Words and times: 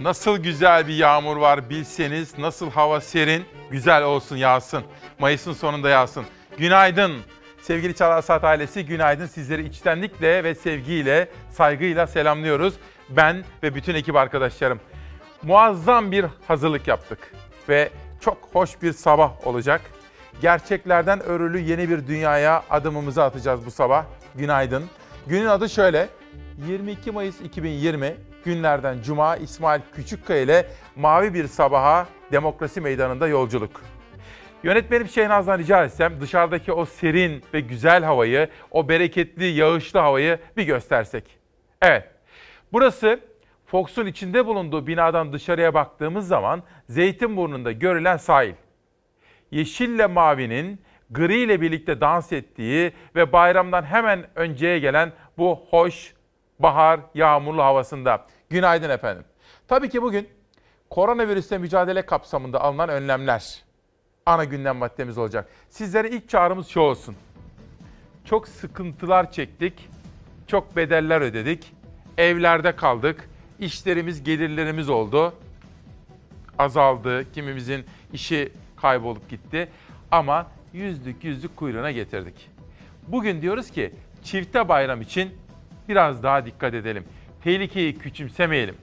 Nasıl 0.00 0.38
güzel 0.38 0.88
bir 0.88 0.94
yağmur 0.94 1.36
var 1.36 1.70
bilseniz, 1.70 2.38
nasıl 2.38 2.70
hava 2.70 3.00
serin, 3.00 3.44
güzel 3.70 4.02
olsun 4.04 4.36
yağsın. 4.36 4.82
Mayıs'ın 5.18 5.52
sonunda 5.52 5.88
yağsın. 5.88 6.24
Günaydın. 6.58 7.12
Sevgili 7.62 7.94
Çalar 7.94 8.22
Saat 8.22 8.44
ailesi 8.44 8.86
günaydın. 8.86 9.26
Sizleri 9.26 9.66
içtenlikle 9.66 10.44
ve 10.44 10.54
sevgiyle, 10.54 11.28
saygıyla 11.50 12.06
selamlıyoruz. 12.06 12.74
Ben 13.08 13.44
ve 13.62 13.74
bütün 13.74 13.94
ekip 13.94 14.16
arkadaşlarım. 14.16 14.80
Muazzam 15.42 16.12
bir 16.12 16.24
hazırlık 16.48 16.88
yaptık 16.88 17.32
ve 17.68 17.90
çok 18.20 18.38
hoş 18.52 18.82
bir 18.82 18.92
sabah 18.92 19.46
olacak. 19.46 19.80
Gerçeklerden 20.42 21.22
örülü 21.22 21.58
yeni 21.58 21.90
bir 21.90 22.06
dünyaya 22.06 22.62
adımımızı 22.70 23.22
atacağız 23.24 23.66
bu 23.66 23.70
sabah. 23.70 24.04
Günaydın. 24.34 24.84
Günün 25.26 25.46
adı 25.46 25.68
şöyle. 25.68 26.08
22 26.68 27.10
Mayıs 27.10 27.40
2020 27.40 28.16
günlerden 28.46 29.02
Cuma 29.02 29.36
İsmail 29.36 29.80
Küçükkaya 29.94 30.42
ile 30.42 30.66
Mavi 30.96 31.34
Bir 31.34 31.46
Sabaha 31.46 32.06
Demokrasi 32.32 32.80
Meydanı'nda 32.80 33.28
yolculuk. 33.28 33.82
Yönetmenim 34.62 35.08
Şehnaz'dan 35.08 35.58
rica 35.58 35.84
etsem 35.84 36.20
dışarıdaki 36.20 36.72
o 36.72 36.84
serin 36.84 37.42
ve 37.54 37.60
güzel 37.60 38.04
havayı, 38.04 38.48
o 38.70 38.88
bereketli, 38.88 39.44
yağışlı 39.44 40.00
havayı 40.00 40.38
bir 40.56 40.62
göstersek. 40.62 41.24
Evet, 41.82 42.04
burası 42.72 43.20
Fox'un 43.66 44.06
içinde 44.06 44.46
bulunduğu 44.46 44.86
binadan 44.86 45.32
dışarıya 45.32 45.74
baktığımız 45.74 46.28
zaman 46.28 46.62
Zeytinburnu'nda 46.88 47.72
görülen 47.72 48.16
sahil. 48.16 48.54
Yeşille 49.50 50.06
mavinin 50.06 50.80
gri 51.10 51.38
ile 51.38 51.60
birlikte 51.60 52.00
dans 52.00 52.32
ettiği 52.32 52.92
ve 53.14 53.32
bayramdan 53.32 53.82
hemen 53.82 54.26
önceye 54.34 54.78
gelen 54.78 55.12
bu 55.38 55.66
hoş 55.70 56.14
bahar 56.58 57.00
yağmurlu 57.14 57.62
havasında. 57.62 58.26
Günaydın 58.50 58.90
efendim. 58.90 59.24
Tabii 59.68 59.88
ki 59.88 60.02
bugün 60.02 60.28
koronavirüsle 60.90 61.58
mücadele 61.58 62.06
kapsamında 62.06 62.60
alınan 62.60 62.88
önlemler 62.88 63.64
ana 64.26 64.44
gündem 64.44 64.76
maddemiz 64.76 65.18
olacak. 65.18 65.48
Sizlere 65.70 66.10
ilk 66.10 66.28
çağrımız 66.28 66.68
şu 66.68 66.80
olsun. 66.80 67.16
Çok 68.24 68.48
sıkıntılar 68.48 69.32
çektik, 69.32 69.88
çok 70.46 70.76
bedeller 70.76 71.20
ödedik, 71.20 71.72
evlerde 72.18 72.76
kaldık, 72.76 73.28
işlerimiz, 73.58 74.24
gelirlerimiz 74.24 74.88
oldu. 74.88 75.34
Azaldı, 76.58 77.32
kimimizin 77.32 77.84
işi 78.12 78.52
kaybolup 78.76 79.28
gitti 79.28 79.68
ama 80.10 80.46
yüzlük 80.72 81.24
yüzlük 81.24 81.56
kuyruğuna 81.56 81.90
getirdik. 81.90 82.50
Bugün 83.08 83.42
diyoruz 83.42 83.70
ki 83.70 83.92
çifte 84.24 84.68
bayram 84.68 85.00
için 85.00 85.34
biraz 85.88 86.22
daha 86.22 86.46
dikkat 86.46 86.74
edelim. 86.74 87.04
Tehlikeyi 87.46 87.98
küçümsemeyelim. 87.98 88.74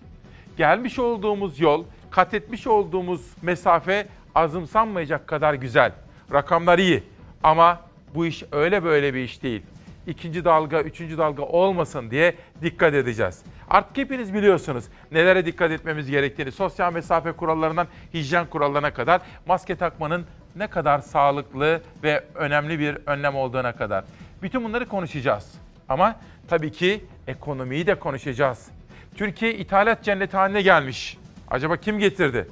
Gelmiş 0.58 1.00
olduğumuz 1.00 1.59
yol, 1.59 1.86
kat 2.11 2.33
etmiş 2.33 2.67
olduğumuz 2.67 3.22
mesafe 3.42 4.08
azımsanmayacak 4.36 5.28
kadar 5.28 5.53
güzel. 5.53 5.92
Rakamlar 6.33 6.80
iyi 6.80 7.03
ama 7.44 7.80
bu 8.16 8.25
iş 8.25 8.44
öyle 8.52 8.83
böyle 8.83 9.14
bir 9.14 9.20
iş 9.20 9.44
değil. 9.44 9.61
İkinci 10.08 10.45
dalga, 10.45 10.81
üçüncü 10.81 11.17
dalga 11.17 11.44
olmasın 11.44 12.11
diye 12.11 12.36
dikkat 12.61 12.94
edeceğiz. 12.94 13.44
Artık 13.70 13.97
hepiniz 13.97 14.33
biliyorsunuz 14.33 14.86
nelere 15.11 15.45
dikkat 15.45 15.72
etmemiz 15.72 16.09
gerektiğini. 16.09 16.52
Sosyal 16.52 16.94
mesafe 16.94 17.31
kurallarından 17.31 17.88
hijyen 18.14 18.45
kurallarına 18.45 18.94
kadar 18.94 19.22
maske 19.45 19.75
takmanın 19.75 20.25
ne 20.55 20.67
kadar 20.67 21.00
sağlıklı 21.00 21.81
ve 22.03 22.23
önemli 22.36 22.80
bir 22.80 22.98
önlem 23.05 23.36
olduğuna 23.36 23.72
kadar. 23.72 24.03
Bütün 24.42 24.64
bunları 24.64 24.86
konuşacağız. 24.86 25.52
Ama 25.89 26.16
tabii 26.47 26.72
ki 26.72 27.03
ekonomiyi 27.27 27.88
de 27.88 27.95
konuşacağız. 27.95 28.67
Türkiye 29.16 29.53
ithalat 29.53 30.03
cenneti 30.03 30.38
haline 30.38 30.61
gelmiş. 30.61 31.17
Acaba 31.47 31.77
kim 31.77 31.99
getirdi? 31.99 32.47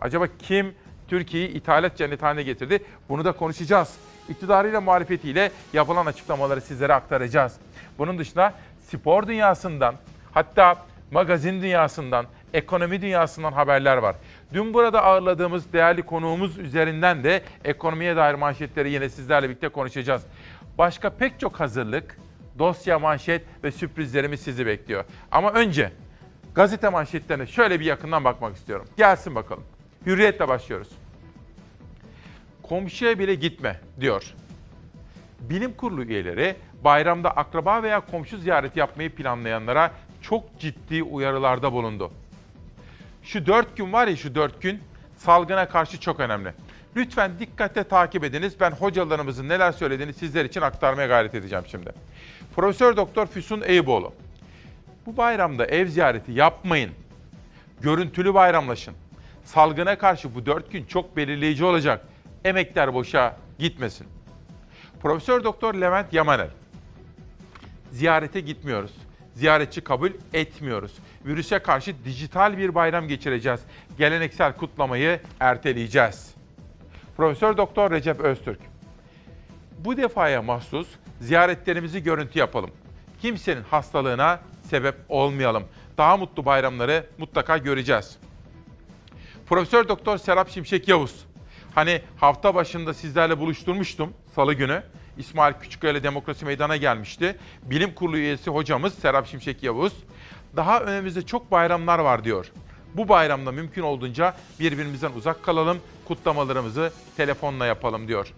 Acaba 0.00 0.26
kim 0.38 0.74
Türkiye'yi 1.08 1.48
ithalat 1.48 1.96
cenneti 1.96 2.24
haline 2.24 2.42
getirdi? 2.42 2.84
Bunu 3.08 3.24
da 3.24 3.32
konuşacağız. 3.32 3.94
İktidarıyla 4.28 4.80
muhalefetiyle 4.80 5.50
yapılan 5.72 6.06
açıklamaları 6.06 6.60
sizlere 6.60 6.94
aktaracağız. 6.94 7.56
Bunun 7.98 8.18
dışında 8.18 8.54
spor 8.88 9.26
dünyasından 9.26 9.94
hatta 10.32 10.76
magazin 11.10 11.62
dünyasından, 11.62 12.26
ekonomi 12.52 13.02
dünyasından 13.02 13.52
haberler 13.52 13.96
var. 13.96 14.16
Dün 14.52 14.74
burada 14.74 15.04
ağırladığımız 15.04 15.72
değerli 15.72 16.02
konuğumuz 16.02 16.58
üzerinden 16.58 17.24
de 17.24 17.42
ekonomiye 17.64 18.16
dair 18.16 18.34
manşetleri 18.34 18.90
yine 18.90 19.08
sizlerle 19.08 19.48
birlikte 19.48 19.68
konuşacağız. 19.68 20.22
Başka 20.78 21.10
pek 21.10 21.40
çok 21.40 21.60
hazırlık, 21.60 22.18
dosya, 22.58 22.98
manşet 22.98 23.44
ve 23.64 23.72
sürprizlerimiz 23.72 24.40
sizi 24.40 24.66
bekliyor. 24.66 25.04
Ama 25.30 25.52
önce 25.52 25.92
gazete 26.54 26.88
manşetlerine 26.88 27.46
şöyle 27.46 27.80
bir 27.80 27.84
yakından 27.84 28.24
bakmak 28.24 28.56
istiyorum. 28.56 28.86
Gelsin 28.96 29.34
bakalım. 29.34 29.64
Hürriyetle 30.06 30.48
başlıyoruz. 30.48 30.88
Komşuya 32.62 33.18
bile 33.18 33.34
gitme 33.34 33.80
diyor. 34.00 34.34
Bilim 35.40 35.72
kurulu 35.72 36.04
üyeleri 36.04 36.56
bayramda 36.84 37.30
akraba 37.30 37.82
veya 37.82 38.00
komşu 38.00 38.38
ziyareti 38.38 38.78
yapmayı 38.78 39.14
planlayanlara 39.14 39.90
çok 40.22 40.58
ciddi 40.58 41.02
uyarılarda 41.02 41.72
bulundu. 41.72 42.10
Şu 43.22 43.46
dört 43.46 43.76
gün 43.76 43.92
var 43.92 44.08
ya 44.08 44.16
şu 44.16 44.34
dört 44.34 44.62
gün 44.62 44.80
salgına 45.16 45.68
karşı 45.68 46.00
çok 46.00 46.20
önemli. 46.20 46.52
Lütfen 46.96 47.38
dikkatle 47.38 47.84
takip 47.84 48.24
ediniz. 48.24 48.54
Ben 48.60 48.70
hocalarımızın 48.70 49.48
neler 49.48 49.72
söylediğini 49.72 50.12
sizler 50.12 50.44
için 50.44 50.60
aktarmaya 50.60 51.08
gayret 51.08 51.34
edeceğim 51.34 51.64
şimdi. 51.70 51.90
Profesör 52.56 52.96
Doktor 52.96 53.26
Füsun 53.26 53.62
Eyüboğlu. 53.66 54.12
Bu 55.06 55.16
bayramda 55.16 55.66
ev 55.66 55.86
ziyareti 55.86 56.32
yapmayın. 56.32 56.90
Görüntülü 57.80 58.34
bayramlaşın. 58.34 58.94
Salgına 59.44 59.98
karşı 59.98 60.34
bu 60.34 60.46
dört 60.46 60.72
gün 60.72 60.84
çok 60.84 61.16
belirleyici 61.16 61.64
olacak. 61.64 62.06
Emekler 62.44 62.94
boşa 62.94 63.36
gitmesin. 63.58 64.06
Profesör 65.02 65.44
Doktor 65.44 65.74
Levent 65.74 66.12
Yamanel. 66.12 66.50
Ziyarete 67.90 68.40
gitmiyoruz. 68.40 68.92
Ziyaretçi 69.34 69.80
kabul 69.80 70.10
etmiyoruz. 70.32 70.98
Virüse 71.26 71.58
karşı 71.58 72.04
dijital 72.04 72.58
bir 72.58 72.74
bayram 72.74 73.08
geçireceğiz. 73.08 73.60
Geleneksel 73.98 74.52
kutlamayı 74.52 75.20
erteleyeceğiz. 75.40 76.34
Profesör 77.16 77.56
Doktor 77.56 77.90
Recep 77.90 78.20
Öztürk. 78.20 78.60
Bu 79.78 79.96
defaya 79.96 80.42
mahsus 80.42 80.88
ziyaretlerimizi 81.20 82.02
görüntü 82.02 82.38
yapalım. 82.38 82.70
Kimsenin 83.22 83.62
hastalığına 83.62 84.40
sebep 84.62 84.94
olmayalım. 85.08 85.64
Daha 85.98 86.16
mutlu 86.16 86.44
bayramları 86.44 87.06
mutlaka 87.18 87.58
göreceğiz. 87.58 88.16
Profesör 89.46 89.88
Doktor 89.88 90.18
Serap 90.18 90.50
Şimşek 90.50 90.88
Yavuz. 90.88 91.24
Hani 91.74 92.00
hafta 92.16 92.54
başında 92.54 92.94
sizlerle 92.94 93.38
buluşturmuştum 93.38 94.12
salı 94.34 94.54
günü. 94.54 94.82
İsmail 95.18 95.54
Küçükkaya 95.54 95.92
ile 95.92 96.02
Demokrasi 96.02 96.44
Meydan'a 96.44 96.76
gelmişti. 96.76 97.36
Bilim 97.62 97.94
Kurulu 97.94 98.16
üyesi 98.16 98.50
hocamız 98.50 98.94
Serap 98.94 99.26
Şimşek 99.26 99.62
Yavuz. 99.62 99.92
Daha 100.56 100.80
önümüzde 100.80 101.22
çok 101.22 101.50
bayramlar 101.50 101.98
var 101.98 102.24
diyor. 102.24 102.52
Bu 102.94 103.08
bayramda 103.08 103.52
mümkün 103.52 103.82
olduğunca 103.82 104.34
birbirimizden 104.60 105.12
uzak 105.12 105.42
kalalım, 105.42 105.78
kutlamalarımızı 106.08 106.92
telefonla 107.16 107.66
yapalım 107.66 108.08
diyor. 108.08 108.32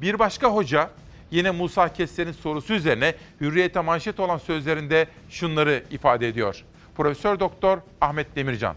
Bir 0.00 0.18
başka 0.18 0.48
hoca 0.48 0.90
yine 1.34 1.50
Musa 1.50 1.92
Kesser'in 1.92 2.32
sorusu 2.32 2.74
üzerine 2.74 3.14
hürriyete 3.40 3.80
manşet 3.80 4.20
olan 4.20 4.38
sözlerinde 4.38 5.06
şunları 5.30 5.82
ifade 5.90 6.28
ediyor. 6.28 6.64
Profesör 6.96 7.40
Doktor 7.40 7.78
Ahmet 8.00 8.36
Demircan 8.36 8.76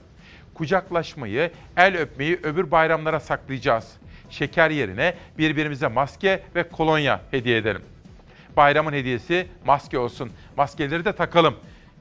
kucaklaşmayı, 0.53 1.51
el 1.77 1.97
öpmeyi 1.97 2.39
öbür 2.43 2.71
bayramlara 2.71 3.19
saklayacağız. 3.19 3.93
Şeker 4.29 4.69
yerine 4.69 5.13
birbirimize 5.37 5.87
maske 5.87 6.43
ve 6.55 6.69
kolonya 6.69 7.21
hediye 7.31 7.57
edelim. 7.57 7.81
Bayramın 8.57 8.93
hediyesi 8.93 9.47
maske 9.65 9.99
olsun. 9.99 10.31
Maskeleri 10.57 11.05
de 11.05 11.13
takalım. 11.13 11.55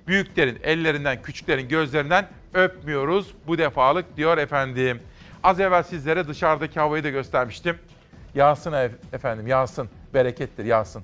Büyüklerin 0.07 0.59
ellerinden, 0.63 1.23
küçüklerin 1.23 1.69
gözlerinden 1.69 2.29
öpmüyoruz 2.55 3.35
bu 3.47 3.59
defalık 3.59 4.17
diyor 4.17 4.39
efendim. 4.39 5.01
Az 5.43 5.61
evvel 5.61 5.83
sizlere 5.83 6.29
dışarıdaki 6.29 6.81
havayı 6.81 7.05
da 7.05 7.11
göstermiştim. 7.11 7.79
Yağsın 8.35 8.75
efendim, 9.13 9.47
yağsın. 9.47 9.89
Berekettir, 10.17 10.65
yağsın. 10.65 11.03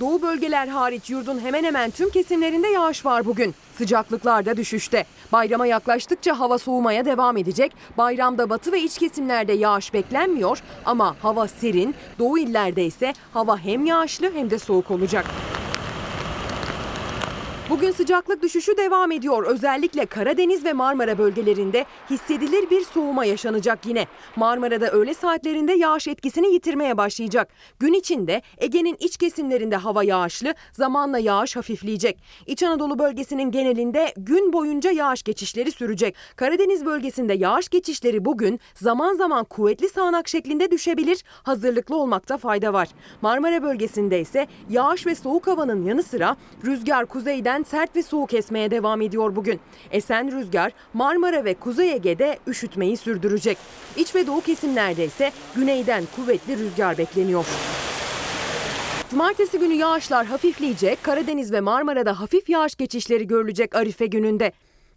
Doğu 0.00 0.22
bölgeler 0.22 0.68
hariç 0.68 1.10
yurdun 1.10 1.38
hemen 1.38 1.64
hemen 1.64 1.90
tüm 1.90 2.10
kesimlerinde 2.10 2.68
yağış 2.68 3.06
var 3.06 3.24
bugün. 3.24 3.54
Sıcaklıklar 3.78 4.46
da 4.46 4.56
düşüşte. 4.56 5.04
Bayrama 5.32 5.66
yaklaştıkça 5.66 6.38
hava 6.38 6.58
soğumaya 6.58 7.04
devam 7.04 7.36
edecek. 7.36 7.72
Bayramda 7.98 8.50
batı 8.50 8.72
ve 8.72 8.80
iç 8.80 8.98
kesimlerde 8.98 9.52
yağış 9.52 9.94
beklenmiyor 9.94 10.62
ama 10.84 11.16
hava 11.22 11.48
serin. 11.48 11.94
Doğu 12.18 12.38
illerde 12.38 12.84
ise 12.84 13.12
hava 13.32 13.58
hem 13.58 13.86
yağışlı 13.86 14.32
hem 14.34 14.50
de 14.50 14.58
soğuk 14.58 14.90
olacak. 14.90 15.26
Bugün 17.72 17.90
sıcaklık 17.90 18.42
düşüşü 18.42 18.76
devam 18.76 19.12
ediyor. 19.12 19.46
Özellikle 19.46 20.06
Karadeniz 20.06 20.64
ve 20.64 20.72
Marmara 20.72 21.18
bölgelerinde 21.18 21.86
hissedilir 22.10 22.70
bir 22.70 22.84
soğuma 22.84 23.24
yaşanacak 23.24 23.86
yine. 23.86 24.06
Marmara'da 24.36 24.90
öğle 24.90 25.14
saatlerinde 25.14 25.72
yağış 25.72 26.08
etkisini 26.08 26.52
yitirmeye 26.52 26.96
başlayacak. 26.96 27.48
Gün 27.78 27.92
içinde 27.92 28.42
Ege'nin 28.58 28.96
iç 29.00 29.16
kesimlerinde 29.16 29.76
hava 29.76 30.04
yağışlı, 30.04 30.54
zamanla 30.72 31.18
yağış 31.18 31.56
hafifleyecek. 31.56 32.22
İç 32.46 32.62
Anadolu 32.62 32.98
bölgesinin 32.98 33.50
genelinde 33.50 34.14
gün 34.16 34.52
boyunca 34.52 34.90
yağış 34.90 35.22
geçişleri 35.22 35.70
sürecek. 35.70 36.14
Karadeniz 36.36 36.86
bölgesinde 36.86 37.34
yağış 37.34 37.68
geçişleri 37.68 38.24
bugün 38.24 38.60
zaman 38.74 39.14
zaman 39.14 39.44
kuvvetli 39.44 39.88
sağanak 39.88 40.28
şeklinde 40.28 40.70
düşebilir. 40.70 41.24
Hazırlıklı 41.42 41.96
olmakta 41.96 42.38
fayda 42.38 42.72
var. 42.72 42.88
Marmara 43.22 43.62
bölgesinde 43.62 44.20
ise 44.20 44.46
yağış 44.70 45.06
ve 45.06 45.14
soğuk 45.14 45.46
havanın 45.46 45.82
yanı 45.82 46.02
sıra 46.02 46.36
rüzgar 46.64 47.06
kuzeyden 47.06 47.61
sert 47.64 47.96
ve 47.96 48.02
soğuk 48.02 48.34
esmeye 48.34 48.70
devam 48.70 49.00
ediyor 49.00 49.36
bugün. 49.36 49.60
Esen 49.90 50.32
rüzgar 50.32 50.72
Marmara 50.94 51.44
ve 51.44 51.54
Kuzey 51.54 51.92
Ege'de 51.92 52.38
üşütmeyi 52.46 52.96
sürdürecek. 52.96 53.58
İç 53.96 54.14
ve 54.14 54.26
doğu 54.26 54.40
kesimlerde 54.40 55.04
ise 55.04 55.32
güneyden 55.54 56.04
kuvvetli 56.16 56.58
rüzgar 56.58 56.98
bekleniyor. 56.98 57.46
Cumartesi 59.10 59.58
günü 59.58 59.74
yağışlar 59.74 60.26
hafifleyecek. 60.26 61.04
Karadeniz 61.04 61.52
ve 61.52 61.60
Marmara'da 61.60 62.20
hafif 62.20 62.48
yağış 62.48 62.76
geçişleri 62.76 63.26
görülecek 63.26 63.76
Arife 63.76 64.06
gününde. 64.06 64.52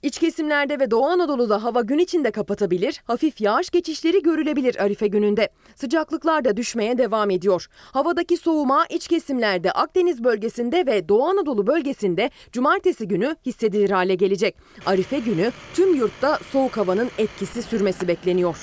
İç 0.06 0.19
kesimlerde 0.19 0.80
ve 0.80 0.92
Doğu 0.92 1.06
Anadolu'da 1.06 1.63
hava 1.63 1.81
gün 1.81 1.98
içinde 1.98 2.31
kapatabilir, 2.31 3.02
hafif 3.06 3.42
yağış 3.42 3.69
geçişleri 3.69 4.22
görülebilir 4.22 4.84
Arife 4.84 5.07
gününde. 5.07 5.50
Sıcaklıklar 5.75 6.46
da 6.46 6.57
düşmeye 6.57 6.98
devam 6.98 7.30
ediyor. 7.30 7.68
Havadaki 7.94 8.38
soğuma 8.38 8.86
iç 8.90 9.07
kesimlerde 9.07 9.72
Akdeniz 9.72 10.24
bölgesinde 10.24 10.86
ve 10.86 11.10
Doğu 11.10 11.25
Anadolu 11.25 11.68
bölgesinde 11.68 12.30
cumartesi 12.52 13.07
günü 13.07 13.36
hissedilir 13.46 13.90
hale 13.90 14.16
gelecek. 14.16 14.56
Arife 14.86 15.19
günü 15.19 15.52
tüm 15.74 15.96
yurtta 15.96 16.40
soğuk 16.52 16.78
havanın 16.78 17.10
etkisi 17.18 17.63
sürmesi 17.63 18.07
bekleniyor. 18.07 18.57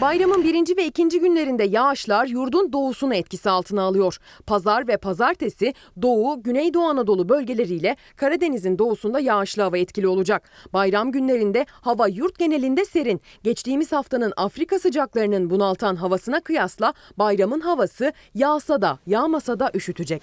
Bayramın 0.00 0.44
birinci 0.44 0.76
ve 0.76 0.86
ikinci 0.86 1.20
günlerinde 1.20 1.64
yağışlar 1.64 2.26
yurdun 2.26 2.72
doğusunu 2.72 3.14
etkisi 3.14 3.50
altına 3.50 3.82
alıyor. 3.82 4.16
Pazar 4.46 4.88
ve 4.88 4.96
pazartesi 4.96 5.74
Doğu, 6.02 6.42
Güneydoğu 6.42 6.84
Anadolu 6.84 7.28
bölgeleriyle 7.28 7.96
Karadeniz'in 8.16 8.78
doğusunda 8.78 9.20
yağışlı 9.20 9.62
hava 9.62 9.78
etkili 9.78 10.08
olacak. 10.08 10.50
Bayram 10.72 11.12
günlerinde 11.12 11.66
hava 11.70 12.08
yurt 12.08 12.38
genelinde 12.38 12.84
serin. 12.84 13.20
Geçtiğimiz 13.42 13.92
haftanın 13.92 14.32
Afrika 14.36 14.78
sıcaklarının 14.78 15.50
bunaltan 15.50 15.96
havasına 15.96 16.40
kıyasla 16.40 16.94
bayramın 17.16 17.60
havası 17.60 18.12
yağsa 18.34 18.82
da 18.82 18.98
yağmasa 19.06 19.60
da 19.60 19.70
üşütecek. 19.74 20.22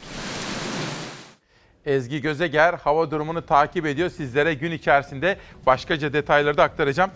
Ezgi 1.85 2.21
Gözeger 2.21 2.73
hava 2.73 3.11
durumunu 3.11 3.45
takip 3.45 3.85
ediyor. 3.85 4.09
Sizlere 4.09 4.53
gün 4.53 4.71
içerisinde 4.71 5.37
başkaca 5.65 6.13
detayları 6.13 6.57
da 6.57 6.63
aktaracağım. 6.63 7.11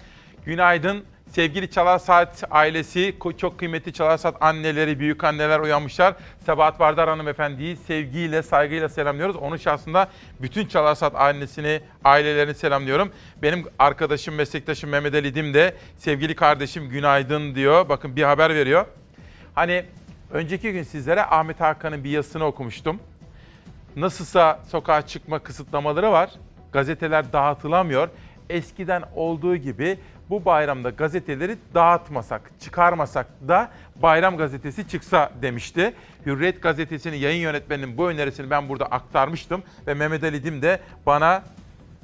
Günaydın 0.46 1.04
sevgili 1.31 1.72
Çalar 1.72 2.00
Saat 2.00 2.44
ailesi, 2.51 3.16
çok 3.38 3.60
kıymetli 3.60 3.94
Çalar 3.94 4.18
Saat 4.18 4.44
anneleri, 4.44 5.00
büyük 5.00 5.24
anneler 5.24 5.60
uyanmışlar. 5.60 6.16
Sabahat 6.45 6.80
Vardar 6.80 7.10
hanımefendiyi 7.10 7.78
sevgiyle, 7.78 8.44
saygıyla 8.44 8.89
selamlıyoruz. 8.89 9.36
Onun 9.36 9.57
şahsında 9.57 10.10
bütün 10.42 10.66
Çalar 10.66 10.95
Saat 10.95 11.16
ailesini, 11.16 11.81
ailelerini 12.04 12.54
selamlıyorum. 12.54 13.12
Benim 13.42 13.66
arkadaşım, 13.80 14.36
meslektaşım 14.36 14.89
Mehmet 14.89 15.13
Ali 15.13 15.36
Dim 15.36 15.54
de 15.54 15.75
sevgili 15.98 16.36
kardeşim 16.36 16.89
günaydın 16.89 17.56
diyor. 17.56 17.89
Bakın 17.89 18.16
bir 18.16 18.24
haber 18.24 18.56
veriyor. 18.56 18.86
Hani 19.56 19.86
önceki 20.31 20.72
gün 20.72 20.83
sizlere 20.83 21.25
Ahmet 21.25 21.60
Hakan'ın 21.60 22.04
bir 22.04 22.10
yazısını 22.10 22.45
okumuştum. 22.45 23.00
Nasılsa 23.95 24.60
sokağa 24.68 25.01
çıkma 25.01 25.39
kısıtlamaları 25.39 26.12
var. 26.12 26.30
Gazeteler 26.72 27.33
dağıtılamıyor. 27.33 28.10
Eskiden 28.50 29.04
olduğu 29.16 29.56
gibi 29.56 29.98
bu 30.31 30.45
bayramda 30.45 30.89
gazeteleri 30.89 31.57
dağıtmasak, 31.74 32.51
çıkarmasak 32.60 33.28
da 33.48 33.72
bayram 33.95 34.38
gazetesi 34.38 34.88
çıksa 34.88 35.31
demişti. 35.42 35.94
Hürriyet 36.25 36.62
gazetesinin 36.62 37.18
yayın 37.18 37.42
yönetmeninin 37.42 37.98
bu 37.98 38.10
önerisini 38.10 38.50
ben 38.50 38.69
burada 38.69 38.86
aktarmıştım 38.86 39.63
ve 39.88 39.94
Mehmet 39.94 40.24
Ali 40.24 40.44
Dim 40.44 40.62
de 40.62 40.80
bana 41.06 41.44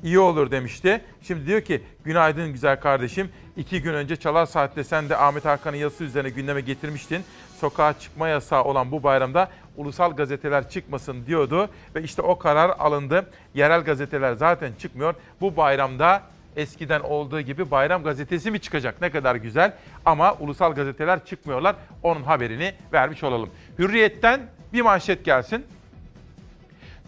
iyi 0.04 0.20
olur 0.20 0.52
demişti. 0.52 1.02
Şimdi 1.22 1.46
diyor 1.46 1.62
ki 1.62 1.84
günaydın 2.04 2.54
güzel 2.54 2.80
kardeşim. 2.80 3.30
İki 3.58 3.82
gün 3.82 3.94
önce 3.94 4.16
Çalar 4.16 4.46
Saat'te 4.46 4.84
sen 4.84 5.10
de 5.10 5.18
Ahmet 5.18 5.46
Hakan'ın 5.46 5.78
yazısı 5.78 6.04
üzerine 6.04 6.30
gündeme 6.30 6.62
getirmiştin. 6.62 7.24
Sokağa 7.60 8.00
çıkma 8.00 8.28
yasağı 8.28 8.64
olan 8.64 8.92
bu 8.92 9.04
bayramda 9.04 9.50
ulusal 9.78 10.16
gazeteler 10.16 10.70
çıkmasın 10.70 11.26
diyordu. 11.26 11.70
Ve 11.96 12.04
işte 12.04 12.22
o 12.22 12.38
karar 12.38 12.70
alındı. 12.70 13.30
Yerel 13.54 13.82
gazeteler 13.82 14.34
zaten 14.34 14.74
çıkmıyor. 14.80 15.16
Bu 15.42 15.58
bayramda 15.58 16.22
eskiden 16.58 17.00
olduğu 17.00 17.42
gibi 17.42 17.72
bayram 17.72 18.04
gazetesi 18.04 18.52
mi 18.52 18.60
çıkacak? 18.60 19.02
Ne 19.02 19.10
kadar 19.10 19.36
güzel 19.36 19.74
ama 20.06 20.34
ulusal 20.34 20.74
gazeteler 20.74 21.26
çıkmıyorlar. 21.26 21.76
Onun 22.04 22.24
haberini 22.24 22.74
vermiş 22.94 23.24
olalım. 23.24 23.50
Hürriyet'ten 23.80 24.42
bir 24.74 24.82
manşet 24.82 25.26
gelsin. 25.26 25.66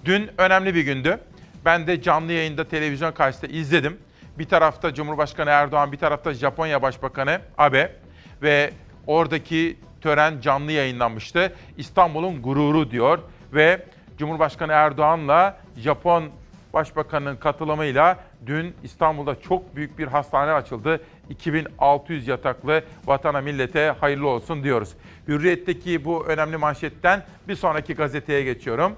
Dün 0.06 0.30
önemli 0.38 0.76
bir 0.76 0.82
gündü. 0.82 1.20
Ben 1.66 1.88
de 1.88 2.02
canlı 2.02 2.32
yayında 2.32 2.68
televizyon 2.68 3.12
karşısında 3.12 3.52
izledim. 3.52 3.98
Bir 4.40 4.46
tarafta 4.46 4.94
Cumhurbaşkanı 4.94 5.50
Erdoğan, 5.50 5.92
bir 5.92 5.98
tarafta 5.98 6.34
Japonya 6.34 6.82
Başbakanı 6.82 7.42
Abe 7.58 7.96
ve 8.42 8.72
oradaki 9.08 9.78
tören 10.02 10.42
canlı 10.42 10.72
yayınlanmıştı. 10.72 11.54
İstanbul'un 11.78 12.42
gururu 12.42 12.92
diyor 12.92 13.20
ve 13.54 13.86
Cumhurbaşkanı 14.18 14.72
Erdoğan'la 14.72 15.58
Japon 15.78 16.30
Başbakanın 16.74 17.36
katılımıyla 17.36 18.18
dün 18.46 18.76
İstanbul'da 18.84 19.42
çok 19.42 19.76
büyük 19.76 20.00
bir 20.00 20.08
hastane 20.08 20.52
açıldı. 20.52 21.02
2600 21.30 22.28
yataklı 22.28 22.84
vatana 23.06 23.42
millete 23.42 23.96
hayırlı 24.00 24.28
olsun 24.28 24.64
diyoruz. 24.64 24.94
Hürriyet'teki 25.28 26.06
bu 26.06 26.26
önemli 26.26 26.58
manşetten 26.58 27.26
bir 27.48 27.56
sonraki 27.56 27.94
gazeteye 27.96 28.44
geçiyorum. 28.44 28.96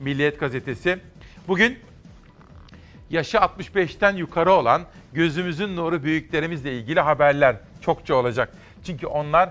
Milliyet 0.00 0.40
gazetesi. 0.40 0.98
Bugün 1.48 1.78
yaşı 3.10 3.36
65'ten 3.36 4.16
yukarı 4.16 4.52
olan 4.52 4.82
gözümüzün 5.12 5.76
nuru 5.76 6.02
büyüklerimizle 6.02 6.78
ilgili 6.78 7.00
haberler 7.00 7.56
çokça 7.80 8.14
olacak. 8.14 8.52
Çünkü 8.84 9.06
onlar 9.06 9.50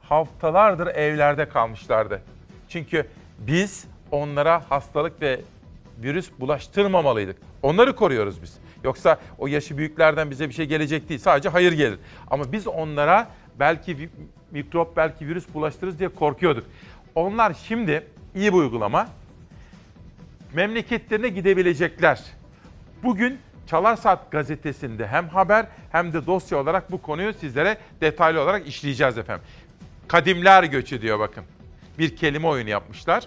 haftalardır 0.00 0.86
evlerde 0.86 1.48
kalmışlardı. 1.48 2.22
Çünkü 2.68 3.06
biz 3.38 3.86
onlara 4.10 4.70
hastalık 4.70 5.22
ve 5.22 5.40
virüs 6.02 6.30
bulaştırmamalıydık. 6.40 7.36
Onları 7.62 7.96
koruyoruz 7.96 8.42
biz. 8.42 8.58
Yoksa 8.84 9.18
o 9.38 9.46
yaşı 9.46 9.78
büyüklerden 9.78 10.30
bize 10.30 10.48
bir 10.48 10.54
şey 10.54 10.66
gelecek 10.66 11.08
değil. 11.08 11.20
Sadece 11.20 11.48
hayır 11.48 11.72
gelir. 11.72 11.98
Ama 12.30 12.52
biz 12.52 12.66
onlara 12.66 13.30
belki 13.58 14.10
mikrop, 14.50 14.96
belki 14.96 15.28
virüs 15.28 15.54
bulaştırırız 15.54 15.98
diye 15.98 16.08
korkuyorduk. 16.08 16.64
Onlar 17.14 17.54
şimdi 17.54 18.06
iyi 18.34 18.52
bir 18.52 18.58
uygulama. 18.58 19.08
Memleketlerine 20.54 21.28
gidebilecekler. 21.28 22.20
Bugün 23.02 23.38
Çalar 23.66 23.96
Saat 23.96 24.30
gazetesinde 24.30 25.06
hem 25.06 25.28
haber 25.28 25.66
hem 25.92 26.12
de 26.12 26.26
dosya 26.26 26.58
olarak 26.58 26.92
bu 26.92 27.02
konuyu 27.02 27.32
sizlere 27.34 27.78
detaylı 28.00 28.40
olarak 28.40 28.68
işleyeceğiz 28.68 29.18
efendim. 29.18 29.44
Kadimler 30.08 30.64
göçü 30.64 31.02
diyor 31.02 31.18
bakın. 31.18 31.44
Bir 31.98 32.16
kelime 32.16 32.46
oyunu 32.46 32.70
yapmışlar. 32.70 33.26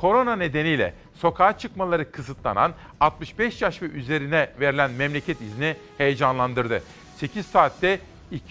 Korona 0.00 0.36
nedeniyle 0.36 0.94
sokağa 1.14 1.58
çıkmaları 1.58 2.12
kısıtlanan 2.12 2.72
65 3.00 3.62
yaş 3.62 3.82
ve 3.82 3.86
üzerine 3.86 4.50
verilen 4.60 4.90
memleket 4.90 5.40
izni 5.40 5.76
heyecanlandırdı. 5.98 6.82
8 7.16 7.46
saatte 7.46 7.98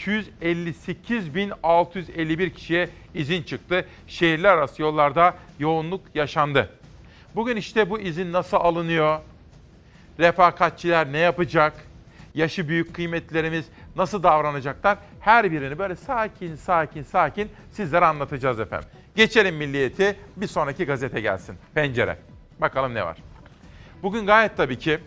258.651 0.02 2.50
kişiye 2.50 2.90
izin 3.16 3.44
çıktı. 3.44 3.86
Şehirler 4.08 4.50
arası 4.50 4.82
yollarda 4.82 5.34
yoğunluk 5.60 6.02
yaşandı. 6.16 6.70
Bugün 7.36 7.56
işte 7.56 7.90
bu 7.90 8.00
izin 8.00 8.34
nasıl 8.34 8.58
alınıyor? 8.58 9.20
Refakatçiler 10.20 11.12
ne 11.12 11.20
yapacak? 11.20 11.74
Yaşı 12.36 12.70
büyük 12.70 12.94
kıymetlerimiz 12.94 13.66
nasıl 13.96 14.24
davranacaklar? 14.24 14.98
Her 15.20 15.52
birini 15.52 15.80
böyle 15.80 15.96
sakin 15.96 16.56
sakin 16.56 17.04
sakin 17.04 17.50
sizlere 17.72 18.06
anlatacağız 18.06 18.60
efendim. 18.60 18.90
Geçelim 19.18 19.56
milliyeti 19.56 20.16
bir 20.36 20.48
sonraki 20.48 20.86
gazete 20.86 21.22
gelsin. 21.22 21.56
Pencere. 21.74 22.18
Bakalım 22.62 22.94
ne 22.94 23.04
var. 23.04 23.18
Bugün 24.04 24.26
gayet 24.26 24.58
tabii 24.58 24.78
ki 24.78 25.00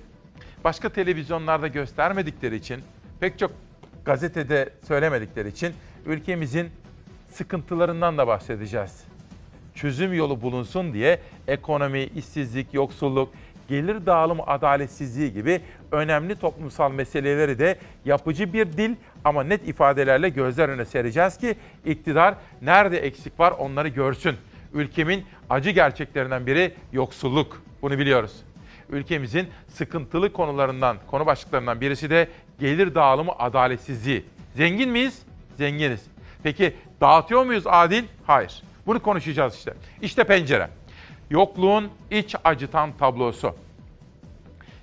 başka 0.64 0.88
televizyonlarda 0.88 1.68
göstermedikleri 1.68 2.56
için, 2.56 2.80
pek 3.20 3.38
çok 3.38 3.52
gazetede 4.04 4.70
söylemedikleri 4.88 5.48
için 5.48 5.74
ülkemizin 6.06 6.70
sıkıntılarından 7.32 8.18
da 8.18 8.26
bahsedeceğiz. 8.26 9.04
Çözüm 9.74 10.14
yolu 10.14 10.42
bulunsun 10.42 10.92
diye 10.92 11.20
ekonomi, 11.48 12.02
işsizlik, 12.02 12.74
yoksulluk, 12.74 13.32
gelir 13.68 14.06
dağılımı 14.06 14.42
adaletsizliği 14.46 15.32
gibi 15.32 15.60
önemli 15.92 16.36
toplumsal 16.36 16.92
meseleleri 16.92 17.58
de 17.58 17.78
yapıcı 18.04 18.52
bir 18.52 18.72
dil 18.72 18.96
ama 19.24 19.42
net 19.42 19.68
ifadelerle 19.68 20.28
gözler 20.28 20.68
önüne 20.68 20.84
sereceğiz 20.84 21.38
ki 21.38 21.54
iktidar 21.84 22.34
nerede 22.62 22.98
eksik 22.98 23.40
var 23.40 23.50
onları 23.58 23.88
görsün 23.88 24.36
ülkemin 24.74 25.24
acı 25.50 25.70
gerçeklerinden 25.70 26.46
biri 26.46 26.74
yoksulluk. 26.92 27.62
Bunu 27.82 27.98
biliyoruz. 27.98 28.32
Ülkemizin 28.90 29.48
sıkıntılı 29.68 30.32
konularından, 30.32 30.96
konu 31.10 31.26
başlıklarından 31.26 31.80
birisi 31.80 32.10
de 32.10 32.28
gelir 32.60 32.94
dağılımı 32.94 33.32
adaletsizliği. 33.38 34.24
Zengin 34.56 34.90
miyiz? 34.90 35.22
Zenginiz. 35.58 36.02
Peki 36.42 36.74
dağıtıyor 37.00 37.44
muyuz 37.44 37.64
adil? 37.66 38.04
Hayır. 38.26 38.62
Bunu 38.86 39.02
konuşacağız 39.02 39.54
işte. 39.54 39.74
İşte 40.02 40.24
pencere. 40.24 40.68
Yokluğun 41.30 41.88
iç 42.10 42.34
acıtan 42.44 42.92
tablosu. 42.98 43.54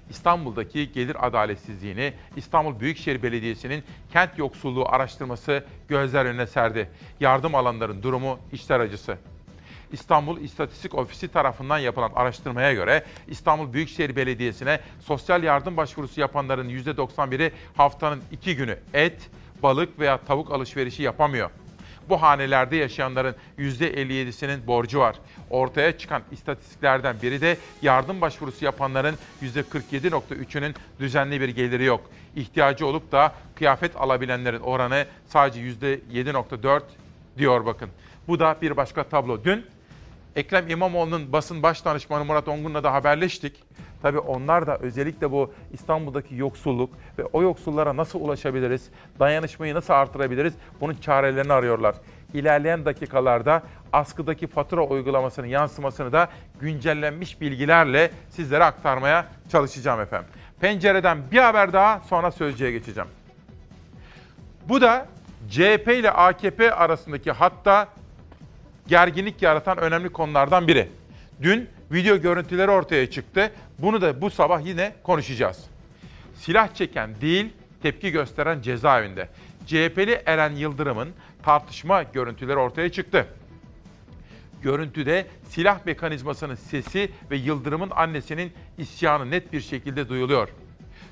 İstanbul'daki 0.09 0.91
gelir 0.91 1.27
adaletsizliğini 1.27 2.13
İstanbul 2.35 2.79
Büyükşehir 2.79 3.23
Belediyesi'nin 3.23 3.83
kent 4.13 4.37
yoksulluğu 4.37 4.85
araştırması 4.89 5.65
gözler 5.87 6.25
önüne 6.25 6.47
serdi. 6.47 6.89
Yardım 7.19 7.55
alanların 7.55 8.03
durumu 8.03 8.39
içler 8.51 8.79
acısı. 8.79 9.17
İstanbul 9.91 10.41
İstatistik 10.41 10.95
Ofisi 10.95 11.27
tarafından 11.27 11.77
yapılan 11.77 12.11
araştırmaya 12.15 12.73
göre 12.73 13.03
İstanbul 13.27 13.73
Büyükşehir 13.73 14.15
Belediyesi'ne 14.15 14.79
sosyal 14.99 15.43
yardım 15.43 15.77
başvurusu 15.77 16.21
yapanların 16.21 16.69
%91'i 16.69 17.51
haftanın 17.77 18.21
iki 18.31 18.55
günü 18.55 18.79
et, 18.93 19.29
balık 19.63 19.99
veya 19.99 20.17
tavuk 20.17 20.51
alışverişi 20.51 21.03
yapamıyor. 21.03 21.49
Bu 22.09 22.21
hanelerde 22.21 22.75
yaşayanların 22.75 23.35
%57'sinin 23.59 24.67
borcu 24.67 24.99
var. 24.99 25.15
Ortaya 25.49 25.97
çıkan 25.97 26.21
istatistiklerden 26.31 27.15
biri 27.21 27.41
de 27.41 27.57
yardım 27.81 28.21
başvurusu 28.21 28.65
yapanların 28.65 29.15
%47.3'ünün 29.41 30.75
düzenli 30.99 31.41
bir 31.41 31.49
geliri 31.49 31.83
yok. 31.83 32.01
İhtiyacı 32.35 32.85
olup 32.85 33.11
da 33.11 33.33
kıyafet 33.55 33.95
alabilenlerin 33.95 34.59
oranı 34.59 35.05
sadece 35.25 35.61
%7.4 35.61 36.81
diyor 37.37 37.65
bakın. 37.65 37.89
Bu 38.27 38.39
da 38.39 38.57
bir 38.61 38.77
başka 38.77 39.03
tablo. 39.03 39.43
Dün 39.43 39.65
Ekrem 40.35 40.69
İmamoğlu'nun 40.69 41.33
basın 41.33 41.63
baş 41.63 41.85
danışmanı 41.85 42.25
Murat 42.25 42.47
Ongun'la 42.47 42.83
da 42.83 42.93
haberleştik. 42.93 43.63
Tabii 44.07 44.19
onlar 44.19 44.67
da 44.67 44.77
özellikle 44.77 45.31
bu 45.31 45.53
İstanbul'daki 45.73 46.35
yoksulluk 46.35 46.89
ve 47.17 47.25
o 47.33 47.41
yoksullara 47.41 47.97
nasıl 47.97 48.21
ulaşabiliriz, 48.21 48.89
dayanışmayı 49.19 49.73
nasıl 49.75 49.93
artırabiliriz 49.93 50.53
bunun 50.81 50.93
çarelerini 50.93 51.53
arıyorlar. 51.53 51.95
İlerleyen 52.33 52.85
dakikalarda 52.85 53.63
askıdaki 53.93 54.47
fatura 54.47 54.81
uygulamasının 54.83 55.47
yansımasını 55.47 56.11
da 56.11 56.29
güncellenmiş 56.59 57.41
bilgilerle 57.41 58.11
sizlere 58.29 58.63
aktarmaya 58.63 59.25
çalışacağım 59.51 60.01
efendim. 60.01 60.29
Pencereden 60.59 61.31
bir 61.31 61.39
haber 61.39 61.73
daha 61.73 61.99
sonra 61.99 62.31
sözcüye 62.31 62.71
geçeceğim. 62.71 63.09
Bu 64.69 64.81
da 64.81 65.05
CHP 65.49 65.87
ile 65.87 66.11
AKP 66.11 66.73
arasındaki 66.73 67.31
hatta 67.31 67.87
gerginlik 68.87 69.41
yaratan 69.41 69.77
önemli 69.77 70.09
konulardan 70.09 70.67
biri. 70.67 70.89
Dün 71.41 71.69
video 71.91 72.17
görüntüleri 72.17 72.71
ortaya 72.71 73.09
çıktı. 73.09 73.51
Bunu 73.79 74.01
da 74.01 74.21
bu 74.21 74.29
sabah 74.29 74.65
yine 74.65 74.95
konuşacağız. 75.03 75.65
Silah 76.35 76.75
çeken 76.75 77.21
değil, 77.21 77.53
tepki 77.81 78.11
gösteren 78.11 78.61
cezaevinde. 78.61 79.29
CHP'li 79.65 80.21
Eren 80.25 80.55
Yıldırım'ın 80.55 81.09
tartışma 81.43 82.03
görüntüleri 82.03 82.57
ortaya 82.57 82.91
çıktı. 82.91 83.27
Görüntüde 84.61 85.27
silah 85.49 85.85
mekanizmasının 85.85 86.55
sesi 86.55 87.11
ve 87.31 87.37
Yıldırım'ın 87.37 87.89
annesinin 87.89 88.53
isyanı 88.77 89.31
net 89.31 89.53
bir 89.53 89.61
şekilde 89.61 90.09
duyuluyor. 90.09 90.49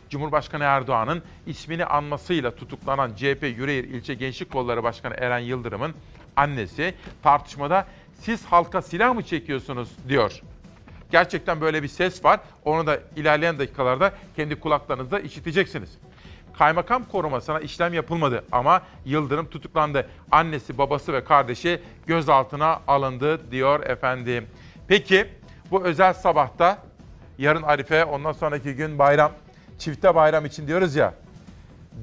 Cumhurbaşkanı 0.10 0.64
Erdoğan'ın 0.64 1.24
ismini 1.48 1.86
anmasıyla 1.86 2.56
tutuklanan 2.56 3.16
CHP 3.16 3.44
Yüreğir 3.58 3.84
İlçe 3.84 4.14
Gençlik 4.14 4.52
Kolları 4.52 4.84
Başkanı 4.84 5.14
Eren 5.18 5.40
Yıldırım'ın 5.40 5.94
annesi 6.36 6.96
tartışmada 7.24 7.88
siz 8.20 8.46
halka 8.46 8.82
silah 8.82 9.16
mı 9.16 9.24
çekiyorsunuz 9.24 9.90
diyor. 10.10 10.42
Gerçekten 11.16 11.62
böyle 11.62 11.84
bir 11.84 11.88
ses 11.88 12.26
var. 12.26 12.40
Onu 12.66 12.88
da 12.88 13.00
ilerleyen 13.16 13.60
dakikalarda 13.60 14.12
kendi 14.36 14.60
kulaklarınızda 14.60 15.20
işiteceksiniz. 15.20 15.90
Kaymakam 16.58 17.04
korumasına 17.04 17.60
işlem 17.60 17.94
yapılmadı 17.94 18.44
ama 18.52 18.82
Yıldırım 19.06 19.50
tutuklandı. 19.50 20.08
Annesi, 20.32 20.78
babası 20.78 21.14
ve 21.14 21.24
kardeşi 21.24 21.82
gözaltına 22.08 22.80
alındı 22.88 23.52
diyor 23.52 23.84
efendim. 23.84 24.48
Peki 24.88 25.28
bu 25.72 25.84
özel 25.84 26.14
sabahta 26.14 26.78
yarın 27.38 27.64
Arife 27.64 28.06
ondan 28.06 28.32
sonraki 28.32 28.76
gün 28.76 29.00
bayram 29.00 29.32
çifte 29.80 30.16
bayram 30.16 30.46
için 30.46 30.68
diyoruz 30.68 30.96
ya. 30.96 31.14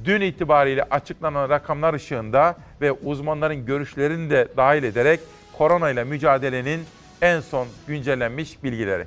Dün 0.04 0.21
itibariyle 0.21 0.83
açıklanan 0.83 1.49
rakamlar 1.50 1.95
ışığında 1.95 2.57
ve 2.81 2.92
uzmanların 2.92 3.66
görüşlerini 3.66 4.31
de 4.31 4.49
dahil 4.57 4.83
ederek 4.83 5.21
korona 5.59 5.90
ile 5.90 6.04
mücadelenin 6.04 6.85
en 7.22 7.40
son 7.40 7.68
güncellenmiş 7.86 8.62
bilgileri. 8.64 9.06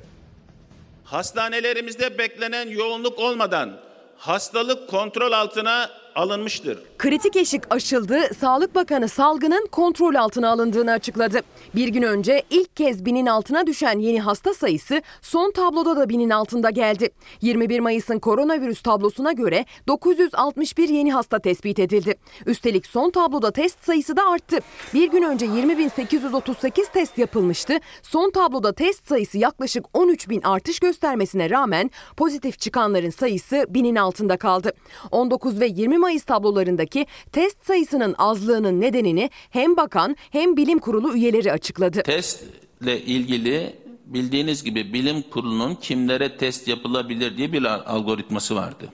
Hastanelerimizde 1.04 2.18
beklenen 2.18 2.68
yoğunluk 2.68 3.18
olmadan 3.18 3.80
hastalık 4.18 4.88
kontrol 4.88 5.32
altına 5.32 5.90
alınmıştır. 6.16 6.78
Kritik 6.98 7.36
eşik 7.36 7.62
aşıldı, 7.70 8.34
Sağlık 8.40 8.74
Bakanı 8.74 9.08
salgının 9.08 9.66
kontrol 9.72 10.14
altına 10.14 10.50
alındığını 10.50 10.92
açıkladı. 10.92 11.40
Bir 11.74 11.88
gün 11.88 12.02
önce 12.02 12.42
ilk 12.50 12.76
kez 12.76 13.04
binin 13.04 13.26
altına 13.26 13.66
düşen 13.66 13.98
yeni 13.98 14.20
hasta 14.20 14.54
sayısı 14.54 15.02
son 15.22 15.50
tabloda 15.50 15.96
da 15.96 16.08
binin 16.08 16.30
altında 16.30 16.70
geldi. 16.70 17.10
21 17.40 17.80
Mayıs'ın 17.80 18.18
koronavirüs 18.18 18.82
tablosuna 18.82 19.32
göre 19.32 19.64
961 19.88 20.88
yeni 20.88 21.12
hasta 21.12 21.38
tespit 21.38 21.78
edildi. 21.78 22.14
Üstelik 22.46 22.86
son 22.86 23.10
tabloda 23.10 23.50
test 23.50 23.84
sayısı 23.84 24.16
da 24.16 24.22
arttı. 24.26 24.58
Bir 24.94 25.10
gün 25.10 25.22
önce 25.22 25.46
20.838 25.46 26.92
test 26.92 27.18
yapılmıştı. 27.18 27.78
Son 28.02 28.30
tabloda 28.30 28.72
test 28.72 29.08
sayısı 29.08 29.38
yaklaşık 29.38 29.84
13.000 29.84 30.46
artış 30.46 30.80
göstermesine 30.80 31.50
rağmen 31.50 31.90
pozitif 32.16 32.58
çıkanların 32.58 33.10
sayısı 33.10 33.66
binin 33.68 33.96
altında 33.96 34.36
kaldı. 34.36 34.72
19 35.10 35.60
ve 35.60 35.66
20 35.66 36.05
Mayıs 36.06 36.24
tablolarındaki 36.24 37.06
test 37.32 37.66
sayısının 37.66 38.14
azlığının 38.18 38.80
nedenini 38.80 39.30
hem 39.50 39.76
bakan 39.76 40.16
hem 40.30 40.56
bilim 40.56 40.78
kurulu 40.78 41.16
üyeleri 41.16 41.52
açıkladı. 41.52 42.02
Testle 42.02 43.00
ilgili 43.00 43.74
bildiğiniz 44.06 44.64
gibi 44.64 44.92
bilim 44.92 45.22
kurulunun 45.22 45.74
kimlere 45.74 46.36
test 46.36 46.68
yapılabilir 46.68 47.36
diye 47.36 47.52
bir 47.52 47.64
algoritması 47.64 48.56
vardı. 48.56 48.84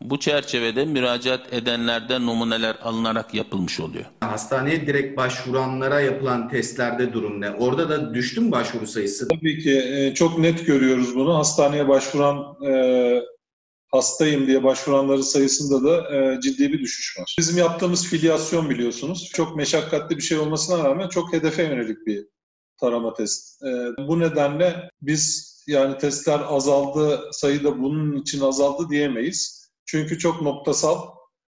Bu 0.00 0.20
çerçevede 0.20 0.84
müracaat 0.84 1.52
edenlerden 1.52 2.26
numuneler 2.26 2.76
alınarak 2.82 3.34
yapılmış 3.34 3.80
oluyor. 3.80 4.04
Hastaneye 4.20 4.86
direkt 4.86 5.16
başvuranlara 5.16 6.00
yapılan 6.00 6.48
testlerde 6.48 7.12
durum 7.12 7.40
ne? 7.40 7.50
Orada 7.50 7.88
da 7.88 8.14
düştü 8.14 8.40
mü 8.40 8.52
başvuru 8.52 8.86
sayısı? 8.86 9.28
Tabii 9.28 9.58
ki 9.58 9.78
e, 9.78 10.14
çok 10.14 10.38
net 10.38 10.66
görüyoruz 10.66 11.16
bunu. 11.16 11.38
Hastaneye 11.38 11.88
başvuran 11.88 12.56
e, 12.66 13.33
hastayım 13.94 14.46
diye 14.46 14.64
başvuranların 14.64 15.20
sayısında 15.20 15.84
da 15.84 16.16
e, 16.16 16.40
ciddi 16.40 16.72
bir 16.72 16.80
düşüş 16.80 17.18
var. 17.18 17.34
Bizim 17.38 17.58
yaptığımız 17.58 18.06
filyasyon 18.06 18.70
biliyorsunuz. 18.70 19.30
Çok 19.34 19.56
meşakkatli 19.56 20.16
bir 20.16 20.22
şey 20.22 20.38
olmasına 20.38 20.84
rağmen 20.84 21.08
çok 21.08 21.32
hedefe 21.32 21.62
yönelik 21.62 22.06
bir 22.06 22.26
tarama 22.80 23.14
test. 23.14 23.62
E, 23.62 23.68
bu 24.08 24.20
nedenle 24.20 24.90
biz 25.02 25.54
yani 25.66 25.98
testler 25.98 26.40
azaldı, 26.46 27.28
sayıda 27.32 27.82
bunun 27.82 28.20
için 28.20 28.40
azaldı 28.40 28.88
diyemeyiz. 28.90 29.70
Çünkü 29.86 30.18
çok 30.18 30.42
noktasal 30.42 30.98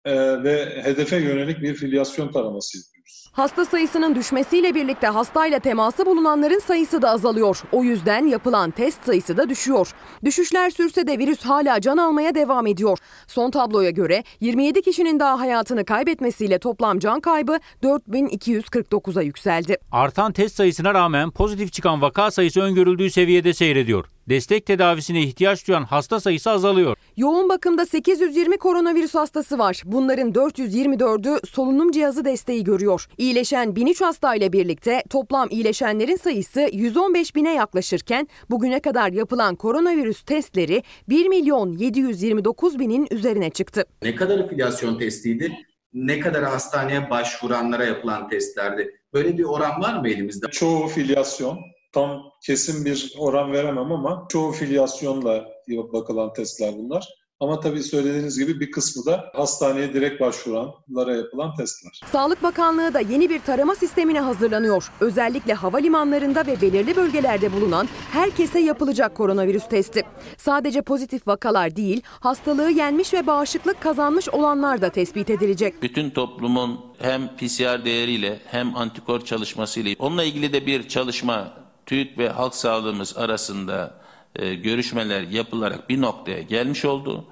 e, 0.04 0.42
ve 0.44 0.82
hedefe 0.82 1.16
yönelik 1.16 1.62
bir 1.62 1.74
filyasyon 1.74 2.32
taraması 2.32 2.78
yapıyoruz. 2.78 2.97
Hasta 3.38 3.64
sayısının 3.64 4.14
düşmesiyle 4.14 4.74
birlikte 4.74 5.06
hastayla 5.06 5.58
teması 5.58 6.06
bulunanların 6.06 6.58
sayısı 6.58 7.02
da 7.02 7.10
azalıyor. 7.10 7.62
O 7.72 7.84
yüzden 7.84 8.26
yapılan 8.26 8.70
test 8.70 9.04
sayısı 9.04 9.36
da 9.36 9.48
düşüyor. 9.48 9.92
Düşüşler 10.24 10.70
sürse 10.70 11.06
de 11.06 11.18
virüs 11.18 11.42
hala 11.42 11.80
can 11.80 11.96
almaya 11.96 12.34
devam 12.34 12.66
ediyor. 12.66 12.98
Son 13.26 13.50
tabloya 13.50 13.90
göre 13.90 14.24
27 14.40 14.82
kişinin 14.82 15.20
daha 15.20 15.40
hayatını 15.40 15.84
kaybetmesiyle 15.84 16.58
toplam 16.58 16.98
can 16.98 17.20
kaybı 17.20 17.58
4249'a 17.82 19.22
yükseldi. 19.22 19.76
Artan 19.92 20.32
test 20.32 20.56
sayısına 20.56 20.94
rağmen 20.94 21.30
pozitif 21.30 21.72
çıkan 21.72 22.02
vaka 22.02 22.30
sayısı 22.30 22.60
öngörüldüğü 22.60 23.10
seviyede 23.10 23.54
seyrediyor. 23.54 24.04
Destek 24.28 24.66
tedavisine 24.66 25.22
ihtiyaç 25.22 25.68
duyan 25.68 25.84
hasta 25.84 26.20
sayısı 26.20 26.50
azalıyor. 26.50 26.96
Yoğun 27.16 27.48
bakımda 27.48 27.86
820 27.86 28.58
koronavirüs 28.58 29.14
hastası 29.14 29.58
var. 29.58 29.82
Bunların 29.84 30.32
424'ü 30.32 31.46
solunum 31.46 31.90
cihazı 31.90 32.24
desteği 32.24 32.64
görüyor. 32.64 33.06
İyileşen 33.18 33.76
1003 33.76 34.00
hastayla 34.00 34.52
birlikte 34.52 35.02
toplam 35.10 35.48
iyileşenlerin 35.50 36.16
sayısı 36.16 36.68
115 36.72 37.34
bine 37.34 37.54
yaklaşırken 37.54 38.28
bugüne 38.50 38.80
kadar 38.80 39.12
yapılan 39.12 39.56
koronavirüs 39.56 40.22
testleri 40.22 40.82
1 41.08 41.26
milyon 41.26 41.72
729 41.72 42.78
binin 42.78 43.08
üzerine 43.10 43.50
çıktı. 43.50 43.84
Ne 44.02 44.14
kadar 44.14 44.48
filyasyon 44.48 44.98
testiydi? 44.98 45.52
Ne 45.94 46.20
kadar 46.20 46.44
hastaneye 46.44 47.10
başvuranlara 47.10 47.84
yapılan 47.84 48.28
testlerdi? 48.28 48.94
Böyle 49.12 49.38
bir 49.38 49.44
oran 49.44 49.80
var 49.80 50.00
mı 50.00 50.08
elimizde? 50.08 50.46
Çoğu 50.50 50.88
filyasyon, 50.88 51.58
tam 51.92 52.22
kesin 52.42 52.84
bir 52.84 53.14
oran 53.18 53.52
veremem 53.52 53.92
ama 53.92 54.26
çoğu 54.28 54.52
filyasyonla 54.52 55.44
bakılan 55.92 56.32
testler 56.32 56.74
bunlar. 56.78 57.08
Ama 57.40 57.60
tabii 57.60 57.82
söylediğiniz 57.82 58.38
gibi 58.38 58.60
bir 58.60 58.70
kısmı 58.70 59.06
da 59.06 59.24
hastaneye 59.34 59.92
direkt 59.92 60.20
başvuranlara 60.20 61.16
yapılan 61.16 61.54
testler. 61.54 62.00
Sağlık 62.12 62.42
Bakanlığı 62.42 62.94
da 62.94 63.00
yeni 63.00 63.30
bir 63.30 63.40
tarama 63.40 63.74
sistemine 63.74 64.20
hazırlanıyor. 64.20 64.92
Özellikle 65.00 65.54
havalimanlarında 65.54 66.46
ve 66.46 66.60
belirli 66.60 66.96
bölgelerde 66.96 67.52
bulunan 67.52 67.88
herkese 68.12 68.58
yapılacak 68.58 69.14
koronavirüs 69.14 69.68
testi. 69.68 70.02
Sadece 70.36 70.82
pozitif 70.82 71.26
vakalar 71.26 71.76
değil, 71.76 72.02
hastalığı 72.06 72.70
yenmiş 72.70 73.14
ve 73.14 73.26
bağışıklık 73.26 73.80
kazanmış 73.80 74.28
olanlar 74.28 74.80
da 74.80 74.90
tespit 74.90 75.30
edilecek. 75.30 75.82
Bütün 75.82 76.10
toplumun 76.10 76.80
hem 76.98 77.36
PCR 77.36 77.84
değeriyle 77.84 78.40
hem 78.46 78.76
antikor 78.76 79.20
çalışmasıyla 79.20 79.94
onunla 79.98 80.24
ilgili 80.24 80.52
de 80.52 80.66
bir 80.66 80.88
çalışma 80.88 81.67
TÜİK 81.88 82.18
ve 82.18 82.28
halk 82.28 82.54
sağlığımız 82.54 83.16
arasında 83.16 83.94
e, 84.36 84.54
görüşmeler 84.54 85.22
yapılarak 85.22 85.88
bir 85.88 86.00
noktaya 86.00 86.42
gelmiş 86.42 86.84
oldu 86.84 87.24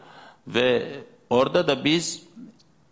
ve 0.46 0.86
orada 1.30 1.68
da 1.68 1.84
biz 1.84 2.22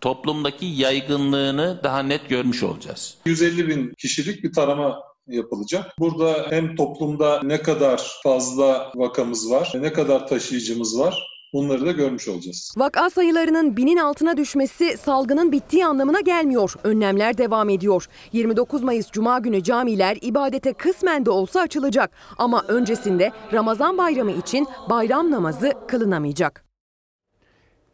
toplumdaki 0.00 0.66
yaygınlığını 0.66 1.80
daha 1.84 2.02
net 2.02 2.28
görmüş 2.28 2.62
olacağız. 2.62 3.18
150 3.26 3.68
bin 3.68 3.94
kişilik 3.98 4.44
bir 4.44 4.52
tarama 4.52 5.02
yapılacak. 5.26 5.94
Burada 5.98 6.46
hem 6.50 6.76
toplumda 6.76 7.40
ne 7.42 7.62
kadar 7.62 8.02
fazla 8.22 8.92
vakamız 8.94 9.50
var, 9.50 9.72
ne 9.74 9.92
kadar 9.92 10.28
taşıyıcımız 10.28 10.98
var 10.98 11.33
bunları 11.54 11.86
da 11.86 11.92
görmüş 11.92 12.28
olacağız. 12.28 12.74
Vaka 12.76 13.10
sayılarının 13.10 13.76
binin 13.76 13.96
altına 13.96 14.36
düşmesi 14.36 14.96
salgının 14.96 15.52
bittiği 15.52 15.86
anlamına 15.86 16.20
gelmiyor. 16.20 16.74
Önlemler 16.84 17.38
devam 17.38 17.68
ediyor. 17.68 18.06
29 18.32 18.82
Mayıs 18.82 19.10
Cuma 19.10 19.38
günü 19.38 19.62
camiler 19.62 20.18
ibadete 20.20 20.72
kısmen 20.72 21.26
de 21.26 21.30
olsa 21.30 21.60
açılacak. 21.60 22.10
Ama 22.38 22.64
öncesinde 22.68 23.32
Ramazan 23.52 23.98
bayramı 23.98 24.32
için 24.32 24.66
bayram 24.90 25.30
namazı 25.30 25.72
kılınamayacak. 25.88 26.64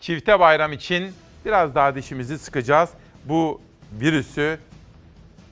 Çifte 0.00 0.40
bayram 0.40 0.72
için 0.72 1.10
biraz 1.44 1.74
daha 1.74 1.94
dişimizi 1.94 2.38
sıkacağız. 2.38 2.90
Bu 3.24 3.60
virüsü 4.00 4.58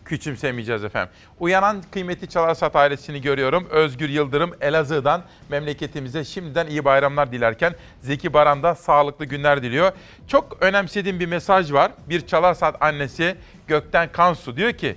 küçümsemeyeceğiz 0.08 0.84
efendim. 0.84 1.14
Uyanan 1.40 1.82
kıymetli 1.92 2.28
Çalarsat 2.28 2.76
ailesini 2.76 3.20
görüyorum. 3.20 3.66
Özgür 3.70 4.08
Yıldırım 4.08 4.54
Elazığ'dan 4.60 5.22
memleketimize 5.48 6.24
şimdiden 6.24 6.66
iyi 6.66 6.84
bayramlar 6.84 7.32
dilerken 7.32 7.74
Zeki 8.00 8.32
Baran 8.32 8.62
da 8.62 8.74
sağlıklı 8.74 9.24
günler 9.24 9.62
diliyor. 9.62 9.92
Çok 10.28 10.56
önemsediğim 10.60 11.20
bir 11.20 11.26
mesaj 11.26 11.72
var. 11.72 11.92
Bir 12.08 12.26
Çalarsat 12.26 12.82
annesi 12.82 13.36
Gökten 13.66 14.12
Kansu 14.12 14.56
diyor 14.56 14.72
ki 14.72 14.96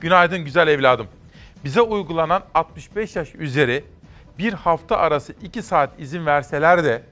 Günaydın 0.00 0.44
güzel 0.44 0.68
evladım. 0.68 1.06
Bize 1.64 1.80
uygulanan 1.80 2.42
65 2.54 3.16
yaş 3.16 3.34
üzeri 3.34 3.84
bir 4.38 4.52
hafta 4.52 4.96
arası 4.96 5.34
2 5.42 5.62
saat 5.62 6.00
izin 6.00 6.26
verseler 6.26 6.84
de 6.84 7.02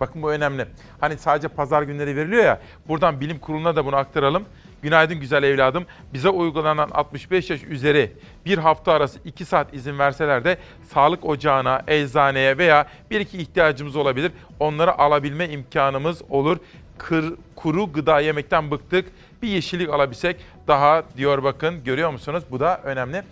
Bakın 0.00 0.22
bu 0.22 0.32
önemli. 0.32 0.66
Hani 1.00 1.18
sadece 1.18 1.48
pazar 1.48 1.82
günleri 1.82 2.16
veriliyor 2.16 2.44
ya. 2.44 2.60
Buradan 2.88 3.20
bilim 3.20 3.38
kuruluna 3.38 3.76
da 3.76 3.84
bunu 3.84 3.96
aktaralım. 3.96 4.44
Günaydın 4.82 5.20
güzel 5.20 5.42
evladım. 5.42 5.86
Bize 6.14 6.28
uygulanan 6.28 6.90
65 6.92 7.50
yaş 7.50 7.62
üzeri 7.62 8.12
bir 8.46 8.58
hafta 8.58 8.92
arası 8.92 9.18
2 9.24 9.44
saat 9.44 9.74
izin 9.74 9.98
verseler 9.98 10.44
de 10.44 10.58
sağlık 10.92 11.24
ocağına, 11.24 11.82
eczaneye 11.86 12.58
veya 12.58 12.86
bir 13.10 13.20
iki 13.20 13.38
ihtiyacımız 13.38 13.96
olabilir. 13.96 14.32
Onları 14.60 14.98
alabilme 14.98 15.48
imkanımız 15.48 16.22
olur. 16.30 16.58
Kır, 16.98 17.34
kuru 17.56 17.92
gıda 17.92 18.20
yemekten 18.20 18.70
bıktık. 18.70 19.12
Bir 19.42 19.48
yeşillik 19.48 19.88
alabilsek 19.88 20.36
daha 20.66 21.02
diyor 21.16 21.42
bakın 21.42 21.84
görüyor 21.84 22.10
musunuz? 22.10 22.44
Bu 22.50 22.60
da 22.60 22.80
önemli. 22.84 23.22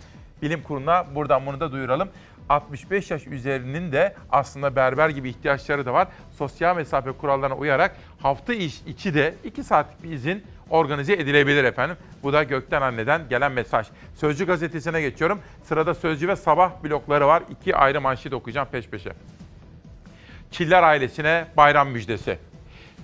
Bilim 0.41 0.63
kuruluna 0.63 1.05
buradan 1.15 1.45
bunu 1.45 1.59
da 1.59 1.71
duyuralım. 1.71 2.09
65 2.49 3.11
yaş 3.11 3.27
üzerinin 3.27 3.91
de 3.91 4.15
aslında 4.31 4.75
berber 4.75 5.09
gibi 5.09 5.29
ihtiyaçları 5.29 5.85
da 5.85 5.93
var. 5.93 6.07
Sosyal 6.37 6.75
mesafe 6.75 7.11
kurallarına 7.11 7.55
uyarak 7.55 7.95
hafta 8.21 8.53
içi 8.53 9.13
de 9.13 9.35
2 9.43 9.63
saatlik 9.63 10.03
bir 10.03 10.11
izin 10.11 10.43
organize 10.69 11.13
edilebilir 11.13 11.63
efendim. 11.63 11.97
Bu 12.23 12.33
da 12.33 12.43
Gökten 12.43 12.81
Anne'den 12.81 13.21
gelen 13.29 13.51
mesaj. 13.51 13.87
Sözcü 14.15 14.45
gazetesine 14.45 15.01
geçiyorum. 15.01 15.39
Sırada 15.63 15.95
Sözcü 15.95 16.27
ve 16.27 16.35
Sabah 16.35 16.83
blokları 16.83 17.27
var. 17.27 17.43
İki 17.49 17.75
ayrı 17.75 18.01
manşet 18.01 18.33
okuyacağım 18.33 18.67
peş 18.71 18.87
peşe. 18.87 19.11
Çiller 20.51 20.83
ailesine 20.83 21.45
bayram 21.57 21.89
müjdesi. 21.89 22.37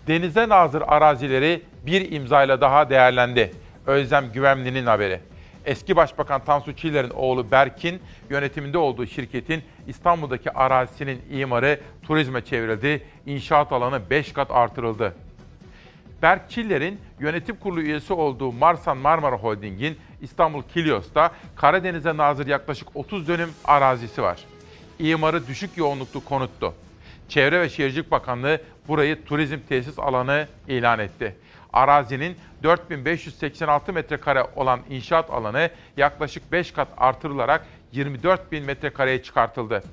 Denize 0.08 0.50
nazır 0.50 0.84
arazileri 0.88 1.62
bir 1.86 2.12
imzayla 2.12 2.62
daha 2.62 2.90
değerlendi. 2.90 3.52
Özlem 3.86 4.32
Güvenli'nin 4.34 4.86
haberi. 4.86 5.20
Eski 5.66 5.96
Başbakan 5.96 6.46
Tansu 6.46 6.76
Çiller'in 6.76 7.10
oğlu 7.10 7.52
Berk'in 7.52 8.02
yönetiminde 8.30 8.78
olduğu 8.78 9.08
şirketin 9.08 9.64
İstanbul'daki 9.88 10.52
arazisinin 10.52 11.22
imarı 11.32 11.80
turizme 12.02 12.42
çevrildi. 12.42 13.04
İnşaat 13.26 13.72
alanı 13.72 14.10
5 14.10 14.34
kat 14.34 14.52
artırıldı. 14.52 15.14
Berk 16.24 16.50
Çiller'in 16.50 17.00
yönetim 17.20 17.56
kurulu 17.56 17.82
üyesi 17.82 18.14
olduğu 18.14 18.52
Marsan 18.52 18.98
Marmara 18.98 19.36
Holding'in 19.36 19.98
İstanbul 20.22 20.64
Kilyos'ta 20.74 21.32
Karadeniz'e 21.56 22.18
nazır 22.18 22.48
yaklaşık 22.48 22.96
30 22.96 23.28
dönüm 23.28 23.50
arazisi 23.66 24.22
var. 24.22 24.40
İmarı 25.00 25.48
düşük 25.48 25.78
yoğunluklu 25.78 26.26
konuttu. 26.26 26.74
Çevre 27.30 27.62
ve 27.62 27.70
Şehircilik 27.70 28.12
Bakanlığı 28.12 28.62
burayı 28.88 29.26
turizm 29.26 29.60
tesis 29.70 30.00
alanı 30.00 30.48
ilan 30.68 31.00
etti. 31.00 31.36
Arazinin 31.74 32.38
4586 32.64 33.94
metrekare 33.94 34.46
olan 34.56 34.80
inşaat 34.90 35.30
alanı 35.30 35.70
yaklaşık 35.98 36.52
5 36.52 36.72
kat 36.72 36.88
artırılarak 36.98 37.66
24 37.92 38.52
bin 38.52 38.66
metrekareye 38.66 39.24
çıkartıldı. 39.24 39.84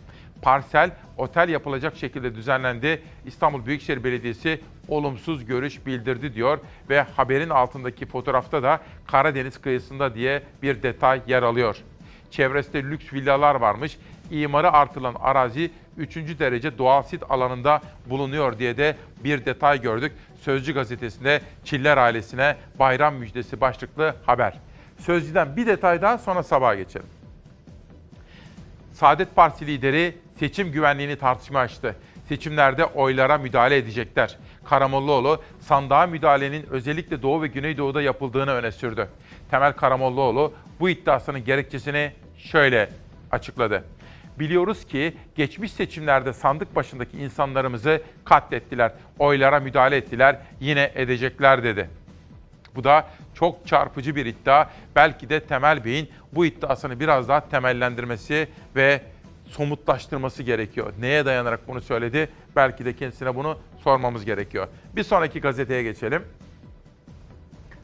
Parsel 0.42 0.90
otel 1.16 1.48
yapılacak 1.48 1.96
şekilde 1.96 2.34
düzenlendi. 2.34 3.02
İstanbul 3.26 3.66
Büyükşehir 3.66 4.04
Belediyesi 4.04 4.60
olumsuz 4.88 5.46
görüş 5.46 5.86
bildirdi 5.86 6.34
diyor 6.34 6.58
ve 6.90 7.00
haberin 7.00 7.50
altındaki 7.50 8.06
fotoğrafta 8.06 8.62
da 8.62 8.80
Karadeniz 9.06 9.60
kıyısında 9.60 10.14
diye 10.14 10.42
bir 10.62 10.82
detay 10.82 11.20
yer 11.26 11.42
alıyor. 11.42 11.76
Çevresinde 12.30 12.82
lüks 12.82 13.12
villalar 13.12 13.54
varmış. 13.54 13.98
İmarı 14.30 14.72
artılan 14.72 15.14
arazi 15.20 15.70
3. 15.96 16.16
derece 16.16 16.78
doğal 16.78 17.02
sit 17.02 17.22
alanında 17.28 17.80
bulunuyor 18.06 18.58
diye 18.58 18.76
de 18.76 18.96
bir 19.24 19.44
detay 19.44 19.80
gördük. 19.80 20.12
Sözcü 20.40 20.74
gazetesinde 20.74 21.40
Çiller 21.64 21.96
ailesine 21.96 22.56
bayram 22.78 23.14
müjdesi 23.14 23.60
başlıklı 23.60 24.14
haber. 24.26 24.58
Sözcüden 24.98 25.56
bir 25.56 25.66
detay 25.66 26.02
daha 26.02 26.18
sonra 26.18 26.42
sabaha 26.42 26.74
geçelim. 26.74 27.19
Saadet 29.00 29.36
Partisi 29.36 29.66
lideri 29.66 30.14
seçim 30.38 30.72
güvenliğini 30.72 31.16
tartışma 31.16 31.58
açtı. 31.58 31.96
Seçimlerde 32.28 32.84
oylara 32.84 33.38
müdahale 33.38 33.76
edecekler. 33.76 34.38
Karamollaoğlu 34.64 35.42
sandığa 35.60 36.06
müdahalenin 36.06 36.66
özellikle 36.70 37.22
Doğu 37.22 37.42
ve 37.42 37.46
Güneydoğu'da 37.46 38.02
yapıldığını 38.02 38.50
öne 38.50 38.72
sürdü. 38.72 39.08
Temel 39.50 39.72
Karamollaoğlu 39.72 40.52
bu 40.80 40.90
iddiasının 40.90 41.44
gerekçesini 41.44 42.12
şöyle 42.38 42.88
açıkladı. 43.30 43.84
Biliyoruz 44.38 44.86
ki 44.86 45.14
geçmiş 45.34 45.72
seçimlerde 45.72 46.32
sandık 46.32 46.76
başındaki 46.76 47.18
insanlarımızı 47.18 48.02
katlettiler, 48.24 48.92
oylara 49.18 49.60
müdahale 49.60 49.96
ettiler, 49.96 50.38
yine 50.60 50.92
edecekler 50.94 51.64
dedi. 51.64 51.90
Bu 52.74 52.84
da 52.84 53.06
çok 53.34 53.66
çarpıcı 53.66 54.16
bir 54.16 54.26
iddia. 54.26 54.66
Belki 54.96 55.28
de 55.28 55.40
Temel 55.40 55.84
Bey'in 55.84 56.10
bu 56.32 56.46
iddiasını 56.46 57.00
biraz 57.00 57.28
daha 57.28 57.48
temellendirmesi 57.48 58.48
ve 58.76 59.02
somutlaştırması 59.46 60.42
gerekiyor. 60.42 60.92
Neye 61.00 61.24
dayanarak 61.26 61.68
bunu 61.68 61.80
söyledi? 61.80 62.28
Belki 62.56 62.84
de 62.84 62.96
kendisine 62.96 63.34
bunu 63.34 63.58
sormamız 63.84 64.24
gerekiyor. 64.24 64.68
Bir 64.96 65.02
sonraki 65.02 65.40
gazeteye 65.40 65.82
geçelim. 65.82 66.22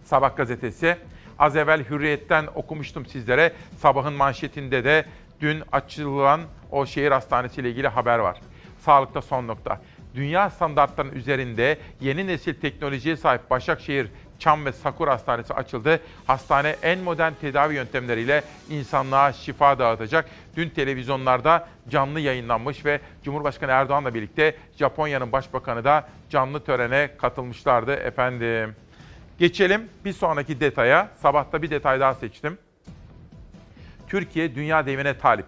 Sabah 0.04 0.36
gazetesi. 0.36 0.96
Az 1.38 1.56
evvel 1.56 1.84
Hürriyet'ten 1.84 2.46
okumuştum 2.54 3.06
sizlere. 3.06 3.52
Sabahın 3.78 4.12
manşetinde 4.12 4.84
de 4.84 5.04
dün 5.40 5.62
açılan 5.72 6.40
o 6.70 6.86
şehir 6.86 7.10
hastanesi 7.10 7.60
ile 7.60 7.70
ilgili 7.70 7.88
haber 7.88 8.18
var. 8.18 8.40
Sağlıkta 8.78 9.22
son 9.22 9.48
nokta. 9.48 9.80
Dünya 10.14 10.50
standartlarının 10.50 11.12
üzerinde 11.12 11.78
yeni 12.00 12.26
nesil 12.26 12.54
teknolojiye 12.54 13.16
sahip 13.16 13.50
Başakşehir 13.50 14.08
Çam 14.38 14.64
ve 14.64 14.72
Sakur 14.72 15.08
Hastanesi 15.08 15.54
açıldı. 15.54 16.00
Hastane 16.26 16.76
en 16.82 16.98
modern 16.98 17.32
tedavi 17.40 17.74
yöntemleriyle 17.74 18.42
insanlığa 18.70 19.32
şifa 19.32 19.78
dağıtacak. 19.78 20.28
Dün 20.56 20.68
televizyonlarda 20.68 21.68
canlı 21.88 22.20
yayınlanmış 22.20 22.84
ve 22.84 23.00
Cumhurbaşkanı 23.24 23.70
Erdoğan'la 23.70 24.14
birlikte 24.14 24.56
Japonya'nın 24.78 25.32
başbakanı 25.32 25.84
da 25.84 26.08
canlı 26.30 26.64
törene 26.64 27.10
katılmışlardı 27.18 27.94
efendim. 27.94 28.76
Geçelim 29.38 29.88
bir 30.04 30.12
sonraki 30.12 30.60
detaya. 30.60 31.08
Sabahta 31.22 31.62
bir 31.62 31.70
detay 31.70 32.00
daha 32.00 32.14
seçtim. 32.14 32.58
Türkiye 34.08 34.54
dünya 34.54 34.86
devine 34.86 35.18
talip. 35.18 35.46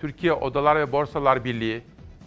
Türkiye 0.00 0.32
Odalar 0.32 0.76
ve 0.76 0.92
Borsalar 0.92 1.44
Birliği, 1.44 1.82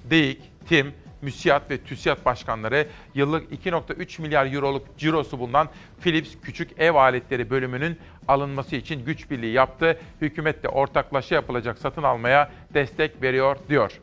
DEİK, 0.10 0.42
TİM, 0.68 0.94
müsiyat 1.24 1.72
ve 1.72 1.78
TÜSİAD 1.78 2.26
başkanları 2.26 2.88
yıllık 3.16 3.52
2.3 3.52 4.22
milyar 4.22 4.54
euroluk 4.54 4.98
cirosu 4.98 5.40
bulunan 5.40 5.70
Philips 6.02 6.30
Küçük 6.44 6.80
Ev 6.80 6.96
Aletleri 6.96 7.50
bölümünün 7.50 8.00
alınması 8.28 8.76
için 8.76 9.06
güç 9.06 9.32
birliği 9.32 9.54
yaptı. 9.54 10.00
Hükümet 10.22 10.64
de 10.64 10.70
ortaklaşa 10.70 11.36
yapılacak 11.36 11.78
satın 11.78 12.04
almaya 12.04 12.52
destek 12.74 13.22
veriyor 13.22 13.58
diyor. 13.70 14.00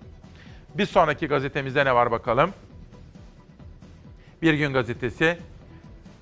Bir 0.74 0.86
sonraki 0.86 1.26
gazetemizde 1.26 1.84
ne 1.84 1.94
var 1.94 2.10
bakalım? 2.10 2.50
Bir 4.42 4.54
Gün 4.54 4.72
Gazetesi 4.72 5.38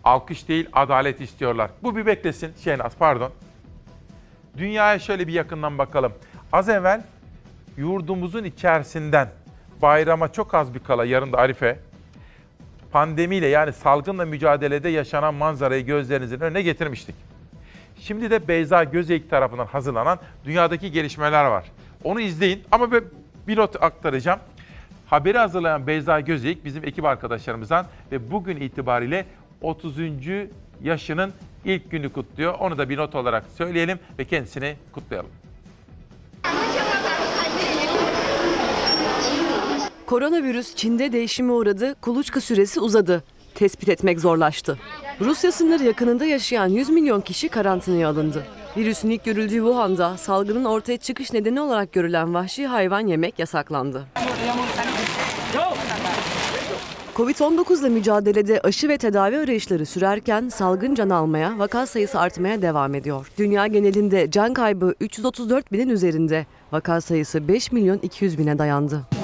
alkış 0.04 0.48
değil 0.48 0.68
adalet 0.72 1.20
istiyorlar. 1.20 1.70
Bu 1.82 1.96
bir 1.96 2.06
beklesin 2.06 2.52
Şehnaz 2.64 2.96
pardon. 2.98 3.32
Dünyaya 4.56 4.98
şöyle 4.98 5.26
bir 5.26 5.32
yakından 5.32 5.78
bakalım. 5.78 6.12
Az 6.52 6.68
evvel 6.68 7.02
yurdumuzun 7.76 8.44
içerisinden 8.44 9.28
bayrama 9.82 10.32
çok 10.32 10.54
az 10.54 10.74
bir 10.74 10.78
kala 10.78 11.04
yarın 11.04 11.32
da 11.32 11.38
Arife 11.38 11.78
pandemiyle 12.92 13.46
yani 13.46 13.72
salgınla 13.72 14.24
mücadelede 14.24 14.88
yaşanan 14.88 15.34
manzarayı 15.34 15.86
gözlerinizin 15.86 16.40
önüne 16.40 16.62
getirmiştik. 16.62 17.14
Şimdi 18.00 18.30
de 18.30 18.48
Beyza 18.48 18.84
Gözeyik 18.84 19.30
tarafından 19.30 19.66
hazırlanan 19.66 20.18
dünyadaki 20.44 20.92
gelişmeler 20.92 21.44
var. 21.44 21.64
Onu 22.04 22.20
izleyin 22.20 22.64
ama 22.72 22.88
bir 23.48 23.56
not 23.56 23.82
aktaracağım. 23.82 24.40
Haberi 25.06 25.38
hazırlayan 25.38 25.86
Beyza 25.86 26.20
Gözeyik 26.20 26.64
bizim 26.64 26.84
ekip 26.84 27.04
arkadaşlarımızdan 27.04 27.86
ve 28.12 28.30
bugün 28.30 28.56
itibariyle 28.56 29.26
30. 29.60 29.96
yaşının 30.82 31.32
ilk 31.64 31.90
günü 31.90 32.12
kutluyor. 32.12 32.54
Onu 32.54 32.78
da 32.78 32.88
bir 32.88 32.96
not 32.96 33.14
olarak 33.14 33.44
söyleyelim 33.56 33.98
ve 34.18 34.24
kendisini 34.24 34.76
kutlayalım. 34.92 35.30
Koronavirüs 40.08 40.74
Çin'de 40.74 41.12
değişime 41.12 41.52
uğradı, 41.52 41.94
kuluçka 42.00 42.40
süresi 42.40 42.80
uzadı. 42.80 43.22
Tespit 43.54 43.88
etmek 43.88 44.20
zorlaştı. 44.20 44.78
Rusya 45.20 45.52
sınırı 45.52 45.84
yakınında 45.84 46.24
yaşayan 46.24 46.66
100 46.66 46.90
milyon 46.90 47.20
kişi 47.20 47.48
karantinaya 47.48 48.08
alındı. 48.08 48.46
Virüsün 48.76 49.10
ilk 49.10 49.24
görüldüğü 49.24 49.54
Wuhan'da 49.54 50.16
salgının 50.16 50.64
ortaya 50.64 50.96
çıkış 50.96 51.32
nedeni 51.32 51.60
olarak 51.60 51.92
görülen 51.92 52.34
vahşi 52.34 52.66
hayvan 52.66 53.06
yemek 53.06 53.38
yasaklandı. 53.38 54.06
Covid-19 57.16 57.80
ile 57.80 57.88
mücadelede 57.88 58.60
aşı 58.60 58.88
ve 58.88 58.98
tedavi 58.98 59.38
arayışları 59.38 59.86
sürerken 59.86 60.48
salgın 60.48 60.94
can 60.94 61.10
almaya, 61.10 61.58
vaka 61.58 61.86
sayısı 61.86 62.20
artmaya 62.20 62.62
devam 62.62 62.94
ediyor. 62.94 63.30
Dünya 63.38 63.66
genelinde 63.66 64.30
can 64.30 64.54
kaybı 64.54 64.94
334 65.00 65.72
binin 65.72 65.88
üzerinde, 65.88 66.46
vaka 66.72 67.00
sayısı 67.00 67.48
5 67.48 67.72
milyon 67.72 67.98
200 67.98 68.38
bine 68.38 68.58
dayandı. 68.58 69.17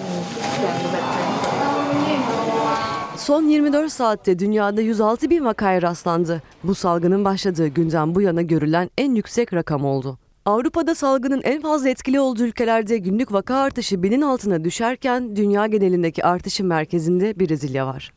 Son 3.17 3.43
24 3.49 3.93
saatte 3.93 4.39
dünyada 4.39 4.81
106 4.81 5.31
bin 5.31 5.45
vakaya 5.45 5.83
rastlandı. 5.83 6.43
Bu 6.65 6.75
salgının 6.75 7.25
başladığı 7.25 7.67
günden 7.69 8.15
bu 8.15 8.21
yana 8.21 8.43
görülen 8.43 8.91
en 8.99 9.15
yüksek 9.15 9.55
rakam 9.55 9.85
oldu. 9.85 10.19
Avrupa'da 10.47 10.95
salgının 10.95 11.41
en 11.45 11.63
fazla 11.63 11.89
etkili 11.89 12.21
olduğu 12.21 12.43
ülkelerde 12.43 12.99
günlük 12.99 13.33
vaka 13.33 13.55
artışı 13.55 14.03
binin 14.03 14.21
altına 14.21 14.65
düşerken 14.65 15.37
dünya 15.37 15.67
genelindeki 15.67 16.25
artışın 16.25 16.67
merkezinde 16.67 17.41
Brezilya 17.41 17.87
var. 17.87 18.13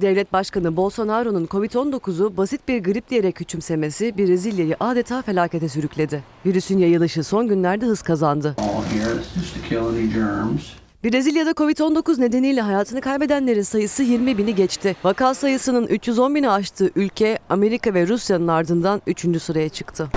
Devlet 0.00 0.32
Başkanı 0.32 0.76
Bolsonaro'nun 0.76 1.46
Covid-19'u 1.46 2.36
basit 2.36 2.68
bir 2.68 2.84
grip 2.84 3.10
diyerek 3.10 3.34
küçümsemesi 3.34 4.18
Brezilya'yı 4.18 4.76
adeta 4.80 5.22
felakete 5.22 5.68
sürükledi. 5.68 6.22
Virüsün 6.46 6.78
yayılışı 6.78 7.24
son 7.24 7.48
günlerde 7.48 7.86
hız 7.86 8.02
kazandı. 8.02 8.56
Brezilya'da 11.04 11.50
Covid-19 11.50 12.20
nedeniyle 12.20 12.60
hayatını 12.60 13.00
kaybedenlerin 13.00 13.62
sayısı 13.62 14.02
20 14.02 14.38
bini 14.38 14.54
geçti. 14.54 14.96
Vaka 15.04 15.34
sayısının 15.34 15.86
310 15.86 16.34
bini 16.34 16.50
aştığı 16.50 16.90
ülke 16.96 17.38
Amerika 17.50 17.94
ve 17.94 18.08
Rusya'nın 18.08 18.48
ardından 18.48 19.02
3. 19.06 19.42
sıraya 19.42 19.68
çıktı. 19.68 20.08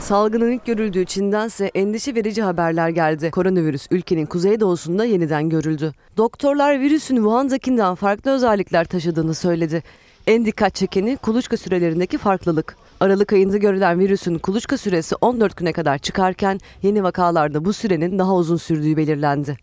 Salgının 0.00 0.52
ilk 0.52 0.66
görüldüğü 0.66 1.04
Çin'dense 1.04 1.70
endişe 1.74 2.14
verici 2.14 2.42
haberler 2.42 2.88
geldi. 2.88 3.30
Koronavirüs 3.30 3.86
ülkenin 3.90 4.26
kuzeydoğusunda 4.26 5.04
yeniden 5.04 5.48
görüldü. 5.48 5.92
Doktorlar 6.16 6.80
virüsün 6.80 7.16
Wuhan'dakinden 7.16 7.94
farklı 7.94 8.30
özellikler 8.30 8.84
taşıdığını 8.84 9.34
söyledi. 9.34 9.82
En 10.26 10.46
dikkat 10.46 10.74
çekeni 10.74 11.16
kuluçka 11.16 11.56
sürelerindeki 11.56 12.18
farklılık. 12.18 12.76
Aralık 13.00 13.32
ayında 13.32 13.56
görülen 13.56 13.98
virüsün 13.98 14.38
kuluçka 14.38 14.76
süresi 14.76 15.14
14 15.20 15.56
güne 15.56 15.72
kadar 15.72 15.98
çıkarken 15.98 16.60
yeni 16.82 17.02
vakalarda 17.02 17.64
bu 17.64 17.72
sürenin 17.72 18.18
daha 18.18 18.34
uzun 18.34 18.56
sürdüğü 18.56 18.96
belirlendi. 18.96 19.56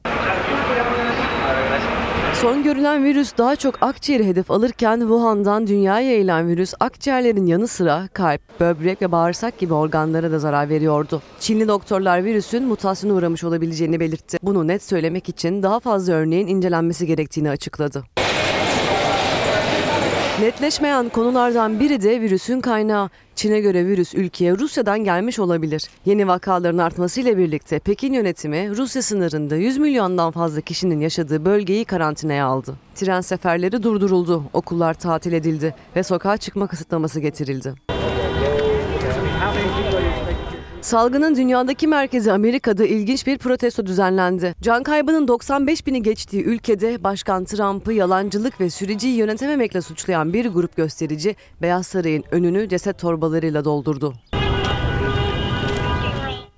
Son 2.41 2.63
görülen 2.63 3.03
virüs 3.03 3.37
daha 3.37 3.55
çok 3.55 3.83
akciğeri 3.83 4.27
hedef 4.27 4.51
alırken 4.51 4.99
Wuhan'dan 4.99 5.67
dünyaya 5.67 6.11
yayılan 6.11 6.47
virüs 6.47 6.73
akciğerlerin 6.79 7.45
yanı 7.45 7.67
sıra 7.67 8.07
kalp, 8.13 8.41
böbrek 8.59 9.01
ve 9.01 9.11
bağırsak 9.11 9.57
gibi 9.59 9.73
organlara 9.73 10.31
da 10.31 10.39
zarar 10.39 10.69
veriyordu. 10.69 11.21
Çinli 11.39 11.67
doktorlar 11.67 12.23
virüsün 12.23 12.63
mutasyona 12.63 13.13
uğramış 13.13 13.43
olabileceğini 13.43 13.99
belirtti. 13.99 14.37
Bunu 14.43 14.67
net 14.67 14.83
söylemek 14.83 15.29
için 15.29 15.63
daha 15.63 15.79
fazla 15.79 16.13
örneğin 16.13 16.47
incelenmesi 16.47 17.07
gerektiğini 17.07 17.49
açıkladı. 17.49 18.03
Netleşmeyen 20.41 21.09
konulardan 21.09 21.79
biri 21.79 22.01
de 22.01 22.21
virüsün 22.21 22.61
kaynağı. 22.61 23.09
Çin'e 23.35 23.59
göre 23.59 23.85
virüs 23.85 24.15
ülkeye 24.15 24.57
Rusya'dan 24.57 25.03
gelmiş 25.03 25.39
olabilir. 25.39 25.89
Yeni 26.05 26.27
vakaların 26.27 26.77
artmasıyla 26.77 27.37
birlikte 27.37 27.79
Pekin 27.79 28.13
yönetimi 28.13 28.77
Rusya 28.77 29.01
sınırında 29.01 29.55
100 29.55 29.77
milyondan 29.77 30.31
fazla 30.31 30.61
kişinin 30.61 30.99
yaşadığı 30.99 31.45
bölgeyi 31.45 31.85
karantinaya 31.85 32.45
aldı. 32.45 32.75
Tren 32.95 33.21
seferleri 33.21 33.83
durduruldu, 33.83 34.43
okullar 34.53 34.93
tatil 34.93 35.33
edildi 35.33 35.75
ve 35.95 36.03
sokağa 36.03 36.37
çıkma 36.37 36.67
kısıtlaması 36.67 37.19
getirildi. 37.19 37.96
Salgının 40.87 41.35
dünyadaki 41.35 41.87
merkezi 41.87 42.31
Amerika'da 42.31 42.85
ilginç 42.85 43.27
bir 43.27 43.37
protesto 43.37 43.85
düzenlendi. 43.85 44.55
Can 44.61 44.83
kaybının 44.83 45.27
95 45.27 45.87
bini 45.87 46.03
geçtiği 46.03 46.43
ülkede 46.43 47.03
Başkan 47.03 47.45
Trump'ı 47.45 47.93
yalancılık 47.93 48.61
ve 48.61 48.69
süreciyi 48.69 49.15
yönetememekle 49.15 49.81
suçlayan 49.81 50.33
bir 50.33 50.45
grup 50.45 50.75
gösterici 50.75 51.35
Beyaz 51.61 51.87
Saray'ın 51.87 52.23
önünü 52.31 52.69
ceset 52.69 52.99
torbalarıyla 52.99 53.65
doldurdu. 53.65 54.13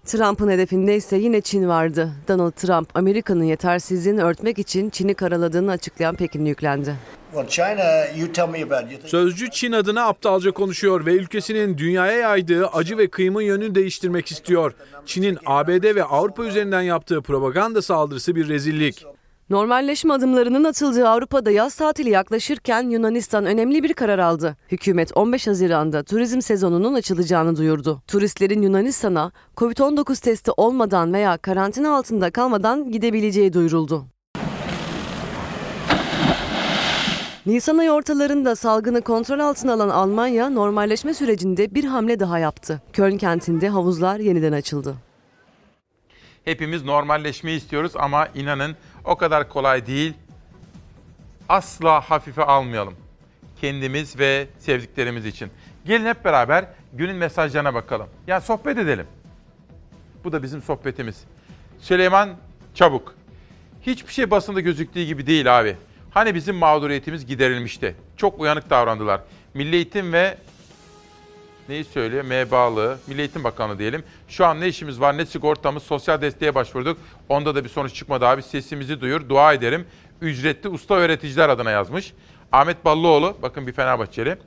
Trump'ın 0.10 0.50
hedefinde 0.50 0.96
ise 0.96 1.18
yine 1.18 1.42
Çin 1.42 1.68
vardı. 1.68 2.12
Donald 2.28 2.52
Trump, 2.52 2.98
Amerika'nın 2.98 3.44
yetersizliğini 3.44 4.24
örtmek 4.24 4.60
için 4.60 4.90
Çin'i 4.90 5.14
karaladığını 5.14 5.72
açıklayan 5.72 6.16
Pekin'e 6.16 6.50
yüklendi. 6.50 6.96
Sözcü 9.06 9.52
Çin 9.52 9.72
adına 9.72 10.06
aptalca 10.06 10.52
konuşuyor 10.52 11.06
ve 11.06 11.14
ülkesinin 11.14 11.78
dünyaya 11.78 12.18
yaydığı 12.18 12.68
acı 12.68 12.98
ve 12.98 13.10
kıyımın 13.10 13.42
yönünü 13.42 13.76
değiştirmek 13.76 14.32
istiyor. 14.32 14.74
Çin'in 15.06 15.38
ABD 15.46 15.96
ve 15.96 16.04
Avrupa 16.04 16.46
üzerinden 16.46 16.82
yaptığı 16.82 17.22
propaganda 17.22 17.82
saldırısı 17.82 18.36
bir 18.36 18.50
rezillik. 18.50 19.06
Normalleşme 19.50 20.14
adımlarının 20.14 20.64
atıldığı 20.64 21.10
Avrupa'da 21.10 21.52
yaz 21.52 21.76
tatili 21.76 22.10
yaklaşırken 22.10 22.90
Yunanistan 22.90 23.46
önemli 23.46 23.84
bir 23.84 23.94
karar 23.94 24.20
aldı. 24.20 24.58
Hükümet 24.72 25.12
15 25.18 25.48
Haziran'da 25.48 26.04
turizm 26.04 26.42
sezonunun 26.42 26.94
açılacağını 26.94 27.58
duyurdu. 27.58 28.02
Turistlerin 28.08 28.62
Yunanistan'a 28.62 29.32
COVID-19 29.58 30.24
testi 30.24 30.52
olmadan 30.58 31.14
veya 31.14 31.38
karantina 31.38 31.96
altında 31.98 32.32
kalmadan 32.32 32.92
gidebileceği 32.92 33.54
duyuruldu. 33.54 34.06
Nisan 37.46 37.78
ayı 37.78 37.92
ortalarında 37.92 38.56
salgını 38.56 39.02
kontrol 39.02 39.40
altına 39.40 39.74
alan 39.74 39.90
Almanya 39.90 40.50
normalleşme 40.50 41.14
sürecinde 41.14 41.76
bir 41.76 41.84
hamle 41.84 42.20
daha 42.20 42.40
yaptı. 42.40 42.82
Köln 42.94 43.18
kentinde 43.18 43.70
havuzlar 43.70 44.20
yeniden 44.20 44.52
açıldı. 44.52 44.96
Hepimiz 46.46 46.84
normalleşmeyi 46.84 47.58
istiyoruz 47.58 47.92
ama 47.96 48.28
inanın 48.36 48.76
o 49.10 49.18
kadar 49.18 49.50
kolay 49.50 49.88
değil. 49.88 50.14
Asla 51.50 52.02
hafife 52.02 52.44
almayalım. 52.44 52.96
Kendimiz 53.62 54.20
ve 54.20 54.48
sevdiklerimiz 54.60 55.26
için. 55.26 55.52
Gelin 55.86 56.06
hep 56.06 56.26
beraber 56.26 56.66
günün 56.94 57.16
mesajlarına 57.16 57.74
bakalım. 57.74 58.08
Yani 58.28 58.42
sohbet 58.42 58.78
edelim. 58.78 59.08
Bu 60.24 60.32
da 60.32 60.44
bizim 60.44 60.62
sohbetimiz. 60.62 61.24
Süleyman 61.80 62.30
Çabuk. 62.76 63.16
Hiçbir 63.82 64.14
şey 64.14 64.32
basında 64.32 64.60
gözüktüğü 64.60 65.04
gibi 65.04 65.28
değil 65.28 65.60
abi. 65.60 65.78
Hani 66.12 66.36
bizim 66.36 66.56
mağduriyetimiz 66.56 67.26
giderilmişti. 67.26 67.96
Çok 68.18 68.40
uyanık 68.40 68.70
davrandılar. 68.70 69.22
Milli 69.54 69.76
Eğitim 69.76 70.14
ve 70.14 70.38
neyi 71.70 71.84
söylüyor? 71.84 72.24
MEBA'lı, 72.24 72.98
Milli 73.08 73.20
Eğitim 73.20 73.44
Bakanı 73.44 73.80
diyelim. 73.80 74.04
Şu 74.28 74.46
an 74.46 74.62
ne 74.62 74.68
işimiz 74.68 75.02
var, 75.02 75.18
ne 75.18 75.26
sigortamız, 75.26 75.84
sosyal 75.84 76.22
desteğe 76.22 76.56
başvurduk. 76.56 76.98
Onda 77.30 77.56
da 77.56 77.64
bir 77.64 77.70
sonuç 77.70 77.96
çıkmadı 77.96 78.28
abi. 78.28 78.44
Sesimizi 78.44 79.02
duyur, 79.02 79.30
dua 79.30 79.54
ederim. 79.54 79.86
Ücretli 80.22 80.70
usta 80.70 80.96
öğreticiler 80.96 81.50
adına 81.50 81.72
yazmış. 81.72 82.14
Ahmet 82.52 82.86
Ballıoğlu, 82.86 83.38
bakın 83.42 83.68
bir 83.68 83.74
Fenerbahçeli. 83.74 84.38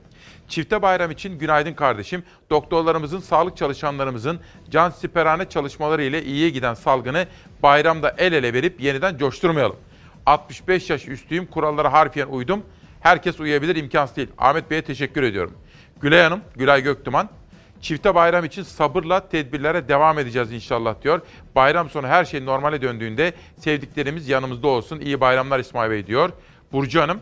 Çifte 0.47 0.81
bayram 0.81 1.11
için 1.11 1.39
günaydın 1.39 1.73
kardeşim. 1.73 2.23
Doktorlarımızın, 2.49 3.19
sağlık 3.19 3.57
çalışanlarımızın 3.57 4.39
can 4.69 4.89
siperhane 4.89 5.49
çalışmaları 5.49 6.03
ile 6.03 6.23
iyiye 6.23 6.49
giden 6.49 6.73
salgını 6.73 7.27
bayramda 7.63 8.15
el 8.17 8.33
ele 8.33 8.53
verip 8.53 8.81
yeniden 8.81 9.17
coşturmayalım. 9.17 9.77
65 10.25 10.89
yaş 10.89 11.07
üstüyüm, 11.07 11.45
kurallara 11.45 11.93
harfiyen 11.93 12.27
uydum. 12.27 12.63
Herkes 12.99 13.39
uyuyabilir, 13.39 13.75
imkansız 13.75 14.17
değil. 14.17 14.29
Ahmet 14.37 14.71
Bey'e 14.71 14.81
teşekkür 14.81 15.23
ediyorum. 15.23 15.53
Gülay 16.03 16.21
Hanım, 16.21 16.41
Gülay 16.55 16.83
Göktuman. 16.83 17.29
Çifte 17.81 18.15
bayram 18.15 18.45
için 18.45 18.63
sabırla 18.63 19.29
tedbirlere 19.29 19.87
devam 19.87 20.19
edeceğiz 20.19 20.51
inşallah 20.51 20.95
diyor. 21.03 21.21
Bayram 21.55 21.89
sonu 21.89 22.07
her 22.07 22.25
şey 22.25 22.45
normale 22.45 22.81
döndüğünde 22.81 23.33
sevdiklerimiz 23.57 24.29
yanımızda 24.29 24.67
olsun. 24.67 24.99
İyi 24.99 25.21
bayramlar 25.21 25.59
İsmail 25.59 25.91
Bey 25.91 26.07
diyor. 26.07 26.29
Burcu 26.71 27.01
Hanım, 27.01 27.19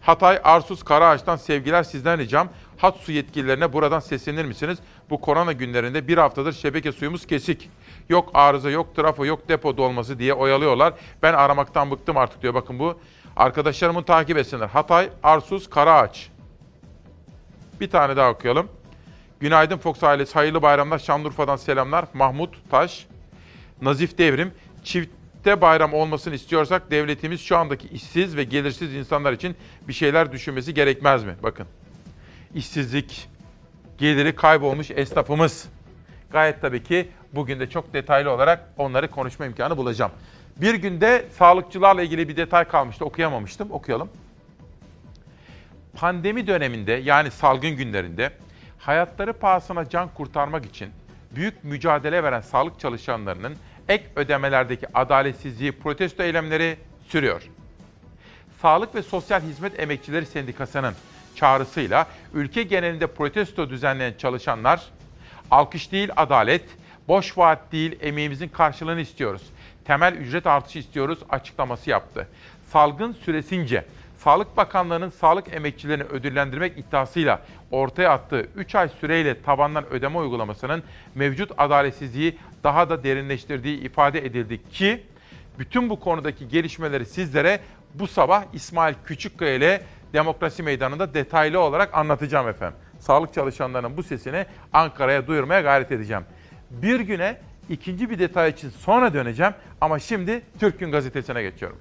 Hatay 0.00 0.40
Arsuz 0.44 0.82
Karaağaç'tan 0.82 1.36
sevgiler 1.36 1.82
sizden 1.82 2.18
ricam. 2.18 2.48
Hat 2.78 2.96
su 2.96 3.12
yetkililerine 3.12 3.72
buradan 3.72 4.00
seslenir 4.00 4.44
misiniz? 4.44 4.78
Bu 5.10 5.20
korona 5.20 5.52
günlerinde 5.52 6.08
bir 6.08 6.18
haftadır 6.18 6.52
şebeke 6.52 6.92
suyumuz 6.92 7.26
kesik. 7.26 7.70
Yok 8.08 8.30
arıza, 8.34 8.70
yok 8.70 8.96
trafo, 8.96 9.26
yok 9.26 9.48
depo 9.48 9.76
dolması 9.76 10.18
diye 10.18 10.34
oyalıyorlar. 10.34 10.94
Ben 11.22 11.34
aramaktan 11.34 11.90
bıktım 11.90 12.16
artık 12.16 12.42
diyor. 12.42 12.54
Bakın 12.54 12.78
bu 12.78 12.98
arkadaşlarımın 13.36 14.02
takip 14.02 14.36
etsinler. 14.36 14.68
Hatay 14.68 15.08
Arsuz 15.22 15.70
Karaağaç. 15.70 16.33
Bir 17.80 17.90
tane 17.90 18.16
daha 18.16 18.30
okuyalım. 18.30 18.68
Günaydın 19.40 19.78
Fox 19.78 20.02
ailesi. 20.02 20.34
Hayırlı 20.34 20.62
bayramlar. 20.62 20.98
Şanlıurfa'dan 20.98 21.56
selamlar. 21.56 22.04
Mahmut 22.14 22.70
Taş. 22.70 23.06
Nazif 23.82 24.18
Devrim. 24.18 24.52
Çifte 24.84 25.60
bayram 25.60 25.94
olmasını 25.94 26.34
istiyorsak 26.34 26.90
devletimiz 26.90 27.40
şu 27.40 27.56
andaki 27.56 27.88
işsiz 27.88 28.36
ve 28.36 28.44
gelirsiz 28.44 28.94
insanlar 28.94 29.32
için 29.32 29.56
bir 29.88 29.92
şeyler 29.92 30.32
düşünmesi 30.32 30.74
gerekmez 30.74 31.24
mi? 31.24 31.34
Bakın. 31.42 31.66
İşsizlik, 32.54 33.28
geliri 33.98 34.36
kaybolmuş 34.36 34.90
esnafımız. 34.90 35.68
Gayet 36.30 36.60
tabii 36.60 36.82
ki 36.82 37.08
bugün 37.32 37.60
de 37.60 37.70
çok 37.70 37.94
detaylı 37.94 38.30
olarak 38.30 38.68
onları 38.76 39.10
konuşma 39.10 39.46
imkanı 39.46 39.76
bulacağım. 39.76 40.12
Bir 40.56 40.74
günde 40.74 41.26
sağlıkçılarla 41.38 42.02
ilgili 42.02 42.28
bir 42.28 42.36
detay 42.36 42.64
kalmıştı. 42.64 43.04
Okuyamamıştım. 43.04 43.70
Okuyalım. 43.70 44.08
Pandemi 45.96 46.46
döneminde 46.46 46.92
yani 46.92 47.30
salgın 47.30 47.70
günlerinde 47.70 48.30
hayatları 48.78 49.32
pahasına 49.32 49.88
can 49.88 50.08
kurtarmak 50.14 50.64
için 50.66 50.90
büyük 51.30 51.64
mücadele 51.64 52.22
veren 52.22 52.40
sağlık 52.40 52.80
çalışanlarının 52.80 53.56
ek 53.88 54.04
ödemelerdeki 54.16 54.86
adaletsizliği 54.94 55.72
protesto 55.72 56.22
eylemleri 56.22 56.76
sürüyor. 57.08 57.42
Sağlık 58.62 58.94
ve 58.94 59.02
Sosyal 59.02 59.40
Hizmet 59.40 59.80
Emekçileri 59.80 60.26
Sendikası'nın 60.26 60.94
çağrısıyla 61.36 62.06
ülke 62.34 62.62
genelinde 62.62 63.06
protesto 63.06 63.70
düzenleyen 63.70 64.14
çalışanlar 64.18 64.82
alkış 65.50 65.92
değil 65.92 66.08
adalet, 66.16 66.64
boş 67.08 67.38
vaat 67.38 67.72
değil 67.72 67.98
emeğimizin 68.00 68.48
karşılığını 68.48 69.00
istiyoruz. 69.00 69.42
Temel 69.84 70.14
ücret 70.14 70.46
artışı 70.46 70.78
istiyoruz 70.78 71.18
açıklaması 71.30 71.90
yaptı. 71.90 72.28
Salgın 72.70 73.12
süresince 73.12 73.84
Sağlık 74.24 74.56
Bakanlığı'nın 74.56 75.08
sağlık 75.08 75.54
emekçilerini 75.54 76.02
ödüllendirmek 76.02 76.78
iddiasıyla 76.78 77.42
ortaya 77.70 78.10
attığı 78.10 78.46
3 78.56 78.74
ay 78.74 78.88
süreyle 78.88 79.42
tabandan 79.42 79.86
ödeme 79.90 80.18
uygulamasının 80.18 80.82
mevcut 81.14 81.52
adaletsizliği 81.58 82.38
daha 82.64 82.90
da 82.90 83.04
derinleştirdiği 83.04 83.80
ifade 83.80 84.26
edildi 84.26 84.70
ki 84.70 85.02
bütün 85.58 85.90
bu 85.90 86.00
konudaki 86.00 86.48
gelişmeleri 86.48 87.06
sizlere 87.06 87.60
bu 87.94 88.06
sabah 88.06 88.44
İsmail 88.52 88.94
Küçükkaya 89.04 89.54
ile 89.54 89.82
Demokrasi 90.12 90.62
Meydanı'nda 90.62 91.14
detaylı 91.14 91.60
olarak 91.60 91.94
anlatacağım 91.94 92.48
efendim. 92.48 92.78
Sağlık 92.98 93.34
çalışanlarının 93.34 93.96
bu 93.96 94.02
sesini 94.02 94.46
Ankara'ya 94.72 95.26
duyurmaya 95.26 95.60
gayret 95.60 95.92
edeceğim. 95.92 96.24
Bir 96.70 97.00
güne 97.00 97.40
ikinci 97.68 98.10
bir 98.10 98.18
detay 98.18 98.50
için 98.50 98.70
sonra 98.70 99.14
döneceğim 99.14 99.52
ama 99.80 99.98
şimdi 99.98 100.42
Türk 100.60 100.78
Gün 100.80 100.92
Gazetesi'ne 100.92 101.42
geçiyorum. 101.42 101.78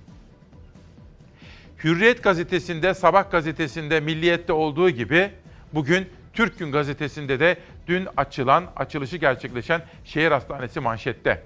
Hürriyet 1.84 2.24
gazetesinde, 2.24 2.94
Sabah 2.94 3.32
gazetesinde, 3.32 4.00
Milliyet'te 4.00 4.54
olduğu 4.54 4.90
gibi 4.90 5.32
bugün 5.74 6.10
Türk 6.34 6.60
Gün 6.60 6.72
gazetesinde 6.72 7.40
de 7.40 7.58
dün 7.88 8.08
açılan, 8.18 8.66
açılışı 8.76 9.18
gerçekleşen 9.18 9.82
şehir 10.06 10.32
hastanesi 10.32 10.80
manşette. 10.80 11.44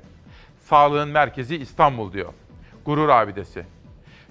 Sağlığın 0.59 1.09
merkezi 1.09 1.55
İstanbul 1.55 2.13
diyor. 2.13 2.33
Gurur 2.85 3.09
abidesi. 3.09 3.65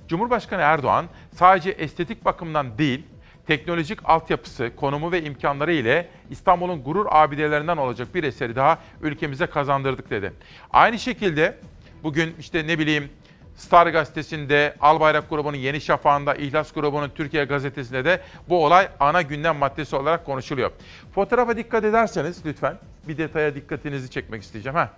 Cumhurbaşkanı 0.08 0.60
Erdoğan 0.62 1.06
sadece 1.32 1.70
estetik 1.70 2.24
bakımdan 2.24 2.78
değil, 2.78 3.02
teknolojik 3.46 3.98
altyapısı, 4.04 4.70
konumu 4.76 5.12
ve 5.12 5.22
imkanları 5.22 5.72
ile 5.72 6.08
İstanbul'un 6.30 6.82
gurur 6.82 7.06
abidelerinden 7.10 7.76
olacak 7.76 8.14
bir 8.14 8.24
eseri 8.24 8.56
daha 8.56 8.78
ülkemize 9.02 9.46
kazandırdık 9.46 10.10
dedi. 10.10 10.32
Aynı 10.70 10.98
şekilde 10.98 11.58
bugün 12.02 12.34
işte 12.40 12.66
ne 12.66 12.78
bileyim 12.78 13.10
Star 13.56 13.86
gazetesinde, 13.86 14.74
Albayrak 14.80 15.30
grubunun 15.30 15.56
Yeni 15.56 15.80
Şafağı'nda, 15.80 16.34
İhlas 16.34 16.72
grubunun 16.72 17.08
Türkiye 17.14 17.44
gazetesinde 17.44 18.04
de 18.04 18.20
bu 18.48 18.64
olay 18.64 18.88
ana 19.00 19.22
gündem 19.22 19.56
maddesi 19.56 19.96
olarak 19.96 20.26
konuşuluyor. 20.26 20.70
Fotoğrafa 21.14 21.56
dikkat 21.56 21.84
ederseniz 21.84 22.46
lütfen 22.46 22.78
bir 23.08 23.18
detaya 23.18 23.54
dikkatinizi 23.54 24.10
çekmek 24.10 24.42
isteyeceğim. 24.42 24.76
Ha. 24.76 24.90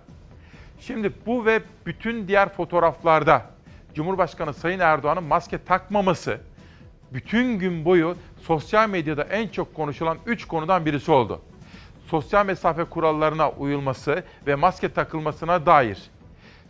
Şimdi 0.79 1.11
bu 1.25 1.45
ve 1.45 1.61
bütün 1.85 2.27
diğer 2.27 2.49
fotoğraflarda 2.49 3.45
Cumhurbaşkanı 3.95 4.53
Sayın 4.53 4.79
Erdoğan'ın 4.79 5.23
maske 5.23 5.63
takmaması 5.63 6.37
bütün 7.13 7.59
gün 7.59 7.85
boyu 7.85 8.15
sosyal 8.41 8.89
medyada 8.89 9.23
en 9.23 9.47
çok 9.47 9.75
konuşulan 9.75 10.17
3 10.25 10.45
konudan 10.47 10.85
birisi 10.85 11.11
oldu. 11.11 11.41
Sosyal 12.07 12.45
mesafe 12.45 12.83
kurallarına 12.83 13.49
uyulması 13.49 14.23
ve 14.47 14.55
maske 14.55 14.89
takılmasına 14.89 15.65
dair 15.65 15.97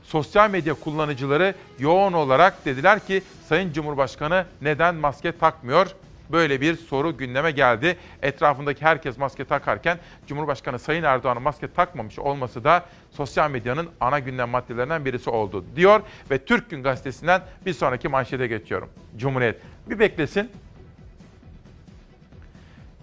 sosyal 0.03 0.49
medya 0.49 0.73
kullanıcıları 0.73 1.55
yoğun 1.79 2.13
olarak 2.13 2.65
dediler 2.65 2.99
ki 2.99 3.23
Sayın 3.47 3.73
Cumhurbaşkanı 3.73 4.45
neden 4.61 4.95
maske 4.95 5.37
takmıyor? 5.37 5.87
Böyle 6.31 6.61
bir 6.61 6.75
soru 6.75 7.17
gündeme 7.17 7.51
geldi. 7.51 7.97
Etrafındaki 8.21 8.85
herkes 8.85 9.17
maske 9.17 9.45
takarken 9.45 9.97
Cumhurbaşkanı 10.27 10.79
Sayın 10.79 11.03
Erdoğan'ın 11.03 11.41
maske 11.41 11.73
takmamış 11.73 12.19
olması 12.19 12.63
da 12.63 12.85
sosyal 13.11 13.51
medyanın 13.51 13.89
ana 13.99 14.19
gündem 14.19 14.49
maddelerinden 14.49 15.05
birisi 15.05 15.29
oldu 15.29 15.65
diyor. 15.75 16.01
Ve 16.31 16.45
Türk 16.45 16.69
Gün 16.69 16.83
Gazetesi'nden 16.83 17.41
bir 17.65 17.73
sonraki 17.73 18.07
manşete 18.07 18.47
geçiyorum. 18.47 18.89
Cumhuriyet. 19.17 19.61
Bir 19.89 19.99
beklesin. 19.99 20.51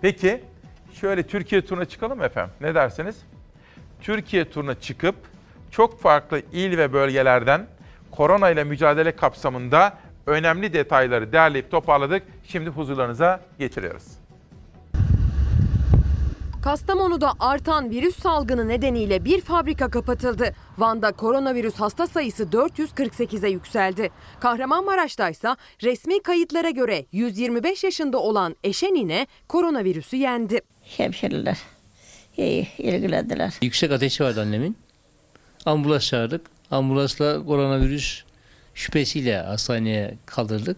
Peki 0.00 0.40
şöyle 1.00 1.22
Türkiye 1.22 1.64
turuna 1.64 1.84
çıkalım 1.84 2.22
efendim? 2.22 2.54
Ne 2.60 2.74
dersiniz? 2.74 3.16
Türkiye 4.02 4.50
turuna 4.50 4.80
çıkıp 4.80 5.16
çok 5.76 6.00
farklı 6.00 6.42
il 6.52 6.78
ve 6.78 6.92
bölgelerden 6.92 7.66
korona 8.10 8.50
ile 8.50 8.64
mücadele 8.64 9.16
kapsamında 9.16 9.98
önemli 10.26 10.72
detayları 10.72 11.32
derleyip 11.32 11.70
toparladık. 11.70 12.22
Şimdi 12.44 12.70
huzurlarınıza 12.70 13.40
getiriyoruz. 13.58 14.04
Kastamonu'da 16.64 17.32
artan 17.40 17.90
virüs 17.90 18.16
salgını 18.16 18.68
nedeniyle 18.68 19.24
bir 19.24 19.40
fabrika 19.40 19.90
kapatıldı. 19.90 20.54
Van'da 20.78 21.12
koronavirüs 21.12 21.74
hasta 21.74 22.06
sayısı 22.06 22.42
448'e 22.42 23.50
yükseldi. 23.50 24.10
Kahramanmaraş'ta 24.40 25.30
ise 25.30 25.56
resmi 25.82 26.22
kayıtlara 26.22 26.70
göre 26.70 27.06
125 27.12 27.84
yaşında 27.84 28.18
olan 28.18 28.56
Eşenine 28.64 29.26
koronavirüsü 29.48 30.16
yendi. 30.16 30.60
Hemşeriler 30.96 31.58
iyi 32.36 32.68
ilgilendiler. 32.78 33.54
Yüksek 33.62 33.92
ateşi 33.92 34.24
vardı 34.24 34.40
annemin. 34.40 34.85
Ambulans 35.66 36.06
çağırdık. 36.06 36.46
Ambulansla 36.70 37.44
koronavirüs 37.44 38.22
şüphesiyle 38.74 39.36
hastaneye 39.36 40.18
kaldırdık. 40.26 40.76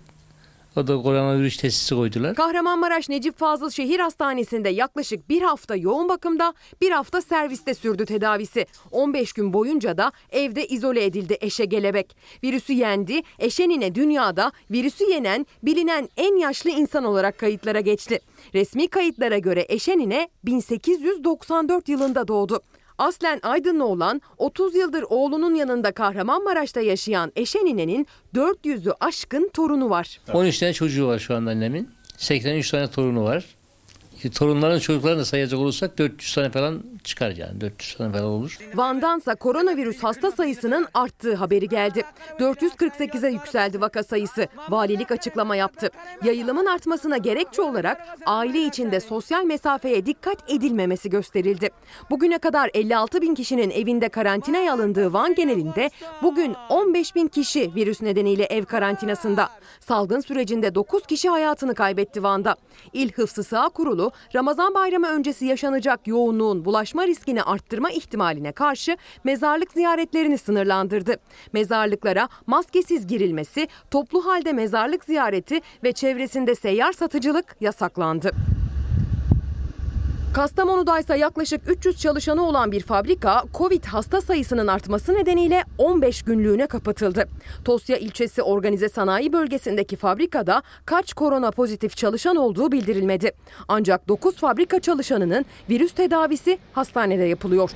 O 0.76 0.86
da 0.86 1.02
koronavirüs 1.02 1.56
testisi 1.56 1.94
koydular. 1.94 2.34
Kahramanmaraş 2.34 3.08
Necip 3.08 3.38
Fazıl 3.38 3.70
Şehir 3.70 4.00
Hastanesi'nde 4.00 4.68
yaklaşık 4.68 5.28
bir 5.28 5.42
hafta 5.42 5.76
yoğun 5.76 6.08
bakımda, 6.08 6.54
bir 6.80 6.90
hafta 6.90 7.22
serviste 7.22 7.74
sürdü 7.74 8.06
tedavisi. 8.06 8.66
15 8.90 9.32
gün 9.32 9.52
boyunca 9.52 9.98
da 9.98 10.12
evde 10.30 10.66
izole 10.66 11.04
edildi 11.04 11.36
Eşe 11.40 11.64
Gelebek. 11.64 12.16
Virüsü 12.44 12.72
yendi, 12.72 13.22
Eşenine 13.38 13.94
dünyada 13.94 14.52
virüsü 14.70 15.10
yenen 15.10 15.46
bilinen 15.62 16.08
en 16.16 16.36
yaşlı 16.36 16.70
insan 16.70 17.04
olarak 17.04 17.38
kayıtlara 17.38 17.80
geçti. 17.80 18.20
Resmi 18.54 18.88
kayıtlara 18.88 19.38
göre 19.38 19.66
Eşenine 19.68 20.28
1894 20.44 21.88
yılında 21.88 22.28
doğdu. 22.28 22.60
Aslen 22.98 23.40
Aydınlı 23.42 23.84
olan 23.84 24.22
30 24.38 24.74
yıldır 24.74 25.04
oğlunun 25.08 25.54
yanında 25.54 25.92
Kahramanmaraş'ta 25.92 26.80
yaşayan 26.80 27.32
Eşenine'nin 27.36 28.06
400'ü 28.34 28.92
aşkın 29.00 29.50
torunu 29.54 29.90
var. 29.90 30.20
13 30.32 30.58
tane 30.58 30.72
çocuğu 30.72 31.06
var 31.06 31.18
şu 31.18 31.34
anda 31.34 31.50
annemin. 31.50 31.90
83 32.16 32.70
tane 32.70 32.90
torunu 32.90 33.24
var. 33.24 33.44
İşte 34.18 34.30
torunların 34.30 34.78
çocuklarını 34.78 35.24
sayacak 35.24 35.60
olursak 35.60 35.98
400 35.98 36.34
tane 36.34 36.50
falan 36.50 36.82
çıkar 37.04 37.30
yani. 37.30 37.60
400 37.60 37.94
tane 37.94 38.12
falan 38.12 38.24
olur. 38.24 38.58
Van'dansa 38.74 39.34
koronavirüs 39.34 40.02
hasta 40.02 40.30
sayısının 40.30 40.86
arttığı 40.94 41.34
haberi 41.34 41.68
geldi. 41.68 42.02
448'e 42.38 43.30
yükseldi 43.30 43.80
vaka 43.80 44.02
sayısı. 44.02 44.48
Valilik 44.68 45.10
açıklama 45.10 45.56
yaptı. 45.56 45.90
Yayılımın 46.24 46.66
artmasına 46.66 47.16
gerekçe 47.16 47.62
olarak 47.62 48.06
aile 48.26 48.66
içinde 48.66 49.00
sosyal 49.00 49.44
mesafeye 49.44 50.06
dikkat 50.06 50.50
edilmemesi 50.50 51.10
gösterildi. 51.10 51.70
Bugüne 52.10 52.38
kadar 52.38 52.70
56 52.74 53.22
bin 53.22 53.34
kişinin 53.34 53.70
evinde 53.70 54.08
karantinaya 54.08 54.72
alındığı 54.72 55.12
Van 55.12 55.34
genelinde 55.34 55.90
bugün 56.22 56.56
15 56.68 57.14
bin 57.14 57.28
kişi 57.28 57.74
virüs 57.74 58.02
nedeniyle 58.02 58.44
ev 58.44 58.64
karantinasında. 58.64 59.48
Salgın 59.80 60.20
sürecinde 60.20 60.74
9 60.74 61.06
kişi 61.06 61.28
hayatını 61.28 61.74
kaybetti 61.74 62.22
Van'da. 62.22 62.56
İl 62.92 63.12
Hıfzı 63.12 63.44
Sağ 63.44 63.68
Kurulu 63.68 64.07
Ramazan 64.34 64.74
bayramı 64.74 65.06
öncesi 65.06 65.46
yaşanacak 65.46 66.06
yoğunluğun 66.06 66.64
bulaşma 66.64 67.06
riskini 67.06 67.42
arttırma 67.42 67.90
ihtimaline 67.90 68.52
karşı 68.52 68.96
mezarlık 69.24 69.72
ziyaretlerini 69.72 70.38
sınırlandırdı. 70.38 71.16
Mezarlıklara 71.52 72.28
maskesiz 72.46 73.06
girilmesi, 73.06 73.68
toplu 73.90 74.26
halde 74.26 74.52
mezarlık 74.52 75.04
ziyareti 75.04 75.60
ve 75.84 75.92
çevresinde 75.92 76.54
seyyar 76.54 76.92
satıcılık 76.92 77.56
yasaklandı. 77.60 78.32
Kastamonu'da 80.34 81.00
ise 81.00 81.16
yaklaşık 81.16 81.60
300 81.66 82.00
çalışanı 82.00 82.48
olan 82.48 82.72
bir 82.72 82.80
fabrika 82.80 83.42
Covid 83.54 83.84
hasta 83.84 84.20
sayısının 84.20 84.66
artması 84.66 85.14
nedeniyle 85.14 85.64
15 85.78 86.22
günlüğüne 86.22 86.66
kapatıldı. 86.66 87.28
Tosya 87.64 87.96
ilçesi 87.96 88.42
organize 88.42 88.88
sanayi 88.88 89.32
bölgesindeki 89.32 89.96
fabrikada 89.96 90.62
kaç 90.86 91.12
korona 91.12 91.50
pozitif 91.50 91.96
çalışan 91.96 92.36
olduğu 92.36 92.72
bildirilmedi. 92.72 93.32
Ancak 93.68 94.08
9 94.08 94.36
fabrika 94.36 94.80
çalışanının 94.80 95.44
virüs 95.70 95.92
tedavisi 95.92 96.58
hastanede 96.72 97.24
yapılıyor. 97.24 97.70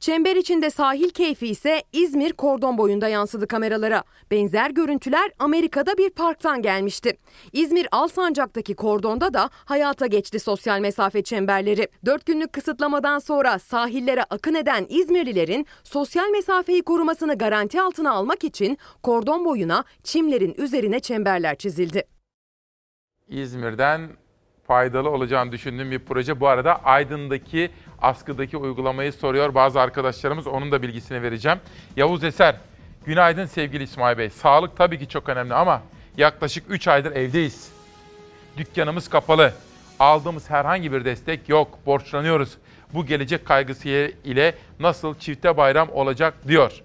Çember 0.00 0.36
içinde 0.36 0.70
sahil 0.70 1.10
keyfi 1.10 1.46
ise 1.46 1.82
İzmir 1.92 2.32
kordon 2.32 2.78
boyunda 2.78 3.08
yansıdı 3.08 3.46
kameralara. 3.46 4.02
Benzer 4.30 4.70
görüntüler 4.70 5.30
Amerika'da 5.38 5.98
bir 5.98 6.10
parktan 6.10 6.62
gelmişti. 6.62 7.16
İzmir 7.52 7.88
Alsancak'taki 7.92 8.74
kordonda 8.74 9.34
da 9.34 9.50
hayata 9.52 10.06
geçti 10.06 10.40
sosyal 10.40 10.80
mesafe 10.80 11.22
çemberleri. 11.22 11.88
4 12.06 12.26
günlük 12.26 12.52
kısıtlamadan 12.52 13.18
sonra 13.18 13.58
sahillere 13.58 14.24
akın 14.24 14.54
eden 14.54 14.86
İzmirlilerin 14.88 15.66
sosyal 15.84 16.28
mesafeyi 16.30 16.82
korumasını 16.82 17.38
garanti 17.38 17.80
altına 17.80 18.12
almak 18.12 18.44
için 18.44 18.78
kordon 19.02 19.44
boyuna 19.44 19.84
çimlerin 20.04 20.54
üzerine 20.58 21.00
çemberler 21.00 21.56
çizildi. 21.56 22.04
İzmir'den 23.28 24.10
faydalı 24.66 25.10
olacağını 25.10 25.52
düşündüğüm 25.52 25.90
bir 25.90 25.98
proje. 25.98 26.40
Bu 26.40 26.48
arada 26.48 26.84
Aydın'daki 26.84 27.70
askıdaki 28.02 28.56
uygulamayı 28.56 29.12
soruyor 29.12 29.54
bazı 29.54 29.80
arkadaşlarımız. 29.80 30.46
Onun 30.46 30.72
da 30.72 30.82
bilgisini 30.82 31.22
vereceğim. 31.22 31.58
Yavuz 31.96 32.24
Eser, 32.24 32.56
günaydın 33.06 33.46
sevgili 33.46 33.82
İsmail 33.82 34.18
Bey. 34.18 34.30
Sağlık 34.30 34.76
tabii 34.76 34.98
ki 34.98 35.08
çok 35.08 35.28
önemli 35.28 35.54
ama 35.54 35.82
yaklaşık 36.16 36.64
3 36.68 36.88
aydır 36.88 37.12
evdeyiz. 37.12 37.72
Dükkanımız 38.56 39.08
kapalı. 39.08 39.52
Aldığımız 39.98 40.50
herhangi 40.50 40.92
bir 40.92 41.04
destek 41.04 41.48
yok. 41.48 41.78
Borçlanıyoruz. 41.86 42.56
Bu 42.94 43.06
gelecek 43.06 43.46
kaygısı 43.46 43.88
ile 44.24 44.54
nasıl 44.80 45.14
çifte 45.14 45.56
bayram 45.56 45.88
olacak 45.92 46.34
diyor. 46.48 46.82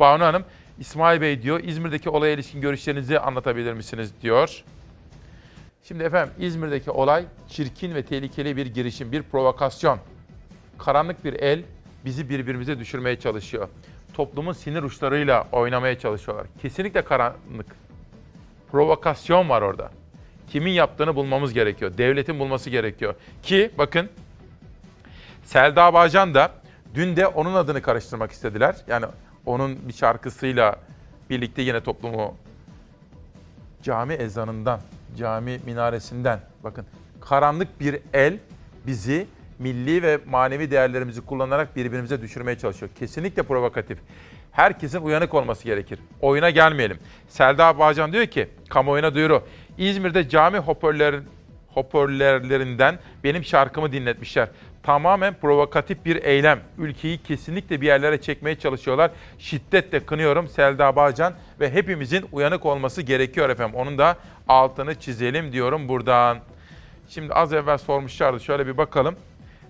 Banu 0.00 0.24
Hanım, 0.24 0.44
İsmail 0.78 1.20
Bey 1.20 1.42
diyor 1.42 1.60
İzmir'deki 1.64 2.10
olaya 2.10 2.32
ilişkin 2.32 2.60
görüşlerinizi 2.60 3.18
anlatabilir 3.18 3.72
misiniz 3.72 4.12
diyor. 4.22 4.64
Şimdi 5.88 6.02
efendim 6.04 6.34
İzmir'deki 6.38 6.90
olay 6.90 7.24
çirkin 7.48 7.94
ve 7.94 8.02
tehlikeli 8.02 8.56
bir 8.56 8.66
girişim, 8.66 9.12
bir 9.12 9.22
provokasyon. 9.22 9.98
Karanlık 10.78 11.24
bir 11.24 11.32
el 11.32 11.62
bizi 12.04 12.28
birbirimize 12.28 12.78
düşürmeye 12.78 13.18
çalışıyor. 13.20 13.68
Toplumun 14.14 14.52
sinir 14.52 14.82
uçlarıyla 14.82 15.46
oynamaya 15.52 15.98
çalışıyorlar. 15.98 16.46
Kesinlikle 16.62 17.02
karanlık. 17.04 17.66
Provokasyon 18.72 19.48
var 19.48 19.62
orada. 19.62 19.90
Kimin 20.50 20.70
yaptığını 20.70 21.16
bulmamız 21.16 21.52
gerekiyor. 21.52 21.98
Devletin 21.98 22.38
bulması 22.38 22.70
gerekiyor. 22.70 23.14
Ki 23.42 23.70
bakın 23.78 24.08
Selda 25.44 25.94
Bağcan 25.94 26.34
da 26.34 26.52
dün 26.94 27.16
de 27.16 27.26
onun 27.26 27.54
adını 27.54 27.82
karıştırmak 27.82 28.32
istediler. 28.32 28.76
Yani 28.86 29.06
onun 29.46 29.88
bir 29.88 29.92
şarkısıyla 29.92 30.76
birlikte 31.30 31.62
yine 31.62 31.80
toplumu 31.80 32.34
cami 33.82 34.14
ezanından, 34.14 34.80
cami 35.18 35.60
minaresinden 35.66 36.40
bakın 36.64 36.86
karanlık 37.20 37.80
bir 37.80 37.98
el 38.12 38.38
bizi 38.86 39.26
milli 39.58 40.02
ve 40.02 40.18
manevi 40.26 40.70
değerlerimizi 40.70 41.20
kullanarak 41.20 41.76
birbirimize 41.76 42.22
düşürmeye 42.22 42.58
çalışıyor. 42.58 42.90
Kesinlikle 42.98 43.42
provokatif. 43.42 43.98
Herkesin 44.52 45.00
uyanık 45.00 45.34
olması 45.34 45.64
gerekir. 45.64 45.98
Oyuna 46.20 46.50
gelmeyelim. 46.50 46.98
Selda 47.28 47.78
Bağcan 47.78 48.12
diyor 48.12 48.26
ki, 48.26 48.48
kamuoyuna 48.68 49.14
duyuru. 49.14 49.42
İzmir'de 49.78 50.28
cami 50.28 50.58
hoparlör, 50.58 51.22
hoparlörlerinden 51.68 52.98
benim 53.24 53.44
şarkımı 53.44 53.92
dinletmişler. 53.92 54.48
Tamamen 54.82 55.34
provokatif 55.34 56.04
bir 56.04 56.24
eylem. 56.24 56.60
Ülkeyi 56.78 57.22
kesinlikle 57.22 57.80
bir 57.80 57.86
yerlere 57.86 58.20
çekmeye 58.20 58.58
çalışıyorlar. 58.58 59.10
Şiddetle 59.38 60.06
kınıyorum 60.06 60.48
Selda 60.48 60.96
Bağcan 60.96 61.34
ve 61.60 61.70
hepimizin 61.72 62.26
uyanık 62.32 62.66
olması 62.66 63.02
gerekiyor 63.02 63.50
efendim. 63.50 63.74
Onun 63.74 63.98
da 63.98 64.16
altını 64.48 64.94
çizelim 64.94 65.52
diyorum 65.52 65.88
buradan. 65.88 66.38
Şimdi 67.08 67.32
az 67.32 67.52
evvel 67.52 67.78
sormuşlardı. 67.78 68.40
Şöyle 68.40 68.66
bir 68.66 68.76
bakalım. 68.76 69.16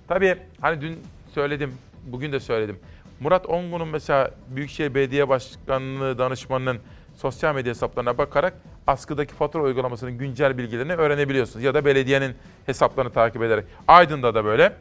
Tabii 0.08 0.36
hani 0.60 0.80
dün 0.80 1.02
söyledim, 1.34 1.74
bugün 2.06 2.32
de 2.32 2.40
söyledim. 2.40 2.78
Murat 3.20 3.46
Ongun'un 3.46 3.88
mesela 3.88 4.30
Büyükşehir 4.48 4.94
Belediye 4.94 5.28
Başkanlığı 5.28 6.18
danışmanının 6.18 6.78
sosyal 7.16 7.54
medya 7.54 7.70
hesaplarına 7.70 8.18
bakarak 8.18 8.54
askıdaki 8.86 9.34
fatura 9.34 9.62
uygulamasının 9.62 10.18
güncel 10.18 10.58
bilgilerini 10.58 10.92
öğrenebiliyorsunuz. 10.92 11.64
Ya 11.64 11.74
da 11.74 11.84
belediyenin 11.84 12.34
hesaplarını 12.66 13.12
takip 13.12 13.42
ederek. 13.42 13.64
Aydın'da 13.88 14.34
da 14.34 14.44
böyle. 14.44 14.72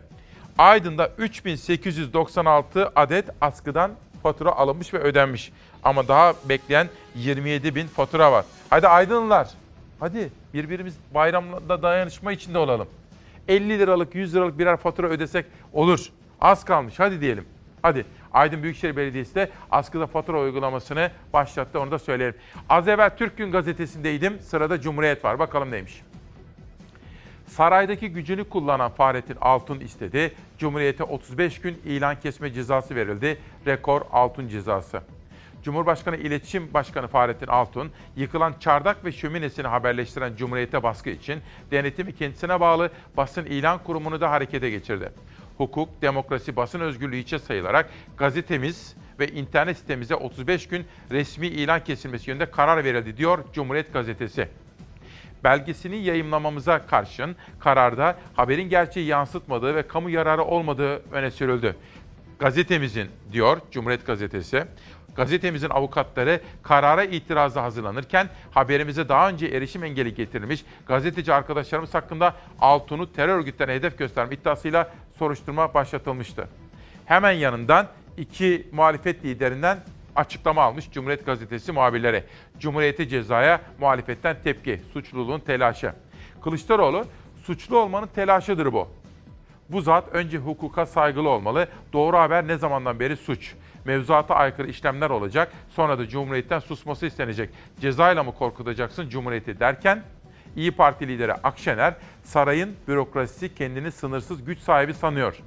Aydın'da 0.57 1.11
3896 1.17 2.91
adet 2.95 3.25
askıdan 3.41 3.91
fatura 4.23 4.51
alınmış 4.51 4.93
ve 4.93 4.97
ödenmiş. 4.97 5.51
Ama 5.83 6.07
daha 6.07 6.33
bekleyen 6.49 6.89
27 7.15 7.75
bin 7.75 7.87
fatura 7.87 8.31
var. 8.31 8.45
Hadi 8.69 8.87
Aydınlılar, 8.87 9.49
hadi 9.99 10.29
birbirimiz 10.53 10.95
bayramda 11.13 11.81
dayanışma 11.81 12.31
içinde 12.31 12.57
olalım. 12.57 12.87
50 13.47 13.79
liralık 13.79 14.15
100 14.15 14.35
liralık 14.35 14.59
birer 14.59 14.77
fatura 14.77 15.07
ödesek 15.07 15.45
olur. 15.73 16.09
Az 16.41 16.65
kalmış 16.65 16.99
hadi 16.99 17.21
diyelim. 17.21 17.45
Hadi 17.81 18.05
Aydın 18.33 18.63
Büyükşehir 18.63 18.95
Belediyesi 18.95 19.35
de 19.35 19.49
askıda 19.71 20.07
fatura 20.07 20.39
uygulamasını 20.39 21.11
başlattı 21.33 21.79
onu 21.79 21.91
da 21.91 21.99
söyleyelim. 21.99 22.35
Az 22.69 22.87
evvel 22.87 23.17
Türk 23.17 23.37
Gün 23.37 23.51
gazetesindeydim. 23.51 24.39
Sırada 24.39 24.81
Cumhuriyet 24.81 25.25
var. 25.25 25.39
Bakalım 25.39 25.71
neymiş. 25.71 26.01
Saraydaki 27.47 28.09
gücünü 28.09 28.43
kullanan 28.43 28.91
Fahrettin 28.91 29.37
Altun 29.41 29.79
istedi. 29.79 30.33
Cumhuriyete 30.57 31.03
35 31.03 31.61
gün 31.61 31.81
ilan 31.85 32.19
kesme 32.19 32.53
cezası 32.53 32.95
verildi. 32.95 33.37
Rekor 33.67 34.01
Altun 34.11 34.47
cezası. 34.47 35.01
Cumhurbaşkanı 35.63 36.17
İletişim 36.17 36.73
Başkanı 36.73 37.07
Fahrettin 37.07 37.47
Altun, 37.47 37.91
yıkılan 38.15 38.53
çardak 38.59 39.05
ve 39.05 39.11
şöminesini 39.11 39.67
haberleştiren 39.67 40.35
Cumhuriyete 40.35 40.83
baskı 40.83 41.09
için 41.09 41.39
denetimi 41.71 42.15
kendisine 42.15 42.59
bağlı 42.59 42.91
basın 43.17 43.45
ilan 43.45 43.83
kurumunu 43.83 44.21
da 44.21 44.31
harekete 44.31 44.69
geçirdi. 44.69 45.11
Hukuk, 45.57 46.01
demokrasi, 46.01 46.55
basın 46.55 46.79
özgürlüğü 46.79 47.17
içe 47.17 47.39
sayılarak 47.39 47.89
gazetemiz 48.17 48.95
ve 49.19 49.27
internet 49.27 49.77
sitemize 49.77 50.15
35 50.15 50.67
gün 50.67 50.85
resmi 51.11 51.47
ilan 51.47 51.83
kesilmesi 51.83 52.29
yönünde 52.29 52.51
karar 52.51 52.83
verildi 52.83 53.17
diyor 53.17 53.39
Cumhuriyet 53.53 53.93
Gazetesi 53.93 54.47
belgesini 55.43 55.97
yayımlamamıza 55.97 56.85
karşın 56.85 57.35
kararda 57.59 58.17
haberin 58.33 58.69
gerçeği 58.69 59.07
yansıtmadığı 59.07 59.75
ve 59.75 59.87
kamu 59.87 60.09
yararı 60.09 60.43
olmadığı 60.43 61.01
öne 61.11 61.31
sürüldü. 61.31 61.75
Gazetemizin 62.39 63.07
diyor 63.31 63.57
Cumhuriyet 63.71 64.05
Gazetesi, 64.05 64.65
gazetemizin 65.15 65.69
avukatları 65.69 66.41
karara 66.63 67.03
itirazda 67.03 67.63
hazırlanırken 67.63 68.29
haberimize 68.51 69.09
daha 69.09 69.29
önce 69.29 69.47
erişim 69.47 69.83
engeli 69.83 70.15
getirilmiş 70.15 70.65
gazeteci 70.87 71.33
arkadaşlarımız 71.33 71.93
hakkında 71.93 72.35
Altun'u 72.59 73.13
terör 73.13 73.37
örgütlerine 73.37 73.73
hedef 73.73 73.97
gösterme 73.97 74.35
iddiasıyla 74.35 74.91
soruşturma 75.19 75.73
başlatılmıştı. 75.73 76.47
Hemen 77.05 77.31
yanından 77.31 77.87
iki 78.17 78.67
muhalefet 78.71 79.25
liderinden 79.25 79.79
açıklama 80.15 80.61
almış 80.61 80.91
Cumhuriyet 80.91 81.25
Gazetesi 81.25 81.71
muhabirleri. 81.71 82.23
Cumhuriyeti 82.59 83.09
cezaya 83.09 83.61
muhalefetten 83.79 84.37
tepki, 84.43 84.81
suçluluğun 84.93 85.39
telaşı. 85.39 85.93
Kılıçdaroğlu, 86.43 87.05
suçlu 87.43 87.77
olmanın 87.77 88.07
telaşıdır 88.07 88.73
bu. 88.73 88.87
Bu 89.69 89.81
zat 89.81 90.03
önce 90.11 90.37
hukuka 90.37 90.85
saygılı 90.85 91.29
olmalı. 91.29 91.67
Doğru 91.93 92.17
haber 92.17 92.47
ne 92.47 92.57
zamandan 92.57 92.99
beri 92.99 93.17
suç. 93.17 93.53
Mevzuata 93.85 94.35
aykırı 94.35 94.67
işlemler 94.67 95.09
olacak. 95.09 95.51
Sonra 95.69 95.99
da 95.99 96.07
Cumhuriyet'ten 96.07 96.59
susması 96.59 97.05
istenecek. 97.05 97.49
Cezayla 97.81 98.23
mı 98.23 98.33
korkutacaksın 98.35 99.09
Cumhuriyeti 99.09 99.59
derken 99.59 100.03
İyi 100.55 100.71
Parti 100.71 101.07
lideri 101.07 101.33
Akşener, 101.33 101.93
sarayın 102.23 102.75
bürokrasisi 102.87 103.55
kendini 103.55 103.91
sınırsız 103.91 104.45
güç 104.45 104.59
sahibi 104.59 104.93
sanıyor. 104.93 105.37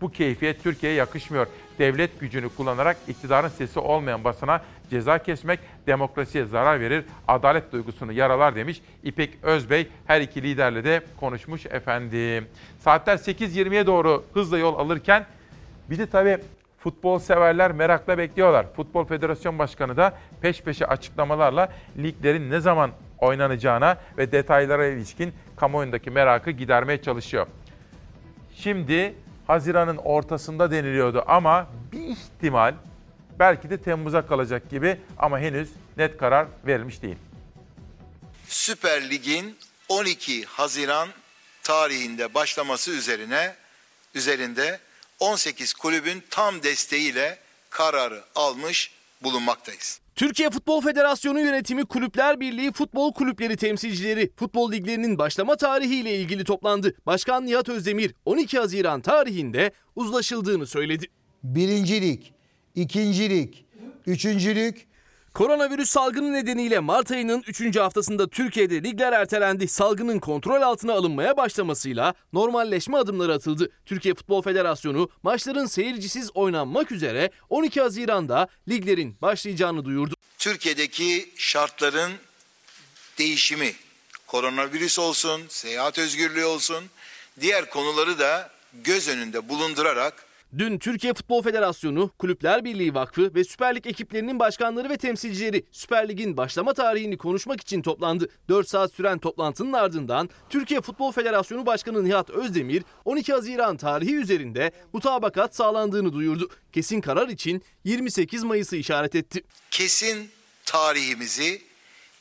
Bu 0.00 0.12
keyfiyet 0.12 0.62
Türkiye'ye 0.62 0.98
yakışmıyor. 0.98 1.46
Devlet 1.78 2.20
gücünü 2.20 2.48
kullanarak 2.48 2.96
iktidarın 3.08 3.48
sesi 3.48 3.78
olmayan 3.78 4.24
basına 4.24 4.62
ceza 4.90 5.18
kesmek 5.18 5.60
demokrasiye 5.86 6.44
zarar 6.44 6.80
verir, 6.80 7.04
adalet 7.28 7.72
duygusunu 7.72 8.12
yaralar 8.12 8.56
demiş 8.56 8.80
İpek 9.04 9.30
Özbey. 9.42 9.88
Her 10.06 10.20
iki 10.20 10.42
liderle 10.42 10.84
de 10.84 11.00
konuşmuş 11.20 11.66
efendim. 11.66 12.46
Saatler 12.80 13.16
8.20'ye 13.16 13.86
doğru 13.86 14.24
hızla 14.34 14.58
yol 14.58 14.78
alırken 14.78 15.26
bir 15.90 15.98
de 15.98 16.06
tabii 16.06 16.38
futbol 16.86 17.18
severler 17.18 17.72
merakla 17.72 18.18
bekliyorlar. 18.18 18.66
Futbol 18.76 19.04
Federasyon 19.06 19.58
Başkanı 19.58 19.96
da 19.96 20.18
peş 20.40 20.62
peşe 20.62 20.86
açıklamalarla 20.86 21.72
liglerin 21.98 22.50
ne 22.50 22.60
zaman 22.60 22.90
oynanacağına 23.18 23.98
ve 24.18 24.32
detaylara 24.32 24.86
ilişkin 24.86 25.34
kamuoyundaki 25.56 26.10
merakı 26.10 26.50
gidermeye 26.50 27.02
çalışıyor. 27.02 27.46
Şimdi 28.56 29.14
Haziran'ın 29.46 29.96
ortasında 29.96 30.70
deniliyordu 30.70 31.24
ama 31.26 31.66
bir 31.92 32.00
ihtimal 32.00 32.74
belki 33.38 33.70
de 33.70 33.78
Temmuz'a 33.78 34.26
kalacak 34.26 34.70
gibi 34.70 35.00
ama 35.18 35.38
henüz 35.38 35.70
net 35.96 36.18
karar 36.18 36.46
verilmiş 36.66 37.02
değil. 37.02 37.16
Süper 38.48 39.10
Lig'in 39.10 39.56
12 39.88 40.44
Haziran 40.44 41.08
tarihinde 41.62 42.34
başlaması 42.34 42.90
üzerine 42.90 43.54
üzerinde 44.14 44.80
18 45.20 45.72
kulübün 45.72 46.22
tam 46.30 46.62
desteğiyle 46.62 47.38
kararı 47.70 48.24
almış 48.34 48.90
bulunmaktayız. 49.22 50.00
Türkiye 50.14 50.50
Futbol 50.50 50.80
Federasyonu 50.80 51.40
yönetimi 51.40 51.84
Kulüpler 51.84 52.40
Birliği 52.40 52.72
futbol 52.72 53.12
kulüpleri 53.12 53.56
temsilcileri 53.56 54.32
futbol 54.36 54.72
liglerinin 54.72 55.18
başlama 55.18 55.56
tarihiyle 55.56 56.16
ilgili 56.16 56.44
toplandı. 56.44 56.94
Başkan 57.06 57.46
Nihat 57.46 57.68
Özdemir 57.68 58.14
12 58.24 58.58
Haziran 58.58 59.00
tarihinde 59.00 59.72
uzlaşıldığını 59.96 60.66
söyledi. 60.66 61.06
Birincilik, 61.42 62.32
ikincilik, 62.74 63.64
üçüncülük 64.06 64.86
Koronavirüs 65.36 65.90
salgını 65.90 66.32
nedeniyle 66.32 66.78
Mart 66.78 67.10
ayının 67.10 67.44
3. 67.46 67.76
haftasında 67.76 68.28
Türkiye'de 68.28 68.82
ligler 68.82 69.12
ertelendi. 69.12 69.68
Salgının 69.68 70.18
kontrol 70.18 70.62
altına 70.62 70.92
alınmaya 70.92 71.36
başlamasıyla 71.36 72.14
normalleşme 72.32 72.96
adımları 72.98 73.32
atıldı. 73.32 73.70
Türkiye 73.86 74.14
Futbol 74.14 74.42
Federasyonu 74.42 75.10
maçların 75.22 75.66
seyircisiz 75.66 76.30
oynanmak 76.34 76.92
üzere 76.92 77.30
12 77.50 77.80
Haziran'da 77.80 78.48
liglerin 78.68 79.16
başlayacağını 79.22 79.84
duyurdu. 79.84 80.14
Türkiye'deki 80.38 81.30
şartların 81.36 82.12
değişimi, 83.18 83.72
koronavirüs 84.26 84.98
olsun, 84.98 85.42
seyahat 85.48 85.98
özgürlüğü 85.98 86.44
olsun, 86.44 86.84
diğer 87.40 87.70
konuları 87.70 88.18
da 88.18 88.50
göz 88.72 89.08
önünde 89.08 89.48
bulundurarak 89.48 90.25
Dün 90.58 90.78
Türkiye 90.78 91.14
Futbol 91.14 91.42
Federasyonu, 91.42 92.10
Kulüpler 92.18 92.64
Birliği 92.64 92.94
Vakfı 92.94 93.34
ve 93.34 93.44
Süper 93.44 93.74
Lig 93.74 93.86
ekiplerinin 93.86 94.38
başkanları 94.38 94.90
ve 94.90 94.96
temsilcileri 94.96 95.64
Süper 95.72 96.08
Lig'in 96.08 96.36
başlama 96.36 96.74
tarihini 96.74 97.18
konuşmak 97.18 97.60
için 97.60 97.82
toplandı. 97.82 98.28
4 98.48 98.68
saat 98.68 98.92
süren 98.92 99.18
toplantının 99.18 99.72
ardından 99.72 100.30
Türkiye 100.50 100.80
Futbol 100.80 101.12
Federasyonu 101.12 101.66
Başkanı 101.66 102.04
Nihat 102.04 102.30
Özdemir 102.30 102.82
12 103.04 103.32
Haziran 103.32 103.76
tarihi 103.76 104.14
üzerinde 104.16 104.72
mutabakat 104.92 105.56
sağlandığını 105.56 106.12
duyurdu. 106.12 106.50
Kesin 106.72 107.00
karar 107.00 107.28
için 107.28 107.62
28 107.84 108.44
Mayıs'ı 108.44 108.76
işaret 108.76 109.14
etti. 109.14 109.44
kesin 109.70 110.30
tarihimizi 110.64 111.62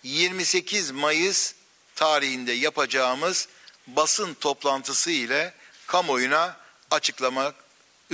28 0.04 0.92
Mayıs 0.92 1.56
tarihinde 1.96 2.52
yapacağımız 2.52 3.48
basın 3.88 4.34
toplantısı 4.34 5.12
ile 5.12 5.54
kamuoyuna 5.88 6.58
açıklamak 6.92 7.65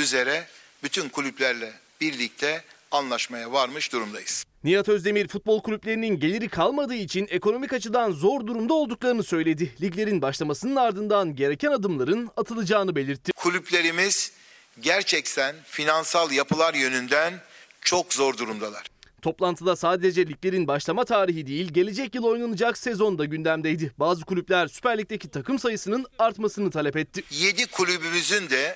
üzere 0.02 0.48
bütün 0.84 1.10
kulüplerle 1.10 1.74
birlikte 2.02 2.64
anlaşmaya 2.92 3.52
varmış 3.52 3.94
durumdayız. 3.94 4.46
Nihat 4.64 4.90
Özdemir 4.90 5.28
futbol 5.28 5.62
kulüplerinin 5.62 6.20
geliri 6.20 6.50
kalmadığı 6.50 6.96
için 6.96 7.28
ekonomik 7.30 7.74
açıdan 7.74 8.12
zor 8.12 8.48
durumda 8.48 8.74
olduklarını 8.74 9.24
söyledi. 9.24 9.76
Liglerin 9.82 10.22
başlamasının 10.22 10.76
ardından 10.76 11.36
gereken 11.36 11.72
adımların 11.72 12.30
atılacağını 12.38 12.96
belirtti. 12.96 13.32
Kulüplerimiz 13.34 14.32
gerçekten 14.80 15.56
finansal 15.66 16.32
yapılar 16.32 16.74
yönünden 16.74 17.34
çok 17.82 18.14
zor 18.14 18.38
durumdalar. 18.38 18.88
Toplantıda 19.22 19.76
sadece 19.76 20.28
liglerin 20.28 20.68
başlama 20.68 21.06
tarihi 21.06 21.48
değil, 21.48 21.74
gelecek 21.74 22.16
yıl 22.16 22.24
oynanacak 22.24 22.78
sezon 22.78 23.18
da 23.18 23.26
gündemdeydi. 23.26 23.92
Bazı 23.98 24.26
kulüpler 24.26 24.68
Süper 24.68 24.98
Lig'deki 24.98 25.30
takım 25.30 25.60
sayısının 25.60 26.06
artmasını 26.20 26.72
talep 26.72 26.98
etti. 26.98 27.24
7 27.32 27.68
kulübümüzün 27.68 28.50
de 28.50 28.76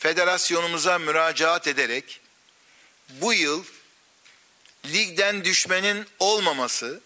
federasyonumuza 0.00 0.98
müracaat 0.98 1.66
ederek 1.66 2.20
bu 3.08 3.32
yıl 3.32 3.64
ligden 4.86 5.44
düşmenin 5.44 6.06
olmaması, 6.18 7.00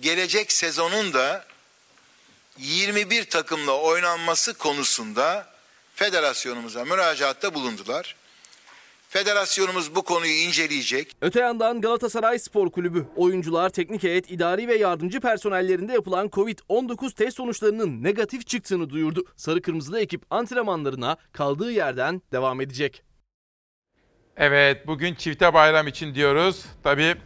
gelecek 0.00 0.52
sezonun 0.52 1.12
da 1.12 1.46
21 2.58 3.24
takımla 3.24 3.72
oynanması 3.72 4.54
konusunda 4.54 5.54
federasyonumuza 5.94 6.84
müracaatta 6.84 7.54
bulundular. 7.54 8.16
Federasyonumuz 9.10 9.94
bu 9.94 10.02
konuyu 10.02 10.32
inceleyecek. 10.32 11.12
Öte 11.20 11.40
yandan 11.40 11.80
Galatasaray 11.80 12.38
Spor 12.38 12.70
Kulübü 12.70 13.06
oyuncular, 13.16 13.70
teknik 13.70 14.02
heyet, 14.02 14.30
idari 14.30 14.68
ve 14.68 14.74
yardımcı 14.76 15.20
personellerinde 15.20 15.92
yapılan 15.92 16.28
Covid-19 16.28 17.14
test 17.14 17.36
sonuçlarının 17.36 18.02
negatif 18.02 18.46
çıktığını 18.46 18.90
duyurdu. 18.90 19.24
Sarı 19.36 19.62
Kırmızılı 19.62 20.00
ekip 20.00 20.22
antrenmanlarına 20.30 21.16
kaldığı 21.32 21.72
yerden 21.72 22.22
devam 22.32 22.60
edecek. 22.60 23.02
Evet 24.36 24.86
bugün 24.86 25.14
çifte 25.14 25.54
bayram 25.54 25.86
için 25.86 26.14
diyoruz. 26.14 26.66
Tabii 26.82 27.16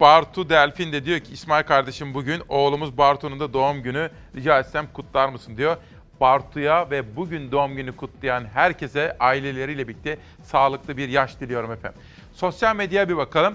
Bartu 0.00 0.48
Delfin 0.48 0.92
de 0.92 1.04
diyor 1.04 1.20
ki 1.20 1.32
İsmail 1.32 1.64
kardeşim 1.64 2.14
bugün 2.14 2.42
oğlumuz 2.48 2.98
Bartu'nun 2.98 3.40
da 3.40 3.52
doğum 3.52 3.82
günü 3.82 4.10
rica 4.36 4.60
etsem 4.60 4.92
kutlar 4.92 5.28
mısın 5.28 5.56
diyor. 5.56 5.76
Bartu'ya 6.20 6.90
ve 6.90 7.16
bugün 7.16 7.52
doğum 7.52 7.76
günü 7.76 7.96
kutlayan 7.96 8.44
herkese 8.54 9.16
aileleriyle 9.20 9.88
birlikte 9.88 10.18
sağlıklı 10.42 10.96
bir 10.96 11.08
yaş 11.08 11.40
diliyorum 11.40 11.72
efendim. 11.72 12.00
Sosyal 12.34 12.76
medyaya 12.76 13.08
bir 13.08 13.16
bakalım. 13.16 13.54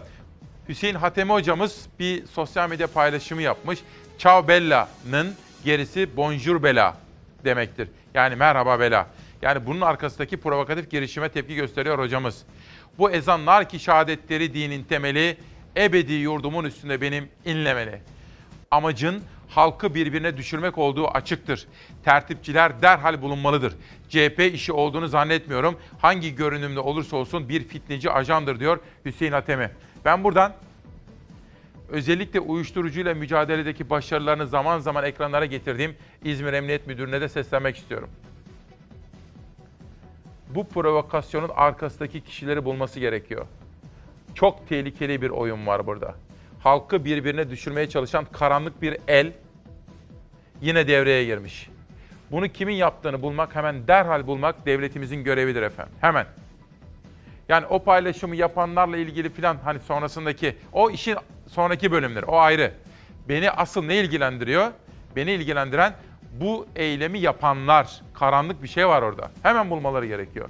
Hüseyin 0.69 0.95
Hatemi 0.95 1.31
hocamız 1.31 1.85
bir 1.99 2.25
sosyal 2.25 2.69
medya 2.69 2.87
paylaşımı 2.87 3.41
yapmış. 3.41 3.79
Ciao 4.17 4.47
Bella'nın 4.47 5.35
gerisi 5.65 6.17
Bonjour 6.17 6.63
Bella 6.63 6.97
demektir. 7.45 7.87
Yani 8.13 8.35
merhaba 8.35 8.79
Bella. 8.79 9.07
Yani 9.41 9.65
bunun 9.65 9.81
arkasındaki 9.81 10.37
provokatif 10.37 10.91
girişime 10.91 11.29
tepki 11.29 11.55
gösteriyor 11.55 11.99
hocamız. 11.99 12.43
Bu 12.97 13.11
ezanlar 13.11 13.69
ki 13.69 13.79
şehadetleri 13.79 14.53
dinin 14.53 14.83
temeli, 14.83 15.37
ebedi 15.77 16.13
yurdumun 16.13 16.63
üstünde 16.63 17.01
benim 17.01 17.29
inlemeli. 17.45 18.01
Amacın 18.71 19.23
halkı 19.55 19.95
birbirine 19.95 20.37
düşürmek 20.37 20.77
olduğu 20.77 21.07
açıktır. 21.07 21.67
Tertipçiler 22.03 22.81
derhal 22.81 23.21
bulunmalıdır. 23.21 23.73
CHP 24.09 24.39
işi 24.53 24.73
olduğunu 24.73 25.07
zannetmiyorum. 25.07 25.77
Hangi 25.99 26.35
görünümde 26.35 26.79
olursa 26.79 27.17
olsun 27.17 27.49
bir 27.49 27.67
fitneci 27.67 28.11
ajandır 28.11 28.59
diyor 28.59 28.79
Hüseyin 29.05 29.31
Atemi. 29.31 29.71
Ben 30.05 30.23
buradan 30.23 30.53
özellikle 31.89 32.39
uyuşturucuyla 32.39 33.13
mücadeledeki 33.13 33.89
başarılarını 33.89 34.47
zaman 34.47 34.79
zaman 34.79 35.05
ekranlara 35.05 35.45
getirdiğim 35.45 35.95
İzmir 36.23 36.53
Emniyet 36.53 36.87
Müdürü'ne 36.87 37.21
de 37.21 37.29
seslenmek 37.29 37.77
istiyorum. 37.77 38.09
Bu 40.49 40.67
provokasyonun 40.67 41.51
arkasındaki 41.55 42.21
kişileri 42.21 42.65
bulması 42.65 42.99
gerekiyor. 42.99 43.45
Çok 44.35 44.69
tehlikeli 44.69 45.21
bir 45.21 45.29
oyun 45.29 45.67
var 45.67 45.87
burada. 45.87 46.15
Halkı 46.59 47.05
birbirine 47.05 47.49
düşürmeye 47.49 47.89
çalışan 47.89 48.25
karanlık 48.31 48.81
bir 48.81 48.97
el 49.07 49.33
yine 50.61 50.87
devreye 50.87 51.25
girmiş. 51.25 51.69
Bunu 52.31 52.47
kimin 52.47 52.75
yaptığını 52.75 53.21
bulmak, 53.21 53.55
hemen 53.55 53.87
derhal 53.87 54.27
bulmak 54.27 54.65
devletimizin 54.65 55.23
görevidir 55.23 55.61
efendim. 55.61 55.93
Hemen. 56.01 56.25
Yani 57.49 57.65
o 57.65 57.83
paylaşımı 57.83 58.35
yapanlarla 58.35 58.97
ilgili 58.97 59.29
filan 59.29 59.57
hani 59.63 59.79
sonrasındaki 59.79 60.55
o 60.71 60.89
işin 60.89 61.17
sonraki 61.47 61.91
bölümleri 61.91 62.25
o 62.25 62.37
ayrı. 62.37 62.73
Beni 63.29 63.51
asıl 63.51 63.83
ne 63.83 63.97
ilgilendiriyor? 63.97 64.71
Beni 65.15 65.31
ilgilendiren 65.31 65.93
bu 66.39 66.67
eylemi 66.75 67.19
yapanlar. 67.19 68.01
Karanlık 68.13 68.63
bir 68.63 68.67
şey 68.67 68.87
var 68.87 69.01
orada. 69.01 69.31
Hemen 69.43 69.69
bulmaları 69.69 70.05
gerekiyor. 70.05 70.49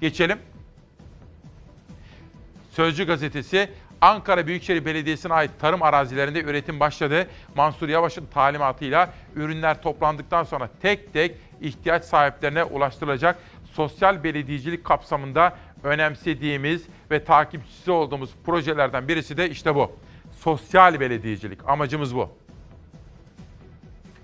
Geçelim. 0.00 0.38
Sözcü 2.70 3.06
gazetesi 3.06 3.70
Ankara 4.00 4.46
Büyükşehir 4.46 4.84
Belediyesi'ne 4.84 5.32
ait 5.32 5.50
tarım 5.60 5.82
arazilerinde 5.82 6.42
üretim 6.42 6.80
başladı. 6.80 7.26
Mansur 7.54 7.88
Yavaş'ın 7.88 8.26
talimatıyla 8.26 9.10
ürünler 9.34 9.82
toplandıktan 9.82 10.44
sonra 10.44 10.68
tek 10.82 11.12
tek 11.12 11.34
ihtiyaç 11.60 12.04
sahiplerine 12.04 12.64
ulaştırılacak. 12.64 13.38
Sosyal 13.72 14.24
belediyecilik 14.24 14.84
kapsamında 14.84 15.56
önemsediğimiz 15.82 16.86
ve 17.10 17.24
takipçisi 17.24 17.90
olduğumuz 17.90 18.30
projelerden 18.46 19.08
birisi 19.08 19.36
de 19.36 19.50
işte 19.50 19.74
bu. 19.74 19.92
Sosyal 20.32 21.00
belediyecilik. 21.00 21.68
Amacımız 21.68 22.14
bu. 22.14 22.30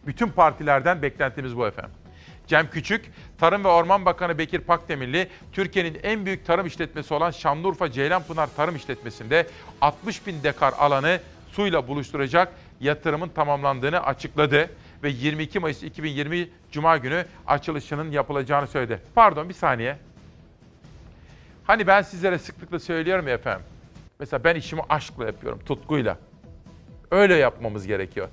Bütün 0.07 0.29
partilerden 0.29 1.03
beklentimiz 1.03 1.57
bu 1.57 1.67
efendim. 1.67 2.04
Cem 2.47 2.71
Küçük, 2.71 3.11
Tarım 3.39 3.65
ve 3.65 3.69
Orman 3.69 4.05
Bakanı 4.05 4.39
Bekir 4.39 4.61
Pakdemirli, 4.61 5.29
Türkiye'nin 5.53 5.99
en 6.03 6.27
büyük 6.27 6.47
tarım 6.47 6.67
işletmesi 6.67 7.15
olan 7.15 7.31
Şanlıurfa 7.31 7.91
Ceylanpınar 7.93 8.49
Tarım 8.57 8.77
İşletmesi'nde 8.77 9.47
60 9.81 10.27
bin 10.27 10.43
dekar 10.43 10.73
alanı 10.79 11.21
suyla 11.53 11.89
buluşturacak 11.89 12.53
yatırımın 12.81 13.29
tamamlandığını 13.29 14.03
açıkladı 14.03 14.71
ve 15.03 15.09
22 15.09 15.59
Mayıs 15.59 15.83
2020 15.83 16.49
Cuma 16.73 16.97
günü 16.97 17.27
açılışının 17.47 18.11
yapılacağını 18.11 18.67
söyledi. 18.67 19.01
Pardon 19.15 19.49
bir 19.49 19.55
saniye. 19.55 19.97
Hani 21.65 21.87
ben 21.87 22.03
sizlere 22.03 22.39
sıklıkla 22.39 22.79
söylüyorum 22.79 23.29
ya 23.29 23.35
efendim. 23.35 23.67
Mesela 24.19 24.45
ben 24.45 24.55
işimi 24.55 24.83
aşkla 24.89 25.27
yapıyorum, 25.27 25.61
tutkuyla. 25.67 26.19
Öyle 27.11 27.35
yapmamız 27.35 27.87
gerekiyor. 27.87 28.29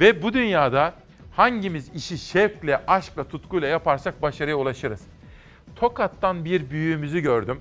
Ve 0.00 0.22
bu 0.22 0.32
dünyada 0.32 0.94
hangimiz 1.36 1.88
işi 1.94 2.18
şevkle, 2.18 2.86
aşkla, 2.86 3.24
tutkuyla 3.24 3.68
yaparsak 3.68 4.22
başarıya 4.22 4.56
ulaşırız. 4.56 5.00
Tokat'tan 5.76 6.44
bir 6.44 6.70
büyüğümüzü 6.70 7.20
gördüm. 7.20 7.60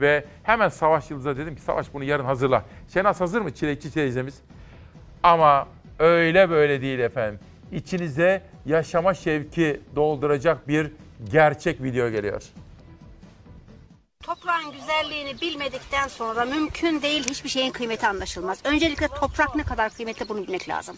Ve 0.00 0.24
hemen 0.42 0.68
Savaş 0.68 1.10
Yıldız'a 1.10 1.36
dedim 1.36 1.56
ki 1.56 1.62
Savaş 1.62 1.94
bunu 1.94 2.04
yarın 2.04 2.24
hazırla. 2.24 2.64
Şenaz 2.94 3.20
hazır 3.20 3.40
mı 3.40 3.54
çilekçi 3.54 3.90
teyzemiz? 3.90 4.40
Ama 5.22 5.68
öyle 5.98 6.50
böyle 6.50 6.82
değil 6.82 6.98
efendim. 6.98 7.40
İçinize 7.72 8.42
yaşama 8.66 9.14
şevki 9.14 9.80
dolduracak 9.96 10.68
bir 10.68 10.92
gerçek 11.32 11.82
video 11.82 12.10
geliyor. 12.10 12.42
Toprağın 14.22 14.72
güzelliğini 14.72 15.40
bilmedikten 15.40 16.08
sonra 16.08 16.44
mümkün 16.44 17.02
değil 17.02 17.26
hiçbir 17.26 17.48
şeyin 17.48 17.70
kıymeti 17.70 18.06
anlaşılmaz. 18.06 18.58
Öncelikle 18.64 19.08
toprak 19.08 19.56
ne 19.56 19.62
kadar 19.62 19.90
kıymetli 19.90 20.28
bunu 20.28 20.42
bilmek 20.42 20.68
lazım. 20.68 20.96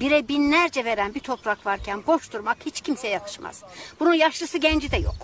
Bire 0.00 0.28
binlerce 0.28 0.84
veren 0.84 1.14
bir 1.14 1.20
toprak 1.20 1.66
varken 1.66 2.02
boş 2.06 2.32
durmak 2.32 2.56
hiç 2.66 2.80
kimseye 2.80 3.08
yakışmaz. 3.12 3.62
Bunun 4.00 4.14
yaşlısı 4.14 4.58
genci 4.58 4.90
de 4.90 4.96
yok. 4.96 5.14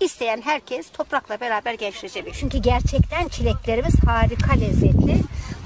İsteyen 0.00 0.40
herkes 0.44 0.90
toprakla 0.90 1.40
beraber 1.40 1.74
gençleşebilir. 1.74 2.36
Çünkü 2.40 2.58
gerçekten 2.58 3.28
çileklerimiz 3.28 3.94
harika 4.06 4.52
lezzetli. 4.52 5.16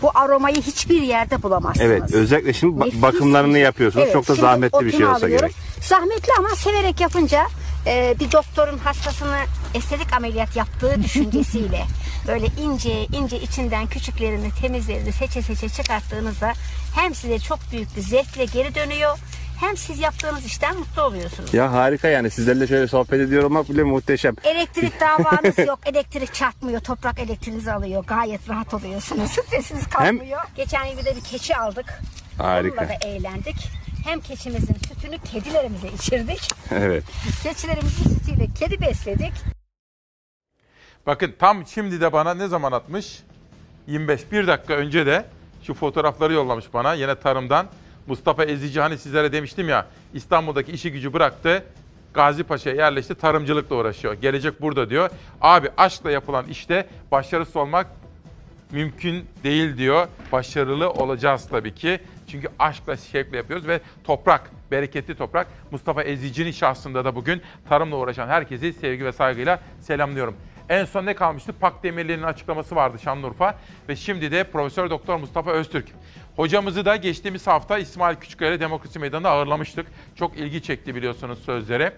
Bu 0.03 0.11
aromayı 0.15 0.57
hiçbir 0.57 1.03
yerde 1.03 1.43
bulamazsınız. 1.43 1.87
Evet, 1.91 2.13
özellikle 2.15 2.53
şimdi 2.53 2.81
ba- 2.81 2.87
Nefis 2.87 3.03
bakımlarını 3.03 3.55
bir- 3.55 3.61
yapıyorsunuz. 3.61 4.03
Evet, 4.05 4.13
Çok 4.13 4.23
da 4.23 4.27
şimdi 4.27 4.41
zahmetli 4.41 4.87
bir 4.87 4.91
şey 4.91 5.01
otunu 5.01 5.15
olsa 5.15 5.27
alıyorum. 5.27 5.49
gerek. 5.49 5.85
Zahmetli 5.85 6.33
ama 6.39 6.49
severek 6.49 7.01
yapınca 7.01 7.47
e, 7.89 8.15
bir 8.21 8.33
doktorun 8.33 8.79
hastasını 8.79 9.39
estetik 9.75 10.13
ameliyat 10.13 10.57
yaptığı 10.57 11.03
düşüncesiyle 11.05 11.85
böyle 12.29 12.47
ince 12.47 13.05
ince 13.05 13.41
içinden 13.41 13.87
küçüklerini 13.87 14.51
temizlerini 14.61 15.13
seçe 15.13 15.43
seçe 15.43 15.69
çıkarttığınızda 15.69 16.53
hem 16.95 17.15
size 17.15 17.39
çok 17.39 17.59
büyük 17.73 17.97
bir 17.97 18.01
zevkle 18.01 18.45
geri 18.45 18.75
dönüyor 18.75 19.19
hem 19.61 19.77
siz 19.77 19.99
yaptığınız 19.99 20.45
işten 20.45 20.79
mutlu 20.79 21.03
oluyorsunuz. 21.03 21.55
Ya 21.55 21.73
harika 21.73 22.09
yani 22.09 22.31
sizlerle 22.31 22.67
şöyle 22.67 22.89
sohbet 22.89 23.21
ediyor 23.21 23.43
olmak 23.43 23.69
bile 23.69 23.83
muhteşem. 23.83 24.35
Elektrik 24.45 25.01
davanız 25.01 25.59
yok. 25.59 25.79
Elektrik 25.87 26.35
çarpmıyor. 26.35 26.81
Toprak 26.81 27.19
elektriğinizi 27.19 27.73
alıyor. 27.73 28.05
Gayet 28.05 28.49
rahat 28.49 28.75
oluyorsunuz. 28.75 29.31
Stresiniz 29.47 29.87
kalmıyor. 29.87 30.41
Geçen 30.57 30.85
yıl 30.85 30.99
bir 30.99 31.05
de 31.05 31.17
bir 31.17 31.21
keçi 31.21 31.57
aldık. 31.57 32.01
Harika. 32.39 32.81
Onunla 32.81 32.89
da 32.89 33.07
eğlendik. 33.07 33.57
Hem 34.05 34.21
keçimizin 34.21 34.75
sütünü 34.75 35.19
kedilerimize 35.19 35.89
içirdik. 35.89 36.51
Evet. 36.71 37.05
Keçilerimizin 37.43 38.15
sütüyle 38.15 38.47
kedi 38.59 38.81
besledik. 38.81 39.33
Bakın 41.07 41.35
tam 41.39 41.67
şimdi 41.67 42.01
de 42.01 42.13
bana 42.13 42.35
ne 42.35 42.49
zaman 42.49 42.73
atmış? 42.73 43.23
25 43.87 44.33
bir 44.33 44.47
dakika 44.47 44.75
önce 44.75 45.07
de 45.07 45.25
şu 45.63 45.75
fotoğrafları 45.75 46.33
yollamış 46.33 46.75
bana 46.75 46.95
yine 46.95 47.15
tarımdan. 47.15 47.67
Mustafa 48.07 48.45
Ezici 48.45 48.81
hani 48.81 48.99
sizlere 48.99 49.33
demiştim 49.33 49.69
ya 49.69 49.87
İstanbul'daki 50.15 50.73
işi 50.73 50.93
gücü 50.93 51.13
bıraktı. 51.13 51.65
Gazi 52.15 52.45
Paşa'ya 52.45 52.77
yerleşti 52.77 53.15
tarımcılıkla 53.15 53.77
uğraşıyor. 53.77 54.15
Gelecek 54.15 54.63
burada 54.63 54.91
diyor. 54.91 55.11
Abi 55.41 55.69
aşkla 55.77 56.11
yapılan 56.11 56.45
işte 56.51 56.87
başarısız 57.13 57.57
olmak 57.57 57.87
mümkün 58.73 59.25
değil 59.45 59.77
diyor. 59.77 60.09
Başarılı 60.33 60.91
olacağız 60.91 61.49
tabii 61.51 61.75
ki. 61.75 62.01
Çünkü 62.29 62.49
aşkla 62.59 62.97
şevkle 62.97 63.37
yapıyoruz 63.37 63.69
ve 63.69 63.81
toprak, 64.05 64.51
bereketli 64.71 65.15
toprak. 65.15 65.47
Mustafa 65.71 66.03
Ezici'nin 66.03 66.51
şahsında 66.51 67.05
da 67.05 67.15
bugün 67.15 67.43
tarımla 67.69 67.97
uğraşan 67.97 68.29
herkesi 68.29 68.73
sevgi 68.73 69.05
ve 69.05 69.13
saygıyla 69.13 69.61
selamlıyorum. 69.81 70.37
En 70.69 70.85
son 70.85 71.07
ne 71.07 71.15
kalmıştı? 71.15 71.53
Pak 71.61 71.83
Demirli'nin 71.83 72.23
açıklaması 72.23 72.77
vardı 72.77 72.99
Şanlıurfa 72.99 73.59
ve 73.89 73.97
şimdi 73.97 74.31
de 74.31 74.45
Profesör 74.45 74.91
Doktor 74.91 75.17
Mustafa 75.17 75.51
Öztürk. 75.51 75.87
Hocamızı 76.37 76.85
da 76.85 76.97
geçtiğimiz 76.97 77.47
hafta 77.47 77.79
İsmail 77.79 78.17
Küçükkaya 78.17 78.61
Demokrasi 78.61 78.99
Meydanı'nda 78.99 79.31
ağırlamıştık. 79.31 79.87
Çok 80.17 80.37
ilgi 80.39 80.63
çekti 80.63 80.95
biliyorsunuz 80.95 81.39
sözleri. 81.45 81.91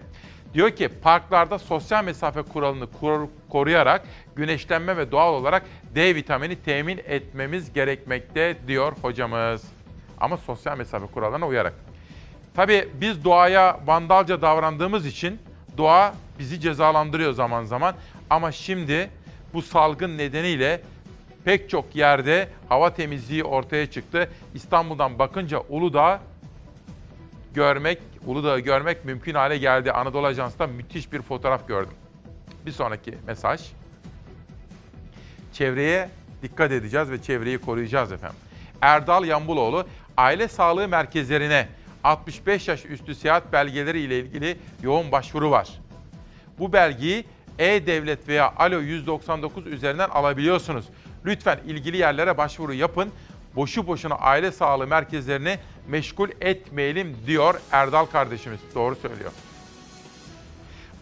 Diyor 0.53 0.71
ki 0.71 0.87
parklarda 0.87 1.59
sosyal 1.59 2.03
mesafe 2.03 2.41
kuralını 2.41 2.87
kor- 2.91 3.27
koruyarak 3.49 4.03
güneşlenme 4.35 4.97
ve 4.97 5.11
doğal 5.11 5.33
olarak 5.33 5.63
D 5.95 6.15
vitamini 6.15 6.55
temin 6.55 7.01
etmemiz 7.05 7.73
gerekmekte 7.73 8.57
diyor 8.67 8.93
hocamız. 9.01 9.80
Ama 10.21 10.37
sosyal 10.37 10.77
mesafe 10.77 11.05
kurallarına 11.05 11.47
uyarak. 11.47 11.73
Tabii 12.55 12.89
biz 12.93 13.25
doğaya 13.25 13.79
vandalca 13.85 14.41
davrandığımız 14.41 15.05
için 15.05 15.39
doğa 15.77 16.13
bizi 16.39 16.59
cezalandırıyor 16.59 17.33
zaman 17.33 17.63
zaman. 17.63 17.95
Ama 18.29 18.51
şimdi 18.51 19.09
bu 19.53 19.61
salgın 19.61 20.17
nedeniyle 20.17 20.81
pek 21.45 21.69
çok 21.69 21.95
yerde 21.95 22.49
hava 22.69 22.93
temizliği 22.93 23.43
ortaya 23.43 23.91
çıktı. 23.91 24.29
İstanbul'dan 24.53 25.19
bakınca 25.19 25.59
Uludağ 25.69 26.19
görmek, 27.53 27.99
Uludağ'ı 28.25 28.59
görmek 28.59 29.05
mümkün 29.05 29.33
hale 29.33 29.57
geldi. 29.57 29.91
Anadolu 29.91 30.25
Ajans'ta 30.25 30.67
müthiş 30.67 31.13
bir 31.13 31.21
fotoğraf 31.21 31.67
gördüm. 31.67 31.93
Bir 32.65 32.71
sonraki 32.71 33.17
mesaj. 33.27 33.61
Çevreye 35.53 36.09
dikkat 36.41 36.71
edeceğiz 36.71 37.11
ve 37.11 37.21
çevreyi 37.21 37.57
koruyacağız 37.57 38.11
efendim. 38.11 38.37
Erdal 38.81 39.25
Yambuloğlu 39.25 39.85
aile 40.17 40.47
sağlığı 40.47 40.87
merkezlerine 40.87 41.67
65 42.03 42.67
yaş 42.67 42.85
üstü 42.85 43.15
seyahat 43.15 43.53
belgeleri 43.53 43.99
ile 43.99 44.19
ilgili 44.19 44.57
yoğun 44.83 45.11
başvuru 45.11 45.51
var. 45.51 45.69
Bu 46.59 46.73
belgeyi 46.73 47.25
e-Devlet 47.59 48.27
veya 48.27 48.53
Alo 48.57 48.79
199 48.79 49.67
üzerinden 49.67 50.09
alabiliyorsunuz. 50.09 50.85
Lütfen 51.25 51.59
ilgili 51.67 51.97
yerlere 51.97 52.37
başvuru 52.37 52.73
yapın. 52.73 53.11
Boşu 53.55 53.87
boşuna 53.87 54.15
aile 54.15 54.51
sağlığı 54.51 54.87
merkezlerini 54.87 55.57
meşgul 55.87 56.29
etmeyelim 56.41 57.17
diyor 57.25 57.61
Erdal 57.71 58.05
kardeşimiz. 58.05 58.59
Doğru 58.75 58.95
söylüyor. 58.95 59.31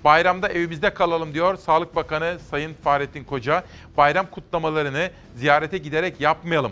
Bayramda 0.03 0.49
evimizde 0.49 0.93
kalalım 0.93 1.33
diyor 1.33 1.57
Sağlık 1.57 1.95
Bakanı 1.95 2.37
Sayın 2.49 2.73
Fahrettin 2.83 3.23
Koca. 3.23 3.63
Bayram 3.97 4.25
kutlamalarını 4.31 5.11
ziyarete 5.35 5.77
giderek 5.77 6.21
yapmayalım. 6.21 6.71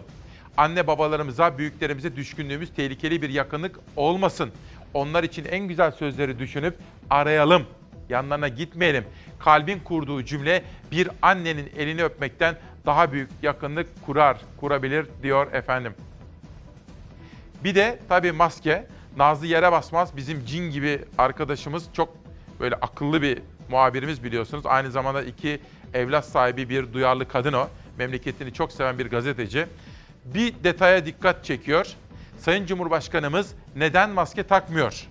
Anne 0.57 0.87
babalarımıza, 0.87 1.57
büyüklerimize 1.57 2.15
düşkünlüğümüz 2.15 2.73
tehlikeli 2.73 3.21
bir 3.21 3.29
yakınlık 3.29 3.79
olmasın. 3.95 4.51
Onlar 4.93 5.23
için 5.23 5.45
en 5.45 5.67
güzel 5.67 5.91
sözleri 5.91 6.39
düşünüp 6.39 6.77
arayalım. 7.09 7.65
Yanlarına 8.09 8.47
gitmeyelim. 8.47 9.03
Kalbin 9.39 9.79
kurduğu 9.79 10.23
cümle 10.23 10.63
bir 10.91 11.09
annenin 11.21 11.71
elini 11.77 12.03
öpmekten 12.03 12.55
daha 12.85 13.11
büyük 13.11 13.29
yakınlık 13.41 14.05
kurar, 14.05 14.37
kurabilir 14.57 15.05
diyor 15.23 15.53
efendim. 15.53 15.93
Bir 17.63 17.75
de 17.75 17.99
tabii 18.09 18.31
maske. 18.31 18.87
Nazlı 19.17 19.47
yere 19.47 19.71
basmaz. 19.71 20.17
Bizim 20.17 20.45
cin 20.45 20.71
gibi 20.71 21.01
arkadaşımız 21.17 21.85
çok 21.93 22.15
böyle 22.59 22.75
akıllı 22.75 23.21
bir 23.21 23.39
muhabirimiz 23.69 24.23
biliyorsunuz. 24.23 24.65
Aynı 24.65 24.91
zamanda 24.91 25.23
iki 25.23 25.59
evlat 25.93 26.25
sahibi 26.25 26.69
bir 26.69 26.93
duyarlı 26.93 27.27
kadın 27.27 27.53
o. 27.53 27.67
Memleketini 27.97 28.53
çok 28.53 28.71
seven 28.71 28.99
bir 28.99 29.09
gazeteci. 29.09 29.67
Bir 30.33 30.53
detaya 30.63 31.05
dikkat 31.05 31.45
çekiyor. 31.45 31.87
Sayın 32.39 32.65
Cumhurbaşkanımız 32.65 33.53
neden 33.75 34.09
maske 34.09 34.43
takmıyor? 34.43 35.07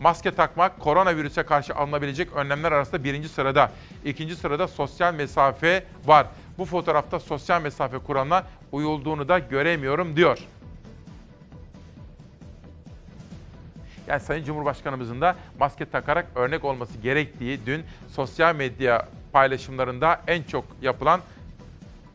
Maske 0.00 0.30
takmak 0.30 0.80
koronavirüse 0.80 1.42
karşı 1.42 1.74
alınabilecek 1.74 2.32
önlemler 2.32 2.72
arasında 2.72 3.04
birinci 3.04 3.28
sırada. 3.28 3.72
İkinci 4.04 4.36
sırada 4.36 4.68
sosyal 4.68 5.14
mesafe 5.14 5.84
var. 6.04 6.26
Bu 6.58 6.64
fotoğrafta 6.64 7.20
sosyal 7.20 7.62
mesafe 7.62 7.98
kuralına 7.98 8.44
uyulduğunu 8.72 9.28
da 9.28 9.38
göremiyorum 9.38 10.16
diyor. 10.16 10.38
Yani 14.08 14.20
Sayın 14.20 14.44
Cumhurbaşkanımızın 14.44 15.20
da 15.20 15.36
maske 15.58 15.84
takarak 15.84 16.26
örnek 16.34 16.64
olması 16.64 16.98
gerektiği 16.98 17.60
dün 17.66 17.84
sosyal 18.08 18.54
medya 18.54 19.08
paylaşımlarında 19.32 20.20
en 20.26 20.42
çok 20.42 20.64
yapılan 20.82 21.20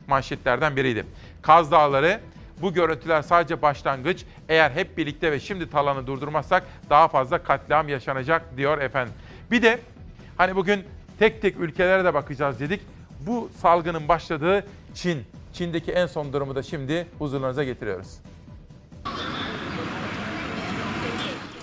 manşetlerden 0.08 0.76
biriydi. 0.76 1.06
Kaz 1.42 1.72
Dağları 1.72 2.20
bu 2.62 2.74
görüntüler 2.74 3.22
sadece 3.22 3.62
başlangıç. 3.62 4.26
Eğer 4.50 4.72
hep 4.72 4.98
birlikte 4.98 5.32
ve 5.32 5.40
şimdi 5.40 5.70
talanı 5.70 6.08
durdurmazsak 6.08 6.64
daha 6.90 7.08
fazla 7.08 7.44
katliam 7.44 7.90
yaşanacak 7.90 8.58
diyor 8.58 8.78
efendim. 8.78 9.14
Bir 9.52 9.62
de 9.62 9.80
hani 10.38 10.56
bugün 10.56 10.84
tek 11.20 11.42
tek 11.42 11.60
ülkelere 11.60 12.06
de 12.06 12.14
bakacağız 12.14 12.60
dedik. 12.60 12.82
Bu 13.20 13.50
salgının 13.58 14.08
başladığı 14.08 14.66
Çin. 14.94 15.24
Çin'deki 15.54 15.92
en 15.92 16.06
son 16.06 16.34
durumu 16.34 16.56
da 16.56 16.64
şimdi 16.64 17.08
huzurlarınıza 17.20 17.64
getiriyoruz. 17.64 18.18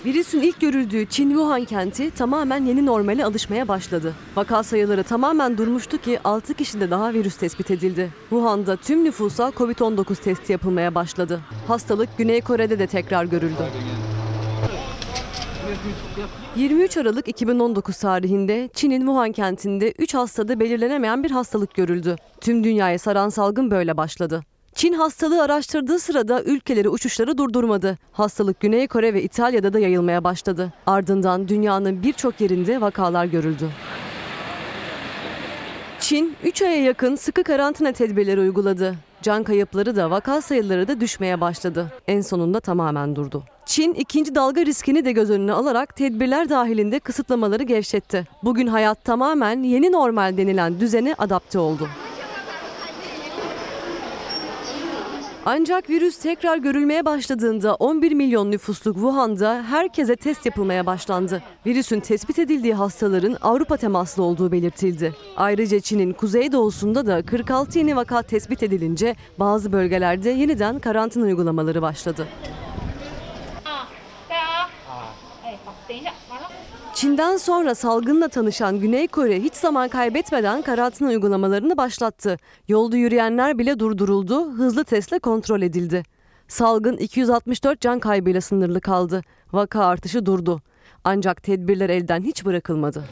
Virüsün 0.05 0.41
ilk 0.41 0.61
görüldüğü 0.61 1.05
Çin 1.05 1.29
Wuhan 1.29 1.65
kenti 1.65 2.11
tamamen 2.11 2.65
yeni 2.65 2.85
normale 2.85 3.25
alışmaya 3.25 3.67
başladı. 3.67 4.13
Vaka 4.35 4.63
sayıları 4.63 5.03
tamamen 5.03 5.57
durmuştu 5.57 5.97
ki 5.97 6.19
6 6.23 6.53
kişide 6.53 6.91
daha 6.91 7.13
virüs 7.13 7.37
tespit 7.37 7.71
edildi. 7.71 8.09
Wuhan'da 8.29 8.75
tüm 8.75 9.05
nüfusa 9.05 9.49
Covid-19 9.49 10.15
testi 10.15 10.51
yapılmaya 10.51 10.95
başladı. 10.95 11.41
Hastalık 11.67 12.17
Güney 12.17 12.41
Kore'de 12.41 12.79
de 12.79 12.87
tekrar 12.87 13.25
görüldü. 13.25 13.63
23 16.55 16.97
Aralık 16.97 17.27
2019 17.27 17.97
tarihinde 17.97 18.69
Çin'in 18.73 18.99
Wuhan 18.99 19.31
kentinde 19.31 19.91
3 19.91 20.13
hastada 20.13 20.59
belirlenemeyen 20.59 21.23
bir 21.23 21.31
hastalık 21.31 21.73
görüldü. 21.73 22.15
Tüm 22.41 22.63
dünyayı 22.63 22.99
saran 22.99 23.29
salgın 23.29 23.71
böyle 23.71 23.97
başladı. 23.97 24.43
Çin 24.75 24.93
hastalığı 24.93 25.41
araştırdığı 25.43 25.99
sırada 25.99 26.43
ülkeleri 26.43 26.89
uçuşları 26.89 27.37
durdurmadı. 27.37 27.97
Hastalık 28.11 28.59
Güney 28.59 28.87
Kore 28.87 29.13
ve 29.13 29.23
İtalya'da 29.23 29.73
da 29.73 29.79
yayılmaya 29.79 30.23
başladı. 30.23 30.73
Ardından 30.87 31.47
dünyanın 31.47 32.03
birçok 32.03 32.41
yerinde 32.41 32.81
vakalar 32.81 33.25
görüldü. 33.25 33.69
Çin 35.99 36.35
3 36.43 36.61
aya 36.61 36.83
yakın 36.83 37.15
sıkı 37.15 37.43
karantina 37.43 37.91
tedbirleri 37.91 38.39
uyguladı. 38.39 38.95
Can 39.21 39.43
kayıpları 39.43 39.95
da 39.95 40.11
vaka 40.11 40.41
sayıları 40.41 40.87
da 40.87 41.01
düşmeye 41.01 41.41
başladı. 41.41 41.91
En 42.07 42.21
sonunda 42.21 42.59
tamamen 42.59 43.15
durdu. 43.15 43.43
Çin 43.65 43.93
ikinci 43.93 44.35
dalga 44.35 44.65
riskini 44.65 45.05
de 45.05 45.11
göz 45.11 45.29
önüne 45.29 45.53
alarak 45.53 45.95
tedbirler 45.95 46.49
dahilinde 46.49 46.99
kısıtlamaları 46.99 47.63
gevşetti. 47.63 48.27
Bugün 48.43 48.67
hayat 48.67 49.05
tamamen 49.05 49.63
yeni 49.63 49.91
normal 49.91 50.37
denilen 50.37 50.79
düzene 50.79 51.15
adapte 51.17 51.59
oldu. 51.59 51.87
Ancak 55.51 55.89
virüs 55.89 56.17
tekrar 56.17 56.57
görülmeye 56.57 57.05
başladığında 57.05 57.75
11 57.75 58.11
milyon 58.11 58.51
nüfusluk 58.51 58.95
Wuhan'da 58.95 59.63
herkese 59.63 60.15
test 60.15 60.45
yapılmaya 60.45 60.85
başlandı. 60.85 61.43
Virüsün 61.65 61.99
tespit 61.99 62.39
edildiği 62.39 62.73
hastaların 62.73 63.37
Avrupa 63.41 63.77
temaslı 63.77 64.23
olduğu 64.23 64.51
belirtildi. 64.51 65.15
Ayrıca 65.37 65.79
Çin'in 65.79 66.13
kuzeydoğusunda 66.13 67.07
da 67.07 67.25
46 67.25 67.79
yeni 67.79 67.95
vaka 67.95 68.21
tespit 68.21 68.63
edilince 68.63 69.15
bazı 69.39 69.71
bölgelerde 69.71 70.29
yeniden 70.29 70.79
karantina 70.79 71.23
uygulamaları 71.23 71.81
başladı. 71.81 72.27
Çin'den 76.99 77.37
sonra 77.37 77.75
salgınla 77.75 78.27
tanışan 78.27 78.79
Güney 78.79 79.07
Kore 79.07 79.41
hiç 79.41 79.53
zaman 79.53 79.89
kaybetmeden 79.89 80.61
karantina 80.61 81.07
uygulamalarını 81.07 81.77
başlattı. 81.77 82.37
Yolda 82.67 82.97
yürüyenler 82.97 83.57
bile 83.57 83.79
durduruldu, 83.79 84.51
hızlı 84.51 84.83
testle 84.83 85.19
kontrol 85.19 85.61
edildi. 85.61 86.03
Salgın 86.47 86.97
264 86.97 87.81
can 87.81 87.99
kaybıyla 87.99 88.41
sınırlı 88.41 88.81
kaldı. 88.81 89.21
Vaka 89.53 89.85
artışı 89.85 90.25
durdu. 90.25 90.61
Ancak 91.03 91.43
tedbirler 91.43 91.89
elden 91.89 92.21
hiç 92.21 92.45
bırakılmadı. 92.45 93.03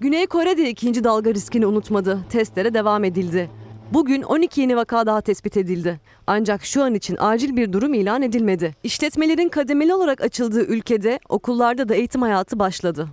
Güney 0.00 0.26
Kore 0.26 0.56
de 0.56 0.70
ikinci 0.70 1.04
dalga 1.04 1.34
riskini 1.34 1.66
unutmadı. 1.66 2.18
Testlere 2.30 2.74
devam 2.74 3.04
edildi. 3.04 3.50
Bugün 3.92 4.22
12 4.22 4.60
yeni 4.60 4.76
vaka 4.76 5.06
daha 5.06 5.20
tespit 5.20 5.56
edildi. 5.56 6.00
Ancak 6.26 6.64
şu 6.64 6.82
an 6.84 6.94
için 6.94 7.16
acil 7.20 7.56
bir 7.56 7.72
durum 7.72 7.94
ilan 7.94 8.22
edilmedi. 8.22 8.74
İşletmelerin 8.82 9.48
kademeli 9.48 9.94
olarak 9.94 10.20
açıldığı 10.20 10.64
ülkede 10.66 11.20
okullarda 11.28 11.88
da 11.88 11.94
eğitim 11.94 12.22
hayatı 12.22 12.58
başladı. 12.58 13.08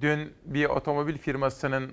Dün 0.00 0.32
bir 0.44 0.64
otomobil 0.64 1.18
firmasının 1.18 1.92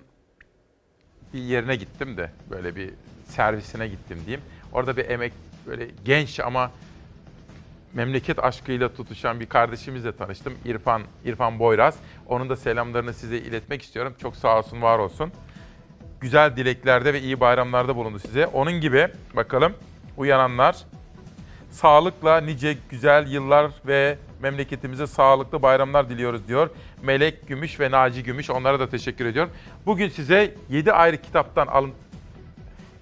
bir 1.34 1.40
yerine 1.40 1.76
gittim 1.76 2.18
de 2.18 2.32
böyle 2.50 2.76
bir 2.76 2.90
servisine 3.26 3.88
gittim 3.88 4.18
diyeyim. 4.26 4.42
Orada 4.74 4.98
bir 4.98 5.10
emek 5.10 5.34
böyle 5.68 5.88
genç 6.06 6.40
ama 6.40 6.72
memleket 7.94 8.40
aşkıyla 8.40 8.94
tutuşan 8.94 9.40
bir 9.40 9.46
kardeşimizle 9.46 10.16
tanıştım. 10.16 10.54
İrfan 10.66 11.02
İrfan 11.26 11.60
Boyraz. 11.60 11.96
Onun 12.28 12.50
da 12.50 12.56
selamlarını 12.56 13.14
size 13.14 13.38
iletmek 13.38 13.82
istiyorum. 13.82 14.16
Çok 14.22 14.36
sağ 14.36 14.58
olsun, 14.60 14.82
var 14.82 15.00
olsun. 15.00 15.32
Güzel 16.22 16.56
dileklerde 16.56 17.14
ve 17.14 17.22
iyi 17.22 17.40
bayramlarda 17.40 17.96
bulundu 17.96 18.20
size. 18.20 18.48
Onun 18.48 18.74
gibi 18.74 19.08
bakalım 19.36 19.74
uyananlar 20.18 20.76
sağlıkla 21.72 22.42
nice 22.42 22.78
güzel 22.90 23.28
yıllar 23.32 23.72
ve 23.88 24.18
memleketimize 24.42 25.08
sağlıklı 25.08 25.62
bayramlar 25.62 26.10
diliyoruz 26.10 26.48
diyor. 26.48 26.70
Melek 27.04 27.48
Gümüş 27.48 27.80
ve 27.80 27.92
Naci 27.92 28.24
Gümüş 28.24 28.50
onlara 28.50 28.80
da 28.80 28.90
teşekkür 28.90 29.26
ediyorum. 29.26 29.52
Bugün 29.86 30.10
size 30.10 30.56
7 30.70 30.94
ayrı 30.94 31.18
kitaptan 31.18 31.68
alın 31.68 31.92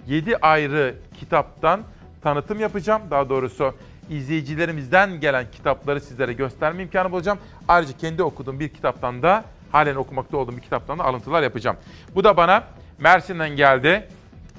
7 0.08 0.38
ayrı 0.38 0.96
kitaptan 1.20 1.82
tanıtım 2.24 2.60
yapacağım. 2.60 3.02
Daha 3.12 3.30
doğrusu 3.30 3.74
izleyicilerimizden 4.10 5.20
gelen 5.20 5.46
kitapları 5.52 6.02
sizlere 6.02 6.34
gösterme 6.34 6.84
imkanı 6.84 7.12
bulacağım. 7.12 7.40
Ayrıca 7.68 7.98
kendi 7.98 8.24
okuduğum 8.24 8.60
bir 8.60 8.70
kitaptan 8.70 9.22
da 9.24 9.44
halen 9.72 9.96
okumakta 9.96 10.38
olduğum 10.38 10.58
bir 10.58 10.62
kitaptan 10.62 11.00
da 11.00 11.04
alıntılar 11.04 11.44
yapacağım. 11.44 11.78
Bu 12.16 12.24
da 12.24 12.38
bana 12.38 12.64
Mersin'den 13.00 13.50
geldi. 13.50 14.08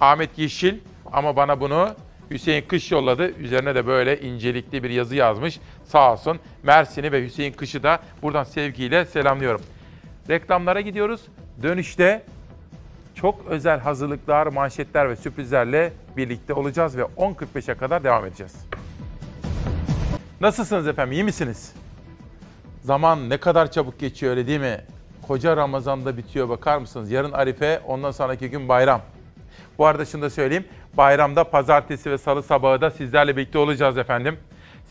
Ahmet 0.00 0.38
Yeşil 0.38 0.74
ama 1.12 1.36
bana 1.36 1.60
bunu 1.60 1.94
Hüseyin 2.30 2.62
Kış 2.62 2.92
yolladı. 2.92 3.30
Üzerine 3.30 3.74
de 3.74 3.86
böyle 3.86 4.20
incelikli 4.20 4.82
bir 4.82 4.90
yazı 4.90 5.16
yazmış. 5.16 5.60
Sağ 5.84 6.12
olsun. 6.12 6.38
Mersin'i 6.62 7.12
ve 7.12 7.24
Hüseyin 7.24 7.52
Kış'ı 7.52 7.82
da 7.82 7.98
buradan 8.22 8.44
sevgiyle 8.44 9.04
selamlıyorum. 9.04 9.62
Reklamlara 10.28 10.80
gidiyoruz. 10.80 11.20
Dönüşte 11.62 12.22
çok 13.14 13.46
özel 13.46 13.80
hazırlıklar, 13.80 14.46
manşetler 14.46 15.10
ve 15.10 15.16
sürprizlerle 15.16 15.92
birlikte 16.16 16.54
olacağız 16.54 16.96
ve 16.96 17.02
10.45'e 17.02 17.74
kadar 17.74 18.04
devam 18.04 18.26
edeceğiz. 18.26 18.54
Nasılsınız 20.40 20.88
efendim? 20.88 21.12
İyi 21.12 21.24
misiniz? 21.24 21.72
Zaman 22.84 23.30
ne 23.30 23.36
kadar 23.36 23.70
çabuk 23.70 23.98
geçiyor 24.00 24.30
öyle 24.30 24.46
değil 24.46 24.60
mi? 24.60 24.80
Koca 25.28 25.56
Ramazan'da 25.56 26.16
bitiyor 26.16 26.48
bakar 26.48 26.78
mısınız? 26.78 27.10
Yarın 27.10 27.32
Arife, 27.32 27.80
ondan 27.86 28.10
sonraki 28.10 28.50
gün 28.50 28.68
bayram. 28.68 29.02
Bu 29.78 29.86
arada 29.86 30.04
şunu 30.04 30.22
da 30.22 30.30
söyleyeyim. 30.30 30.64
Bayramda 30.94 31.44
pazartesi 31.44 32.10
ve 32.10 32.18
salı 32.18 32.42
sabahı 32.42 32.80
da 32.80 32.90
sizlerle 32.90 33.36
birlikte 33.36 33.58
olacağız 33.58 33.98
efendim. 33.98 34.38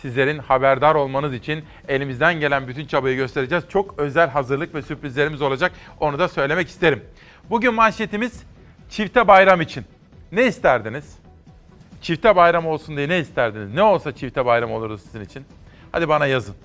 Sizlerin 0.01 0.39
haberdar 0.39 0.95
olmanız 0.95 1.33
için 1.33 1.65
elimizden 1.88 2.39
gelen 2.39 2.67
bütün 2.67 2.85
çabayı 2.85 3.15
göstereceğiz. 3.15 3.63
Çok 3.69 3.99
özel 3.99 4.29
hazırlık 4.29 4.75
ve 4.75 4.81
sürprizlerimiz 4.81 5.41
olacak. 5.41 5.71
Onu 5.99 6.19
da 6.19 6.27
söylemek 6.27 6.67
isterim. 6.67 7.03
Bugün 7.49 7.73
manşetimiz 7.73 8.43
çifte 8.89 9.27
bayram 9.27 9.61
için. 9.61 9.85
Ne 10.31 10.47
isterdiniz? 10.47 11.17
Çifte 12.01 12.35
bayram 12.35 12.67
olsun 12.67 12.97
diye 12.97 13.09
ne 13.09 13.19
isterdiniz? 13.19 13.73
Ne 13.73 13.83
olsa 13.83 14.15
çifte 14.15 14.45
bayram 14.45 14.71
olurdu 14.71 14.97
sizin 14.97 15.21
için? 15.21 15.45
Hadi 15.91 16.09
bana 16.09 16.25
yazın. 16.25 16.55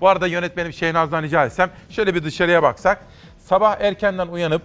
Bu 0.00 0.08
arada 0.08 0.26
yönetmenim 0.26 0.72
Şehnaz'dan 0.72 1.22
rica 1.22 1.46
etsem 1.46 1.70
şöyle 1.90 2.14
bir 2.14 2.24
dışarıya 2.24 2.62
baksak. 2.62 2.98
Sabah 3.38 3.80
erkenden 3.80 4.28
uyanıp 4.28 4.62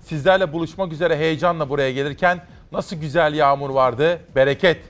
sizlerle 0.00 0.52
buluşmak 0.52 0.92
üzere 0.92 1.16
heyecanla 1.16 1.68
buraya 1.68 1.92
gelirken 1.92 2.40
nasıl 2.72 2.96
güzel 2.96 3.34
yağmur 3.34 3.70
vardı, 3.70 4.20
bereket. 4.34 4.80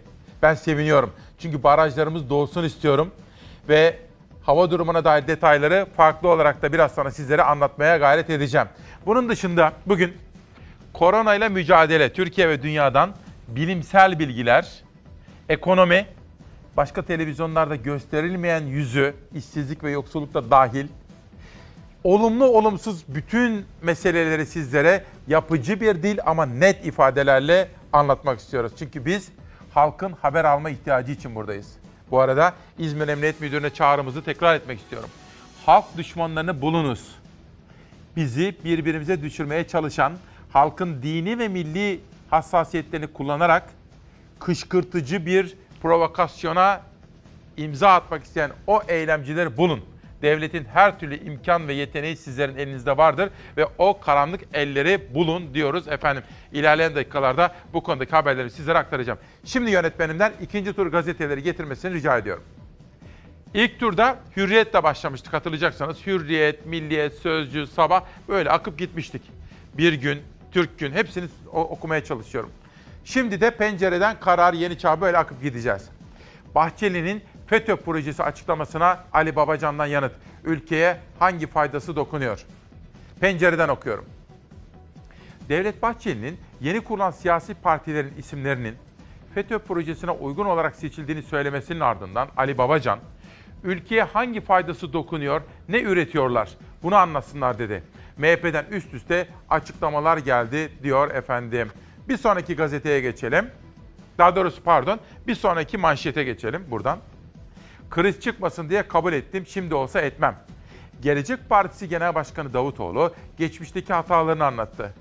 Ben 0.43 0.55
seviniyorum. 0.55 1.13
Çünkü 1.39 1.63
barajlarımız 1.63 2.31
dolsun 2.31 2.65
istiyorum. 2.65 3.11
Ve 3.69 3.99
hava 4.43 4.71
durumuna 4.71 5.05
dair 5.05 5.27
detayları 5.27 5.87
farklı 5.97 6.29
olarak 6.29 6.63
da 6.63 6.73
biraz 6.73 6.95
sonra 6.95 7.11
sizlere 7.11 7.43
anlatmaya 7.43 7.97
gayret 7.97 8.31
edeceğim. 8.31 8.67
Bunun 9.07 9.29
dışında 9.29 9.73
bugün 9.87 10.17
koronayla 10.93 11.49
mücadele 11.49 12.13
Türkiye 12.13 12.49
ve 12.49 12.63
dünyadan 12.63 13.11
bilimsel 13.49 14.19
bilgiler, 14.19 14.73
ekonomi, 15.49 16.07
başka 16.77 17.03
televizyonlarda 17.03 17.77
gösterilmeyen 17.77 18.63
yüzü, 18.63 19.15
işsizlik 19.35 19.85
ve 19.85 19.91
yoksulluk 19.91 20.35
da 20.35 20.51
dahil, 20.51 20.87
olumlu 22.05 22.45
olumsuz 22.45 23.05
bütün 23.09 23.65
meseleleri 23.83 24.47
sizlere 24.47 25.05
yapıcı 25.29 25.81
bir 25.81 26.03
dil 26.03 26.19
ama 26.27 26.47
net 26.47 26.87
ifadelerle 26.87 27.69
anlatmak 27.93 28.41
istiyoruz. 28.41 28.73
Çünkü 28.79 29.05
biz 29.07 29.29
halkın 29.75 30.13
haber 30.13 30.45
alma 30.45 30.71
ihtiyacı 30.71 31.13
için 31.13 31.35
buradayız. 31.35 31.73
Bu 32.11 32.21
arada 32.21 32.55
İzmir 32.79 33.09
Emniyet 33.09 33.41
Müdürü'ne 33.41 33.71
çağrımızı 33.71 34.25
tekrar 34.25 34.55
etmek 34.55 34.81
istiyorum. 34.81 35.09
Halk 35.67 35.85
düşmanlarını 35.97 36.61
bulunuz. 36.61 37.17
Bizi 38.17 38.55
birbirimize 38.65 39.23
düşürmeye 39.23 39.69
çalışan, 39.69 40.13
halkın 40.53 41.03
dini 41.03 41.39
ve 41.39 41.49
milli 41.49 42.01
hassasiyetlerini 42.31 43.07
kullanarak 43.07 43.71
kışkırtıcı 44.39 45.27
bir 45.27 45.57
provokasyona 45.83 46.81
imza 47.57 47.95
atmak 47.95 48.25
isteyen 48.25 48.51
o 48.67 48.83
eylemcileri 48.89 49.57
bulun. 49.57 49.81
Devletin 50.23 50.65
her 50.65 50.99
türlü 50.99 51.25
imkan 51.25 51.69
ve 51.69 51.75
yeteneği 51.75 52.17
sizlerin 52.17 52.57
elinizde 52.57 52.97
vardır 52.97 53.31
ve 53.57 53.67
o 53.79 54.01
karanlık 54.01 54.41
elleri 54.55 55.15
bulun 55.15 55.55
diyoruz 55.55 55.89
efendim. 55.89 56.23
İlerleyen 56.53 56.95
dakikalarda 56.95 57.55
bu 57.73 57.83
konudaki 57.83 58.11
haberleri 58.11 58.51
sizlere 58.51 58.79
aktaracağım. 58.79 59.19
Şimdi 59.45 59.71
yönetmenimden 59.71 60.33
ikinci 60.41 60.73
tur 60.73 60.87
gazeteleri 60.87 61.43
getirmesini 61.43 61.95
rica 61.95 62.19
ediyorum. 62.19 62.45
İlk 63.55 63.81
turda 63.81 64.19
Hürriyet'le 64.37 64.83
başlamıştık 64.83 65.33
hatırlayacaksanız. 65.33 66.07
Hürriyet, 66.07 66.67
Milliyet, 66.67 67.15
Sözcü, 67.15 67.67
Sabah 67.67 68.03
böyle 68.29 68.51
akıp 68.51 68.79
gitmiştik. 68.79 69.23
Bir 69.75 69.93
gün, 69.93 70.23
Türk 70.53 70.79
gün 70.79 70.93
hepsini 70.93 71.29
okumaya 71.53 72.05
çalışıyorum. 72.05 72.51
Şimdi 73.07 73.41
de 73.41 73.51
pencereden 73.51 74.21
karar 74.21 74.55
yeni 74.55 74.79
çağ 74.79 75.01
böyle 75.01 75.19
akıp 75.19 75.43
gideceğiz. 75.43 75.89
Bahçeli'nin 76.55 77.23
FETÖ 77.47 77.77
projesi 77.77 78.23
açıklamasına 78.23 79.05
Ali 79.13 79.37
Babacan'dan 79.37 79.87
yanıt. 79.87 80.13
Ülkeye 80.45 80.97
hangi 81.19 81.47
faydası 81.47 81.97
dokunuyor? 81.97 82.45
Pencereden 83.21 83.69
okuyorum. 83.69 84.05
Devlet 85.49 85.83
Bahçeli'nin 85.83 86.39
yeni 86.61 86.81
kurulan 86.81 87.11
siyasi 87.11 87.55
partilerin 87.55 88.15
isimlerinin 88.19 88.75
FETÖ 89.35 89.59
projesine 89.59 90.11
uygun 90.11 90.45
olarak 90.45 90.77
seçildiğini 90.77 91.23
söylemesinin 91.23 91.81
ardından 91.81 92.29
Ali 92.37 92.59
Babacan, 92.59 92.99
ülkeye 93.65 94.03
hangi 94.03 94.41
faydası 94.41 94.93
dokunuyor, 94.93 95.41
ne 95.69 95.81
üretiyorlar? 95.81 96.49
Bunu 96.83 96.97
anlasınlar 96.97 97.59
dedi. 97.59 97.83
MHP'den 98.19 98.65
üst 98.71 98.95
üste 98.95 99.29
açıklamalar 99.51 100.19
geldi 100.19 100.73
diyor 100.83 101.11
efendim. 101.11 101.71
Bir 102.09 102.17
sonraki 102.17 102.57
gazeteye 102.57 103.01
geçelim. 103.01 103.51
Daha 104.19 104.37
doğrusu 104.37 104.63
pardon 104.63 105.01
bir 105.27 105.35
sonraki 105.35 105.79
manşete 105.79 106.25
geçelim 106.25 106.65
buradan. 106.71 106.99
Kriz 107.91 108.21
çıkmasın 108.21 108.69
diye 108.69 108.89
kabul 108.89 109.13
ettim 109.13 109.47
şimdi 109.47 109.75
olsa 109.75 110.01
etmem. 110.01 110.37
Gelecek 111.03 111.49
Partisi 111.49 111.89
Genel 111.89 112.15
Başkanı 112.15 112.53
Davutoğlu 112.53 113.15
geçmişteki 113.39 113.93
hatalarını 113.93 114.45
anlattı. 114.45 114.95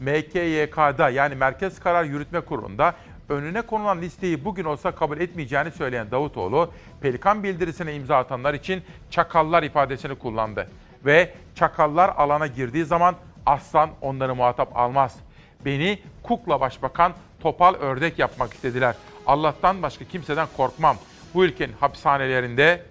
MKYK'da 0.00 1.10
yani 1.10 1.34
Merkez 1.34 1.80
Karar 1.80 2.04
Yürütme 2.04 2.40
Kurulu'nda 2.40 2.94
önüne 3.28 3.62
konulan 3.62 4.00
listeyi 4.00 4.44
bugün 4.44 4.64
olsa 4.64 4.94
kabul 4.94 5.20
etmeyeceğini 5.20 5.70
söyleyen 5.70 6.10
Davutoğlu, 6.10 6.72
Pelikan 7.00 7.42
bildirisine 7.42 7.94
imza 7.94 8.16
atanlar 8.16 8.54
için 8.54 8.82
çakallar 9.10 9.62
ifadesini 9.62 10.14
kullandı. 10.14 10.70
Ve 11.04 11.34
çakallar 11.54 12.08
alana 12.16 12.46
girdiği 12.46 12.84
zaman 12.84 13.14
aslan 13.46 13.90
onları 14.00 14.34
muhatap 14.34 14.76
almaz. 14.76 15.16
Beni 15.64 15.98
kukla 16.22 16.60
başbakan 16.60 17.12
topal 17.40 17.74
ördek 17.74 18.18
yapmak 18.18 18.54
istediler. 18.54 18.94
Allah'tan 19.26 19.82
başka 19.82 20.04
kimseden 20.04 20.48
korkmam. 20.56 20.96
Bu 21.34 21.44
ülkenin 21.44 21.72
hapishanelerinde 21.80 22.82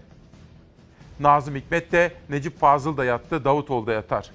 Nazım 1.20 1.56
Hikmet 1.56 1.92
de 1.92 2.12
Necip 2.30 2.60
Fazıl 2.60 2.98
da 2.98 3.06
yattı, 3.06 3.46
Davutoğlu 3.46 3.88
da 3.88 3.94
yatar. 3.94 4.32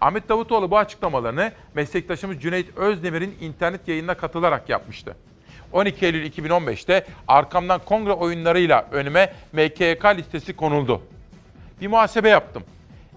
Ahmet 0.00 0.28
Davutoğlu 0.28 0.70
bu 0.70 0.78
açıklamalarını 0.78 1.52
meslektaşımız 1.74 2.40
Cüneyt 2.40 2.76
Özdemir'in 2.76 3.36
internet 3.40 3.88
yayınına 3.88 4.14
katılarak 4.14 4.68
yapmıştı. 4.68 5.16
12 5.72 6.06
Eylül 6.06 6.32
2015'te 6.32 7.06
arkamdan 7.28 7.80
kongre 7.84 8.12
oyunlarıyla 8.12 8.86
önüme 8.92 9.32
MKYK 9.52 10.04
listesi 10.04 10.56
konuldu. 10.56 11.02
Bir 11.80 11.86
muhasebe 11.86 12.28
yaptım. 12.28 12.62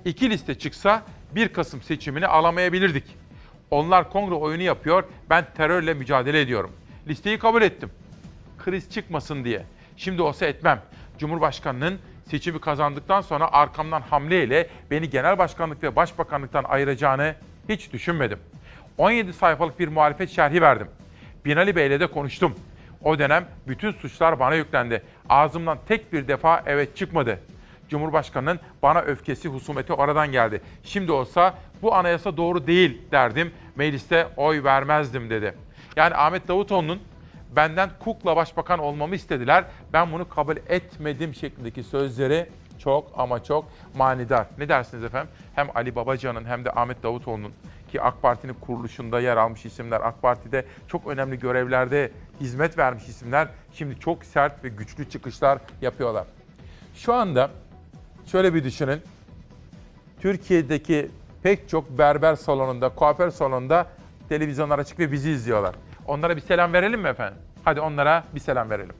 İki 0.05 0.29
liste 0.29 0.55
çıksa 0.59 1.03
1 1.35 1.47
Kasım 1.47 1.81
seçimini 1.81 2.27
alamayabilirdik. 2.27 3.24
Onlar 3.71 4.09
kongre 4.09 4.35
oyunu 4.35 4.61
yapıyor, 4.61 5.03
ben 5.29 5.45
terörle 5.57 5.93
mücadele 5.93 6.41
ediyorum. 6.41 6.71
Listeyi 7.07 7.39
kabul 7.39 7.61
ettim. 7.61 7.89
Kriz 8.57 8.89
çıkmasın 8.91 9.43
diye. 9.43 9.65
Şimdi 9.97 10.21
olsa 10.21 10.45
etmem. 10.45 10.81
Cumhurbaşkanının 11.17 11.99
seçimi 12.29 12.61
kazandıktan 12.61 13.21
sonra 13.21 13.53
arkamdan 13.53 14.01
hamleyle 14.01 14.69
beni 14.91 15.09
genel 15.09 15.37
başkanlık 15.37 15.83
ve 15.83 15.95
başbakanlıktan 15.95 16.63
ayıracağını 16.63 17.35
hiç 17.69 17.93
düşünmedim. 17.93 18.39
17 18.97 19.33
sayfalık 19.33 19.79
bir 19.79 19.87
muhalefet 19.87 20.29
şerhi 20.29 20.61
verdim. 20.61 20.87
Binali 21.45 21.75
Bey'le 21.75 21.99
de 21.99 22.07
konuştum. 22.07 22.55
O 23.03 23.19
dönem 23.19 23.45
bütün 23.67 23.91
suçlar 23.91 24.39
bana 24.39 24.55
yüklendi. 24.55 25.03
Ağzımdan 25.29 25.77
tek 25.87 26.13
bir 26.13 26.27
defa 26.27 26.63
evet 26.65 26.97
çıkmadı. 26.97 27.39
Cumhurbaşkanının 27.89 28.59
bana 28.83 29.01
öfkesi, 29.01 29.49
husumeti 29.49 29.93
oradan 29.93 30.31
geldi. 30.31 30.61
Şimdi 30.83 31.11
olsa 31.11 31.53
bu 31.81 31.95
anayasa 31.95 32.37
doğru 32.37 32.67
değil 32.67 33.01
derdim. 33.11 33.51
Mecliste 33.75 34.27
oy 34.37 34.63
vermezdim 34.63 35.29
dedi. 35.29 35.55
Yani 35.95 36.15
Ahmet 36.15 36.47
Davutoğlu'nun 36.47 36.99
benden 37.55 37.89
kukla 37.99 38.35
başbakan 38.35 38.79
olmamı 38.79 39.15
istediler. 39.15 39.65
Ben 39.93 40.11
bunu 40.11 40.29
kabul 40.29 40.57
etmedim 40.57 41.35
şeklindeki 41.35 41.83
sözleri 41.83 42.49
çok 42.79 43.11
ama 43.17 43.43
çok 43.43 43.65
manidar. 43.95 44.47
Ne 44.57 44.69
dersiniz 44.69 45.03
efendim? 45.03 45.29
Hem 45.55 45.67
Ali 45.75 45.95
Babacan'ın 45.95 46.45
hem 46.45 46.65
de 46.65 46.71
Ahmet 46.71 47.03
Davutoğlu'nun 47.03 47.51
ki 47.91 48.01
AK 48.01 48.21
Parti'nin 48.21 48.53
kuruluşunda 48.53 49.19
yer 49.19 49.37
almış 49.37 49.65
isimler, 49.65 50.01
AK 50.01 50.21
Parti'de 50.21 50.65
çok 50.87 51.07
önemli 51.07 51.39
görevlerde 51.39 52.11
hizmet 52.39 52.77
vermiş 52.77 53.07
isimler 53.07 53.47
şimdi 53.73 53.99
çok 53.99 54.25
sert 54.25 54.63
ve 54.63 54.69
güçlü 54.69 55.09
çıkışlar 55.09 55.59
yapıyorlar. 55.81 56.25
Şu 56.95 57.13
anda 57.13 57.49
şöyle 58.25 58.53
bir 58.53 58.63
düşünün. 58.63 59.01
Türkiye'deki 60.19 61.11
pek 61.43 61.69
çok 61.69 61.97
berber 61.97 62.35
salonunda, 62.35 62.89
kuaför 62.89 63.31
salonunda 63.31 63.87
televizyonlar 64.29 64.79
açık 64.79 64.99
ve 64.99 65.11
bizi 65.11 65.31
izliyorlar. 65.31 65.75
Onlara 66.07 66.35
bir 66.35 66.41
selam 66.41 66.73
verelim 66.73 67.01
mi 67.01 67.07
efendim? 67.07 67.37
Hadi 67.65 67.81
onlara 67.81 68.23
bir 68.35 68.39
selam 68.39 68.69
verelim. 68.69 68.95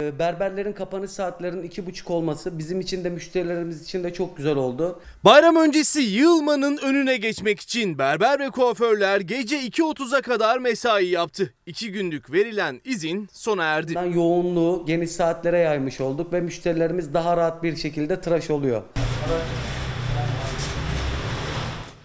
Ee, 0.00 0.18
Berberlerin 0.18 0.72
kapanış 0.72 1.10
saatlerinin 1.10 1.62
iki 1.62 1.86
buçuk 1.86 2.10
olması 2.10 2.58
bizim 2.58 2.80
için 2.80 3.04
de 3.04 3.10
müşterilerimiz 3.10 3.82
için 3.82 4.04
de 4.04 4.12
çok 4.12 4.36
güzel 4.36 4.56
oldu. 4.56 5.00
Bayram 5.24 5.56
öncesi 5.56 6.00
yığılmanın 6.00 6.76
önüne 6.76 7.16
geçmek 7.16 7.60
için 7.60 7.98
berber 7.98 8.40
ve 8.40 8.50
kuaförler 8.50 9.20
gece 9.20 9.56
2.30'a 9.56 10.22
kadar 10.22 10.58
mesai 10.58 11.06
yaptı. 11.06 11.54
İki 11.66 11.92
günlük 11.92 12.32
verilen 12.32 12.80
izin 12.84 13.28
sona 13.32 13.64
erdi. 13.64 13.94
Yoğunluğu 14.14 14.84
geniş 14.86 15.10
saatlere 15.10 15.58
yaymış 15.58 16.00
olduk 16.00 16.32
ve 16.32 16.40
müşterilerimiz 16.40 17.14
daha 17.14 17.36
rahat 17.36 17.62
bir 17.62 17.76
şekilde 17.76 18.20
tıraş 18.20 18.50
oluyor. 18.50 18.82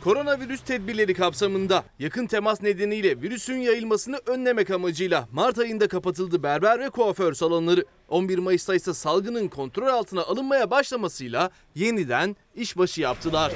Koronavirüs 0.04 0.62
tedbirleri 0.62 1.14
kapsamında 1.14 1.84
yakın 2.00 2.28
temas 2.28 2.62
nedeniyle 2.62 3.22
virüsün 3.22 3.58
yayılmasını 3.58 4.20
önlemek 4.26 4.70
amacıyla 4.70 5.28
Mart 5.32 5.60
ayında 5.60 5.88
kapatıldı 5.88 6.44
berber 6.44 6.80
ve 6.80 6.90
kuaför 6.90 7.34
salonları. 7.34 7.86
11 8.10 8.38
Mayıs'ta 8.38 8.76
ise 8.76 8.94
salgının 8.94 9.48
kontrol 9.48 9.88
altına 9.88 10.22
alınmaya 10.22 10.72
başlamasıyla 10.72 11.50
yeniden 11.76 12.36
işbaşı 12.56 13.02
yaptılar. 13.02 13.52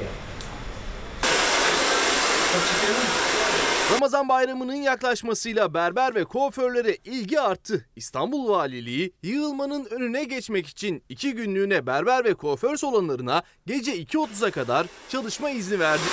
Ramazan 3.93 4.29
bayramının 4.29 4.75
yaklaşmasıyla 4.75 5.73
berber 5.73 6.15
ve 6.15 6.25
kuaförlere 6.25 6.95
ilgi 6.95 7.41
arttı. 7.41 7.85
İstanbul 7.95 8.49
Valiliği 8.49 9.13
yığılmanın 9.23 9.85
önüne 9.85 10.23
geçmek 10.23 10.67
için 10.67 11.03
iki 11.09 11.33
günlüğüne 11.33 11.85
berber 11.87 12.25
ve 12.25 12.33
kuaför 12.33 12.77
salonlarına 12.77 13.43
gece 13.65 13.97
2.30'a 14.03 14.51
kadar 14.51 14.87
çalışma 15.09 15.49
izni 15.49 15.79
verdi. 15.79 16.03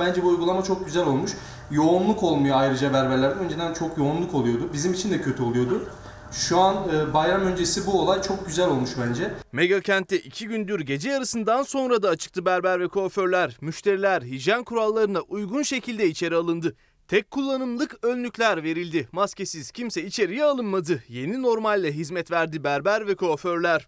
Bence 0.00 0.22
bu 0.22 0.28
uygulama 0.28 0.64
çok 0.64 0.86
güzel 0.86 1.06
olmuş. 1.06 1.32
Yoğunluk 1.70 2.22
olmuyor 2.22 2.56
ayrıca 2.60 2.92
berberlerde. 2.92 3.34
Önceden 3.34 3.74
çok 3.74 3.98
yoğunluk 3.98 4.34
oluyordu. 4.34 4.70
Bizim 4.72 4.92
için 4.92 5.10
de 5.10 5.20
kötü 5.22 5.42
oluyordu. 5.42 5.88
Şu 6.32 6.60
an 6.60 6.76
e, 6.88 7.14
bayram 7.14 7.42
öncesi 7.42 7.86
bu 7.86 8.00
olay 8.00 8.22
çok 8.22 8.46
güzel 8.46 8.68
olmuş 8.68 8.90
bence. 9.00 9.34
Mega 9.52 9.80
kentte 9.80 10.18
iki 10.18 10.48
gündür 10.48 10.80
gece 10.80 11.10
yarısından 11.10 11.62
sonra 11.62 12.02
da 12.02 12.08
açıktı 12.08 12.44
berber 12.44 12.80
ve 12.80 12.88
kuaförler. 12.88 13.56
Müşteriler 13.60 14.22
hijyen 14.22 14.64
kurallarına 14.64 15.20
uygun 15.20 15.62
şekilde 15.62 16.06
içeri 16.06 16.36
alındı. 16.36 16.76
Tek 17.08 17.30
kullanımlık 17.30 18.04
önlükler 18.04 18.62
verildi. 18.62 19.08
Maskesiz 19.12 19.70
kimse 19.70 20.02
içeriye 20.04 20.44
alınmadı. 20.44 21.02
Yeni 21.08 21.42
normalle 21.42 21.92
hizmet 21.92 22.30
verdi 22.30 22.64
berber 22.64 23.06
ve 23.06 23.14
kuaförler. 23.14 23.86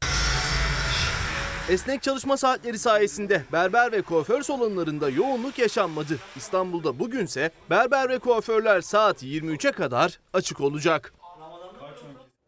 Esnek 1.69 2.03
çalışma 2.03 2.37
saatleri 2.37 2.79
sayesinde 2.79 3.43
berber 3.53 3.93
ve 3.93 4.03
kuaför 4.03 4.43
salonlarında 4.43 5.09
yoğunluk 5.09 5.59
yaşanmadı. 5.59 6.19
İstanbul'da 6.37 6.99
bugünse 6.99 7.51
berber 7.71 8.09
ve 8.09 8.19
kuaförler 8.19 8.81
saat 8.81 9.23
23'e 9.23 9.73
kadar 9.73 10.19
açık 10.33 10.61
olacak. 10.61 11.13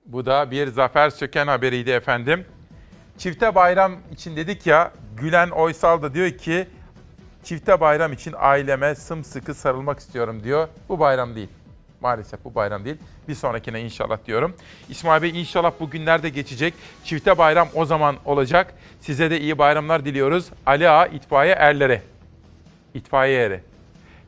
Bu 0.06 0.26
da 0.26 0.50
bir 0.50 0.68
Zafer 0.68 1.10
Söken 1.10 1.46
haberiydi 1.46 1.90
efendim. 1.90 2.44
Çifte 3.18 3.54
bayram 3.54 3.96
için 4.12 4.36
dedik 4.36 4.66
ya 4.66 4.92
Gülen 5.16 5.50
Oysal 5.50 6.02
da 6.02 6.14
diyor 6.14 6.30
ki 6.30 6.66
çifte 7.44 7.80
bayram 7.80 8.12
için 8.12 8.34
aileme 8.36 8.94
sımsıkı 8.94 9.54
sarılmak 9.54 9.98
istiyorum 9.98 10.40
diyor. 10.44 10.68
Bu 10.88 10.98
bayram 11.00 11.34
değil. 11.34 11.48
Maalesef 12.00 12.44
bu 12.44 12.54
bayram 12.54 12.84
değil. 12.84 12.96
Bir 13.28 13.34
sonrakine 13.34 13.80
inşallah 13.80 14.18
diyorum. 14.26 14.54
İsmail 14.88 15.22
Bey 15.22 15.40
inşallah 15.40 15.72
bu 15.80 15.90
günlerde 15.90 16.28
geçecek. 16.28 16.74
Çifte 17.04 17.38
bayram 17.38 17.68
o 17.74 17.84
zaman 17.84 18.16
olacak. 18.24 18.74
Size 19.00 19.30
de 19.30 19.40
iyi 19.40 19.58
bayramlar 19.58 20.04
diliyoruz. 20.04 20.50
Ali 20.66 20.88
Ağa 20.88 21.06
itfaiye 21.06 21.54
erlere. 21.54 22.02
İtfaiye 22.94 23.42
eri. 23.42 23.60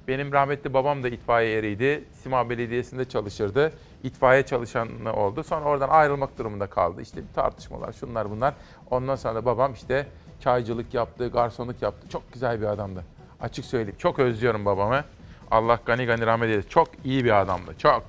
Benim 0.08 0.32
rahmetli 0.32 0.74
babam 0.74 1.02
da 1.02 1.08
itfaiye 1.08 1.58
eriydi. 1.58 2.04
Sima 2.22 2.50
Belediyesi'nde 2.50 3.04
çalışırdı. 3.04 3.72
İtfaiye 4.02 4.46
çalışanı 4.46 5.12
oldu. 5.12 5.44
Sonra 5.44 5.64
oradan 5.64 5.88
ayrılmak 5.88 6.38
durumunda 6.38 6.66
kaldı. 6.66 7.02
İşte 7.02 7.20
tartışmalar, 7.34 7.92
şunlar 7.92 8.30
bunlar. 8.30 8.54
Ondan 8.90 9.16
sonra 9.16 9.34
da 9.34 9.44
babam 9.44 9.72
işte 9.72 10.06
çaycılık 10.40 10.94
yaptı, 10.94 11.28
garsonluk 11.28 11.82
yaptı. 11.82 12.08
Çok 12.08 12.32
güzel 12.32 12.60
bir 12.60 12.66
adamdı. 12.66 13.04
Açık 13.40 13.64
söyleyeyim. 13.64 13.98
Çok 13.98 14.18
özlüyorum 14.18 14.64
babamı. 14.64 15.04
Allah 15.50 15.80
gani 15.84 16.06
gani 16.06 16.26
rahmet 16.26 16.48
eylesin. 16.50 16.68
Çok 16.68 16.88
iyi 17.04 17.24
bir 17.24 17.40
adamdı. 17.40 17.74
Çok. 17.78 18.02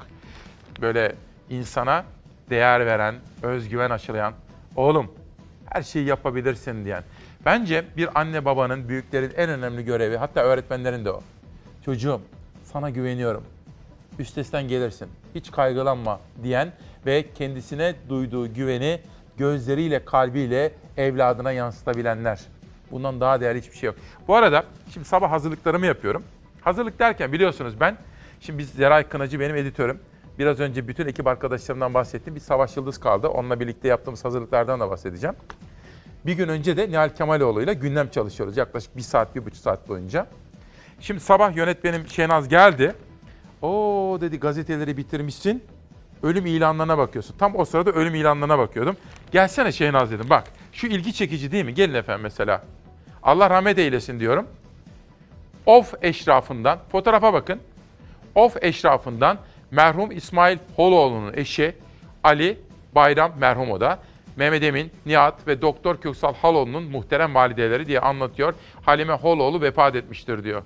Böyle 0.82 1.16
insana 1.50 2.06
değer 2.50 2.86
veren, 2.86 3.16
özgüven 3.44 3.90
aşılayan, 3.90 4.34
oğlum 4.76 5.12
her 5.66 5.84
şeyi 5.84 6.06
yapabilirsin 6.06 6.86
diyen. 6.86 7.04
Bence 7.46 7.86
bir 7.98 8.20
anne 8.20 8.46
babanın, 8.46 8.90
büyüklerin 8.90 9.32
en 9.38 9.50
önemli 9.50 9.86
görevi, 9.86 10.18
hatta 10.18 10.42
öğretmenlerin 10.42 11.06
de 11.06 11.12
o. 11.12 11.22
Çocuğum 11.86 12.22
sana 12.64 12.90
güveniyorum. 12.90 13.44
Üstesinden 14.20 14.68
gelirsin. 14.68 15.08
Hiç 15.36 15.52
kaygılanma 15.52 16.20
diyen 16.44 16.72
ve 17.06 17.26
kendisine 17.36 17.96
duyduğu 18.10 18.54
güveni 18.54 19.00
gözleriyle, 19.38 20.06
kalbiyle 20.06 20.72
evladına 20.98 21.52
yansıtabilenler. 21.52 22.40
Bundan 22.92 23.22
daha 23.22 23.42
değerli 23.42 23.62
hiçbir 23.62 23.78
şey 23.78 23.88
yok. 23.88 23.96
Bu 24.28 24.36
arada 24.36 24.64
şimdi 24.94 25.08
sabah 25.08 25.32
hazırlıklarımı 25.32 25.86
yapıyorum. 25.86 26.24
Hazırlık 26.62 27.00
derken 27.00 27.32
biliyorsunuz 27.32 27.80
ben, 27.80 27.98
şimdi 28.40 28.60
biz 28.60 28.70
Zeray 28.70 29.04
Kınacı 29.10 29.40
benim 29.40 29.56
editörüm. 29.56 30.00
Biraz 30.40 30.60
önce 30.60 30.88
bütün 30.88 31.08
ekip 31.08 31.28
arkadaşlarımdan 31.28 31.94
bahsettim. 31.94 32.36
Bir 32.36 32.40
Savaş 32.40 32.78
Yıldız 32.78 32.98
kaldı. 32.98 33.28
Onunla 33.28 33.60
birlikte 33.60 33.88
yaptığımız 33.88 34.26
hazırlıklardan 34.26 34.80
da 34.80 34.90
bahsedeceğim. 34.90 35.36
Bir 36.26 36.34
gün 36.34 36.48
önce 36.48 36.78
de 36.78 36.90
Nihal 36.90 37.10
Kemaloğlu 37.10 37.62
ile 37.62 37.74
gündem 37.74 38.10
çalışıyoruz. 38.10 38.58
Yaklaşık 38.58 38.98
bir 38.98 39.02
saat, 39.02 39.36
bir 39.36 39.46
buçuk 39.46 39.60
saat 39.60 39.90
boyunca. 39.90 40.28
Şimdi 41.00 41.20
sabah 41.20 41.56
yönetmenim 41.56 42.08
Şenaz 42.08 42.50
geldi. 42.50 42.96
O 43.62 44.18
dedi 44.22 44.40
gazeteleri 44.40 44.98
bitirmişsin. 44.98 45.64
Ölüm 46.24 46.46
ilanlarına 46.46 46.98
bakıyorsun. 46.98 47.38
Tam 47.38 47.56
o 47.56 47.66
sırada 47.66 47.92
ölüm 47.92 48.16
ilanlarına 48.16 48.58
bakıyordum. 48.58 48.98
Gelsene 49.32 49.72
Şehnaz 49.72 50.12
dedim. 50.12 50.26
Bak 50.30 50.44
şu 50.74 50.88
ilgi 50.88 51.14
çekici 51.14 51.52
değil 51.52 51.66
mi? 51.66 51.74
Gelin 51.74 51.94
efendim 51.94 52.24
mesela. 52.24 52.64
Allah 53.24 53.50
rahmet 53.50 53.78
eylesin 53.78 54.20
diyorum. 54.20 54.48
Of 55.66 55.94
eşrafından, 56.02 56.80
fotoğrafa 56.92 57.34
bakın. 57.34 57.60
Of 58.36 58.64
eşrafından 58.64 59.38
merhum 59.72 60.12
İsmail 60.12 60.58
Holoğlu'nun 60.76 61.34
eşi 61.34 61.76
Ali 62.24 62.60
Bayram 62.96 63.32
merhum 63.40 63.72
o 63.72 63.82
da. 63.82 64.00
Mehmet 64.36 64.64
Emin, 64.64 64.92
Nihat 65.06 65.48
ve 65.48 65.62
Doktor 65.62 65.98
Köksal 65.98 66.34
Haloğlu'nun 66.34 66.84
muhterem 66.84 67.36
valideleri 67.36 67.86
diye 67.86 68.00
anlatıyor. 68.00 68.54
Halime 68.82 69.14
Holoğlu 69.14 69.62
vefat 69.62 69.96
etmiştir 69.96 70.44
diyor. 70.44 70.64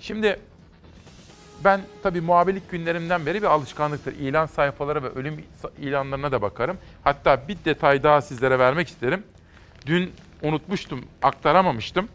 Şimdi 0.00 0.40
ben 1.64 1.80
tabii 2.02 2.20
muhabirlik 2.20 2.70
günlerimden 2.70 3.26
beri 3.26 3.42
bir 3.42 3.46
alışkanlıktır. 3.46 4.12
İlan 4.12 4.46
sayfaları 4.46 5.02
ve 5.02 5.08
ölüm 5.08 5.44
ilanlarına 5.78 6.32
da 6.32 6.42
bakarım. 6.42 6.78
Hatta 7.04 7.48
bir 7.48 7.56
detay 7.64 8.02
daha 8.02 8.20
sizlere 8.20 8.58
vermek 8.58 8.88
isterim. 8.88 9.22
Dün 9.86 10.12
unutmuştum, 10.42 11.04
aktaramamıştım. 11.22 12.08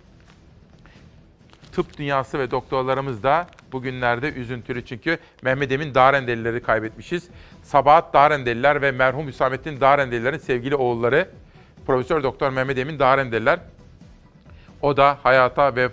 Tıp 1.72 1.98
dünyası 1.98 2.40
ve 2.40 2.52
doktorlarımız 2.52 3.24
da 3.24 3.48
bugünlerde 3.72 4.34
üzüntülü 4.34 4.86
çünkü 4.86 5.18
Mehmet 5.42 5.72
Emin 5.72 5.96
Darendelileri 5.96 6.64
kaybetmişiz. 6.64 7.28
Sabahat 7.64 8.14
Darendeliler 8.14 8.82
ve 8.82 8.92
merhum 8.92 9.28
Hüsamettin 9.28 9.82
Darendelilerin 9.82 10.38
sevgili 10.38 10.76
oğulları 10.76 11.30
Profesör 11.88 12.24
Doktor 12.24 12.50
Mehmet 12.50 12.78
Emin 12.78 13.00
Darendeliler. 13.00 13.60
O 14.82 14.98
da 14.98 15.18
hayata 15.24 15.76
ve 15.76 15.90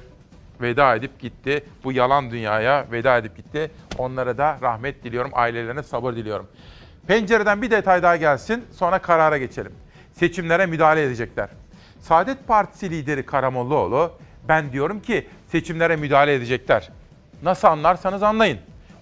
veda 0.62 0.94
edip 0.94 1.20
gitti. 1.20 1.64
Bu 1.84 1.92
yalan 1.92 2.30
dünyaya 2.30 2.86
veda 2.92 3.18
edip 3.18 3.36
gitti. 3.36 3.70
Onlara 3.98 4.38
da 4.38 4.58
rahmet 4.62 5.04
diliyorum, 5.04 5.30
ailelerine 5.34 5.82
sabır 5.82 6.16
diliyorum. 6.16 6.46
Pencereden 7.06 7.62
bir 7.62 7.70
detay 7.70 8.02
daha 8.02 8.16
gelsin, 8.16 8.64
sonra 8.72 8.98
karara 8.98 9.38
geçelim. 9.38 9.72
Seçimlere 10.12 10.66
müdahale 10.66 11.02
edecekler. 11.02 11.48
Saadet 12.00 12.48
Partisi 12.48 12.90
lideri 12.90 13.26
Karamollaoğlu, 13.26 14.12
ben 14.48 14.72
diyorum 14.72 15.00
ki 15.00 15.26
seçimlere 15.48 15.96
müdahale 15.96 16.34
edecekler. 16.34 16.90
Nasıl 17.42 17.68
anlarsanız 17.68 18.22
anlayın. 18.22 18.58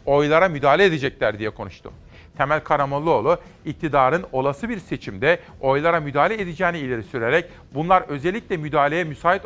Oylara 0.06 0.48
müdahale 0.48 0.84
edecekler 0.84 1.38
diye 1.38 1.50
konuştu. 1.50 1.92
Temel 2.36 2.60
Karamollaoğlu 2.60 3.38
iktidarın 3.64 4.24
olası 4.32 4.68
bir 4.68 4.78
seçimde 4.78 5.40
oylara 5.60 6.00
müdahale 6.00 6.42
edeceğini 6.42 6.78
ileri 6.78 7.02
sürerek 7.02 7.44
bunlar 7.74 8.02
özellikle 8.02 8.56
müdahaleye 8.56 9.04
müsait 9.04 9.42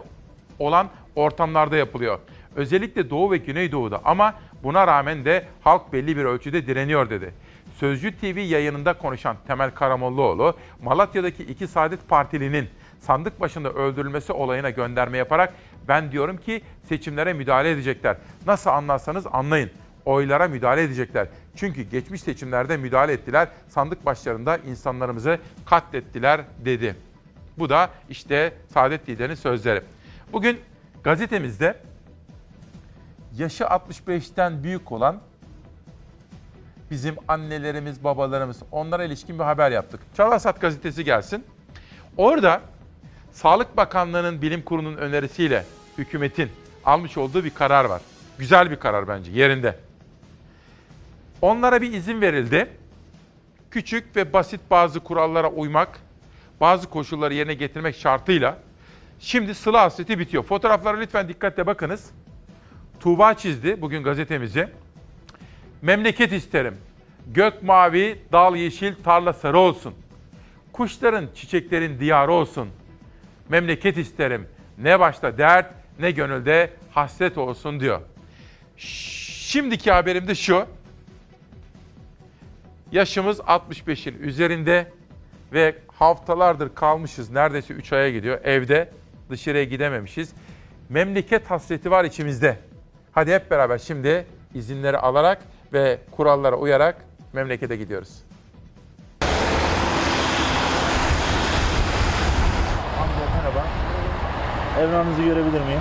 olan 0.59 0.89
ortamlarda 1.17 1.77
yapılıyor. 1.77 2.19
Özellikle 2.57 3.11
Doğu 3.11 3.31
ve 3.31 3.37
Güneydoğu'da 3.37 4.01
ama 4.05 4.35
buna 4.63 4.87
rağmen 4.87 5.25
de 5.25 5.47
halk 5.63 5.93
belli 5.93 6.17
bir 6.17 6.25
ölçüde 6.25 6.67
direniyor 6.67 7.11
dedi. 7.11 7.35
Sözcü 7.79 8.17
TV 8.17 8.39
yayınında 8.39 8.93
konuşan 8.93 9.37
Temel 9.47 9.71
Karamollaoğlu, 9.71 10.55
Malatya'daki 10.83 11.43
iki 11.43 11.67
Saadet 11.67 12.09
Partilinin 12.09 12.69
sandık 13.01 13.41
başında 13.41 13.71
öldürülmesi 13.73 14.33
olayına 14.33 14.71
gönderme 14.71 15.19
yaparak 15.19 15.55
ben 15.89 16.13
diyorum 16.13 16.37
ki 16.37 16.63
seçimlere 16.89 17.33
müdahale 17.33 17.71
edecekler. 17.71 18.17
Nasıl 18.47 18.71
anlarsanız 18.71 19.27
anlayın. 19.33 19.71
Oylara 20.05 20.49
müdahale 20.49 20.83
edecekler. 20.83 21.29
Çünkü 21.57 21.83
geçmiş 21.83 22.21
seçimlerde 22.21 22.77
müdahale 22.77 23.13
ettiler. 23.13 23.49
Sandık 23.69 24.07
başlarında 24.07 24.57
insanlarımızı 24.57 25.39
katlettiler 25.67 26.41
dedi. 26.65 26.97
Bu 27.59 27.69
da 27.69 27.91
işte 28.09 28.53
Saadet 28.75 29.09
liderinin 29.09 29.35
sözleri. 29.35 29.83
Bugün 30.35 30.61
gazetemizde 31.05 31.77
yaşı 33.37 33.65
65'ten 33.65 34.63
büyük 34.63 34.93
olan 34.93 35.21
bizim 36.91 37.15
annelerimiz, 37.29 38.05
babalarımız 38.05 38.63
onlara 38.73 39.05
ilişkin 39.05 39.39
bir 39.39 39.45
haber 39.45 39.71
yaptık. 39.71 40.01
Çalasat 40.17 40.61
gazetesi 40.61 41.05
gelsin. 41.05 41.45
Orada 42.17 42.61
Sağlık 43.33 43.77
Bakanlığı'nın 43.77 44.43
bilim 44.43 44.63
kurulunun 44.63 44.97
önerisiyle 44.97 45.65
hükümetin 45.99 46.51
almış 46.85 47.17
olduğu 47.17 47.45
bir 47.45 47.55
karar 47.55 47.85
var. 47.85 48.03
Güzel 48.39 48.71
bir 48.71 48.77
karar 48.77 49.09
bence 49.09 49.33
yerinde. 49.33 49.79
Onlara 51.43 51.83
bir 51.83 51.93
izin 51.93 52.21
verildi. 52.21 52.69
Küçük 53.71 54.17
ve 54.17 54.33
basit 54.33 54.61
bazı 54.71 55.01
kurallara 55.01 55.51
uymak, 55.51 55.99
bazı 56.61 56.91
koşulları 56.91 57.35
yerine 57.35 57.55
getirmek 57.55 57.97
şartıyla 57.97 58.59
şimdi 59.21 59.55
sıla 59.55 59.83
hasreti 59.83 60.19
bitiyor. 60.19 60.43
Fotoğraflara 60.43 60.99
lütfen 60.99 61.29
dikkatle 61.29 61.67
bakınız. 61.67 62.11
Tuğba 63.01 63.35
çizdi 63.35 63.81
bugün 63.81 64.03
gazetemizi. 64.03 64.69
Memleket 65.83 66.33
isterim. 66.33 66.77
Gök 67.27 67.63
mavi, 67.63 68.19
dal 68.33 68.57
yeşil, 68.57 68.95
tarla 69.05 69.33
sarı 69.33 69.59
olsun. 69.59 69.95
Kuşların, 70.73 71.29
çiçeklerin 71.35 72.01
diyarı 72.01 72.33
olsun. 72.33 72.69
Memleket 73.49 73.99
isterim. 73.99 74.49
Ne 74.79 75.01
başta 75.01 75.39
dert, 75.39 75.75
ne 75.99 76.11
gönülde 76.11 76.71
hasret 76.91 77.39
olsun 77.39 77.81
diyor. 77.81 78.01
Şimdiki 78.77 79.93
haberim 79.93 80.29
de 80.29 80.35
şu. 80.35 80.67
Yaşımız 82.93 83.39
65'in 83.39 84.19
üzerinde 84.19 84.93
ve 85.53 85.77
haftalardır 85.89 86.75
kalmışız. 86.75 87.31
Neredeyse 87.31 87.75
3 87.75 87.93
aya 87.93 88.11
gidiyor. 88.11 88.41
Evde 88.45 88.91
dışarıya 89.31 89.65
gidememişiz. 89.65 90.33
Memleket 90.89 91.51
hasreti 91.51 91.91
var 91.91 92.05
içimizde. 92.05 92.57
Hadi 93.13 93.33
hep 93.35 93.51
beraber 93.51 93.79
şimdi 93.79 94.27
izinleri 94.55 94.99
alarak 94.99 95.43
ve 95.73 95.99
kurallara 96.11 96.57
uyarak 96.57 96.97
memlekete 97.33 97.77
gidiyoruz. 97.77 98.23
Amca 103.01 103.35
merhaba. 103.37 103.67
Evranınızı 104.81 105.23
görebilir 105.23 105.61
miyim? 105.61 105.81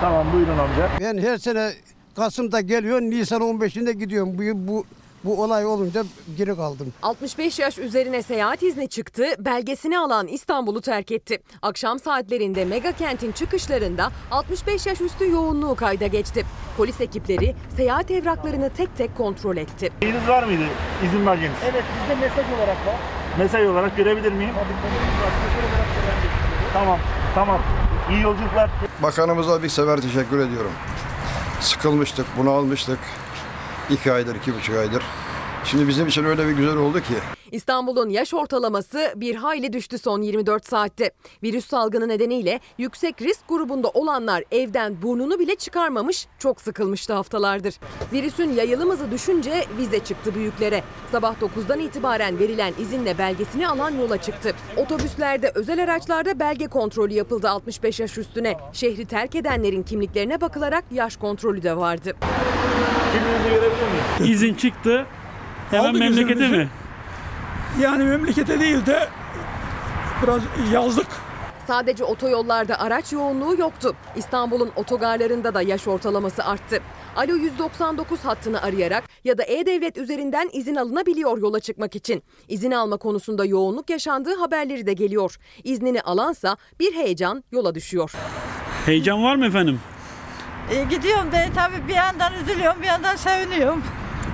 Tamam 0.00 0.26
buyurun 0.32 0.58
amca. 0.58 0.88
Ben 1.00 1.18
her 1.18 1.38
sene 1.38 1.72
Kasım'da 2.16 2.60
geliyor, 2.60 3.00
Nisan 3.00 3.42
15'inde 3.42 3.92
gidiyorum. 3.92 4.38
Bu, 4.38 4.68
bu, 4.68 4.84
bu 5.24 5.42
olay 5.42 5.66
olunca 5.66 6.04
geri 6.36 6.56
kaldım. 6.56 6.92
65 7.02 7.58
yaş 7.58 7.78
üzerine 7.78 8.22
seyahat 8.22 8.62
izni 8.62 8.88
çıktı, 8.88 9.24
belgesini 9.38 9.98
alan 9.98 10.26
İstanbul'u 10.26 10.80
terk 10.80 11.12
etti. 11.12 11.42
Akşam 11.62 11.98
saatlerinde 11.98 12.64
mega 12.64 12.92
kentin 12.92 13.32
çıkışlarında 13.32 14.10
65 14.30 14.86
yaş 14.86 15.00
üstü 15.00 15.30
yoğunluğu 15.30 15.74
kayda 15.74 16.06
geçti. 16.06 16.44
Polis 16.76 17.00
ekipleri 17.00 17.54
seyahat 17.76 18.10
evraklarını 18.10 18.70
tek 18.70 18.96
tek 18.96 19.16
kontrol 19.16 19.56
etti. 19.56 19.92
İzniniz 20.02 20.28
var 20.28 20.42
mıydı? 20.42 20.62
İzin 21.06 21.26
belgeniz. 21.26 21.56
Evet, 21.70 21.84
bizde 22.02 22.14
mesaj 22.20 22.44
olarak 22.58 22.86
var. 22.86 22.96
Mesaj 23.38 23.66
olarak 23.66 23.96
görebilir 23.96 24.32
miyim? 24.32 24.54
Tamam, 26.72 26.98
tamam. 27.34 27.60
İyi 28.10 28.20
yolculuklar. 28.22 28.70
Bakanımıza 29.02 29.62
bir 29.62 29.68
sefer 29.68 30.00
teşekkür 30.00 30.38
ediyorum. 30.38 30.72
Sıkılmıştık, 31.60 32.26
bunu 32.38 32.50
almıştık. 32.50 32.98
İki 33.90 34.12
aydır, 34.12 34.34
iki 34.34 34.54
buçuk 34.54 34.76
aydır. 34.76 35.02
Şimdi 35.64 35.88
bizim 35.88 36.06
için 36.06 36.24
öyle 36.24 36.48
bir 36.48 36.52
güzel 36.52 36.76
oldu 36.76 36.98
ki. 37.00 37.14
İstanbul'un 37.52 38.08
yaş 38.08 38.34
ortalaması 38.34 39.12
bir 39.16 39.34
hayli 39.34 39.72
düştü 39.72 39.98
son 39.98 40.22
24 40.22 40.66
saatte. 40.66 41.10
Virüs 41.42 41.66
salgını 41.66 42.08
nedeniyle 42.08 42.60
yüksek 42.78 43.22
risk 43.22 43.48
grubunda 43.48 43.88
olanlar 43.88 44.44
evden 44.50 45.02
burnunu 45.02 45.38
bile 45.38 45.54
çıkarmamış, 45.54 46.26
çok 46.38 46.60
sıkılmıştı 46.60 47.12
haftalardır. 47.12 47.74
Virüsün 48.12 48.52
yayılım 48.52 48.90
hızı 48.90 49.10
düşünce 49.10 49.64
vize 49.78 49.98
çıktı 49.98 50.34
büyüklere. 50.34 50.82
Sabah 51.12 51.34
9'dan 51.40 51.80
itibaren 51.80 52.38
verilen 52.38 52.72
izinle 52.78 53.18
belgesini 53.18 53.68
alan 53.68 53.90
yola 53.90 54.22
çıktı. 54.22 54.54
Otobüslerde, 54.76 55.52
özel 55.54 55.84
araçlarda 55.84 56.40
belge 56.40 56.66
kontrolü 56.66 57.12
yapıldı 57.12 57.48
65 57.48 58.00
yaş 58.00 58.18
üstüne. 58.18 58.58
Şehri 58.72 59.06
terk 59.06 59.34
edenlerin 59.34 59.82
kimliklerine 59.82 60.40
bakılarak 60.40 60.84
yaş 60.90 61.16
kontrolü 61.16 61.62
de 61.62 61.76
vardı. 61.76 62.16
İzin 64.24 64.54
çıktı. 64.54 65.06
Hemen 65.72 65.88
Aldık 65.88 66.00
memlekete 66.00 66.48
mi? 66.48 66.68
Yani 67.80 68.04
memlekete 68.04 68.60
değil 68.60 68.86
de 68.86 69.08
biraz 70.22 70.42
yazlık. 70.72 71.06
Sadece 71.66 72.04
otoyollarda 72.04 72.80
araç 72.80 73.12
yoğunluğu 73.12 73.56
yoktu. 73.60 73.94
İstanbul'un 74.16 74.70
otogarlarında 74.76 75.54
da 75.54 75.62
yaş 75.62 75.88
ortalaması 75.88 76.44
arttı. 76.44 76.80
Alo 77.16 77.34
199 77.36 78.20
hattını 78.20 78.62
arayarak 78.62 79.04
ya 79.24 79.38
da 79.38 79.44
E-Devlet 79.44 79.98
üzerinden 79.98 80.50
izin 80.52 80.76
alınabiliyor 80.76 81.38
yola 81.38 81.60
çıkmak 81.60 81.96
için. 81.96 82.22
İzin 82.48 82.70
alma 82.70 82.96
konusunda 82.96 83.44
yoğunluk 83.44 83.90
yaşandığı 83.90 84.34
haberleri 84.36 84.86
de 84.86 84.92
geliyor. 84.92 85.36
İznini 85.64 86.02
alansa 86.02 86.56
bir 86.80 86.94
heyecan 86.94 87.44
yola 87.52 87.74
düşüyor. 87.74 88.12
Heyecan 88.86 89.22
var 89.22 89.36
mı 89.36 89.46
efendim? 89.46 89.80
E, 90.70 90.84
gidiyorum 90.84 91.28
ben 91.32 91.52
tabii 91.54 91.88
bir 91.88 91.94
yandan 91.94 92.32
üzülüyorum 92.34 92.82
bir 92.82 92.86
yandan 92.86 93.16
seviniyorum. 93.16 93.82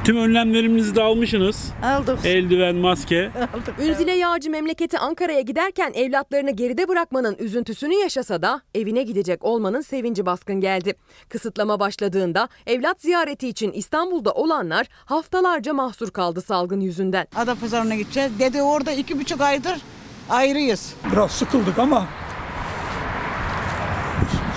Tüm 0.08 0.16
önlemlerimizi 0.16 0.94
de 0.94 1.02
almışsınız. 1.02 1.72
Aldık. 1.84 2.26
Eldiven, 2.26 2.74
maske. 2.74 3.30
Ünzile 3.80 4.12
Yağcı 4.12 4.50
memleketi 4.50 4.98
Ankara'ya 4.98 5.40
giderken 5.40 5.92
evlatlarını 5.94 6.50
geride 6.50 6.88
bırakmanın 6.88 7.36
üzüntüsünü 7.38 7.94
yaşasa 7.94 8.42
da 8.42 8.60
evine 8.74 9.02
gidecek 9.02 9.44
olmanın 9.44 9.80
sevinci 9.80 10.26
baskın 10.26 10.60
geldi. 10.60 10.94
Kısıtlama 11.28 11.80
başladığında 11.80 12.48
evlat 12.66 13.02
ziyareti 13.02 13.48
için 13.48 13.72
İstanbul'da 13.72 14.32
olanlar 14.32 14.86
haftalarca 15.04 15.72
mahsur 15.72 16.10
kaldı 16.10 16.40
salgın 16.40 16.80
yüzünden. 16.80 17.26
Adapazarı'na 17.36 17.94
gideceğiz. 17.94 18.38
Dedi 18.38 18.62
orada 18.62 18.92
iki 18.92 19.20
buçuk 19.20 19.40
aydır 19.40 19.78
ayrıyız. 20.30 20.94
Biraz 21.12 21.30
sıkıldık 21.30 21.78
ama 21.78 22.06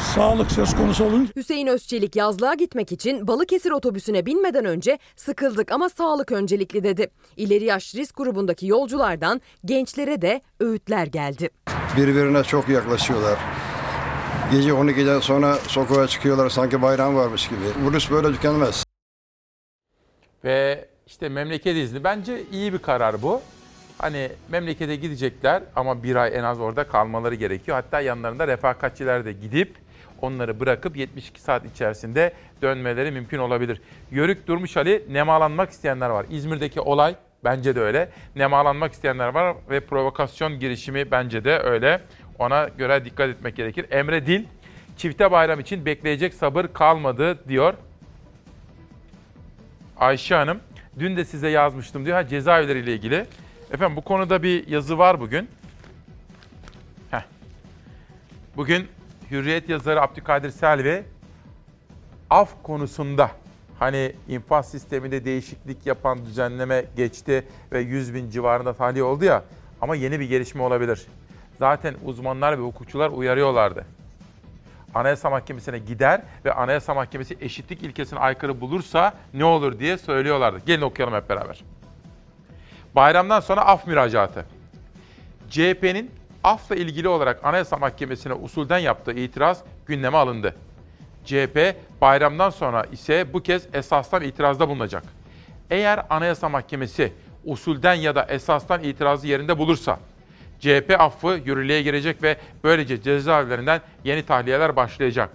sağlık 0.01 0.51
söz 0.51 0.75
konusu 0.75 1.05
olunca 1.05 1.31
Hüseyin 1.35 1.67
Özçelik 1.67 2.15
yazlığa 2.15 2.53
gitmek 2.53 2.91
için 2.91 3.27
Balıkesir 3.27 3.71
otobüsüne 3.71 4.25
binmeden 4.25 4.65
önce 4.65 4.99
sıkıldık 5.15 5.71
ama 5.71 5.89
sağlık 5.89 6.31
öncelikli 6.31 6.83
dedi. 6.83 7.11
İleri 7.37 7.63
yaş 7.63 7.95
risk 7.95 8.17
grubundaki 8.17 8.67
yolculardan 8.67 9.41
gençlere 9.65 10.21
de 10.21 10.41
öğütler 10.59 11.05
geldi. 11.07 11.49
Birbirine 11.97 12.43
çok 12.43 12.69
yaklaşıyorlar. 12.69 13.39
Gece 14.51 14.69
12'den 14.69 15.19
sonra 15.19 15.55
sokağa 15.55 16.07
çıkıyorlar 16.07 16.49
sanki 16.49 16.81
bayram 16.81 17.15
varmış 17.15 17.47
gibi. 17.49 17.89
Virüs 17.89 18.11
böyle 18.11 18.31
tükenmez. 18.31 18.83
Ve 20.43 20.85
işte 21.07 21.29
memleket 21.29 21.77
izni. 21.77 22.03
Bence 22.03 22.43
iyi 22.51 22.73
bir 22.73 22.79
karar 22.79 23.21
bu. 23.21 23.41
Hani 23.97 24.31
memlekete 24.49 24.95
gidecekler 24.95 25.63
ama 25.75 26.03
bir 26.03 26.15
ay 26.15 26.37
en 26.37 26.43
az 26.43 26.59
orada 26.59 26.83
kalmaları 26.87 27.35
gerekiyor. 27.35 27.77
Hatta 27.77 28.01
yanlarında 28.01 28.47
refakatçiler 28.47 29.25
de 29.25 29.31
gidip 29.33 29.75
onları 30.21 30.59
bırakıp 30.59 30.97
72 30.97 31.41
saat 31.41 31.65
içerisinde 31.65 32.33
dönmeleri 32.61 33.11
mümkün 33.11 33.37
olabilir. 33.37 33.81
Yörük 34.11 34.47
Durmuş 34.47 34.77
Ali 34.77 35.05
nemalanmak 35.09 35.69
isteyenler 35.69 36.09
var. 36.09 36.25
İzmir'deki 36.29 36.81
olay 36.81 37.15
bence 37.43 37.75
de 37.75 37.79
öyle. 37.79 38.09
Nemalanmak 38.35 38.93
isteyenler 38.93 39.27
var 39.27 39.55
ve 39.69 39.79
provokasyon 39.79 40.59
girişimi 40.59 41.11
bence 41.11 41.43
de 41.43 41.59
öyle. 41.59 42.01
Ona 42.39 42.67
göre 42.77 43.05
dikkat 43.05 43.29
etmek 43.29 43.55
gerekir. 43.55 43.85
Emre 43.91 44.25
Dil 44.25 44.45
çifte 44.97 45.31
bayram 45.31 45.59
için 45.59 45.85
bekleyecek 45.85 46.33
sabır 46.33 46.67
kalmadı 46.73 47.47
diyor. 47.47 47.73
Ayşe 49.97 50.35
Hanım, 50.35 50.59
dün 50.99 51.17
de 51.17 51.25
size 51.25 51.49
yazmıştım 51.49 52.05
diyor. 52.05 52.17
Ha 52.17 52.27
cezaevleriyle 52.27 52.93
ilgili. 52.93 53.25
Efendim 53.73 53.95
bu 53.95 54.01
konuda 54.01 54.43
bir 54.43 54.67
yazı 54.67 54.97
var 54.97 55.19
bugün. 55.19 55.49
Heh. 57.11 57.21
Bugün 58.55 58.87
Hürriyet 59.31 59.69
yazarı 59.69 60.01
Abdülkadir 60.01 60.49
Selvi 60.49 61.03
af 62.29 62.49
konusunda 62.63 63.31
hani 63.79 64.15
infaz 64.27 64.71
sisteminde 64.71 65.25
değişiklik 65.25 65.85
yapan 65.85 66.25
düzenleme 66.25 66.85
geçti 66.95 67.47
ve 67.71 67.79
100 67.79 68.13
bin 68.13 68.29
civarında 68.29 68.73
tahliye 68.73 69.03
oldu 69.03 69.25
ya 69.25 69.43
ama 69.81 69.95
yeni 69.95 70.19
bir 70.19 70.25
gelişme 70.25 70.61
olabilir. 70.61 71.07
Zaten 71.59 71.95
uzmanlar 72.05 72.57
ve 72.57 72.61
hukukçular 72.61 73.09
uyarıyorlardı. 73.09 73.85
Anayasa 74.95 75.29
Mahkemesi'ne 75.29 75.79
gider 75.79 76.21
ve 76.45 76.53
Anayasa 76.53 76.93
Mahkemesi 76.93 77.37
eşitlik 77.41 77.83
ilkesine 77.83 78.19
aykırı 78.19 78.61
bulursa 78.61 79.13
ne 79.33 79.45
olur 79.45 79.79
diye 79.79 79.97
söylüyorlardı. 79.97 80.65
Gelin 80.65 80.81
okuyalım 80.81 81.15
hep 81.15 81.29
beraber. 81.29 81.63
Bayramdan 82.95 83.39
sonra 83.39 83.65
af 83.65 83.87
müracaatı. 83.87 84.45
CHP'nin 85.49 86.11
afla 86.43 86.75
ilgili 86.75 87.07
olarak 87.07 87.45
Anayasa 87.45 87.77
Mahkemesi'ne 87.77 88.33
usulden 88.33 88.79
yaptığı 88.79 89.13
itiraz 89.13 89.63
gündeme 89.85 90.17
alındı. 90.17 90.55
CHP 91.25 91.75
bayramdan 92.01 92.49
sonra 92.49 92.85
ise 92.91 93.33
bu 93.33 93.43
kez 93.43 93.67
esastan 93.73 94.23
itirazda 94.23 94.69
bulunacak. 94.69 95.03
Eğer 95.69 96.05
Anayasa 96.09 96.49
Mahkemesi 96.49 97.13
usulden 97.45 97.93
ya 97.93 98.15
da 98.15 98.23
esastan 98.29 98.83
itirazı 98.83 99.27
yerinde 99.27 99.57
bulursa 99.57 99.99
CHP 100.59 100.95
affı 100.99 101.41
yürürlüğe 101.45 101.81
girecek 101.81 102.23
ve 102.23 102.37
böylece 102.63 103.01
cezaevlerinden 103.01 103.81
yeni 104.03 104.25
tahliyeler 104.25 104.75
başlayacak. 104.75 105.29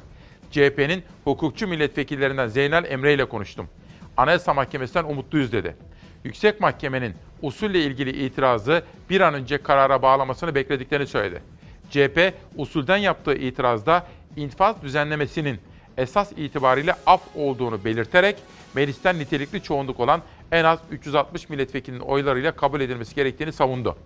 CHP'nin 0.50 1.02
hukukçu 1.24 1.68
milletvekillerinden 1.68 2.48
Zeynel 2.48 2.84
Emre 2.84 3.14
ile 3.14 3.24
konuştum. 3.24 3.68
Anayasa 4.16 4.54
Mahkemesi'nden 4.54 5.04
umutluyuz 5.04 5.52
dedi. 5.52 5.76
Yüksek 6.24 6.60
Mahkemenin 6.60 7.14
usulle 7.42 7.80
ilgili 7.80 8.26
itirazı 8.26 8.82
bir 9.10 9.20
an 9.20 9.34
önce 9.34 9.58
karara 9.58 10.02
bağlamasını 10.02 10.54
beklediklerini 10.54 11.06
söyledi. 11.06 11.42
CHP 11.90 12.34
usulden 12.56 12.96
yaptığı 12.96 13.34
itirazda 13.34 14.06
infaz 14.36 14.82
düzenlemesinin 14.82 15.58
esas 15.96 16.32
itibariyle 16.32 16.94
af 17.06 17.20
olduğunu 17.34 17.84
belirterek 17.84 18.36
meclisten 18.74 19.18
nitelikli 19.18 19.62
çoğunluk 19.62 20.00
olan 20.00 20.22
en 20.52 20.64
az 20.64 20.78
360 20.90 21.48
milletvekilinin 21.48 22.00
oylarıyla 22.00 22.52
kabul 22.52 22.80
edilmesi 22.80 23.14
gerektiğini 23.14 23.52
savundu. 23.52 23.96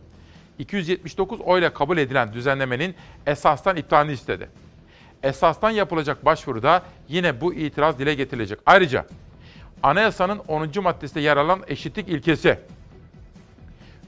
279 0.59 1.41
oyla 1.41 1.73
kabul 1.73 1.99
edilen 1.99 2.33
düzenlemenin 2.33 2.95
esastan 3.27 3.77
iptalini 3.77 4.13
istedi. 4.13 4.49
Esastan 5.23 5.71
yapılacak 5.71 6.25
başvuruda 6.25 6.83
yine 7.09 7.41
bu 7.41 7.55
itiraz 7.55 7.99
dile 7.99 8.15
getirilecek. 8.15 8.59
Ayrıca 8.67 9.07
anayasanın 9.83 10.39
10. 10.39 10.71
maddesinde 10.83 11.21
yer 11.21 11.37
alan 11.37 11.61
eşitlik 11.67 12.09
ilkesi, 12.09 12.59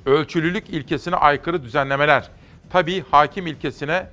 ölçülülük 0.06 0.70
ilkesine 0.70 1.16
aykırı 1.16 1.62
düzenlemeler, 1.62 2.30
tabii 2.70 3.04
hakim 3.10 3.46
ilkesine 3.46 4.06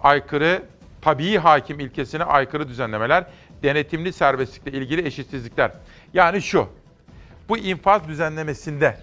aykırı, 0.00 0.62
tabii 1.02 1.36
hakim 1.36 1.80
ilkesine 1.80 2.24
aykırı 2.24 2.68
düzenlemeler, 2.68 3.26
denetimli 3.62 4.12
serbestlikle 4.12 4.78
ilgili 4.78 5.06
eşitsizlikler. 5.06 5.72
Yani 6.14 6.42
şu, 6.42 6.68
bu 7.48 7.58
infaz 7.58 8.08
düzenlemesinde 8.08 8.96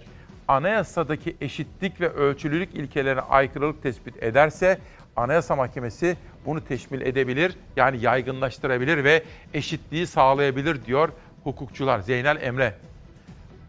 anayasadaki 0.48 1.36
eşitlik 1.42 2.02
ve 2.02 2.10
ölçülülük 2.10 2.76
ilkelerine 2.76 3.22
aykırılık 3.22 3.84
tespit 3.84 4.24
ederse 4.24 4.80
Anayasa 5.16 5.56
Mahkemesi 5.56 6.18
bunu 6.46 6.66
teşmil 6.66 7.02
edebilir, 7.02 7.56
yani 7.76 8.02
yaygınlaştırabilir 8.02 9.04
ve 9.04 9.24
eşitliği 9.54 10.08
sağlayabilir 10.08 10.86
diyor 10.86 11.10
hukukçular. 11.44 12.00
Zeynel 12.00 12.42
Emre. 12.42 12.74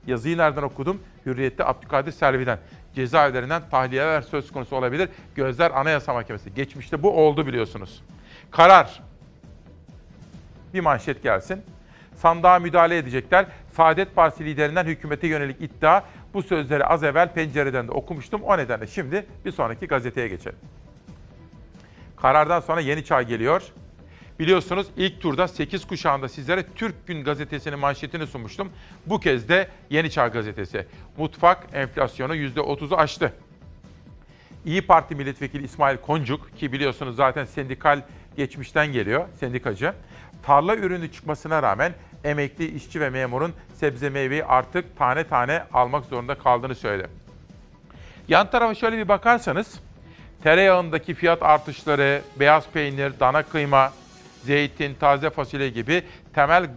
Yazıyı 0.07 0.39
nereden 0.39 0.63
okudum? 0.63 1.01
Hürriyet'te 1.27 1.65
Abdülkadir 1.65 2.13
Selvi'den. 2.13 2.59
Cezaevlerinden 2.95 3.63
tahliyeler 3.71 4.23
söz 4.23 4.53
konusu 4.53 4.77
olabilir. 4.77 5.09
Gözler 5.35 5.71
Anayasa 5.71 6.13
Mahkemesi. 6.13 6.55
Geçmişte 6.55 7.03
bu 7.03 7.11
oldu 7.11 7.47
biliyorsunuz. 7.47 8.03
Karar. 8.51 9.03
Bir 10.75 10.81
manşet 10.81 11.23
gelsin. 11.23 11.63
Sandığa 12.17 12.59
müdahale 12.59 12.99
edecekler. 12.99 13.47
Saadet 13.73 14.15
Partisi 14.15 14.45
liderinden 14.45 14.85
hükümete 14.85 15.27
yönelik 15.27 15.61
iddia. 15.61 16.03
Bu 16.35 16.43
sözleri 16.43 16.85
az 16.85 17.03
evvel 17.03 17.33
pencereden 17.33 17.89
de 17.89 17.93
okumuştum. 17.93 18.43
O 18.43 18.59
nedenle 18.59 18.87
şimdi 18.87 19.27
bir 19.45 19.53
sonraki 19.53 19.87
gazeteye 19.87 20.29
geçelim. 20.29 20.59
Karardan 22.17 22.61
sonra 22.61 22.81
Yeni 22.81 23.05
Çağ 23.05 23.23
geliyor. 23.23 23.63
Biliyorsunuz 24.39 24.87
ilk 24.97 25.21
turda 25.21 25.49
8 25.49 25.87
kuşağında 25.87 26.29
sizlere 26.29 26.65
Türk 26.75 27.07
Gün 27.07 27.25
gazetesinin 27.25 27.79
manşetini 27.79 28.27
sunmuştum. 28.27 28.69
Bu 29.07 29.21
kez 29.21 29.49
de 29.49 29.69
Yeni 29.91 30.11
Çağ 30.11 30.29
gazetesi. 30.29 30.87
Mutfak 31.17 31.67
enflasyonu 31.73 32.37
%30'u 32.37 32.97
aştı. 32.97 33.33
İyi 34.65 34.83
Parti 34.83 35.15
milletvekili 35.15 35.65
İsmail 35.65 35.97
Koncuk 35.97 36.59
ki 36.59 36.73
biliyorsunuz 36.73 37.17
zaten 37.17 37.45
sendikal 37.45 38.01
geçmişten 38.37 38.93
geliyor, 38.93 39.25
sendikacı. 39.41 39.95
Tarla 40.43 40.77
ürünü 40.77 41.13
çıkmasına 41.13 41.63
rağmen 41.63 41.93
emekli, 42.25 42.77
işçi 42.77 43.01
ve 43.01 43.11
memurun 43.11 43.53
sebze 43.75 44.11
meyveyi 44.11 44.45
artık 44.45 44.99
tane 44.99 45.25
tane 45.25 45.63
almak 45.73 46.05
zorunda 46.05 46.35
kaldığını 46.35 46.75
söyledi. 46.75 47.09
Yan 48.29 48.51
tarafa 48.51 48.75
şöyle 48.75 48.99
bir 48.99 49.09
bakarsanız 49.09 49.81
tereyağındaki 50.43 51.15
fiyat 51.15 51.43
artışları, 51.43 52.23
beyaz 52.41 52.65
peynir, 52.73 53.13
dana 53.21 53.43
kıyma, 53.43 53.93
zeytin, 54.47 54.95
taze 54.95 55.31
fasulye 55.31 55.69
gibi 55.69 56.03
temel 56.35 56.71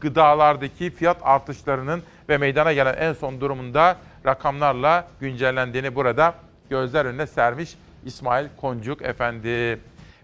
gıdalardaki 0.00 0.90
fiyat 0.90 1.16
artışlarının 1.22 2.02
ve 2.28 2.38
meydana 2.38 2.72
gelen 2.72 2.94
en 2.94 3.12
son 3.12 3.40
durumunda 3.40 3.96
rakamlarla 4.26 5.08
güncellendiğini 5.20 5.94
burada 5.94 6.34
gözler 6.70 7.04
önüne 7.04 7.26
sermiş 7.26 7.74
İsmail 8.04 8.46
Koncuk 8.60 9.02
Efendi. 9.02 9.80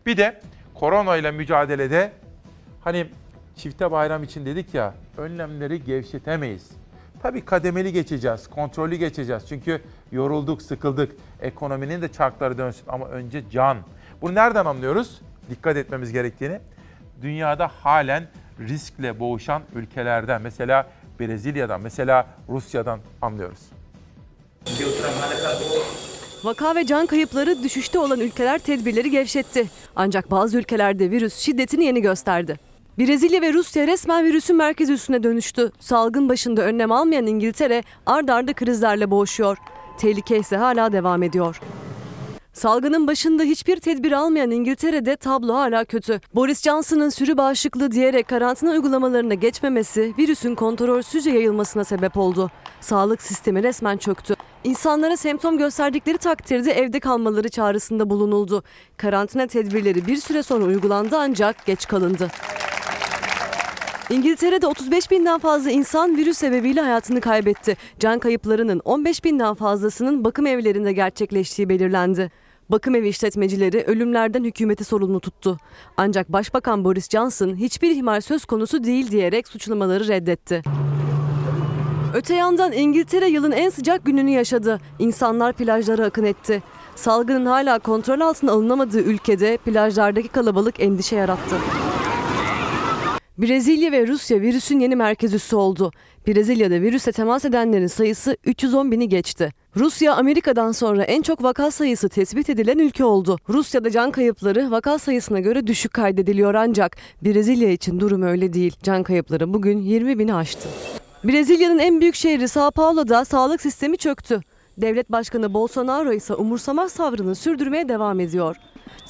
Bir 0.07 0.17
de 0.17 0.41
korona 0.75 1.17
ile 1.17 1.31
mücadelede 1.31 2.13
hani 2.85 3.07
çifte 3.57 3.91
bayram 3.91 4.23
için 4.23 4.47
dedik 4.47 4.75
ya 4.75 4.95
önlemleri 5.17 5.85
gevşetemeyiz. 5.85 6.71
Tabii 7.23 7.45
kademeli 7.45 7.93
geçeceğiz, 7.93 8.49
kontrollü 8.49 8.97
geçeceğiz. 8.97 9.43
Çünkü 9.49 9.83
yorulduk, 10.13 10.63
sıkıldık. 10.63 11.13
Ekonominin 11.41 12.03
de 12.03 12.13
çarkları 12.13 12.59
dönsün 12.59 12.85
ama 12.89 13.07
önce 13.09 13.43
can. 13.51 13.79
Bunu 14.23 14.35
nereden 14.35 14.65
anlıyoruz? 14.65 15.21
Dikkat 15.51 15.77
etmemiz 15.77 16.13
gerektiğini. 16.13 16.61
Dünyada 17.23 17.71
halen 17.83 18.25
riskle 18.61 19.21
boğuşan 19.21 19.63
ülkelerden, 19.75 20.43
mesela 20.43 20.87
Brezilya'dan, 21.21 21.81
mesela 21.81 22.27
Rusya'dan 22.49 23.01
anlıyoruz. 23.23 23.61
Vaka 26.45 26.75
ve 26.75 26.87
can 26.87 27.07
kayıpları 27.07 27.63
düşüşte 27.63 27.99
olan 27.99 28.21
ülkeler 28.21 28.59
tedbirleri 28.59 29.11
gevşetti. 29.11 29.67
Ancak 29.97 30.31
bazı 30.31 30.59
ülkelerde 30.59 31.11
virüs 31.11 31.37
şiddetini 31.37 31.85
yeni 31.85 32.01
gösterdi. 32.01 32.57
Brezilya 32.99 33.43
ve 33.43 33.53
Rusya 33.53 33.87
resmen 33.87 34.25
virüsün 34.25 34.57
merkez 34.57 34.91
üssüne 34.91 35.23
dönüştü. 35.23 35.73
Salgın 35.81 36.29
başında 36.29 36.63
önlem 36.63 36.93
almayan 36.93 37.27
İngiltere 37.27 37.83
ard 38.07 38.29
arda 38.29 38.53
krizlerle 38.53 39.11
boğuşuyor. 39.11 39.57
Tehlike 39.99 40.39
ise 40.39 40.57
hala 40.57 40.93
devam 40.93 41.23
ediyor. 41.23 41.61
Salgının 42.53 43.07
başında 43.07 43.43
hiçbir 43.43 43.77
tedbir 43.77 44.13
almayan 44.13 44.51
İngiltere'de 44.51 45.17
tablo 45.17 45.55
hala 45.55 45.85
kötü. 45.85 46.21
Boris 46.35 46.63
Johnson'ın 46.63 47.09
sürü 47.09 47.37
bağışıklığı 47.37 47.91
diyerek 47.91 48.29
karantina 48.29 48.71
uygulamalarına 48.71 49.35
geçmemesi 49.35 50.15
virüsün 50.19 50.55
kontrolsüzce 50.55 51.31
yayılmasına 51.31 51.85
sebep 51.85 52.17
oldu. 52.17 52.51
Sağlık 52.81 53.23
sistemi 53.23 53.63
resmen 53.63 53.97
çöktü. 53.97 54.35
İnsanlara 54.65 55.17
semptom 55.17 55.59
gösterdikleri 55.59 56.19
takdirde 56.19 56.73
evde 56.73 57.01
kalmaları 57.01 57.49
çağrısında 57.49 58.11
bulunuldu. 58.11 58.63
Karantina 58.97 59.47
tedbirleri 59.47 60.07
bir 60.07 60.17
süre 60.17 60.43
sonra 60.43 60.65
uygulandı 60.65 61.17
ancak 61.19 61.67
geç 61.67 61.87
kalındı. 61.87 62.29
İngiltere'de 64.11 64.67
35 64.67 65.11
binden 65.11 65.39
fazla 65.39 65.71
insan 65.71 66.17
virüs 66.17 66.39
sebebiyle 66.39 66.81
hayatını 66.81 67.21
kaybetti. 67.21 67.77
Can 67.99 68.19
kayıplarının 68.19 68.81
15 68.85 69.25
binden 69.25 69.55
fazlasının 69.55 70.25
bakım 70.25 70.47
evlerinde 70.47 70.93
gerçekleştiği 70.93 71.69
belirlendi. 71.69 72.31
Bakım 72.69 72.95
evi 72.95 73.09
işletmecileri 73.09 73.85
ölümlerden 73.87 74.45
hükümeti 74.45 74.85
sorumlu 74.85 75.21
tuttu. 75.21 75.57
Ancak 75.97 76.33
Başbakan 76.33 76.85
Boris 76.85 77.11
Johnson 77.11 77.57
hiçbir 77.57 77.91
ihmal 77.91 78.21
söz 78.21 78.45
konusu 78.45 78.85
değil 78.85 79.11
diyerek 79.11 79.49
suçlamaları 79.49 80.09
reddetti. 80.09 80.63
Öte 82.15 82.35
yandan 82.35 82.73
İngiltere 82.73 83.29
yılın 83.29 83.53
en 83.53 83.71
sıcak 83.71 84.05
gününü 84.05 84.31
yaşadı. 84.31 84.81
İnsanlar 84.99 85.53
plajlara 85.53 86.05
akın 86.05 86.25
etti. 86.25 86.63
Salgının 86.97 87.47
hala 87.47 87.79
kontrol 87.79 88.21
altına 88.21 88.53
alınamadığı 88.53 89.03
ülkede 89.03 89.57
plajlardaki 89.57 90.29
kalabalık 90.29 90.81
endişe 90.81 91.17
yarattı. 91.17 91.57
Brezilya 93.43 93.93
ve 93.93 94.07
Rusya 94.07 94.41
virüsün 94.41 94.81
yeni 94.81 94.97
merkez 94.97 95.35
üssü 95.35 95.57
oldu. 95.57 95.93
Brezilya'da 96.27 96.75
virüse 96.81 97.13
temas 97.13 97.45
edenlerin 97.45 97.87
sayısı 97.87 98.37
310 98.45 98.91
bini 98.91 99.09
geçti. 99.09 99.51
Rusya 99.77 100.15
Amerika'dan 100.15 100.73
sonra 100.73 101.03
en 101.03 101.23
çok 101.23 101.43
vaka 101.43 101.71
sayısı 101.71 102.09
tespit 102.09 102.51
edilen 102.51 102.79
ülke 102.79 103.05
oldu. 103.05 103.39
Rusya'da 103.49 103.91
can 103.91 104.11
kayıpları 104.11 104.71
vaka 104.71 104.99
sayısına 104.99 105.41
göre 105.41 105.67
düşük 105.67 105.95
kaydediliyor 105.95 106.55
ancak 106.55 106.97
Brezilya 107.23 107.71
için 107.71 108.01
durum 108.01 108.23
öyle 108.23 108.53
değil. 108.53 108.77
Can 108.83 109.03
kayıpları 109.03 109.55
bugün 109.55 109.79
20 109.79 110.19
bini 110.19 110.35
aştı. 110.35 110.69
Brezilya'nın 111.25 111.79
en 111.79 112.01
büyük 112.01 112.15
şehri 112.15 112.49
Sao 112.49 112.71
Paulo'da 112.71 113.25
sağlık 113.25 113.61
sistemi 113.61 113.99
çöktü. 113.99 114.41
Devlet 114.79 115.13
Başkanı 115.13 115.55
Bolsonaro 115.55 116.13
ise 116.13 116.35
umursamaz 116.35 116.93
sabrını 116.93 117.35
sürdürmeye 117.35 117.89
devam 117.89 118.21
ediyor. 118.21 118.57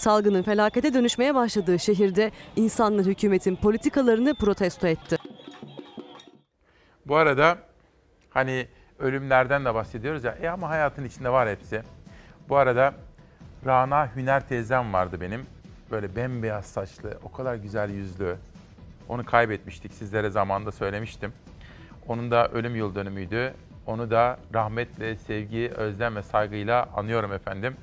Salgının 0.00 0.42
felakete 0.42 0.94
dönüşmeye 0.94 1.34
başladığı 1.34 1.78
şehirde 1.78 2.30
insanlar 2.56 3.06
hükümetin 3.06 3.56
politikalarını 3.56 4.34
protesto 4.34 4.86
etti. 4.86 5.16
Bu 7.06 7.16
arada 7.16 7.58
hani 8.30 8.66
ölümlerden 8.98 9.64
de 9.64 9.74
bahsediyoruz 9.74 10.24
ya. 10.24 10.38
E 10.42 10.48
ama 10.48 10.68
hayatın 10.68 11.04
içinde 11.04 11.28
var 11.30 11.48
hepsi. 11.48 11.82
Bu 12.48 12.56
arada 12.56 12.94
Rana 13.66 14.16
Hüner 14.16 14.48
teyzem 14.48 14.92
vardı 14.92 15.20
benim. 15.20 15.46
Böyle 15.90 16.16
bembeyaz 16.16 16.66
saçlı, 16.66 17.18
o 17.24 17.32
kadar 17.32 17.54
güzel 17.54 17.90
yüzlü. 17.90 18.36
Onu 19.08 19.24
kaybetmiştik 19.24 19.92
sizlere 19.92 20.30
zamanında 20.30 20.72
söylemiştim. 20.72 21.32
Onun 22.08 22.30
da 22.30 22.48
ölüm 22.48 22.76
yıl 22.76 22.94
dönümüydü. 22.94 23.54
Onu 23.86 24.10
da 24.10 24.38
rahmetle, 24.54 25.16
sevgi, 25.16 25.72
özlem 25.76 26.16
ve 26.16 26.22
saygıyla 26.22 26.88
anıyorum 26.96 27.32
efendim. 27.32 27.76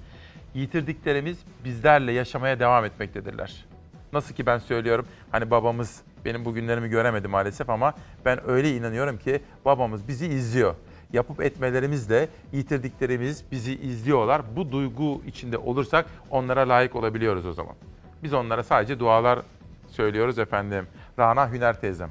Yitirdiklerimiz 0.58 1.38
bizlerle 1.66 2.12
yaşamaya 2.12 2.60
devam 2.60 2.86
etmektedirler. 2.86 3.66
Nasıl 4.14 4.36
ki 4.36 4.46
ben 4.46 4.58
söylüyorum 4.58 5.06
hani 5.32 5.52
babamız 5.52 6.02
benim 6.26 6.46
bugünlerimi 6.46 6.90
göremedi 6.90 7.28
maalesef 7.28 7.70
ama 7.70 7.94
ben 8.26 8.50
öyle 8.50 8.76
inanıyorum 8.76 9.18
ki 9.18 9.42
babamız 9.66 10.08
bizi 10.08 10.28
izliyor. 10.28 10.76
Yapıp 11.14 11.42
etmelerimizle 11.42 12.30
yitirdiklerimiz 12.52 13.44
bizi 13.52 13.76
izliyorlar. 13.76 14.42
Bu 14.56 14.72
duygu 14.72 15.22
içinde 15.28 15.58
olursak 15.58 16.06
onlara 16.30 16.70
layık 16.70 16.96
olabiliyoruz 16.96 17.46
o 17.46 17.54
zaman. 17.54 17.76
Biz 18.24 18.34
onlara 18.34 18.64
sadece 18.64 19.00
dualar 19.00 19.40
söylüyoruz 19.88 20.40
efendim. 20.40 20.88
Rana 21.20 21.52
Hüner 21.52 21.82
teyzem. 21.82 22.10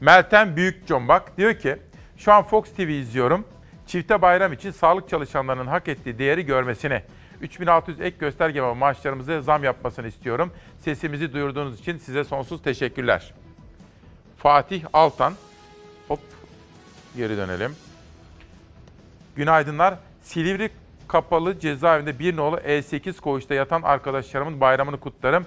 Meltem 0.00 0.56
Büyükcombak 0.56 1.36
diyor 1.36 1.54
ki 1.54 1.76
şu 2.16 2.32
an 2.32 2.42
Fox 2.42 2.72
TV 2.74 2.80
izliyorum. 2.80 3.44
Çifte 3.88 4.22
bayram 4.22 4.52
için 4.52 4.70
sağlık 4.70 5.08
çalışanlarının 5.08 5.66
hak 5.66 5.88
ettiği 5.88 6.18
değeri 6.18 6.46
görmesini, 6.46 7.02
3600 7.40 8.00
ek 8.00 8.16
gösterge 8.18 8.62
ve 8.62 8.74
maaşlarımıza 8.74 9.40
zam 9.40 9.64
yapmasını 9.64 10.08
istiyorum. 10.08 10.52
Sesimizi 10.78 11.32
duyurduğunuz 11.32 11.80
için 11.80 11.98
size 11.98 12.24
sonsuz 12.24 12.62
teşekkürler. 12.62 13.34
Fatih 14.36 14.84
Altan. 14.92 15.34
Hop 16.08 16.20
geri 17.16 17.36
dönelim. 17.36 17.76
Günaydınlar. 19.36 19.94
Silivri 20.22 20.70
kapalı 21.08 21.60
cezaevinde 21.60 22.18
bir 22.18 22.36
nolu 22.36 22.56
E8 22.56 23.20
koğuşta 23.20 23.54
yatan 23.54 23.82
arkadaşlarımın 23.82 24.60
bayramını 24.60 25.00
kutlarım. 25.00 25.46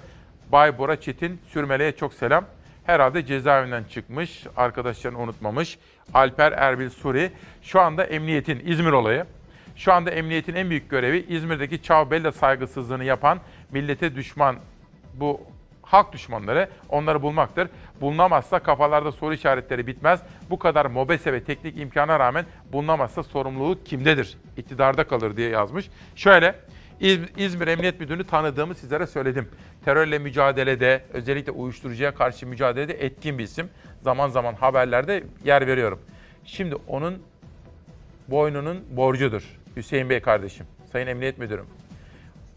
Bay 0.52 0.78
Bora 0.78 1.00
Çetin 1.00 1.40
Sürmele'ye 1.48 1.92
çok 1.92 2.14
selam. 2.14 2.44
Herhalde 2.86 3.26
cezaevinden 3.26 3.84
çıkmış, 3.84 4.46
arkadaşlarını 4.56 5.18
unutmamış. 5.18 5.78
Alper 6.14 6.52
Erbil 6.52 6.90
Suri. 6.90 7.30
Şu 7.62 7.80
anda 7.80 8.04
emniyetin, 8.04 8.62
İzmir 8.64 8.92
olayı. 8.92 9.24
Şu 9.76 9.92
anda 9.92 10.10
emniyetin 10.10 10.54
en 10.54 10.70
büyük 10.70 10.90
görevi 10.90 11.26
İzmir'deki 11.28 11.82
Çavbella 11.82 12.32
saygısızlığını 12.32 13.04
yapan 13.04 13.40
millete 13.72 14.14
düşman 14.14 14.56
bu 15.14 15.40
halk 15.82 16.12
düşmanları 16.12 16.68
onları 16.88 17.22
bulmaktır. 17.22 17.68
Bulunamazsa 18.00 18.58
kafalarda 18.58 19.12
soru 19.12 19.34
işaretleri 19.34 19.86
bitmez. 19.86 20.22
Bu 20.50 20.58
kadar 20.58 20.86
mobese 20.86 21.32
ve 21.32 21.44
teknik 21.44 21.80
imkana 21.80 22.20
rağmen 22.20 22.44
bulunamazsa 22.72 23.22
sorumluluk 23.22 23.86
kimdedir? 23.86 24.38
İktidarda 24.56 25.04
kalır 25.04 25.36
diye 25.36 25.48
yazmış. 25.48 25.90
Şöyle 26.16 26.54
İzmir 27.36 27.66
Emniyet 27.66 28.00
Müdürünü 28.00 28.26
tanıdığımı 28.26 28.74
sizlere 28.74 29.06
söyledim. 29.06 29.48
Terörle 29.84 30.18
mücadelede, 30.18 31.04
özellikle 31.12 31.52
uyuşturucuya 31.52 32.14
karşı 32.14 32.46
mücadelede 32.46 33.04
etkin 33.04 33.38
bir 33.38 33.44
isim. 33.44 33.70
Zaman 34.02 34.28
zaman 34.28 34.54
haberlerde 34.54 35.24
yer 35.44 35.66
veriyorum. 35.66 36.00
Şimdi 36.44 36.74
onun 36.88 37.22
boynunun 38.28 38.84
borcudur. 38.90 39.58
Hüseyin 39.76 40.10
Bey 40.10 40.20
kardeşim, 40.20 40.66
Sayın 40.92 41.06
Emniyet 41.06 41.38
Müdürüm. 41.38 41.66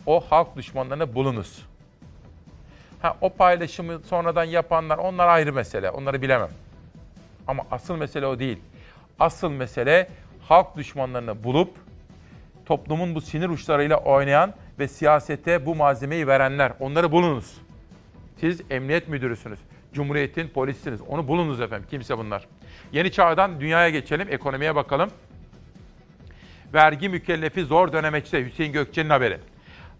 O 0.05 0.19
halk 0.19 0.55
düşmanlarına 0.55 1.15
bulunuz. 1.15 1.65
Ha, 3.01 3.17
o 3.21 3.29
paylaşımı 3.29 3.99
sonradan 3.99 4.43
yapanlar 4.43 4.97
onlar 4.97 5.27
ayrı 5.27 5.53
mesele. 5.53 5.89
Onları 5.89 6.21
bilemem. 6.21 6.49
Ama 7.47 7.63
asıl 7.71 7.95
mesele 7.95 8.27
o 8.27 8.39
değil. 8.39 8.57
Asıl 9.19 9.49
mesele 9.49 10.09
halk 10.41 10.77
düşmanlarını 10.77 11.43
bulup 11.43 11.84
toplumun 12.65 13.15
bu 13.15 13.21
sinir 13.21 13.49
uçlarıyla 13.49 13.97
oynayan 13.97 14.53
ve 14.79 14.87
siyasete 14.87 15.65
bu 15.65 15.75
malzemeyi 15.75 16.27
verenler. 16.27 16.71
Onları 16.79 17.11
bulunuz. 17.11 17.57
Siz 18.39 18.61
emniyet 18.69 19.07
müdürüsünüz. 19.07 19.59
Cumhuriyetin 19.93 20.47
polisiniz. 20.47 21.01
Onu 21.01 21.27
bulunuz 21.27 21.61
efendim. 21.61 21.87
Kimse 21.89 22.17
bunlar. 22.17 22.47
Yeni 22.91 23.11
çağdan 23.11 23.61
dünyaya 23.61 23.89
geçelim. 23.89 24.27
Ekonomiye 24.31 24.75
bakalım. 24.75 25.09
Vergi 26.73 27.09
mükellefi 27.09 27.65
zor 27.65 27.93
dönemeçte 27.93 28.45
Hüseyin 28.45 28.73
Gökçe'nin 28.73 29.09
haberi. 29.09 29.39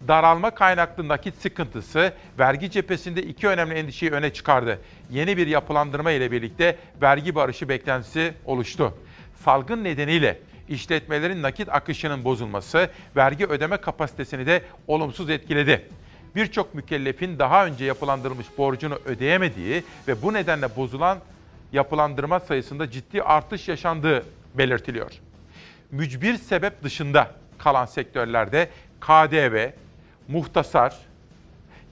Daralma 0.08 0.52
kaynaklı 0.52 1.08
nakit 1.08 1.36
sıkıntısı 1.36 2.14
vergi 2.40 2.72
cephesinde 2.72 3.24
iki 3.24 3.48
önemli 3.48 3.74
endişeyi 3.74 4.12
öne 4.12 4.34
çıkardı. 4.34 4.80
Yeni 5.10 5.38
bir 5.38 5.48
yapılandırma 5.48 6.12
ile 6.12 6.32
birlikte 6.32 6.78
vergi 7.02 7.36
barışı 7.36 7.70
beklentisi 7.70 8.34
oluştu. 8.46 8.98
Salgın 9.36 9.84
nedeniyle 9.84 10.40
işletmelerin 10.70 11.42
nakit 11.42 11.70
akışının 11.70 12.24
bozulması 12.24 12.90
vergi 13.16 13.46
ödeme 13.46 13.78
kapasitesini 13.78 14.46
de 14.46 14.62
olumsuz 14.88 15.30
etkiledi. 15.30 15.90
Birçok 16.36 16.76
mükellefin 16.76 17.40
daha 17.40 17.66
önce 17.66 17.86
yapılandırılmış 17.86 18.48
borcunu 18.58 19.00
ödeyemediği 19.06 19.84
ve 20.08 20.22
bu 20.22 20.34
nedenle 20.34 20.76
bozulan 20.76 21.18
yapılandırma 21.74 22.40
sayısında 22.40 22.92
ciddi 22.92 23.24
artış 23.24 23.68
yaşandığı 23.68 24.26
belirtiliyor. 24.58 25.12
Mücbir 25.92 26.38
sebep 26.38 26.84
dışında 26.84 27.32
kalan 27.58 27.86
sektörlerde 27.86 28.70
KDV, 29.02 29.70
muhtasar, 30.28 30.96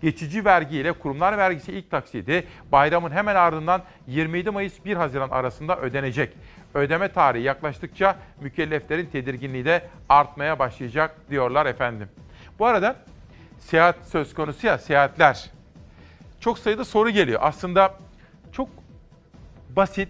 geçici 0.01 0.45
vergi 0.45 0.77
ile 0.77 0.91
kurumlar 0.91 1.37
vergisi 1.37 1.71
ilk 1.71 1.91
taksidi 1.91 2.47
bayramın 2.71 3.11
hemen 3.11 3.35
ardından 3.35 3.83
27 4.07 4.49
Mayıs 4.49 4.85
1 4.85 4.95
Haziran 4.95 5.29
arasında 5.29 5.79
ödenecek. 5.79 6.33
Ödeme 6.73 7.07
tarihi 7.07 7.43
yaklaştıkça 7.43 8.15
mükelleflerin 8.41 9.05
tedirginliği 9.05 9.65
de 9.65 9.87
artmaya 10.09 10.59
başlayacak 10.59 11.15
diyorlar 11.29 11.65
efendim. 11.65 12.09
Bu 12.59 12.65
arada 12.65 12.95
seyahat 13.59 13.95
söz 14.07 14.33
konusu 14.33 14.67
ya 14.67 14.77
seyahatler. 14.77 15.51
Çok 16.39 16.59
sayıda 16.59 16.85
soru 16.85 17.09
geliyor. 17.09 17.39
Aslında 17.43 17.93
çok 18.51 18.69
basit, 19.75 20.09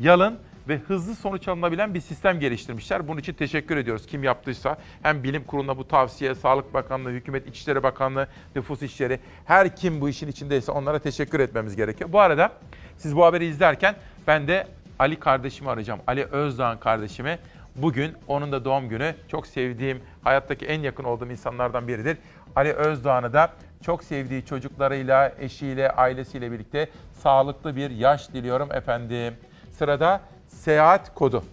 yalın 0.00 0.38
ve 0.68 0.76
hızlı 0.76 1.14
sonuç 1.14 1.48
alınabilen 1.48 1.94
bir 1.94 2.00
sistem 2.00 2.40
geliştirmişler. 2.40 3.08
Bunun 3.08 3.20
için 3.20 3.32
teşekkür 3.32 3.76
ediyoruz 3.76 4.06
kim 4.06 4.24
yaptıysa. 4.24 4.76
Hem 5.02 5.22
bilim 5.22 5.44
kuruluna 5.44 5.78
bu 5.78 5.88
tavsiye, 5.88 6.34
Sağlık 6.34 6.74
Bakanlığı, 6.74 7.10
Hükümet 7.10 7.48
İçişleri 7.48 7.82
Bakanlığı, 7.82 8.28
Nüfus 8.56 8.82
İşleri 8.82 9.20
her 9.44 9.76
kim 9.76 10.00
bu 10.00 10.08
işin 10.08 10.28
içindeyse 10.28 10.72
onlara 10.72 10.98
teşekkür 10.98 11.40
etmemiz 11.40 11.76
gerekiyor. 11.76 12.12
Bu 12.12 12.20
arada 12.20 12.52
siz 12.96 13.16
bu 13.16 13.24
haberi 13.24 13.46
izlerken 13.46 13.94
ben 14.26 14.48
de 14.48 14.66
Ali 14.98 15.20
kardeşimi 15.20 15.70
arayacağım. 15.70 16.00
Ali 16.06 16.24
Özdağ'ın 16.24 16.78
kardeşimi. 16.78 17.38
Bugün 17.76 18.14
onun 18.28 18.52
da 18.52 18.64
doğum 18.64 18.88
günü. 18.88 19.14
Çok 19.28 19.46
sevdiğim, 19.46 20.02
hayattaki 20.24 20.66
en 20.66 20.80
yakın 20.80 21.04
olduğum 21.04 21.30
insanlardan 21.30 21.88
biridir. 21.88 22.18
Ali 22.56 22.72
Özdağ'ını 22.72 23.32
da 23.32 23.50
çok 23.82 24.04
sevdiği 24.04 24.46
çocuklarıyla, 24.46 25.32
eşiyle, 25.38 25.90
ailesiyle 25.90 26.52
birlikte 26.52 26.88
sağlıklı 27.22 27.76
bir 27.76 27.90
yaş 27.90 28.32
diliyorum 28.32 28.72
efendim. 28.72 29.34
Sırada 29.78 30.20
seyahat 30.48 31.14
kodu. 31.14 31.44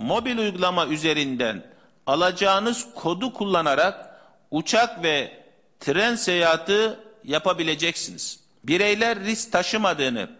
Mobil 0.00 0.38
uygulama 0.38 0.86
üzerinden 0.86 1.62
alacağınız 2.06 2.94
kodu 2.94 3.32
kullanarak 3.32 4.20
uçak 4.50 5.02
ve 5.02 5.32
tren 5.80 6.14
seyahati 6.14 6.96
yapabileceksiniz. 7.24 8.40
Bireyler 8.64 9.18
risk 9.18 9.52
taşımadığını, 9.52 10.30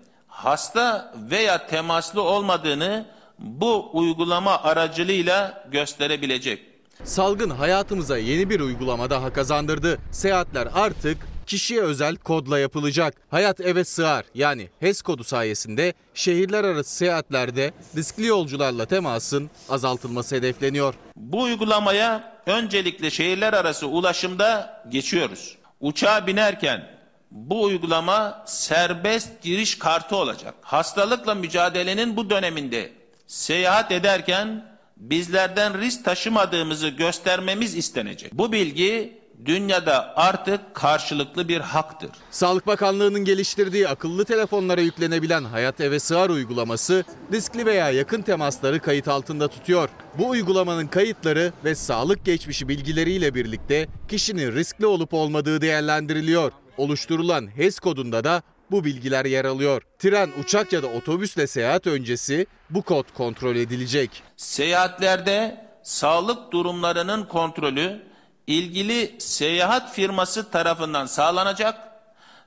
hasta 0.44 1.14
veya 1.30 1.66
temaslı 1.66 2.22
olmadığını 2.22 3.06
bu 3.38 3.90
uygulama 3.92 4.62
aracılığıyla 4.62 5.64
gösterebilecek. 5.72 6.62
Salgın 7.04 7.50
hayatımıza 7.50 8.18
yeni 8.18 8.50
bir 8.50 8.60
uygulama 8.60 9.10
daha 9.10 9.32
kazandırdı. 9.32 9.98
Seyahatler 10.12 10.68
artık 10.74 11.18
kişiye 11.46 11.80
özel 11.80 12.16
kodla 12.16 12.58
yapılacak. 12.58 13.14
Hayat 13.30 13.60
eve 13.60 13.84
sığar 13.84 14.24
yani 14.34 14.68
HES 14.80 15.02
kodu 15.02 15.24
sayesinde 15.24 15.94
şehirler 16.14 16.64
arası 16.64 16.94
seyahatlerde 16.94 17.72
riskli 17.96 18.26
yolcularla 18.26 18.86
temasın 18.86 19.50
azaltılması 19.68 20.36
hedefleniyor. 20.36 20.94
Bu 21.16 21.42
uygulamaya 21.42 22.32
öncelikle 22.46 23.10
şehirler 23.10 23.52
arası 23.52 23.86
ulaşımda 23.86 24.82
geçiyoruz. 24.88 25.56
Uçağa 25.80 26.26
binerken 26.26 26.99
bu 27.30 27.62
uygulama 27.62 28.42
serbest 28.46 29.42
giriş 29.42 29.78
kartı 29.78 30.16
olacak. 30.16 30.54
Hastalıkla 30.62 31.34
mücadelenin 31.34 32.16
bu 32.16 32.30
döneminde 32.30 32.92
seyahat 33.26 33.92
ederken 33.92 34.64
bizlerden 34.96 35.80
risk 35.80 36.04
taşımadığımızı 36.04 36.88
göstermemiz 36.88 37.76
istenecek. 37.76 38.32
Bu 38.32 38.52
bilgi 38.52 39.20
dünyada 39.44 40.16
artık 40.16 40.74
karşılıklı 40.74 41.48
bir 41.48 41.60
haktır. 41.60 42.10
Sağlık 42.30 42.66
Bakanlığı'nın 42.66 43.24
geliştirdiği 43.24 43.88
akıllı 43.88 44.24
telefonlara 44.24 44.80
yüklenebilen 44.80 45.44
Hayat 45.44 45.80
Eve 45.80 45.98
Sığar 46.00 46.30
uygulaması 46.30 47.04
riskli 47.32 47.66
veya 47.66 47.90
yakın 47.90 48.22
temasları 48.22 48.80
kayıt 48.80 49.08
altında 49.08 49.48
tutuyor. 49.48 49.88
Bu 50.18 50.28
uygulamanın 50.28 50.86
kayıtları 50.86 51.52
ve 51.64 51.74
sağlık 51.74 52.24
geçmişi 52.24 52.68
bilgileriyle 52.68 53.34
birlikte 53.34 53.88
kişinin 54.08 54.54
riskli 54.54 54.86
olup 54.86 55.14
olmadığı 55.14 55.60
değerlendiriliyor. 55.60 56.52
Oluşturulan 56.76 57.56
HES 57.56 57.78
kodunda 57.78 58.24
da 58.24 58.42
bu 58.70 58.84
bilgiler 58.84 59.24
yer 59.24 59.44
alıyor. 59.44 59.82
Tren, 59.98 60.30
uçak 60.40 60.72
ya 60.72 60.82
da 60.82 60.86
otobüsle 60.86 61.46
seyahat 61.46 61.86
öncesi 61.86 62.46
bu 62.70 62.82
kod 62.82 63.04
kontrol 63.14 63.56
edilecek. 63.56 64.22
Seyahatlerde 64.36 65.66
sağlık 65.82 66.52
durumlarının 66.52 67.24
kontrolü 67.24 68.02
ilgili 68.46 69.16
seyahat 69.18 69.94
firması 69.94 70.50
tarafından 70.50 71.06
sağlanacak 71.06 71.80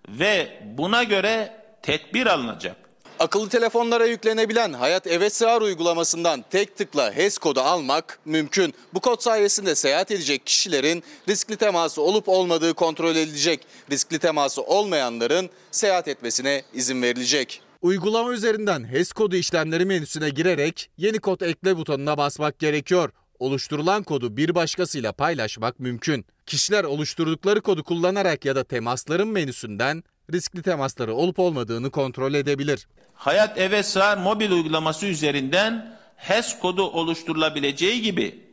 ve 0.09 0.61
buna 0.77 1.03
göre 1.03 1.63
tedbir 1.81 2.25
alınacak. 2.25 2.82
Akıllı 3.23 3.49
telefonlara 3.49 4.05
yüklenebilen 4.05 4.73
Hayat 4.73 5.07
Eve 5.07 5.29
Sığar 5.29 5.61
uygulamasından 5.61 6.45
tek 6.49 6.77
tıkla 6.77 7.11
HES 7.11 7.37
kodu 7.37 7.59
almak 7.59 8.19
mümkün. 8.25 8.73
Bu 8.93 8.99
kod 8.99 9.19
sayesinde 9.19 9.75
seyahat 9.75 10.11
edecek 10.11 10.45
kişilerin 10.45 11.03
riskli 11.29 11.55
teması 11.55 12.01
olup 12.01 12.29
olmadığı 12.29 12.73
kontrol 12.73 13.15
edilecek. 13.15 13.67
Riskli 13.91 14.19
teması 14.19 14.61
olmayanların 14.61 15.49
seyahat 15.71 16.07
etmesine 16.07 16.63
izin 16.73 17.01
verilecek. 17.01 17.61
Uygulama 17.81 18.33
üzerinden 18.33 18.87
HES 18.87 19.11
kodu 19.11 19.35
işlemleri 19.35 19.85
menüsüne 19.85 20.29
girerek 20.29 20.89
yeni 20.97 21.19
kod 21.19 21.41
ekle 21.41 21.77
butonuna 21.77 22.17
basmak 22.17 22.59
gerekiyor. 22.59 23.09
Oluşturulan 23.39 24.03
kodu 24.03 24.37
bir 24.37 24.55
başkasıyla 24.55 25.11
paylaşmak 25.11 25.79
mümkün. 25.79 26.25
Kişiler 26.45 26.83
oluşturdukları 26.83 27.61
kodu 27.61 27.83
kullanarak 27.83 28.45
ya 28.45 28.55
da 28.55 28.63
temasların 28.63 29.27
menüsünden 29.27 30.03
riskli 30.33 30.61
temasları 30.61 31.13
olup 31.13 31.39
olmadığını 31.39 31.91
kontrol 31.91 32.33
edebilir. 32.33 32.87
Hayat 33.13 33.57
Eve 33.57 33.83
Sığar 33.83 34.17
mobil 34.17 34.51
uygulaması 34.51 35.05
üzerinden 35.05 35.97
HES 36.15 36.59
kodu 36.59 36.83
oluşturulabileceği 36.83 38.01
gibi 38.01 38.43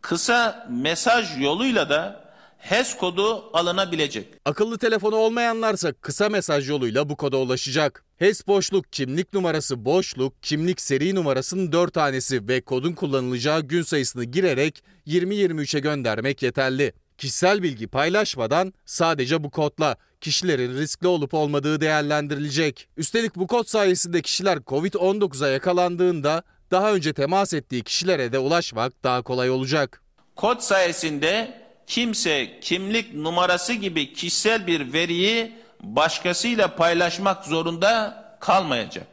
kısa 0.00 0.68
mesaj 0.70 1.40
yoluyla 1.40 1.88
da 1.88 2.26
HES 2.58 2.96
kodu 2.96 3.50
alınabilecek. 3.56 4.26
Akıllı 4.44 4.78
telefonu 4.78 5.16
olmayanlarsa 5.16 5.92
kısa 5.92 6.28
mesaj 6.28 6.68
yoluyla 6.68 7.08
bu 7.08 7.16
koda 7.16 7.36
ulaşacak. 7.36 8.04
HES 8.16 8.46
boşluk 8.46 8.92
kimlik 8.92 9.32
numarası 9.32 9.84
boşluk 9.84 10.42
kimlik 10.42 10.80
seri 10.80 11.14
numarasının 11.14 11.72
4 11.72 11.94
tanesi 11.94 12.48
ve 12.48 12.60
kodun 12.60 12.92
kullanılacağı 12.92 13.60
gün 13.60 13.82
sayısını 13.82 14.24
girerek 14.24 14.82
2023'e 15.06 15.80
göndermek 15.80 16.42
yeterli. 16.42 16.92
Kişisel 17.18 17.62
bilgi 17.62 17.86
paylaşmadan 17.86 18.74
sadece 18.86 19.44
bu 19.44 19.50
kodla 19.50 19.96
kişilerin 20.26 20.78
riskli 20.78 21.06
olup 21.06 21.34
olmadığı 21.34 21.80
değerlendirilecek. 21.80 22.88
Üstelik 22.96 23.36
bu 23.36 23.46
kod 23.46 23.64
sayesinde 23.66 24.22
kişiler 24.22 24.58
Covid-19'a 24.58 25.48
yakalandığında 25.48 26.42
daha 26.70 26.92
önce 26.92 27.12
temas 27.12 27.54
ettiği 27.54 27.82
kişilere 27.82 28.32
de 28.32 28.38
ulaşmak 28.38 29.04
daha 29.04 29.22
kolay 29.22 29.50
olacak. 29.50 30.02
Kod 30.36 30.60
sayesinde 30.60 31.62
kimse 31.86 32.60
kimlik 32.60 33.14
numarası 33.14 33.72
gibi 33.72 34.12
kişisel 34.12 34.66
bir 34.66 34.92
veriyi 34.92 35.52
başkasıyla 35.80 36.76
paylaşmak 36.76 37.44
zorunda 37.44 38.24
kalmayacak. 38.40 39.06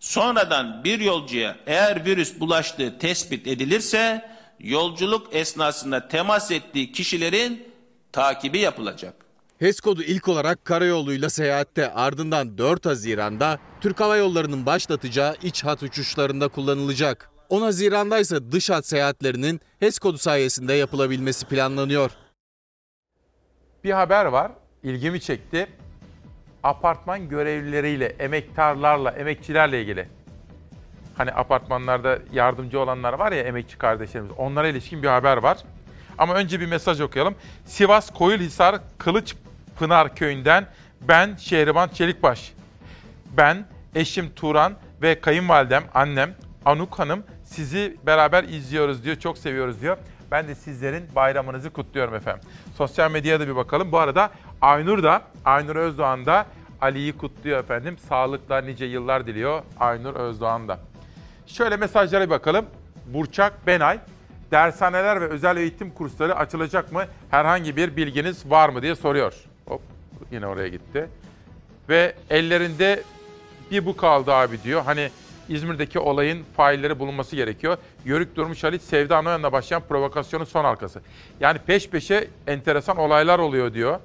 Sonradan 0.00 0.84
bir 0.84 1.00
yolcuya 1.00 1.56
eğer 1.66 2.04
virüs 2.04 2.40
bulaştığı 2.40 2.98
tespit 2.98 3.46
edilirse 3.46 4.30
yolculuk 4.60 5.34
esnasında 5.34 6.08
temas 6.08 6.50
ettiği 6.50 6.92
kişilerin 6.92 7.68
takibi 8.12 8.58
yapılacak. 8.58 9.25
HES 9.58 9.80
kodu 9.80 10.02
ilk 10.02 10.28
olarak 10.28 10.64
karayoluyla 10.64 11.30
seyahatte 11.30 11.92
ardından 11.92 12.58
4 12.58 12.86
Haziran'da 12.86 13.58
Türk 13.80 14.00
Hava 14.00 14.16
Yolları'nın 14.16 14.66
başlatacağı 14.66 15.36
iç 15.42 15.64
hat 15.64 15.82
uçuşlarında 15.82 16.48
kullanılacak. 16.48 17.30
10 17.48 17.62
Haziran'da 17.62 18.18
ise 18.18 18.52
dış 18.52 18.70
hat 18.70 18.86
seyahatlerinin 18.86 19.60
HES 19.80 19.98
kodu 19.98 20.18
sayesinde 20.18 20.72
yapılabilmesi 20.72 21.46
planlanıyor. 21.46 22.10
Bir 23.84 23.90
haber 23.90 24.24
var, 24.24 24.52
ilgimi 24.82 25.20
çekti. 25.20 25.66
Apartman 26.62 27.28
görevlileriyle, 27.28 28.06
emektarlarla, 28.06 29.10
emekçilerle 29.10 29.82
ilgili. 29.82 30.08
Hani 31.16 31.32
apartmanlarda 31.32 32.18
yardımcı 32.32 32.80
olanlar 32.80 33.12
var 33.12 33.32
ya 33.32 33.42
emekçi 33.42 33.78
kardeşlerimiz. 33.78 34.32
Onlara 34.38 34.68
ilişkin 34.68 35.02
bir 35.02 35.08
haber 35.08 35.36
var. 35.36 35.58
Ama 36.18 36.34
önce 36.34 36.60
bir 36.60 36.66
mesaj 36.66 37.00
okuyalım. 37.00 37.34
Sivas 37.64 38.10
Koyulhisar 38.10 38.80
Kılıçpınar 39.76 40.14
köyünden 40.14 40.66
ben 41.00 41.36
Şehriban 41.36 41.88
Çelikbaş. 41.88 42.52
Ben, 43.36 43.66
eşim 43.94 44.30
Turan 44.30 44.72
ve 45.02 45.20
kayınvalidem, 45.20 45.84
annem 45.94 46.34
Anuk 46.64 46.98
Hanım 46.98 47.24
sizi 47.44 47.96
beraber 48.06 48.44
izliyoruz 48.44 49.04
diyor. 49.04 49.16
Çok 49.16 49.38
seviyoruz 49.38 49.80
diyor. 49.80 49.96
Ben 50.30 50.48
de 50.48 50.54
sizlerin 50.54 51.08
bayramınızı 51.14 51.70
kutluyorum 51.70 52.14
efendim. 52.14 52.48
Sosyal 52.76 53.10
medyaya 53.10 53.40
da 53.40 53.48
bir 53.48 53.56
bakalım. 53.56 53.92
Bu 53.92 53.98
arada 53.98 54.30
Aynur 54.60 55.02
da, 55.02 55.22
Aynur 55.44 55.76
Özdoğan 55.76 56.26
da 56.26 56.46
Ali'yi 56.80 57.12
kutluyor 57.12 57.58
efendim. 57.58 57.98
Sağlıkla 58.08 58.60
nice 58.60 58.84
yıllar 58.84 59.26
diliyor 59.26 59.62
Aynur 59.80 60.14
Özdoğan 60.14 60.68
da. 60.68 60.78
Şöyle 61.46 61.76
mesajlara 61.76 62.24
bir 62.24 62.30
bakalım. 62.30 62.66
Burçak 63.06 63.66
Benay, 63.66 63.98
dershaneler 64.50 65.20
ve 65.20 65.26
özel 65.26 65.56
eğitim 65.56 65.90
kursları 65.90 66.36
açılacak 66.36 66.92
mı? 66.92 67.04
Herhangi 67.30 67.76
bir 67.76 67.96
bilginiz 67.96 68.50
var 68.50 68.68
mı 68.68 68.82
diye 68.82 68.94
soruyor. 68.94 69.34
Hop 69.66 69.82
yine 70.30 70.46
oraya 70.46 70.68
gitti. 70.68 71.08
Ve 71.88 72.14
ellerinde 72.30 73.02
bir 73.70 73.86
bu 73.86 73.96
kaldı 73.96 74.32
abi 74.32 74.62
diyor. 74.62 74.82
Hani 74.84 75.10
İzmir'deki 75.48 75.98
olayın 75.98 76.44
failleri 76.56 76.98
bulunması 76.98 77.36
gerekiyor. 77.36 77.78
Yörük 78.04 78.36
Durmuş 78.36 78.64
Halit 78.64 78.82
Sevda 78.82 79.22
Noyan'la 79.22 79.52
başlayan 79.52 79.82
provokasyonun 79.88 80.44
son 80.44 80.64
halkası. 80.64 81.00
Yani 81.40 81.58
peş 81.58 81.88
peşe 81.88 82.28
enteresan 82.46 82.96
olaylar 82.96 83.38
oluyor 83.38 83.74
diyor. 83.74 84.00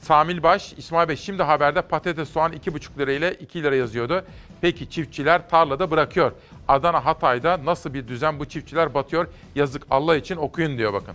Samil 0.00 0.42
Baş, 0.42 0.72
İsmail 0.72 1.08
Bey 1.08 1.16
şimdi 1.16 1.42
haberde 1.42 1.82
patates 1.82 2.28
soğan 2.28 2.52
2,5 2.52 2.98
lira 2.98 3.12
ile 3.12 3.34
2 3.34 3.62
lira 3.62 3.76
yazıyordu. 3.76 4.24
Peki 4.60 4.90
çiftçiler 4.90 5.48
tarlada 5.48 5.90
bırakıyor. 5.90 6.32
Adana 6.68 7.04
Hatay'da 7.04 7.64
nasıl 7.64 7.94
bir 7.94 8.08
düzen 8.08 8.38
bu 8.38 8.44
çiftçiler 8.44 8.94
batıyor? 8.94 9.26
Yazık 9.54 9.82
Allah 9.90 10.16
için 10.16 10.36
okuyun 10.36 10.78
diyor 10.78 10.92
bakın. 10.92 11.14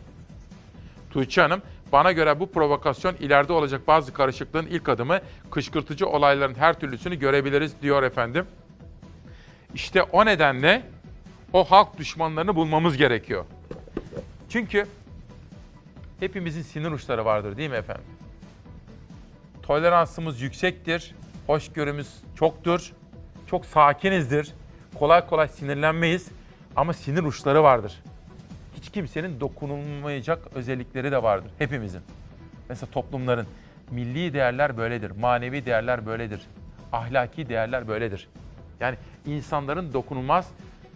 Tuğçe 1.11 1.41
Hanım, 1.41 1.61
bana 1.93 2.11
göre 2.11 2.39
bu 2.39 2.51
provokasyon 2.51 3.15
ileride 3.15 3.53
olacak 3.53 3.87
bazı 3.87 4.13
karışıklığın 4.13 4.65
ilk 4.65 4.89
adımı 4.89 5.19
kışkırtıcı 5.51 6.07
olayların 6.07 6.55
her 6.55 6.79
türlüsünü 6.79 7.15
görebiliriz 7.15 7.81
diyor 7.81 8.03
efendim. 8.03 8.45
İşte 9.73 10.03
o 10.03 10.25
nedenle 10.25 10.83
o 11.53 11.63
halk 11.63 11.97
düşmanlarını 11.97 12.55
bulmamız 12.55 12.97
gerekiyor. 12.97 13.45
Çünkü 14.49 14.85
hepimizin 16.19 16.61
sinir 16.61 16.91
uçları 16.91 17.25
vardır 17.25 17.57
değil 17.57 17.69
mi 17.69 17.75
efendim? 17.75 18.05
Toleransımız 19.63 20.41
yüksektir, 20.41 21.15
hoşgörümüz 21.47 22.07
çoktur, 22.35 22.93
çok 23.47 23.65
sakinizdir, 23.65 24.53
kolay 24.95 25.27
kolay 25.27 25.47
sinirlenmeyiz 25.47 26.27
ama 26.75 26.93
sinir 26.93 27.23
uçları 27.23 27.63
vardır. 27.63 28.03
Hiç 28.83 28.89
kimsenin 28.91 29.39
dokunulmayacak 29.39 30.39
özellikleri 30.55 31.11
de 31.11 31.23
vardır 31.23 31.51
hepimizin. 31.59 32.01
Mesela 32.69 32.91
toplumların 32.91 33.47
milli 33.91 34.33
değerler 34.33 34.77
böyledir, 34.77 35.11
manevi 35.11 35.65
değerler 35.65 36.05
böyledir, 36.05 36.41
ahlaki 36.91 37.49
değerler 37.49 37.87
böyledir. 37.87 38.27
Yani 38.79 38.97
insanların 39.25 39.93
dokunulmaz 39.93 40.49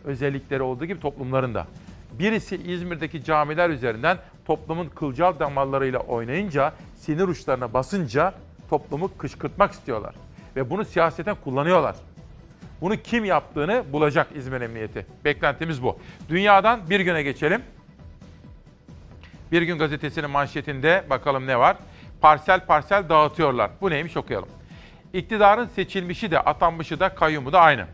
özellikleri 0.05 0.61
olduğu 0.61 0.85
gibi 0.85 0.99
toplumların 0.99 1.53
da. 1.53 1.67
Birisi 2.19 2.55
İzmir'deki 2.55 3.23
camiler 3.23 3.69
üzerinden 3.69 4.17
toplumun 4.45 4.87
kılcal 4.87 5.39
damarlarıyla 5.39 5.99
oynayınca, 5.99 6.73
sinir 6.95 7.27
uçlarına 7.27 7.73
basınca 7.73 8.33
toplumu 8.69 9.17
kışkırtmak 9.17 9.71
istiyorlar. 9.71 10.15
Ve 10.55 10.69
bunu 10.69 10.85
siyaseten 10.85 11.35
kullanıyorlar. 11.43 11.95
Bunu 12.81 12.97
kim 12.97 13.25
yaptığını 13.25 13.83
bulacak 13.93 14.27
İzmir 14.35 14.61
Emniyeti. 14.61 15.05
Beklentimiz 15.25 15.83
bu. 15.83 15.99
Dünyadan 16.29 16.89
bir 16.89 16.99
güne 16.99 17.23
geçelim. 17.23 17.61
Bir 19.51 19.61
gün 19.61 19.77
gazetesinin 19.77 20.29
manşetinde 20.29 21.03
bakalım 21.09 21.47
ne 21.47 21.59
var? 21.59 21.77
Parsel 22.21 22.65
parsel 22.65 23.09
dağıtıyorlar. 23.09 23.71
Bu 23.81 23.89
neymiş 23.89 24.17
okuyalım. 24.17 24.49
İktidarın 25.13 25.67
seçilmişi 25.67 26.31
de 26.31 26.39
atanmışı 26.39 26.99
da 26.99 27.15
kayyumu 27.15 27.53
da 27.53 27.59
aynı. 27.59 27.85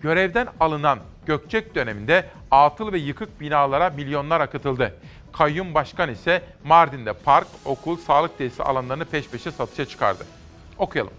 Görevden 0.00 0.48
alınan 0.60 0.98
Gökçek 1.26 1.74
döneminde 1.74 2.24
atıl 2.50 2.92
ve 2.92 2.98
yıkık 2.98 3.40
binalara 3.40 3.90
milyonlar 3.90 4.40
akıtıldı. 4.40 4.94
Kayyum 5.32 5.74
başkan 5.74 6.10
ise 6.10 6.42
Mardin'de 6.64 7.12
park, 7.12 7.46
okul, 7.64 7.96
sağlık 7.96 8.38
tesisi 8.38 8.62
alanlarını 8.62 9.04
peş 9.04 9.28
peşe 9.28 9.50
satışa 9.50 9.84
çıkardı. 9.84 10.26
Okuyalım. 10.78 11.12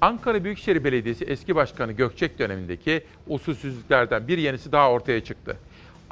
Ankara 0.00 0.44
Büyükşehir 0.44 0.84
Belediyesi 0.84 1.24
eski 1.24 1.54
başkanı 1.54 1.92
Gökçek 1.92 2.38
dönemindeki 2.38 3.06
usulsüzlüklerden 3.26 4.28
bir 4.28 4.38
yenisi 4.38 4.72
daha 4.72 4.90
ortaya 4.90 5.24
çıktı. 5.24 5.56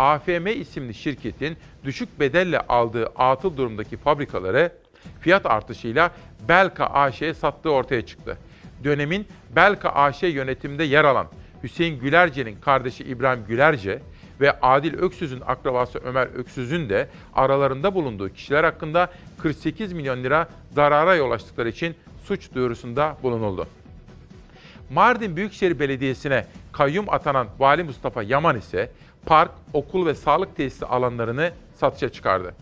AFM 0.01 0.47
isimli 0.47 0.95
şirketin 0.95 1.57
düşük 1.85 2.21
bedelle 2.21 2.61
aldığı 2.61 3.07
atıl 3.07 3.57
durumdaki 3.57 3.97
fabrikaları 3.97 4.73
fiyat 5.21 5.47
artışıyla 5.47 6.11
Belka 6.49 6.87
AŞ'ye 6.87 7.35
sattığı 7.35 7.71
ortaya 7.71 8.07
çıktı. 8.07 8.39
Dönemin 8.85 9.27
Belka 9.57 9.89
AŞ 9.89 10.23
yönetiminde 10.23 10.85
yer 10.85 11.05
alan 11.05 11.27
Hüseyin 11.63 12.01
Gülerce'nin 12.01 12.61
kardeşi 12.61 13.05
İbrahim 13.05 13.45
Gülerce 13.49 14.03
ve 14.41 14.61
Adil 14.61 14.95
Öksüz'ün 14.95 15.41
akrabası 15.41 15.99
Ömer 15.99 16.27
Öksüz'ün 16.27 16.89
de 16.89 17.09
aralarında 17.35 17.95
bulunduğu 17.95 18.29
kişiler 18.29 18.65
hakkında 18.65 19.11
48 19.39 19.93
milyon 19.93 20.25
lira 20.25 20.49
zarara 20.75 21.15
yol 21.15 21.31
açtıkları 21.31 21.69
için 21.69 21.95
suç 22.25 22.55
duyurusunda 22.55 23.17
bulunuldu. 23.23 23.67
Mardin 24.91 25.37
Büyükşehir 25.37 25.79
Belediyesi'ne 25.79 26.47
kayyum 26.73 27.11
atanan 27.11 27.47
Vali 27.59 27.83
Mustafa 27.83 28.23
Yaman 28.23 28.59
ise 28.59 28.91
park, 29.27 29.51
okul 29.73 30.07
ve 30.07 30.15
sağlık 30.15 30.57
tesisi 30.57 30.87
alanlarını 30.87 31.51
satışa 31.75 32.09
çıkardı. 32.09 32.55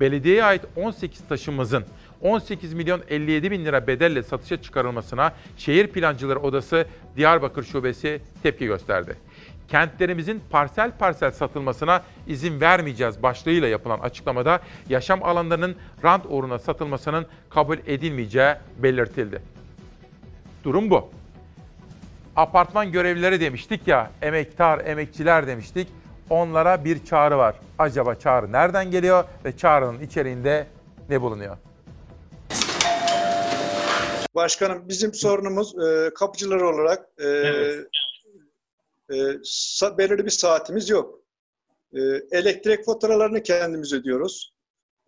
Belediyeye 0.00 0.44
ait 0.44 0.62
18 0.76 1.20
taşımızın 1.28 1.84
18 2.22 2.74
milyon 2.74 3.00
57 3.08 3.50
bin 3.50 3.64
lira 3.64 3.86
bedelle 3.86 4.22
satışa 4.22 4.62
çıkarılmasına 4.62 5.32
Şehir 5.56 5.86
Plancıları 5.86 6.38
Odası 6.38 6.86
Diyarbakır 7.16 7.64
Şubesi 7.64 8.20
tepki 8.42 8.66
gösterdi. 8.66 9.16
Kentlerimizin 9.68 10.42
parsel 10.50 10.92
parsel 10.98 11.30
satılmasına 11.30 12.02
izin 12.26 12.60
vermeyeceğiz 12.60 13.22
başlığıyla 13.22 13.68
yapılan 13.68 13.98
açıklamada 13.98 14.60
yaşam 14.88 15.22
alanlarının 15.22 15.76
rant 16.04 16.24
uğruna 16.28 16.58
satılmasının 16.58 17.26
kabul 17.50 17.78
edilmeyeceği 17.86 18.54
belirtildi. 18.78 19.42
Durum 20.64 20.90
bu. 20.90 21.10
Apartman 22.36 22.92
görevlileri 22.92 23.40
demiştik 23.40 23.88
ya, 23.88 24.10
emektar, 24.22 24.84
emekçiler 24.86 25.46
demiştik. 25.46 25.88
Onlara 26.30 26.84
bir 26.84 27.04
çağrı 27.04 27.38
var. 27.38 27.54
Acaba 27.78 28.14
çağrı 28.14 28.52
nereden 28.52 28.90
geliyor 28.90 29.24
ve 29.44 29.56
çağrının 29.56 30.00
içeriğinde 30.00 30.66
ne 31.08 31.20
bulunuyor? 31.20 31.56
Başkanım 34.34 34.88
bizim 34.88 35.14
sorunumuz 35.14 35.74
e, 35.78 36.10
kapıcılar 36.14 36.60
olarak 36.60 37.08
e, 37.18 37.26
e, 39.10 39.14
sa- 39.44 39.98
belirli 39.98 40.24
bir 40.24 40.30
saatimiz 40.30 40.90
yok. 40.90 41.18
E, 41.94 42.00
elektrik 42.32 42.84
faturalarını 42.86 43.42
kendimiz 43.42 43.92
ödüyoruz. 43.92 44.51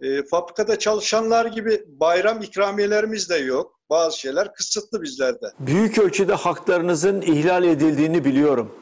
E, 0.05 0.22
fabrikada 0.22 0.78
çalışanlar 0.78 1.47
gibi 1.47 1.85
bayram 1.86 2.43
ikramiyelerimiz 2.43 3.31
de 3.31 3.36
yok. 3.36 3.81
Bazı 3.90 4.18
şeyler 4.18 4.55
kısıtlı 4.55 5.02
bizlerde. 5.02 5.47
Büyük 5.60 5.98
ölçüde 5.98 6.35
haklarınızın 6.35 7.20
ihlal 7.20 7.64
edildiğini 7.64 8.24
biliyorum. 8.24 8.72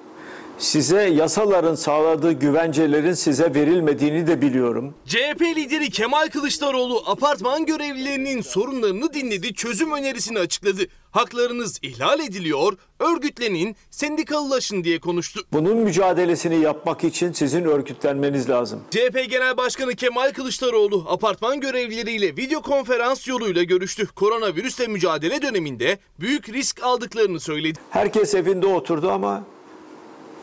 Size 0.62 1.02
yasaların 1.02 1.74
sağladığı 1.74 2.32
güvencelerin 2.32 3.12
size 3.12 3.54
verilmediğini 3.54 4.26
de 4.26 4.42
biliyorum. 4.42 4.94
CHP 5.06 5.40
lideri 5.40 5.90
Kemal 5.90 6.28
Kılıçdaroğlu 6.28 7.02
apartman 7.06 7.66
görevlilerinin 7.66 8.40
sorunlarını 8.40 9.14
dinledi, 9.14 9.54
çözüm 9.54 9.92
önerisini 9.92 10.38
açıkladı. 10.38 10.82
Haklarınız 11.10 11.78
ihlal 11.82 12.20
ediliyor, 12.20 12.72
örgütlenin, 12.98 13.76
sendikalılaşın 13.90 14.84
diye 14.84 15.00
konuştu. 15.00 15.40
Bunun 15.52 15.76
mücadelesini 15.76 16.60
yapmak 16.60 17.04
için 17.04 17.32
sizin 17.32 17.64
örgütlenmeniz 17.64 18.50
lazım. 18.50 18.80
CHP 18.90 19.30
Genel 19.30 19.56
Başkanı 19.56 19.94
Kemal 19.94 20.32
Kılıçdaroğlu 20.32 21.06
apartman 21.08 21.60
görevlileriyle 21.60 22.36
video 22.36 22.62
konferans 22.62 23.28
yoluyla 23.28 23.62
görüştü. 23.62 24.06
Koronavirüsle 24.06 24.86
mücadele 24.86 25.42
döneminde 25.42 25.98
büyük 26.20 26.48
risk 26.48 26.82
aldıklarını 26.82 27.40
söyledi. 27.40 27.78
Herkes 27.90 28.34
evinde 28.34 28.66
oturdu 28.66 29.10
ama 29.10 29.44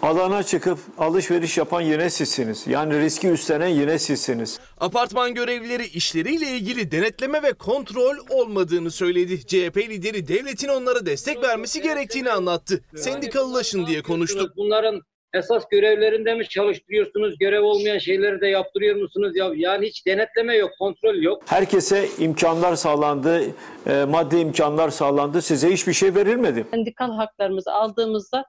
alana 0.02 0.44
çıkıp 0.44 0.80
alışveriş 0.98 1.58
yapan 1.58 1.82
yine 1.82 2.10
sizsiniz. 2.10 2.68
Yani 2.68 3.00
riski 3.00 3.28
üstlenen 3.30 3.68
yine 3.68 4.00
sizsiniz. 4.00 4.60
Apartman 4.80 5.34
görevlileri 5.34 5.86
işleriyle 5.86 6.46
ilgili 6.46 6.92
denetleme 6.92 7.44
ve 7.44 7.54
kontrol 7.54 8.18
olmadığını 8.30 8.92
söyledi. 8.92 9.40
CHP 9.48 9.78
lideri 9.78 10.28
devletin 10.28 10.68
onlara 10.68 11.06
destek 11.06 11.44
vermesi 11.44 11.82
gerektiğini 11.82 12.32
anlattı. 12.32 12.82
Sendikalılaşın 12.96 13.88
diye 13.88 14.02
konuştu. 14.02 14.54
Bunların 14.58 15.02
esas 15.34 15.64
görevlerinde 15.72 16.36
mi 16.36 16.48
çalıştırıyorsunuz? 16.48 17.38
Görev 17.40 17.62
olmayan 17.62 17.98
şeyleri 17.98 18.42
de 18.42 18.48
yaptırıyor 18.48 18.96
musunuz? 18.96 19.32
Ya 19.36 19.52
yani 19.56 19.88
hiç 19.88 20.06
denetleme 20.06 20.56
yok, 20.56 20.72
kontrol 20.80 21.16
yok. 21.16 21.44
Herkese 21.46 22.08
imkanlar 22.20 22.76
sağlandı, 22.76 23.42
e, 23.88 24.06
maddi 24.06 24.38
imkanlar 24.38 24.90
sağlandı. 24.90 25.42
Size 25.42 25.72
hiçbir 25.72 25.94
şey 25.94 26.16
verilmedi. 26.16 26.66
Sendikal 26.72 27.12
haklarımızı 27.12 27.72
aldığımızda 27.72 28.46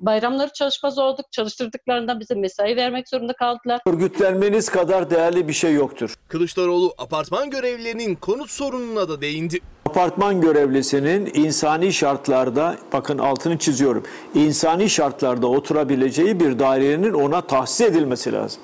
bayramları 0.00 0.52
çalışmaz 0.52 0.98
olduk. 0.98 1.32
Çalıştırdıklarından 1.32 2.20
bize 2.20 2.34
mesai 2.34 2.76
vermek 2.76 3.08
zorunda 3.08 3.32
kaldılar. 3.32 3.80
Örgütlenmeniz 3.86 4.68
kadar 4.68 5.10
değerli 5.10 5.48
bir 5.48 5.52
şey 5.52 5.74
yoktur. 5.74 6.14
Kılıçdaroğlu 6.28 6.94
apartman 6.98 7.50
görevlilerinin 7.50 8.14
konut 8.14 8.50
sorununa 8.50 9.08
da 9.08 9.20
değindi. 9.20 9.60
Apartman 9.86 10.40
görevlisinin 10.40 11.30
insani 11.34 11.92
şartlarda, 11.92 12.76
bakın 12.92 13.18
altını 13.18 13.58
çiziyorum, 13.58 14.02
insani 14.34 14.90
şartlarda 14.90 15.46
oturabileceği 15.46 16.40
bir 16.40 16.58
dairenin 16.58 17.12
ona 17.12 17.40
tahsis 17.40 17.80
edilmesi 17.80 18.32
lazım. 18.32 18.62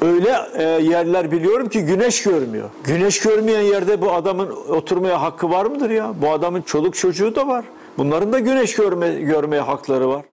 Öyle 0.00 0.36
e, 0.54 0.62
yerler 0.62 1.32
biliyorum 1.32 1.68
ki 1.68 1.80
güneş 1.80 2.22
görmüyor. 2.22 2.70
Güneş 2.84 3.20
görmeyen 3.20 3.60
yerde 3.60 4.02
bu 4.02 4.12
adamın 4.12 4.50
oturmaya 4.50 5.22
hakkı 5.22 5.50
var 5.50 5.66
mıdır 5.66 5.90
ya? 5.90 6.14
Bu 6.22 6.30
adamın 6.30 6.62
çoluk 6.62 6.94
çocuğu 6.94 7.34
da 7.34 7.48
var. 7.48 7.64
Bunların 7.98 8.32
da 8.32 8.38
güneş 8.38 8.74
görme, 8.74 9.10
görmeye 9.10 9.60
hakları 9.62 10.08
var. 10.08 10.24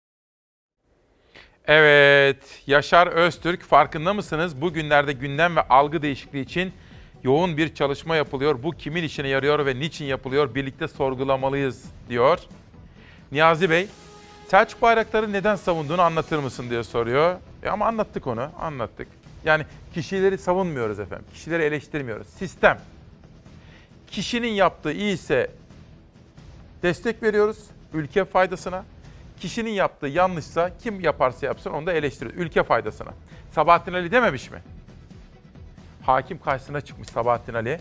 Evet, 1.67 2.61
Yaşar 2.67 3.07
Öztürk 3.07 3.63
farkında 3.63 4.13
mısınız? 4.13 4.61
Bugünlerde 4.61 5.13
gündem 5.13 5.55
ve 5.55 5.61
algı 5.61 6.01
değişikliği 6.01 6.41
için 6.41 6.73
yoğun 7.23 7.57
bir 7.57 7.75
çalışma 7.75 8.15
yapılıyor. 8.15 8.63
Bu 8.63 8.71
kimin 8.71 9.03
işine 9.03 9.27
yarıyor 9.27 9.65
ve 9.65 9.79
niçin 9.79 10.05
yapılıyor? 10.05 10.55
Birlikte 10.55 10.87
sorgulamalıyız 10.87 11.83
diyor. 12.09 12.39
Niyazi 13.31 13.69
Bey, 13.69 13.87
Selçuk 14.47 14.81
Bayraktar'ı 14.81 15.33
neden 15.33 15.55
savunduğunu 15.55 16.01
anlatır 16.01 16.39
mısın 16.39 16.69
diye 16.69 16.83
soruyor. 16.83 17.35
E 17.63 17.69
ama 17.69 17.85
anlattık 17.85 18.27
onu, 18.27 18.49
anlattık. 18.59 19.07
Yani 19.45 19.65
kişileri 19.93 20.37
savunmuyoruz 20.37 20.99
efendim, 20.99 21.25
kişileri 21.33 21.63
eleştirmiyoruz. 21.63 22.27
Sistem. 22.27 22.79
Kişinin 24.11 24.51
yaptığı 24.51 24.91
iyiyse 24.91 25.51
destek 26.83 27.23
veriyoruz 27.23 27.57
ülke 27.93 28.25
faydasına. 28.25 28.83
Kişinin 29.39 29.71
yaptığı 29.71 30.07
yanlışsa 30.07 30.77
kim 30.77 30.99
yaparsa 30.99 31.45
yapsın 31.45 31.71
onu 31.71 31.85
da 31.85 31.93
eleştiriyoruz 31.93 32.41
ülke 32.41 32.63
faydasına. 32.63 33.13
Sabahattin 33.51 33.93
Ali 33.93 34.11
dememiş 34.11 34.51
mi? 34.51 34.63
Hakim 36.01 36.39
karşısına 36.39 36.81
çıkmış 36.81 37.07
Sabahattin 37.07 37.53
Ali. 37.53 37.79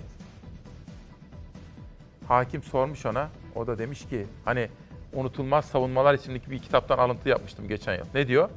Hakim 2.28 2.62
sormuş 2.62 3.06
ona. 3.06 3.28
O 3.54 3.66
da 3.66 3.78
demiş 3.78 4.08
ki 4.08 4.26
hani 4.44 4.68
Unutulmaz 5.12 5.64
Savunmalar 5.64 6.14
isimli 6.14 6.50
bir 6.50 6.58
kitaptan 6.58 6.98
alıntı 6.98 7.28
yapmıştım 7.28 7.68
geçen 7.68 7.94
yıl. 7.94 8.04
Ne 8.14 8.28
diyor? 8.28 8.50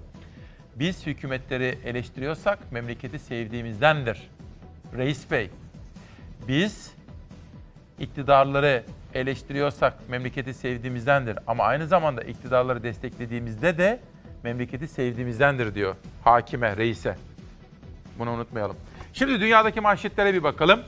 Biz 0.75 1.05
hükümetleri 1.07 1.77
eleştiriyorsak 1.85 2.71
memleketi 2.71 3.19
sevdiğimizdendir. 3.19 4.29
Reis 4.97 5.31
Bey, 5.31 5.49
biz 6.47 6.93
iktidarları 7.99 8.83
eleştiriyorsak 9.13 10.09
memleketi 10.09 10.53
sevdiğimizdendir. 10.53 11.39
Ama 11.47 11.63
aynı 11.63 11.87
zamanda 11.87 12.21
iktidarları 12.21 12.83
desteklediğimizde 12.83 13.77
de 13.77 13.99
memleketi 14.43 14.87
sevdiğimizdendir 14.87 15.75
diyor 15.75 15.95
hakime, 16.23 16.77
reise. 16.77 17.15
Bunu 18.19 18.31
unutmayalım. 18.31 18.75
Şimdi 19.13 19.39
dünyadaki 19.41 19.81
manşetlere 19.81 20.33
bir 20.33 20.43
bakalım. 20.43 20.79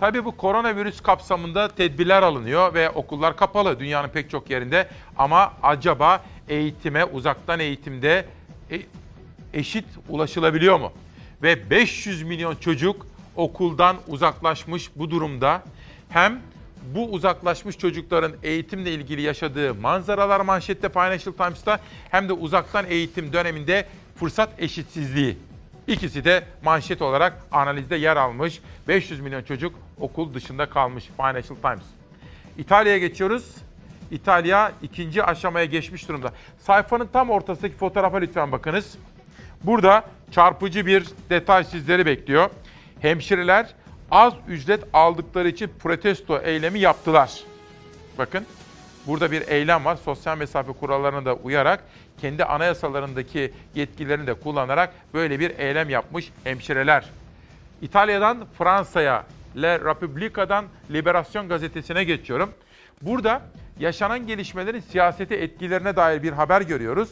Tabii 0.00 0.24
bu 0.24 0.36
koronavirüs 0.36 1.00
kapsamında 1.00 1.68
tedbirler 1.68 2.22
alınıyor 2.22 2.74
ve 2.74 2.90
okullar 2.90 3.36
kapalı 3.36 3.80
dünyanın 3.80 4.08
pek 4.08 4.30
çok 4.30 4.50
yerinde. 4.50 4.88
Ama 5.18 5.52
acaba 5.62 6.24
eğitime, 6.48 7.04
uzaktan 7.04 7.60
eğitimde 7.60 8.26
e- 8.70 8.80
eşit 9.54 9.86
ulaşılabiliyor 10.08 10.80
mu? 10.80 10.92
Ve 11.42 11.70
500 11.70 12.22
milyon 12.22 12.56
çocuk 12.56 13.06
okuldan 13.36 13.96
uzaklaşmış 14.08 14.90
bu 14.96 15.10
durumda. 15.10 15.62
Hem 16.08 16.40
bu 16.94 17.04
uzaklaşmış 17.04 17.78
çocukların 17.78 18.32
eğitimle 18.42 18.92
ilgili 18.92 19.22
yaşadığı 19.22 19.74
manzaralar 19.74 20.40
manşette 20.40 20.88
Financial 20.88 21.32
Times'ta 21.32 21.80
hem 22.10 22.28
de 22.28 22.32
uzaktan 22.32 22.86
eğitim 22.88 23.32
döneminde 23.32 23.86
fırsat 24.16 24.48
eşitsizliği. 24.58 25.38
İkisi 25.86 26.24
de 26.24 26.44
manşet 26.64 27.02
olarak 27.02 27.36
analizde 27.52 27.96
yer 27.96 28.16
almış. 28.16 28.60
500 28.88 29.20
milyon 29.20 29.42
çocuk 29.42 29.74
okul 30.00 30.34
dışında 30.34 30.70
kalmış 30.70 31.04
Financial 31.16 31.56
Times. 31.56 31.86
İtalya'ya 32.58 32.98
geçiyoruz. 32.98 33.54
İtalya 34.10 34.72
ikinci 34.82 35.24
aşamaya 35.24 35.64
geçmiş 35.64 36.08
durumda. 36.08 36.32
Sayfanın 36.58 37.08
tam 37.12 37.30
ortasındaki 37.30 37.74
fotoğrafa 37.74 38.16
lütfen 38.16 38.52
bakınız. 38.52 38.98
Burada 39.64 40.04
çarpıcı 40.30 40.86
bir 40.86 41.06
detay 41.30 41.64
sizleri 41.64 42.06
bekliyor. 42.06 42.50
Hemşireler 43.00 43.74
az 44.10 44.34
ücret 44.48 44.84
aldıkları 44.92 45.48
için 45.48 45.70
protesto 45.78 46.38
eylemi 46.38 46.78
yaptılar. 46.78 47.40
Bakın 48.18 48.46
burada 49.06 49.30
bir 49.30 49.48
eylem 49.48 49.84
var. 49.84 49.96
Sosyal 49.96 50.38
mesafe 50.38 50.72
kurallarına 50.72 51.24
da 51.24 51.34
uyarak 51.34 51.84
kendi 52.20 52.44
anayasalarındaki 52.44 53.52
yetkilerini 53.74 54.26
de 54.26 54.34
kullanarak 54.34 54.92
böyle 55.14 55.40
bir 55.40 55.58
eylem 55.58 55.90
yapmış 55.90 56.32
hemşireler. 56.44 57.04
İtalya'dan 57.82 58.46
Fransa'ya, 58.58 59.24
Le 59.62 59.80
Repubblica'dan 59.80 60.64
Liberasyon 60.90 61.48
gazetesine 61.48 62.04
geçiyorum. 62.04 62.50
Burada 63.02 63.42
yaşanan 63.80 64.26
gelişmelerin 64.26 64.80
siyasete 64.80 65.34
etkilerine 65.34 65.96
dair 65.96 66.22
bir 66.22 66.32
haber 66.32 66.60
görüyoruz. 66.60 67.10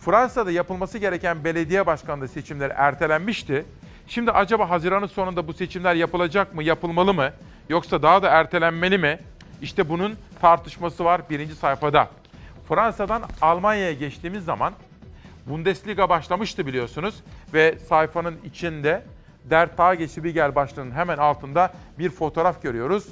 Fransa'da 0.00 0.50
yapılması 0.50 0.98
gereken 0.98 1.44
belediye 1.44 1.86
başkanlığı 1.86 2.28
seçimleri 2.28 2.72
ertelenmişti. 2.76 3.64
Şimdi 4.08 4.30
acaba 4.30 4.70
Haziran'ın 4.70 5.06
sonunda 5.06 5.48
bu 5.48 5.52
seçimler 5.52 5.94
yapılacak 5.94 6.54
mı, 6.54 6.62
yapılmalı 6.62 7.14
mı? 7.14 7.30
Yoksa 7.68 8.02
daha 8.02 8.22
da 8.22 8.28
ertelenmeli 8.28 8.98
mi? 8.98 9.18
İşte 9.62 9.88
bunun 9.88 10.14
tartışması 10.40 11.04
var 11.04 11.20
birinci 11.30 11.54
sayfada. 11.54 12.08
Fransa'dan 12.68 13.22
Almanya'ya 13.42 13.92
geçtiğimiz 13.92 14.44
zaman 14.44 14.72
Bundesliga 15.46 16.08
başlamıştı 16.08 16.66
biliyorsunuz 16.66 17.14
ve 17.54 17.78
sayfanın 17.78 18.36
içinde 18.44 19.02
Der 19.44 19.76
Tagesspiegel 19.76 20.54
başlığının 20.54 20.90
hemen 20.90 21.18
altında 21.18 21.72
bir 21.98 22.10
fotoğraf 22.10 22.62
görüyoruz 22.62 23.06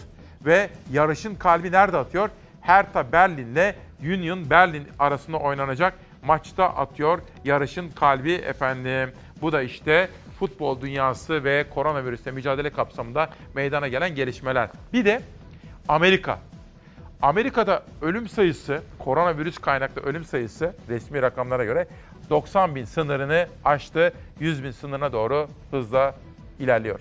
ve 0.45 0.71
yarışın 0.93 1.35
kalbi 1.35 1.73
nerede 1.73 1.97
atıyor? 1.97 2.29
Hertha 2.61 3.13
Berlin'le 3.13 3.75
Union 4.01 4.51
Berlin 4.51 4.89
arasında 4.99 5.37
oynanacak 5.37 5.95
maçta 6.23 6.65
atıyor 6.65 7.19
yarışın 7.45 7.89
kalbi 7.89 8.33
efendim. 8.33 9.11
Bu 9.43 9.53
da 9.53 9.63
işte 9.63 10.09
futbol 10.39 10.81
dünyası 10.81 11.45
ve 11.45 11.67
koronavirüsle 11.75 12.31
mücadele 12.31 12.71
kapsamında 12.71 13.31
meydana 13.55 13.89
gelen 13.89 14.15
gelişmeler. 14.15 14.69
Bir 14.93 15.05
de 15.05 15.23
Amerika. 15.89 16.39
Amerika'da 17.23 17.83
ölüm 18.03 18.29
sayısı, 18.29 18.83
koronavirüs 18.99 19.59
kaynaklı 19.59 20.03
ölüm 20.03 20.25
sayısı 20.25 20.75
resmi 20.89 21.23
rakamlara 21.23 21.65
göre 21.65 21.87
90 22.31 22.75
bin 22.75 22.85
sınırını 22.85 23.47
aştı. 23.65 24.13
100 24.41 24.65
bin 24.65 24.71
sınırına 24.71 25.13
doğru 25.13 25.49
hızla 25.71 26.15
ilerliyor. 26.59 27.01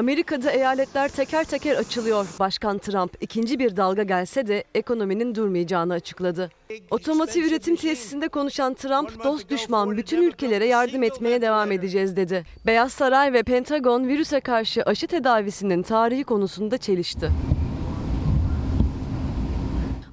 Amerika'da 0.00 0.50
eyaletler 0.50 1.08
teker 1.08 1.44
teker 1.44 1.76
açılıyor. 1.76 2.26
Başkan 2.40 2.78
Trump 2.78 3.16
ikinci 3.20 3.58
bir 3.58 3.76
dalga 3.76 4.02
gelse 4.02 4.46
de 4.46 4.64
ekonominin 4.74 5.34
durmayacağını 5.34 5.92
açıkladı. 5.92 6.50
Otomotiv 6.90 7.44
üretim 7.44 7.76
tesisinde 7.76 8.28
konuşan 8.28 8.74
Trump, 8.74 9.24
dost 9.24 9.50
düşman 9.50 9.96
bütün 9.96 10.22
ülkelere 10.22 10.66
yardım 10.66 11.02
etmeye 11.02 11.42
devam 11.42 11.72
edeceğiz 11.72 12.16
dedi. 12.16 12.44
Beyaz 12.66 12.92
Saray 12.92 13.32
ve 13.32 13.42
Pentagon 13.42 14.08
virüse 14.08 14.40
karşı 14.40 14.82
aşı 14.82 15.06
tedavisinin 15.06 15.82
tarihi 15.82 16.24
konusunda 16.24 16.78
çelişti. 16.78 17.30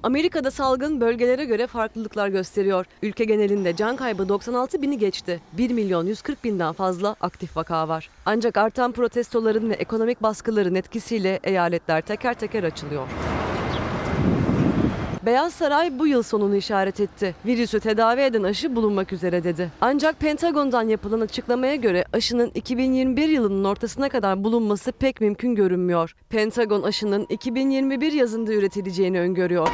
Amerika'da 0.08 0.50
salgın 0.50 1.00
bölgelere 1.00 1.44
göre 1.44 1.66
farklılıklar 1.66 2.28
gösteriyor. 2.28 2.86
Ülke 3.02 3.24
genelinde 3.24 3.76
can 3.76 3.96
kaybı 3.96 4.28
96 4.28 4.82
bini 4.82 4.98
geçti. 4.98 5.40
1 5.52 5.70
milyon 5.70 6.06
140 6.06 6.44
binden 6.44 6.72
fazla 6.72 7.16
aktif 7.20 7.56
vaka 7.56 7.88
var. 7.88 8.10
Ancak 8.26 8.56
artan 8.56 8.92
protestoların 8.92 9.70
ve 9.70 9.74
ekonomik 9.74 10.22
baskıların 10.22 10.74
etkisiyle 10.74 11.40
eyaletler 11.42 12.00
teker 12.00 12.34
teker 12.34 12.62
açılıyor. 12.62 13.08
Beyaz 15.28 15.52
Saray 15.52 15.98
bu 15.98 16.06
yıl 16.06 16.22
sonunu 16.22 16.56
işaret 16.56 17.00
etti. 17.00 17.34
Virüsü 17.46 17.80
tedavi 17.80 18.20
eden 18.20 18.42
aşı 18.42 18.76
bulunmak 18.76 19.12
üzere 19.12 19.44
dedi. 19.44 19.70
Ancak 19.80 20.20
Pentagon'dan 20.20 20.88
yapılan 20.88 21.20
açıklamaya 21.20 21.74
göre 21.74 22.04
aşının 22.12 22.50
2021 22.54 23.28
yılının 23.28 23.64
ortasına 23.64 24.08
kadar 24.08 24.44
bulunması 24.44 24.92
pek 24.92 25.20
mümkün 25.20 25.54
görünmüyor. 25.54 26.14
Pentagon 26.28 26.82
aşının 26.82 27.26
2021 27.28 28.12
yazında 28.12 28.52
üretileceğini 28.52 29.20
öngörüyor. 29.20 29.68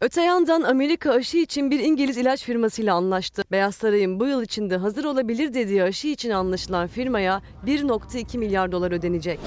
Öte 0.00 0.22
yandan 0.22 0.62
Amerika 0.62 1.12
aşı 1.12 1.36
için 1.36 1.70
bir 1.70 1.80
İngiliz 1.80 2.16
ilaç 2.16 2.44
firmasıyla 2.44 2.94
anlaştı. 2.94 3.44
Beyaz 3.52 3.74
Saray'ın 3.74 4.20
bu 4.20 4.26
yıl 4.26 4.42
içinde 4.42 4.76
hazır 4.76 5.04
olabilir 5.04 5.54
dediği 5.54 5.82
aşı 5.82 6.08
için 6.08 6.30
anlaşılan 6.30 6.86
firmaya 6.86 7.42
1.2 7.66 8.38
milyar 8.38 8.72
dolar 8.72 8.92
ödenecek. 8.92 9.40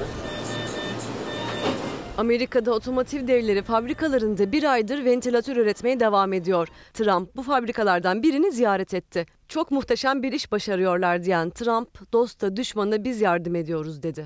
Amerika'da 2.17 2.71
otomotiv 2.71 3.27
devleri 3.27 3.61
fabrikalarında 3.61 4.51
bir 4.51 4.63
aydır 4.63 5.05
ventilatör 5.05 5.57
üretmeye 5.57 5.99
devam 5.99 6.33
ediyor. 6.33 6.67
Trump 6.93 7.35
bu 7.35 7.43
fabrikalardan 7.43 8.23
birini 8.23 8.51
ziyaret 8.51 8.93
etti. 8.93 9.25
Çok 9.49 9.71
muhteşem 9.71 10.23
bir 10.23 10.31
iş 10.31 10.51
başarıyorlar 10.51 11.23
diyen 11.23 11.49
Trump, 11.49 12.13
dosta 12.13 12.57
düşmana 12.57 13.03
biz 13.03 13.21
yardım 13.21 13.55
ediyoruz 13.55 14.03
dedi. 14.03 14.23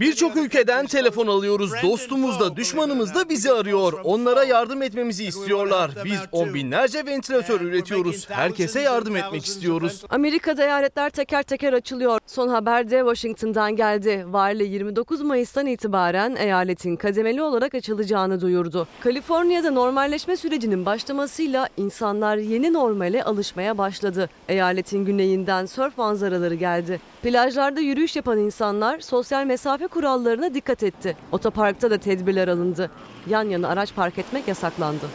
Birçok 0.00 0.36
ülkeden 0.36 0.86
telefon 0.86 1.26
alıyoruz. 1.26 1.72
Dostumuz 1.82 2.40
da 2.40 2.56
düşmanımız 2.56 3.14
da 3.14 3.28
bizi 3.28 3.52
arıyor. 3.52 3.92
Onlara 4.04 4.44
yardım 4.44 4.82
etmemizi 4.82 5.24
istiyorlar. 5.24 5.90
Biz 6.04 6.18
on 6.32 6.54
binlerce 6.54 7.06
ventilatör 7.06 7.60
üretiyoruz. 7.60 8.30
Herkese 8.30 8.80
yardım 8.80 9.16
etmek 9.16 9.46
istiyoruz. 9.46 10.04
Amerika'da 10.10 10.64
eyaletler 10.64 11.10
teker 11.10 11.42
teker 11.42 11.72
açılıyor. 11.72 12.20
Son 12.26 12.48
haber 12.48 12.90
de 12.90 12.98
Washington'dan 12.98 13.76
geldi. 13.76 14.24
Vali 14.28 14.64
29 14.64 15.20
Mayıs'tan 15.20 15.66
itibaren 15.66 16.36
eyaletin 16.36 16.96
kademeli 16.96 17.42
olarak 17.42 17.74
açılacağını 17.74 18.40
duyurdu. 18.40 18.88
Kaliforniya'da 19.00 19.70
normalleşme 19.70 20.36
sürecinin 20.36 20.86
başlamasıyla 20.86 21.68
insanlar 21.76 22.36
yeni 22.36 22.72
normale 22.72 23.27
alışmaya 23.28 23.78
başladı. 23.78 24.28
Eyaletin 24.48 25.04
güneyinden 25.04 25.66
sörf 25.66 25.98
manzaraları 25.98 26.54
geldi. 26.54 27.00
Plajlarda 27.22 27.80
yürüyüş 27.80 28.16
yapan 28.16 28.38
insanlar 28.38 29.00
sosyal 29.00 29.44
mesafe 29.44 29.86
kurallarına 29.86 30.54
dikkat 30.54 30.82
etti. 30.82 31.16
Otoparkta 31.32 31.90
da 31.90 31.98
tedbirler 31.98 32.48
alındı. 32.48 32.90
Yan 33.28 33.44
yana 33.44 33.68
araç 33.68 33.94
park 33.94 34.18
etmek 34.18 34.48
yasaklandı. 34.48 35.06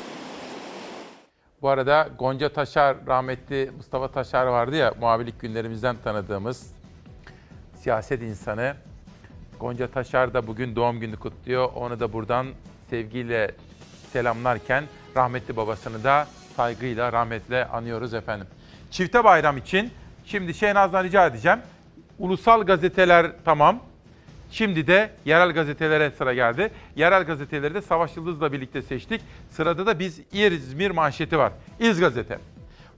Bu 1.61 1.69
arada 1.69 2.09
Gonca 2.19 2.49
Taşar, 2.49 2.97
rahmetli 3.07 3.71
Mustafa 3.77 4.07
Taşar 4.07 4.45
vardı 4.45 4.75
ya 4.75 4.93
muhabirlik 4.99 5.39
günlerimizden 5.41 5.95
tanıdığımız 6.03 6.73
siyaset 7.75 8.21
insanı. 8.21 8.73
Gonca 9.59 9.87
Taşar 9.87 10.33
da 10.33 10.47
bugün 10.47 10.75
doğum 10.75 10.99
günü 10.99 11.15
kutluyor. 11.15 11.69
Onu 11.75 11.99
da 11.99 12.13
buradan 12.13 12.47
sevgiyle 12.89 13.51
selamlarken 14.11 14.83
rahmetli 15.15 15.55
babasını 15.55 16.03
da 16.03 16.27
saygıyla, 16.55 17.13
rahmetle 17.13 17.65
anıyoruz 17.65 18.13
efendim. 18.13 18.47
Çifte 18.91 19.23
bayram 19.23 19.57
için 19.57 19.91
şimdi 20.25 20.53
Şehnaz'dan 20.53 21.03
rica 21.03 21.27
edeceğim. 21.27 21.59
Ulusal 22.19 22.63
gazeteler 22.63 23.31
tamam. 23.45 23.79
Şimdi 24.51 24.87
de 24.87 25.09
yerel 25.25 25.51
gazetelere 25.51 26.11
sıra 26.11 26.33
geldi. 26.33 26.71
Yerel 26.95 27.23
gazeteleri 27.23 27.73
de 27.73 27.81
Savaş 27.81 28.17
Yıldız'la 28.17 28.51
birlikte 28.51 28.81
seçtik. 28.81 29.21
Sırada 29.49 29.85
da 29.85 29.99
biz 29.99 30.19
İzmir 30.33 30.91
manşeti 30.91 31.37
var. 31.37 31.51
İz 31.79 31.99
gazete. 31.99 32.39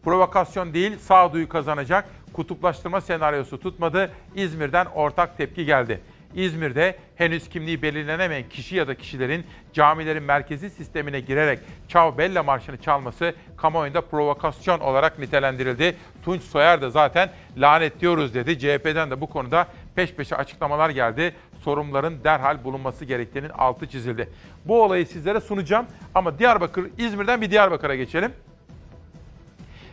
Provokasyon 0.04 0.74
değil, 0.74 0.98
sağduyu 1.00 1.50
kazanacak. 1.50 2.06
Kutuplaştırma 2.34 3.02
senaryosu 3.02 3.60
tutmadı. 3.60 4.12
İzmir'den 4.36 4.86
ortak 4.86 5.38
tepki 5.38 5.66
geldi. 5.66 6.02
İzmir'de 6.36 6.96
henüz 7.16 7.50
kimliği 7.50 7.82
belirlenemeyen 7.82 8.50
kişi 8.50 8.76
ya 8.76 8.88
da 8.88 8.96
kişilerin 8.96 9.46
camilerin 9.74 10.24
merkezi 10.24 10.70
sistemine 10.70 11.20
girerek 11.20 11.60
Ciao 11.88 12.18
Bella 12.18 12.44
Marşı'nı 12.44 12.78
çalması 12.78 13.34
kamuoyunda 13.58 14.02
provokasyon 14.02 14.80
olarak 14.80 15.20
nitelendirildi. 15.20 15.96
Tunç 16.26 16.42
Soyer 16.42 16.82
da 16.82 16.90
zaten 16.90 17.30
lanetliyoruz 17.58 18.34
dedi. 18.34 18.60
CHP'den 18.60 19.12
de 19.12 19.22
bu 19.22 19.28
konuda 19.28 19.68
peş 19.96 20.14
peşe 20.14 20.36
açıklamalar 20.36 20.90
geldi. 20.90 21.36
Sorumluların 21.64 22.24
derhal 22.24 22.64
bulunması 22.64 23.06
gerektiğinin 23.06 23.50
altı 23.50 23.88
çizildi. 23.88 24.30
Bu 24.66 24.84
olayı 24.84 25.06
sizlere 25.06 25.42
sunacağım 25.42 25.86
ama 26.16 26.40
Diyarbakır, 26.40 26.86
İzmir'den 26.98 27.42
bir 27.42 27.52
Diyarbakır'a 27.52 27.96
geçelim. 27.96 28.32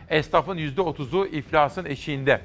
Esnafın 0.09 0.57
%30'u 0.57 1.25
iflasın 1.25 1.85
eşiğinde. 1.85 2.41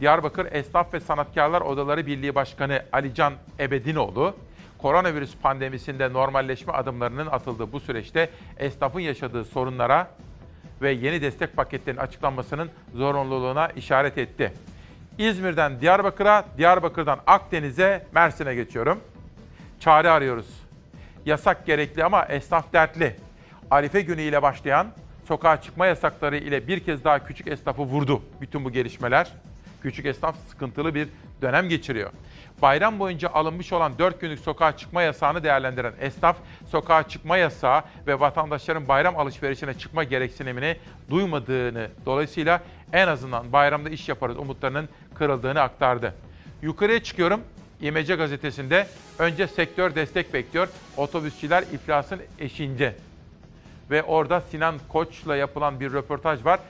Diyarbakır 0.00 0.52
Esnaf 0.52 0.94
ve 0.94 1.00
Sanatkarlar 1.00 1.60
Odaları 1.60 2.06
Birliği 2.06 2.34
Başkanı 2.34 2.82
Alican 2.92 3.32
Ebedinoğlu, 3.60 4.36
koronavirüs 4.78 5.36
pandemisinde 5.42 6.12
normalleşme 6.12 6.72
adımlarının 6.72 7.26
atıldığı 7.26 7.72
bu 7.72 7.80
süreçte 7.80 8.30
esnafın 8.58 9.00
yaşadığı 9.00 9.44
sorunlara 9.44 10.08
ve 10.82 10.92
yeni 10.92 11.22
destek 11.22 11.56
paketlerinin 11.56 12.00
açıklanmasının 12.00 12.70
zorunluluğuna 12.94 13.68
işaret 13.68 14.18
etti. 14.18 14.52
İzmir'den 15.18 15.80
Diyarbakır'a, 15.80 16.44
Diyarbakır'dan 16.58 17.18
Akdeniz'e, 17.26 18.06
Mersin'e 18.14 18.54
geçiyorum. 18.54 19.00
Çare 19.80 20.10
arıyoruz. 20.10 20.46
Yasak 21.26 21.66
gerekli 21.66 22.04
ama 22.04 22.24
esnaf 22.24 22.72
dertli. 22.72 23.16
Arife 23.70 24.00
günü 24.00 24.22
ile 24.22 24.42
başlayan 24.42 24.86
sokağa 25.28 25.60
çıkma 25.60 25.86
yasakları 25.86 26.36
ile 26.36 26.68
bir 26.68 26.80
kez 26.80 27.04
daha 27.04 27.26
küçük 27.26 27.46
esnafı 27.46 27.82
vurdu 27.82 28.22
bütün 28.40 28.64
bu 28.64 28.70
gelişmeler. 28.70 29.32
Küçük 29.82 30.06
esnaf 30.06 30.36
sıkıntılı 30.48 30.94
bir 30.94 31.08
dönem 31.42 31.68
geçiriyor. 31.68 32.10
Bayram 32.62 32.98
boyunca 32.98 33.28
alınmış 33.28 33.72
olan 33.72 33.98
4 33.98 34.20
günlük 34.20 34.40
sokağa 34.40 34.76
çıkma 34.76 35.02
yasağını 35.02 35.44
değerlendiren 35.44 35.92
esnaf, 36.00 36.36
sokağa 36.70 37.08
çıkma 37.08 37.36
yasağı 37.36 37.82
ve 38.06 38.20
vatandaşların 38.20 38.88
bayram 38.88 39.18
alışverişine 39.18 39.74
çıkma 39.78 40.04
gereksinimini 40.04 40.76
duymadığını, 41.10 41.88
dolayısıyla 42.06 42.62
en 42.92 43.08
azından 43.08 43.52
bayramda 43.52 43.90
iş 43.90 44.08
yaparız 44.08 44.36
umutlarının 44.36 44.88
kırıldığını 45.14 45.60
aktardı. 45.60 46.14
Yukarıya 46.62 47.02
çıkıyorum. 47.02 47.40
İmece 47.80 48.14
gazetesinde 48.14 48.86
önce 49.18 49.46
sektör 49.46 49.94
destek 49.94 50.34
bekliyor. 50.34 50.68
Otobüsçüler 50.96 51.62
iflasın 51.62 52.20
eşiğinde. 52.38 52.94
Ve 53.90 54.02
orada 54.02 54.40
Sinan 54.40 54.74
Koç'la 54.88 55.36
yapılan 55.36 55.80
bir 55.80 55.92
röportaj 55.92 56.44
var 56.44 56.60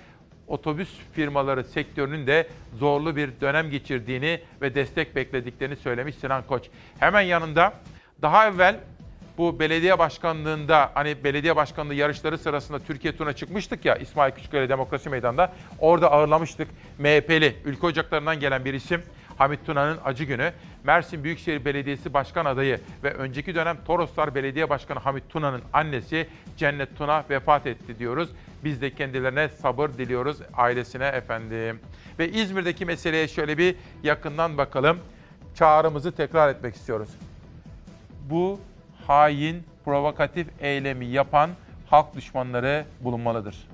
otobüs 0.52 0.88
firmaları 1.12 1.64
sektörünün 1.64 2.26
de 2.26 2.48
zorlu 2.78 3.16
bir 3.16 3.30
dönem 3.40 3.70
geçirdiğini 3.70 4.40
ve 4.62 4.74
destek 4.74 5.16
beklediklerini 5.16 5.76
söylemiş 5.76 6.16
Sinan 6.16 6.42
Koç. 6.46 6.64
Hemen 6.98 7.20
yanında 7.20 7.72
daha 8.22 8.48
evvel 8.48 8.80
bu 9.38 9.60
belediye 9.60 9.98
başkanlığında 9.98 10.90
hani 10.94 11.24
belediye 11.24 11.56
başkanlığı 11.56 11.94
yarışları 11.94 12.38
sırasında 12.38 12.78
Türkiye 12.78 13.16
turuna 13.16 13.32
çıkmıştık 13.32 13.84
ya 13.84 13.96
İsmail 13.96 14.32
Küçükkaya 14.32 14.68
Demokrasi 14.68 15.08
Meydanı'nda. 15.08 15.52
Orada 15.78 16.12
ağırlamıştık 16.12 16.68
MHP'li 16.98 17.56
ülke 17.64 17.86
ocaklarından 17.86 18.40
gelen 18.40 18.64
bir 18.64 18.74
isim 18.74 19.02
Hamit 19.38 19.66
Tuna'nın 19.66 19.98
acı 20.04 20.24
günü. 20.24 20.52
Mersin 20.84 21.24
Büyükşehir 21.24 21.64
Belediyesi 21.64 22.14
Başkan 22.14 22.44
adayı 22.44 22.80
ve 23.04 23.14
önceki 23.14 23.54
dönem 23.54 23.76
Toroslar 23.84 24.34
Belediye 24.34 24.70
Başkanı 24.70 24.98
Hamit 24.98 25.30
Tuna'nın 25.30 25.62
annesi 25.72 26.28
Cennet 26.56 26.98
Tuna 26.98 27.24
vefat 27.30 27.66
etti 27.66 27.98
diyoruz. 27.98 28.30
Biz 28.64 28.80
de 28.80 28.94
kendilerine 28.94 29.48
sabır 29.48 29.88
diliyoruz 29.88 30.36
ailesine 30.54 31.06
efendim. 31.06 31.80
Ve 32.18 32.28
İzmir'deki 32.28 32.84
meseleye 32.84 33.28
şöyle 33.28 33.58
bir 33.58 33.76
yakından 34.02 34.58
bakalım. 34.58 34.98
Çağrımızı 35.54 36.12
tekrar 36.12 36.48
etmek 36.48 36.74
istiyoruz. 36.74 37.08
Bu 38.30 38.60
hain, 39.06 39.62
provokatif 39.84 40.46
eylemi 40.60 41.06
yapan 41.06 41.50
halk 41.86 42.16
düşmanları 42.16 42.84
bulunmalıdır. 43.00 43.68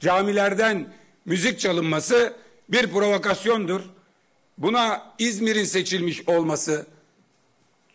Camilerden 0.00 0.86
müzik 1.24 1.58
çalınması 1.58 2.36
bir 2.68 2.86
provokasyondur. 2.86 3.80
Buna 4.58 5.02
İzmir'in 5.18 5.64
seçilmiş 5.64 6.28
olması 6.28 6.86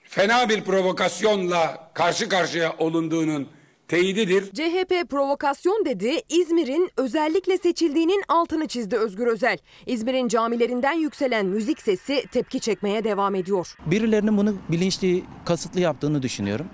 fena 0.04 0.50
bir 0.50 0.64
provokasyonla 0.64 1.90
karşı 1.94 2.30
karşıya 2.30 2.76
olunduğunun 2.78 3.48
teyididir. 3.88 4.44
CHP 4.52 5.10
provokasyon 5.10 5.86
dedi, 5.86 6.22
İzmir'in 6.30 6.90
özellikle 6.98 7.58
seçildiğinin 7.58 8.24
altını 8.28 8.68
çizdi 8.68 8.96
Özgür 8.96 9.28
Özel. 9.28 9.58
İzmir'in 9.86 10.28
camilerinden 10.28 10.94
yükselen 10.94 11.46
müzik 11.46 11.82
sesi 11.82 12.26
tepki 12.32 12.60
çekmeye 12.60 13.04
devam 13.04 13.36
ediyor. 13.36 13.76
Birilerinin 13.86 14.38
bunu 14.38 14.56
bilinçli, 14.70 15.24
kasıtlı 15.46 15.80
yaptığını 15.80 16.22
düşünüyorum. 16.24 16.66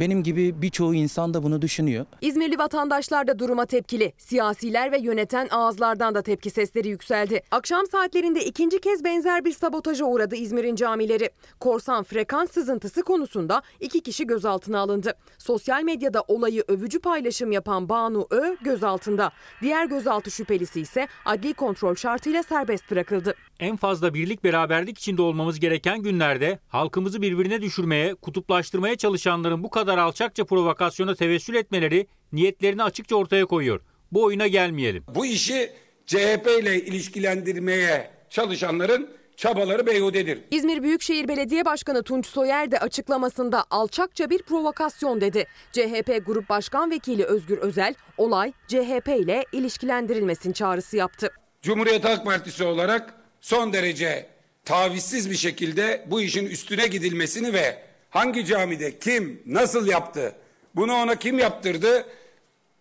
Benim 0.00 0.22
gibi 0.22 0.62
birçoğu 0.62 0.94
insan 0.94 1.34
da 1.34 1.42
bunu 1.42 1.62
düşünüyor. 1.62 2.06
İzmirli 2.20 2.58
vatandaşlar 2.58 3.26
da 3.26 3.38
duruma 3.38 3.66
tepkili. 3.66 4.12
Siyasiler 4.18 4.92
ve 4.92 4.98
yöneten 4.98 5.48
ağızlardan 5.50 6.14
da 6.14 6.22
tepki 6.22 6.50
sesleri 6.50 6.88
yükseldi. 6.88 7.42
Akşam 7.50 7.86
saatlerinde 7.86 8.44
ikinci 8.44 8.80
kez 8.80 9.04
benzer 9.04 9.44
bir 9.44 9.52
sabotaja 9.52 10.04
uğradı 10.04 10.36
İzmir'in 10.36 10.76
camileri. 10.76 11.30
Korsan 11.60 12.04
frekans 12.04 12.50
sızıntısı 12.50 13.02
konusunda 13.02 13.62
iki 13.80 14.00
kişi 14.00 14.26
gözaltına 14.26 14.78
alındı. 14.80 15.14
Sosyal 15.38 15.82
medyada 15.82 16.24
olayı 16.28 16.64
övücü 16.68 17.00
paylaşım 17.00 17.52
yapan 17.52 17.88
Banu 17.88 18.26
Ö 18.30 18.56
gözaltında. 18.60 19.32
Diğer 19.62 19.86
gözaltı 19.86 20.30
şüphelisi 20.30 20.80
ise 20.80 21.08
adli 21.24 21.54
kontrol 21.54 21.94
şartıyla 21.94 22.42
serbest 22.42 22.90
bırakıldı. 22.90 23.34
En 23.60 23.76
fazla 23.76 24.14
birlik 24.14 24.44
beraberlik 24.44 24.98
içinde 24.98 25.22
olmamız 25.22 25.60
gereken 25.60 26.02
günlerde 26.02 26.58
halkımızı 26.68 27.22
birbirine 27.22 27.62
düşürmeye, 27.62 28.14
kutuplaştırmaya 28.14 28.96
çalışanların 28.96 29.64
bu 29.64 29.70
kadar 29.70 29.98
alçakça 29.98 30.44
provokasyona 30.44 31.14
tevessül 31.14 31.54
etmeleri 31.54 32.06
niyetlerini 32.32 32.82
açıkça 32.82 33.16
ortaya 33.16 33.46
koyuyor. 33.46 33.80
Bu 34.12 34.24
oyuna 34.24 34.46
gelmeyelim. 34.46 35.04
Bu 35.14 35.26
işi 35.26 35.72
CHP 36.06 36.48
ile 36.62 36.84
ilişkilendirmeye 36.84 38.10
çalışanların 38.30 39.08
çabaları 39.36 39.86
beyhudedir. 39.86 40.38
İzmir 40.50 40.82
Büyükşehir 40.82 41.28
Belediye 41.28 41.64
Başkanı 41.64 42.02
Tunç 42.02 42.26
Soyer 42.26 42.70
de 42.70 42.78
açıklamasında 42.78 43.64
alçakça 43.70 44.30
bir 44.30 44.42
provokasyon 44.42 45.20
dedi. 45.20 45.46
CHP 45.72 46.26
Grup 46.26 46.48
Başkan 46.48 46.90
Vekili 46.90 47.24
Özgür 47.24 47.58
Özel 47.58 47.94
olay 48.16 48.52
CHP 48.68 49.08
ile 49.08 49.44
ilişkilendirilmesin 49.52 50.52
çağrısı 50.52 50.96
yaptı. 50.96 51.32
Cumhuriyet 51.62 52.04
Halk 52.04 52.24
Partisi 52.24 52.64
olarak 52.64 53.17
son 53.40 53.72
derece 53.72 54.26
tavizsiz 54.64 55.30
bir 55.30 55.36
şekilde 55.36 56.04
bu 56.06 56.20
işin 56.20 56.46
üstüne 56.46 56.86
gidilmesini 56.86 57.52
ve 57.52 57.78
hangi 58.10 58.46
camide 58.46 58.98
kim 58.98 59.42
nasıl 59.46 59.86
yaptı 59.86 60.32
bunu 60.76 60.92
ona 60.92 61.14
kim 61.14 61.38
yaptırdı 61.38 62.06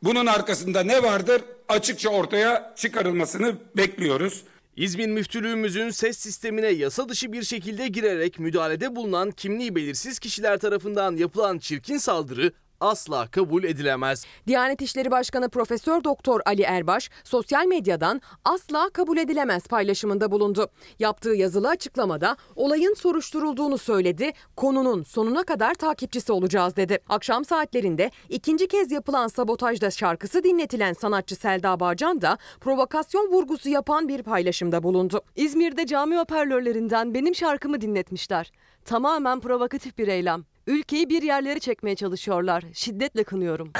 bunun 0.03 0.25
arkasında 0.25 0.83
ne 0.83 1.03
vardır 1.03 1.41
açıkça 1.69 2.09
ortaya 2.09 2.73
çıkarılmasını 2.75 3.55
bekliyoruz. 3.77 4.43
İzmir 4.75 5.07
Müftülüğümüzün 5.07 5.89
ses 5.89 6.17
sistemine 6.17 6.67
yasa 6.67 7.09
dışı 7.09 7.33
bir 7.33 7.43
şekilde 7.43 7.87
girerek 7.87 8.39
müdahalede 8.39 8.95
bulunan 8.95 9.31
kimliği 9.31 9.75
belirsiz 9.75 10.19
kişiler 10.19 10.57
tarafından 10.57 11.15
yapılan 11.15 11.57
çirkin 11.57 11.97
saldırı 11.97 12.51
asla 12.79 13.27
kabul 13.27 13.63
edilemez. 13.63 14.25
Diyanet 14.47 14.81
İşleri 14.81 15.11
Başkanı 15.11 15.49
Profesör 15.49 16.03
Doktor 16.03 16.41
Ali 16.45 16.61
Erbaş 16.61 17.09
sosyal 17.23 17.65
medyadan 17.65 18.21
asla 18.45 18.89
kabul 18.89 19.17
edilemez 19.17 19.67
paylaşımında 19.67 20.31
bulundu. 20.31 20.67
Yaptığı 20.99 21.29
yazılı 21.29 21.69
açıklamada 21.69 22.37
olayın 22.55 22.93
soruşturulduğunu 22.93 23.77
söyledi. 23.77 24.31
Konunun 24.55 25.03
sonuna 25.03 25.43
kadar 25.43 25.73
takipçisi 25.73 26.31
olacağız 26.31 26.75
dedi. 26.75 26.99
Akşam 27.09 27.45
saatlerinde 27.45 28.11
ikinci 28.29 28.67
kez 28.67 28.91
yapılan 28.91 29.27
sabotajda 29.27 29.91
şarkısı 29.91 30.43
dinletilen 30.43 30.93
sanatçı 30.93 31.35
Selda 31.35 31.79
Bağcan 31.79 32.21
da 32.21 32.37
provokasyon 32.61 33.31
vurgusu 33.31 33.69
yapan 33.69 34.07
bir 34.07 34.23
paylaşımda 34.23 34.83
bulundu. 34.83 35.21
İzmir'de 35.35 35.85
cami 35.85 36.17
hoparlörlerinden 36.17 37.13
benim 37.13 37.35
şarkımı 37.35 37.81
dinletmişler. 37.81 38.51
Tamamen 38.85 39.39
provokatif 39.39 39.97
bir 39.97 40.07
eylem. 40.07 40.45
Ülkeyi 40.67 41.09
bir 41.09 41.21
yerlere 41.21 41.59
çekmeye 41.59 41.95
çalışıyorlar. 41.95 42.63
Şiddetle 42.73 43.23
kınıyorum. 43.23 43.71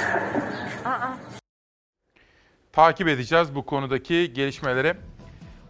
Takip 2.72 3.08
edeceğiz 3.08 3.56
bu 3.56 3.66
konudaki 3.66 4.34
gelişmeleri. 4.34 4.94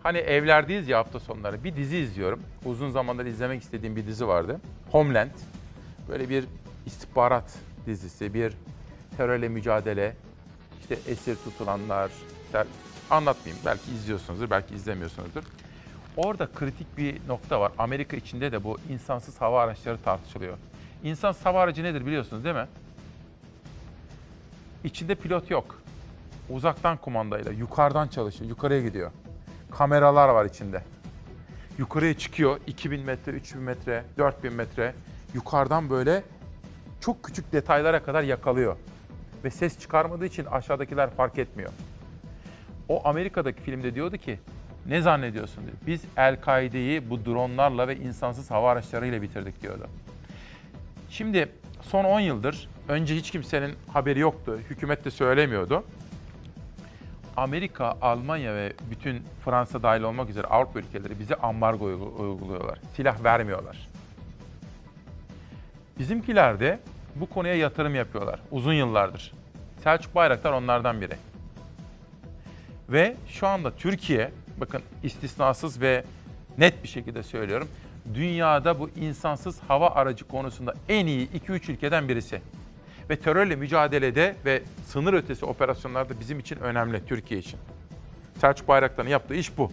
Hani 0.03 0.17
evlerdeyiz 0.17 0.87
ya 0.87 0.97
hafta 0.97 1.19
sonları. 1.19 1.63
Bir 1.63 1.75
dizi 1.75 1.97
izliyorum. 1.97 2.43
Uzun 2.65 2.89
zamandır 2.89 3.25
izlemek 3.25 3.63
istediğim 3.63 3.95
bir 3.95 4.07
dizi 4.07 4.27
vardı. 4.27 4.61
Homeland. 4.91 5.31
Böyle 6.09 6.29
bir 6.29 6.45
istihbarat 6.85 7.57
dizisi, 7.85 8.33
bir 8.33 8.53
terörle 9.17 9.49
mücadele, 9.49 10.15
işte 10.81 11.11
esir 11.11 11.35
tutulanlar, 11.35 12.11
anlatmayayım. 13.09 13.65
Belki 13.65 13.91
izliyorsunuzdur, 13.91 14.49
belki 14.49 14.75
izlemiyorsunuzdur. 14.75 15.43
Orada 16.17 16.47
kritik 16.55 16.97
bir 16.97 17.15
nokta 17.27 17.61
var. 17.61 17.71
Amerika 17.77 18.17
içinde 18.17 18.51
de 18.51 18.63
bu 18.63 18.77
insansız 18.89 19.41
hava 19.41 19.61
araçları 19.61 19.97
tartışılıyor. 20.03 20.57
İnsansız 21.03 21.45
hava 21.45 21.61
aracı 21.61 21.83
nedir 21.83 22.05
biliyorsunuz 22.05 22.43
değil 22.43 22.55
mi? 22.55 22.67
İçinde 24.83 25.15
pilot 25.15 25.51
yok. 25.51 25.81
Uzaktan 26.49 26.97
kumandayla 26.97 27.51
yukarıdan 27.51 28.07
çalışıyor, 28.07 28.49
yukarıya 28.49 28.81
gidiyor. 28.81 29.11
Kameralar 29.71 30.29
var 30.29 30.45
içinde. 30.45 30.83
yukarıya 31.77 32.17
çıkıyor. 32.17 32.59
2000 32.67 33.01
metre, 33.01 33.31
3000 33.31 33.61
metre, 33.61 34.03
4000 34.17 34.53
metre. 34.53 34.93
Yukarıdan 35.33 35.89
böyle 35.89 36.23
çok 37.01 37.23
küçük 37.23 37.51
detaylara 37.53 38.03
kadar 38.03 38.23
yakalıyor. 38.23 38.75
Ve 39.43 39.49
ses 39.51 39.79
çıkarmadığı 39.79 40.25
için 40.25 40.45
aşağıdakiler 40.45 41.09
fark 41.09 41.37
etmiyor. 41.37 41.71
O 42.89 43.07
Amerika'daki 43.07 43.61
filmde 43.61 43.95
diyordu 43.95 44.17
ki 44.17 44.39
ne 44.87 45.01
zannediyorsun 45.01 45.63
diyor. 45.63 45.75
Biz 45.87 46.01
El-Kaide'yi 46.17 47.09
bu 47.09 47.25
dronlarla 47.25 47.87
ve 47.87 47.95
insansız 47.97 48.51
hava 48.51 48.71
araçlarıyla 48.71 49.21
bitirdik 49.21 49.61
diyordu. 49.61 49.87
Şimdi 51.09 51.49
son 51.81 52.03
10 52.03 52.19
yıldır 52.19 52.69
önce 52.87 53.15
hiç 53.15 53.31
kimsenin 53.31 53.75
haberi 53.87 54.19
yoktu. 54.19 54.59
Hükümet 54.69 55.05
de 55.05 55.11
söylemiyordu. 55.11 55.83
Amerika, 57.37 57.97
Almanya 58.01 58.55
ve 58.55 58.73
bütün 58.91 59.23
Fransa 59.45 59.83
dahil 59.83 60.01
olmak 60.01 60.29
üzere 60.29 60.47
Avrupa 60.47 60.79
ülkeleri 60.79 61.19
bize 61.19 61.35
ambargo 61.35 61.85
uyguluyorlar. 61.85 62.79
Silah 62.95 63.23
vermiyorlar. 63.23 63.87
Bizimkiler 65.99 66.59
de 66.59 66.79
bu 67.15 67.29
konuya 67.29 67.55
yatırım 67.55 67.95
yapıyorlar 67.95 68.39
uzun 68.51 68.73
yıllardır. 68.73 69.31
Selçuk 69.83 70.15
Bayraktar 70.15 70.53
onlardan 70.53 71.01
biri. 71.01 71.15
Ve 72.89 73.15
şu 73.27 73.47
anda 73.47 73.75
Türkiye, 73.75 74.31
bakın 74.57 74.81
istisnasız 75.03 75.81
ve 75.81 76.03
net 76.57 76.83
bir 76.83 76.87
şekilde 76.87 77.23
söylüyorum, 77.23 77.67
dünyada 78.13 78.79
bu 78.79 78.89
insansız 78.89 79.59
hava 79.67 79.89
aracı 79.89 80.27
konusunda 80.27 80.73
en 80.89 81.05
iyi 81.05 81.27
2-3 81.27 81.71
ülkeden 81.71 82.09
birisi. 82.09 82.41
Ve 83.09 83.15
terörle 83.15 83.55
mücadelede 83.55 84.35
ve 84.45 84.61
sınır 84.87 85.13
ötesi 85.13 85.45
operasyonlarda 85.45 86.19
bizim 86.19 86.39
için 86.39 86.55
önemli, 86.55 87.05
Türkiye 87.05 87.39
için. 87.39 87.59
Selçuk 88.41 88.67
Bayraktar'ın 88.67 89.09
yaptığı 89.09 89.35
iş 89.35 89.57
bu. 89.57 89.71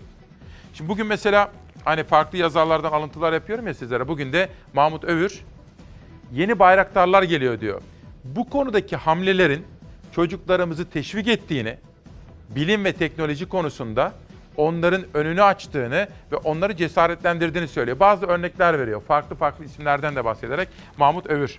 Şimdi 0.75 0.91
bugün 0.91 1.07
mesela 1.07 1.53
hani 1.85 2.05
farklı 2.05 2.39
yazarlardan 2.39 2.93
alıntılar 2.93 3.33
yapıyorum 3.33 3.67
ya 3.67 3.75
sizlere. 3.75 4.09
Bugün 4.09 4.33
de 4.33 4.49
Mahmut 4.73 5.05
Övür 5.05 5.45
yeni 6.33 6.59
bayraktarlar 6.59 7.23
geliyor 7.23 7.61
diyor. 7.61 7.81
Bu 8.25 8.51
konudaki 8.51 8.97
hamlelerin 8.97 9.65
çocuklarımızı 10.13 10.91
teşvik 10.91 11.29
ettiğini, 11.29 11.77
bilim 12.51 12.85
ve 12.85 12.93
teknoloji 12.93 13.47
konusunda 13.49 14.13
onların 14.57 15.05
önünü 15.15 15.43
açtığını 15.43 16.09
ve 16.33 16.37
onları 16.37 16.77
cesaretlendirdiğini 16.77 17.69
söylüyor. 17.69 18.01
Bazı 18.01 18.27
örnekler 18.27 18.79
veriyor. 18.79 19.03
Farklı 19.03 19.37
farklı 19.37 19.65
isimlerden 19.65 20.17
de 20.17 20.25
bahsederek 20.25 20.69
Mahmut 20.97 21.27
Övür. 21.27 21.59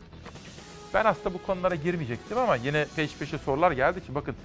Ben 0.94 1.06
aslında 1.06 1.34
bu 1.34 1.44
konulara 1.44 1.76
girmeyecektim 1.76 2.38
ama 2.38 2.56
yine 2.56 2.86
peş 2.96 3.16
peşe 3.18 3.38
sorular 3.38 3.72
geldi 3.72 4.06
ki 4.06 4.16
bakın 4.16 4.36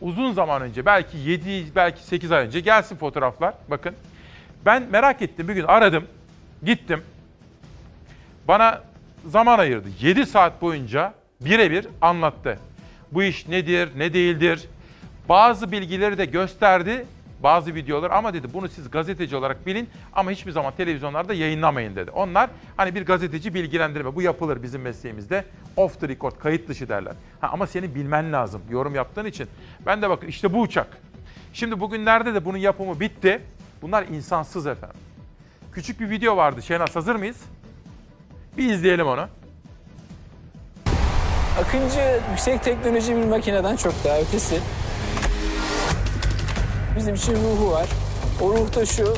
uzun 0.00 0.32
zaman 0.32 0.62
önce 0.62 0.86
belki 0.86 1.18
7 1.18 1.76
belki 1.76 2.02
8 2.02 2.32
ay 2.32 2.46
önce 2.46 2.60
gelsin 2.60 2.96
fotoğraflar. 2.96 3.54
Bakın 3.68 3.94
ben 4.66 4.82
merak 4.90 5.22
ettim 5.22 5.48
bir 5.48 5.54
gün 5.54 5.64
aradım 5.64 6.04
gittim 6.62 7.02
bana 8.48 8.82
zaman 9.26 9.58
ayırdı. 9.58 9.88
7 10.00 10.26
saat 10.26 10.62
boyunca 10.62 11.14
birebir 11.40 11.86
anlattı. 12.00 12.58
Bu 13.12 13.22
iş 13.22 13.48
nedir, 13.48 13.88
ne 13.96 14.14
değildir. 14.14 14.68
Bazı 15.28 15.72
bilgileri 15.72 16.18
de 16.18 16.24
gösterdi, 16.24 17.06
bazı 17.42 17.74
videolar 17.74 18.10
ama 18.10 18.34
dedi 18.34 18.48
bunu 18.54 18.68
siz 18.68 18.90
gazeteci 18.90 19.36
olarak 19.36 19.66
bilin 19.66 19.88
ama 20.12 20.30
hiçbir 20.30 20.52
zaman 20.52 20.72
televizyonlarda 20.76 21.34
yayınlamayın 21.34 21.96
dedi. 21.96 22.10
Onlar 22.10 22.50
hani 22.76 22.94
bir 22.94 23.06
gazeteci 23.06 23.54
bilgilendirme 23.54 24.14
bu 24.14 24.22
yapılır 24.22 24.62
bizim 24.62 24.82
mesleğimizde. 24.82 25.44
Off 25.76 26.00
the 26.00 26.08
record, 26.08 26.32
kayıt 26.38 26.68
dışı 26.68 26.88
derler. 26.88 27.14
Ha, 27.40 27.48
ama 27.52 27.66
senin 27.66 27.94
bilmen 27.94 28.32
lazım 28.32 28.62
yorum 28.70 28.94
yaptığın 28.94 29.26
için. 29.26 29.48
Ben 29.86 30.02
de 30.02 30.10
bakın 30.10 30.26
işte 30.26 30.52
bu 30.52 30.60
uçak. 30.60 30.98
Şimdi 31.52 31.80
bugünlerde 31.80 32.34
de 32.34 32.44
bunun 32.44 32.58
yapımı 32.58 33.00
bitti. 33.00 33.42
Bunlar 33.82 34.02
insansız 34.02 34.66
efendim. 34.66 35.00
Küçük 35.72 36.00
bir 36.00 36.10
video 36.10 36.36
vardı. 36.36 36.62
Şenaz 36.62 36.96
hazır 36.96 37.14
mıyız? 37.14 37.36
Bir 38.58 38.70
izleyelim 38.70 39.06
onu. 39.06 39.28
Akıncı 41.60 42.20
yüksek 42.30 42.62
teknoloji 42.62 43.16
bir 43.16 43.24
makineden 43.24 43.76
çok 43.76 44.04
daha 44.04 44.18
ötesi. 44.18 44.60
Bizim 46.96 47.14
için 47.14 47.32
ruhu 47.34 47.70
var. 47.70 47.86
O 48.40 48.50
ruh 48.50 48.74
da 48.74 48.86
şu, 48.86 49.14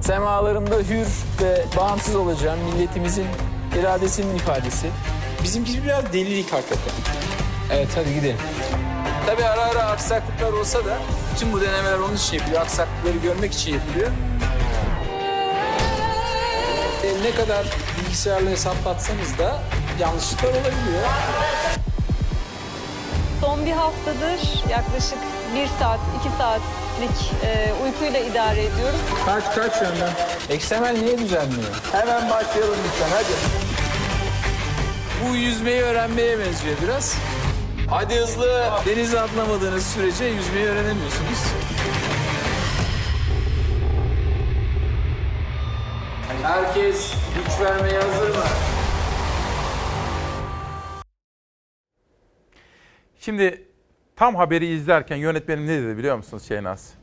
semalarımda 0.00 0.74
hür 0.74 1.06
ve 1.42 1.64
bağımsız 1.76 2.16
olacağım 2.16 2.58
milletimizin 2.60 3.26
iradesinin 3.80 4.36
ifadesi. 4.36 4.86
Bizimki 5.42 5.84
biraz 5.84 6.12
delilik 6.12 6.52
hakikaten. 6.52 6.94
Evet 7.72 7.88
hadi 7.94 8.14
gidelim. 8.14 8.36
Tabii 9.26 9.44
ara 9.44 9.60
ara 9.60 9.82
aksaklıklar 9.82 10.52
olsa 10.52 10.78
da 10.78 10.98
bütün 11.34 11.52
bu 11.52 11.60
denemeler 11.60 11.98
onun 11.98 12.16
için 12.16 12.36
yapılıyor. 12.36 12.62
Aksaklıkları 12.62 13.16
görmek 13.16 13.52
için 13.52 13.72
yapılıyor. 13.72 14.10
E, 17.04 17.22
ne 17.22 17.30
kadar 17.30 17.66
bilgisayarla 18.00 18.50
hesaplatsanız 18.50 19.38
da 19.38 19.62
yanlışlıklar 20.00 20.48
olabiliyor. 20.48 21.04
Son 23.40 23.66
bir 23.66 23.72
haftadır 23.72 24.64
yaklaşık 24.70 25.18
bir 25.54 25.66
saat, 25.78 26.00
iki 26.20 26.36
saatlik 26.98 27.32
e, 27.44 27.72
uykuyla 27.84 28.20
idare 28.20 28.60
ediyorum. 28.60 28.98
Kaç 29.26 29.54
kaç 29.54 29.82
yönden? 29.82 30.10
XML 30.56 31.02
niye 31.02 31.18
düzenliyor? 31.18 31.82
Hemen 31.92 32.30
başlayalım 32.30 32.76
lütfen 32.86 33.08
hadi. 33.10 33.32
Bu 35.24 35.36
yüzmeyi 35.36 35.82
öğrenmeye 35.82 36.38
benziyor 36.38 36.76
biraz. 36.84 37.16
Hadi 37.90 38.14
hızlı. 38.14 38.70
Denize 38.86 39.20
atlamadığınız 39.20 39.86
sürece 39.86 40.24
yüzmeyi 40.24 40.66
öğrenemiyorsunuz. 40.66 41.38
Herkes 46.42 47.12
güç 47.34 47.60
vermeye 47.60 48.00
hazır 48.00 48.28
mı? 48.28 48.44
Şimdi 53.20 53.67
tam 54.18 54.34
haberi 54.34 54.66
izlerken 54.66 55.16
yönetmenim 55.16 55.66
ne 55.66 55.82
dedi 55.82 55.98
biliyor 55.98 56.16
musunuz 56.16 56.42
Şehnaz? 56.48 56.94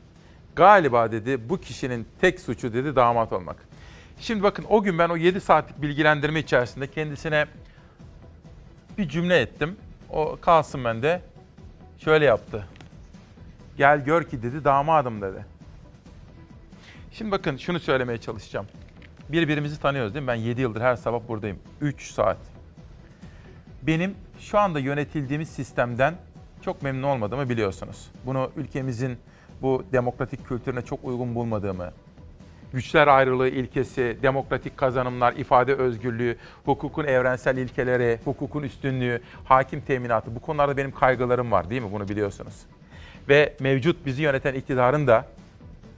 Galiba 0.56 1.12
dedi 1.12 1.48
bu 1.48 1.60
kişinin 1.60 2.08
tek 2.20 2.40
suçu 2.40 2.72
dedi 2.72 2.96
damat 2.96 3.32
olmak. 3.32 3.56
Şimdi 4.20 4.42
bakın 4.42 4.66
o 4.68 4.82
gün 4.82 4.98
ben 4.98 5.08
o 5.08 5.16
7 5.16 5.40
saatlik 5.40 5.82
bilgilendirme 5.82 6.40
içerisinde 6.40 6.86
kendisine 6.86 7.46
bir 8.98 9.08
cümle 9.08 9.40
ettim. 9.40 9.76
O 10.10 10.38
kalsın 10.40 10.84
bende. 10.84 11.22
Şöyle 11.98 12.24
yaptı. 12.24 12.66
Gel 13.76 14.04
gör 14.04 14.24
ki 14.24 14.42
dedi 14.42 14.64
damadım 14.64 15.22
dedi. 15.22 15.44
Şimdi 17.12 17.30
bakın 17.30 17.56
şunu 17.56 17.80
söylemeye 17.80 18.18
çalışacağım. 18.18 18.66
Birbirimizi 19.28 19.80
tanıyoruz 19.80 20.14
değil 20.14 20.22
mi? 20.22 20.28
Ben 20.28 20.34
7 20.34 20.60
yıldır 20.60 20.80
her 20.80 20.96
sabah 20.96 21.28
buradayım. 21.28 21.58
3 21.80 22.10
saat. 22.10 22.38
Benim 23.82 24.14
şu 24.40 24.58
anda 24.58 24.78
yönetildiğimiz 24.78 25.48
sistemden 25.48 26.14
çok 26.66 26.82
memnun 26.82 27.02
olmadığımı 27.02 27.48
biliyorsunuz. 27.48 28.10
Bunu 28.24 28.50
ülkemizin 28.56 29.18
bu 29.62 29.84
demokratik 29.92 30.48
kültürüne 30.48 30.82
çok 30.82 31.04
uygun 31.04 31.34
bulmadığımı, 31.34 31.92
güçler 32.72 33.06
ayrılığı 33.06 33.48
ilkesi, 33.48 34.18
demokratik 34.22 34.76
kazanımlar, 34.76 35.32
ifade 35.32 35.74
özgürlüğü, 35.74 36.36
hukukun 36.64 37.04
evrensel 37.04 37.56
ilkeleri, 37.56 38.18
hukukun 38.24 38.62
üstünlüğü, 38.62 39.22
hakim 39.44 39.80
teminatı 39.80 40.34
bu 40.34 40.40
konularda 40.40 40.76
benim 40.76 40.92
kaygılarım 40.92 41.50
var 41.50 41.70
değil 41.70 41.82
mi? 41.82 41.92
Bunu 41.92 42.08
biliyorsunuz. 42.08 42.54
Ve 43.28 43.56
mevcut 43.60 44.06
bizi 44.06 44.22
yöneten 44.22 44.54
iktidarın 44.54 45.06
da 45.06 45.24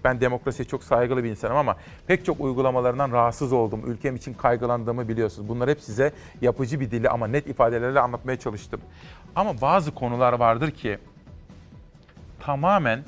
ben 0.04 0.20
demokrasiye 0.20 0.68
çok 0.68 0.84
saygılı 0.84 1.24
bir 1.24 1.30
insanım 1.30 1.56
ama 1.56 1.76
pek 2.06 2.24
çok 2.24 2.40
uygulamalarından 2.40 3.12
rahatsız 3.12 3.52
oldum. 3.52 3.82
Ülkem 3.86 4.16
için 4.16 4.34
kaygılandığımı 4.34 5.08
biliyorsunuz. 5.08 5.48
Bunlar 5.48 5.70
hep 5.70 5.80
size 5.80 6.12
yapıcı 6.40 6.80
bir 6.80 6.90
dili 6.90 7.08
ama 7.08 7.26
net 7.26 7.46
ifadelerle 7.46 8.00
anlatmaya 8.00 8.38
çalıştım. 8.38 8.80
Ama 9.38 9.60
bazı 9.60 9.94
konular 9.94 10.32
vardır 10.32 10.70
ki 10.70 10.98
tamamen 12.40 13.04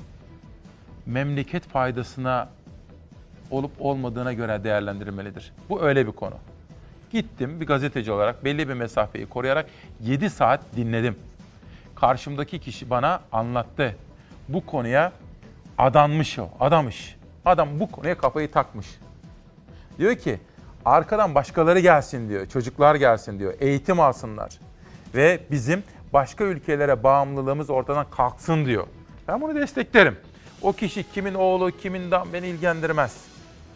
memleket 1.06 1.68
faydasına 1.68 2.48
olup 3.50 3.72
olmadığına 3.78 4.32
göre 4.32 4.64
değerlendirilmelidir. 4.64 5.52
Bu 5.68 5.82
öyle 5.82 6.06
bir 6.06 6.12
konu. 6.12 6.34
Gittim 7.10 7.60
bir 7.60 7.66
gazeteci 7.66 8.12
olarak 8.12 8.44
belli 8.44 8.68
bir 8.68 8.74
mesafeyi 8.74 9.26
koruyarak 9.26 9.66
7 10.00 10.30
saat 10.30 10.60
dinledim. 10.76 11.16
Karşımdaki 11.94 12.58
kişi 12.58 12.90
bana 12.90 13.20
anlattı. 13.32 13.96
Bu 14.48 14.66
konuya 14.66 15.12
adanmış 15.78 16.38
o, 16.38 16.48
adamış. 16.60 17.16
Adam 17.44 17.80
bu 17.80 17.90
konuya 17.90 18.18
kafayı 18.18 18.50
takmış. 18.50 18.86
Diyor 19.98 20.14
ki 20.14 20.40
arkadan 20.84 21.34
başkaları 21.34 21.80
gelsin 21.80 22.28
diyor, 22.28 22.46
çocuklar 22.46 22.94
gelsin 22.94 23.38
diyor, 23.38 23.54
eğitim 23.60 24.00
alsınlar. 24.00 24.50
Ve 25.14 25.40
bizim 25.50 25.82
başka 26.12 26.44
ülkelere 26.44 27.02
bağımlılığımız 27.02 27.70
ortadan 27.70 28.06
kalksın 28.10 28.66
diyor. 28.66 28.86
Ben 29.28 29.40
bunu 29.40 29.54
desteklerim. 29.54 30.16
O 30.62 30.72
kişi 30.72 31.12
kimin 31.12 31.34
oğlu, 31.34 31.70
kimin 31.70 32.10
da 32.10 32.24
beni 32.32 32.46
ilgilendirmez. 32.46 33.16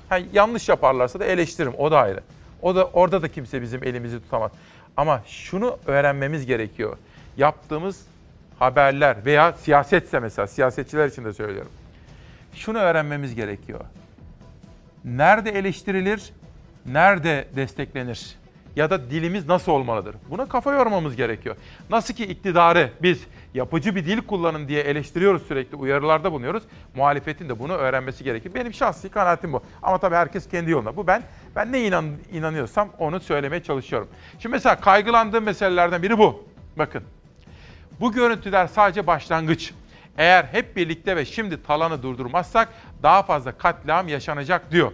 Ha, 0.09 0.19
yanlış 0.33 0.69
yaparlarsa 0.69 1.21
da 1.21 1.25
eleştiririm, 1.25 1.75
o 1.79 1.91
da 1.91 1.99
ayrı. 1.99 2.21
O 2.63 2.77
da 2.77 2.87
orada 2.87 3.23
da 3.23 3.29
kimse 3.29 3.63
bizim 3.63 3.85
elimizi 3.85 4.23
tutamaz. 4.23 4.53
Ama 4.97 5.23
şunu 5.27 5.79
öğrenmemiz 5.87 6.47
gerekiyor. 6.47 6.97
Yaptığımız 7.37 8.07
haberler 8.59 9.25
veya 9.25 9.53
siyasetse 9.53 10.19
mesela 10.19 10.47
siyasetçiler 10.47 11.09
için 11.09 11.25
de 11.25 11.33
söylüyorum. 11.33 11.73
Şunu 12.55 12.79
öğrenmemiz 12.79 13.35
gerekiyor. 13.35 13.81
nerede 15.05 15.51
eleştirilir, 15.51 16.33
nerede 16.87 17.49
desteklenir? 17.57 18.37
Ya 18.77 18.91
da 18.91 19.11
dilimiz 19.11 19.49
nasıl 19.49 19.73
olmalıdır? 19.73 20.17
Buna 20.31 20.49
kafa 20.49 20.73
yormamız 20.73 21.17
gerekiyor. 21.17 21.57
Nasıl 21.91 22.15
ki 22.15 22.25
iktidarı 22.25 22.91
biz 23.03 23.25
yapıcı 23.55 23.97
bir 23.97 24.07
dil 24.07 24.21
kullanın 24.21 24.69
diye 24.69 24.83
eleştiriyoruz 24.83 25.43
sürekli, 25.43 25.77
uyarılarda 25.77 26.33
bulunuyoruz. 26.33 26.63
Muhalefetin 26.97 27.49
de 27.49 27.59
bunu 27.59 27.73
öğrenmesi 27.73 28.25
gerekir. 28.25 28.55
Benim 28.55 28.75
şahsi 28.75 29.09
kanaatim 29.09 29.53
bu. 29.53 29.63
Ama 29.83 29.99
tabii 29.99 30.15
herkes 30.15 30.49
kendi 30.49 30.71
yoluna. 30.71 30.97
Bu 30.97 31.07
ben 31.07 31.23
ben 31.57 31.73
ne 31.73 31.87
inan, 31.87 32.05
inanıyorsam 32.33 32.89
onu 32.99 33.21
söylemeye 33.21 33.63
çalışıyorum. 33.63 34.09
Şimdi 34.39 34.53
mesela 34.53 34.81
kaygılandığım 34.81 35.45
meselelerden 35.45 36.03
biri 36.03 36.19
bu. 36.19 36.45
Bakın. 36.79 37.03
Bu 38.01 38.13
görüntüler 38.13 38.67
sadece 38.67 39.07
başlangıç. 39.07 39.73
Eğer 40.19 40.45
hep 40.45 40.77
birlikte 40.77 41.17
ve 41.17 41.25
şimdi 41.25 41.63
talanı 41.63 42.03
durdurmazsak 42.03 42.69
daha 43.03 43.23
fazla 43.23 43.53
katliam 43.53 44.09
yaşanacak 44.09 44.71
diyor. 44.71 44.93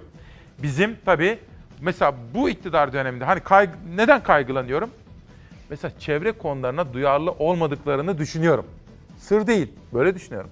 Bizim 0.58 0.96
tabii 1.04 1.38
mesela 1.80 2.14
bu 2.34 2.50
iktidar 2.50 2.92
döneminde 2.92 3.24
hani 3.24 3.40
kaygı, 3.40 3.72
neden 3.96 4.22
kaygılanıyorum? 4.22 4.90
Mesela 5.70 5.92
çevre 5.98 6.32
konularına 6.32 6.92
duyarlı 6.92 7.30
olmadıklarını 7.30 8.18
düşünüyorum. 8.18 8.66
Sır 9.18 9.46
değil, 9.46 9.72
böyle 9.94 10.14
düşünüyorum. 10.14 10.50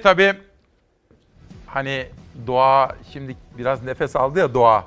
Tabii 0.00 0.34
hani 1.66 2.06
doğa 2.46 2.96
şimdi 3.12 3.36
biraz 3.58 3.82
nefes 3.84 4.16
aldı 4.16 4.38
ya 4.38 4.54
doğa. 4.54 4.84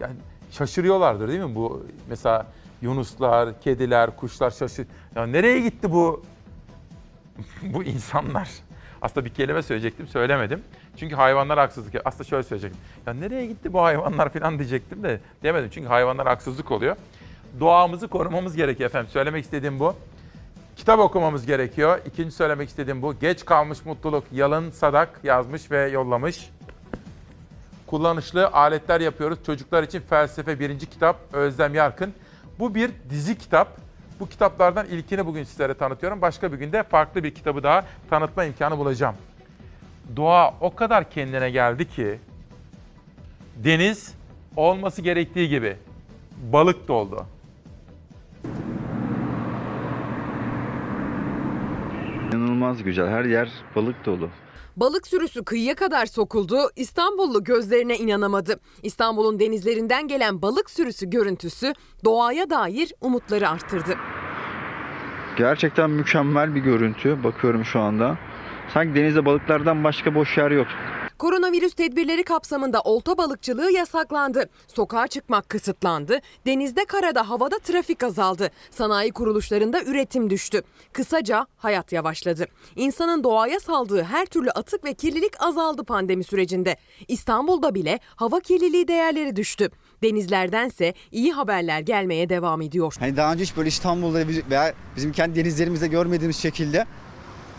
Yani 0.00 0.14
şaşırıyorlardır 0.50 1.28
değil 1.28 1.40
mi 1.40 1.54
bu 1.54 1.86
mesela 2.08 2.46
yunuslar, 2.82 3.60
kediler, 3.60 4.16
kuşlar 4.16 4.50
şaşır. 4.50 4.86
Ya 5.14 5.26
nereye 5.26 5.60
gitti 5.60 5.92
bu 5.92 6.24
bu 7.62 7.84
insanlar? 7.84 8.50
Aslında 9.02 9.26
bir 9.26 9.30
kelime 9.30 9.62
söyleyecektim, 9.62 10.08
söylemedim. 10.08 10.62
Çünkü 10.96 11.14
hayvanlar 11.14 11.58
haksızlık. 11.58 11.94
Aslında 12.04 12.24
şöyle 12.24 12.42
söyleyecektim. 12.42 12.80
Ya 13.06 13.14
nereye 13.14 13.46
gitti 13.46 13.72
bu 13.72 13.82
hayvanlar 13.82 14.28
falan 14.28 14.58
diyecektim 14.58 15.02
de 15.02 15.20
demedim. 15.42 15.70
Çünkü 15.72 15.88
hayvanlar 15.88 16.26
haksızlık 16.26 16.70
oluyor. 16.70 16.96
Doğamızı 17.60 18.08
korumamız 18.08 18.56
gerekiyor 18.56 18.90
efendim. 18.90 19.10
Söylemek 19.12 19.44
istediğim 19.44 19.80
bu. 19.80 19.96
Kitap 20.76 21.00
okumamız 21.00 21.46
gerekiyor. 21.46 22.00
İkinci 22.06 22.30
söylemek 22.30 22.68
istediğim 22.68 23.02
bu. 23.02 23.18
Geç 23.18 23.44
kalmış 23.44 23.84
mutluluk 23.84 24.24
Yalın 24.32 24.70
Sadak 24.70 25.20
yazmış 25.24 25.70
ve 25.70 25.88
yollamış. 25.88 26.50
Kullanışlı 27.86 28.46
aletler 28.46 29.00
yapıyoruz. 29.00 29.38
Çocuklar 29.46 29.82
için 29.82 30.00
felsefe 30.00 30.60
birinci 30.60 30.86
kitap 30.86 31.16
Özlem 31.32 31.74
Yarkın. 31.74 32.14
Bu 32.58 32.74
bir 32.74 32.90
dizi 33.10 33.38
kitap. 33.38 33.76
Bu 34.20 34.28
kitaplardan 34.28 34.86
ilkini 34.86 35.26
bugün 35.26 35.44
sizlere 35.44 35.74
tanıtıyorum. 35.74 36.22
Başka 36.22 36.52
bir 36.52 36.58
günde 36.58 36.82
farklı 36.82 37.24
bir 37.24 37.34
kitabı 37.34 37.62
daha 37.62 37.84
tanıtma 38.10 38.44
imkanı 38.44 38.78
bulacağım. 38.78 39.14
Doğa 40.16 40.54
o 40.60 40.74
kadar 40.74 41.10
kendine 41.10 41.50
geldi 41.50 41.88
ki 41.88 42.18
deniz 43.56 44.14
olması 44.56 45.02
gerektiği 45.02 45.48
gibi 45.48 45.76
balık 46.52 46.88
doldu. 46.88 47.26
İnanılmaz 52.32 52.82
güzel. 52.82 53.08
Her 53.08 53.24
yer 53.24 53.48
balık 53.76 54.06
dolu. 54.06 54.28
Balık 54.76 55.06
sürüsü 55.06 55.44
kıyıya 55.44 55.74
kadar 55.74 56.06
sokuldu. 56.06 56.58
İstanbullu 56.76 57.44
gözlerine 57.44 57.96
inanamadı. 57.96 58.60
İstanbul'un 58.82 59.40
denizlerinden 59.40 60.08
gelen 60.08 60.42
balık 60.42 60.70
sürüsü 60.70 61.10
görüntüsü 61.10 61.72
doğaya 62.04 62.50
dair 62.50 62.92
umutları 63.00 63.48
arttırdı. 63.48 63.94
Gerçekten 65.36 65.90
mükemmel 65.90 66.54
bir 66.54 66.60
görüntü. 66.60 67.24
Bakıyorum 67.24 67.64
şu 67.64 67.80
anda. 67.80 68.18
Sanki 68.74 68.94
denizde 68.94 69.24
balıklardan 69.24 69.84
başka 69.84 70.14
boş 70.14 70.38
yer 70.38 70.50
yok. 70.50 70.66
Koronavirüs 71.18 71.74
tedbirleri 71.74 72.24
kapsamında 72.24 72.80
olta 72.80 73.18
balıkçılığı 73.18 73.72
yasaklandı. 73.72 74.48
Sokağa 74.68 75.06
çıkmak 75.06 75.48
kısıtlandı. 75.48 76.18
Denizde, 76.46 76.84
karada, 76.84 77.30
havada 77.30 77.58
trafik 77.58 78.02
azaldı. 78.02 78.50
Sanayi 78.70 79.12
kuruluşlarında 79.12 79.82
üretim 79.82 80.30
düştü. 80.30 80.62
Kısaca 80.92 81.46
hayat 81.56 81.92
yavaşladı. 81.92 82.46
İnsanın 82.76 83.24
doğaya 83.24 83.60
saldığı 83.60 84.02
her 84.02 84.26
türlü 84.26 84.50
atık 84.50 84.84
ve 84.84 84.94
kirlilik 84.94 85.42
azaldı 85.42 85.84
pandemi 85.84 86.24
sürecinde. 86.24 86.76
İstanbul'da 87.08 87.74
bile 87.74 88.00
hava 88.16 88.40
kirliliği 88.40 88.88
değerleri 88.88 89.36
düştü. 89.36 89.70
Denizlerdense 90.02 90.94
iyi 91.12 91.32
haberler 91.32 91.80
gelmeye 91.80 92.28
devam 92.28 92.62
ediyor. 92.62 92.94
Hani 92.98 93.16
daha 93.16 93.32
önce 93.32 93.44
hiç 93.44 93.56
böyle 93.56 93.68
İstanbul'da 93.68 94.18
veya 94.50 94.74
bizim 94.96 95.12
kendi 95.12 95.36
denizlerimizde 95.36 95.88
görmediğimiz 95.88 96.36
şekilde 96.36 96.86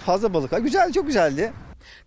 fazla 0.05 0.33
balık 0.33 0.53
var. 0.53 0.59
Güzeldi, 0.59 0.93
çok 0.93 1.07
güzeldi. 1.07 1.53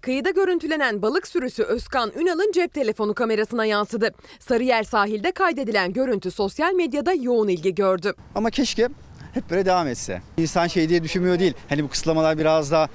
Kıyıda 0.01 0.31
görüntülenen 0.31 1.02
balık 1.02 1.27
sürüsü 1.27 1.62
Özkan 1.62 2.12
Ünal'ın 2.16 2.52
cep 2.52 2.74
telefonu 2.74 3.14
kamerasına 3.14 3.64
yansıdı. 3.64 4.10
Sarıyer 4.39 4.82
sahilde 4.82 5.32
kaydedilen 5.32 5.93
görüntü 5.93 6.31
sosyal 6.31 6.72
medyada 6.72 7.12
yoğun 7.12 7.48
ilgi 7.48 7.74
gördü. 7.74 8.14
Ama 8.35 8.51
keşke 8.51 8.89
hep 9.35 9.51
böyle 9.51 9.64
devam 9.64 9.89
etse. 9.89 10.22
İnsan 10.36 10.66
şey 10.66 10.89
diye 10.89 11.02
düşünmüyor 11.05 11.39
değil. 11.39 11.55
Hani 11.68 11.85
bu 11.85 11.89
kısıtlamalar 11.89 12.39
biraz 12.39 12.70
daha 12.70 12.89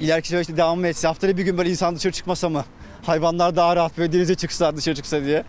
ileriki 0.00 0.28
süreçte 0.28 0.56
devam 0.56 0.84
etse? 0.84 1.08
Haftada 1.08 1.36
bir 1.36 1.42
gün 1.42 1.58
böyle 1.58 1.70
insan 1.70 1.96
dışarı 1.96 2.12
çıkmasa 2.12 2.48
mı? 2.48 2.64
Hayvanlar 3.02 3.56
daha 3.56 3.76
rahat 3.76 3.98
böyle 3.98 4.12
denize 4.12 4.34
çıksa, 4.34 4.76
dışarı 4.76 4.94
çıksa 4.94 5.24
diye. 5.24 5.44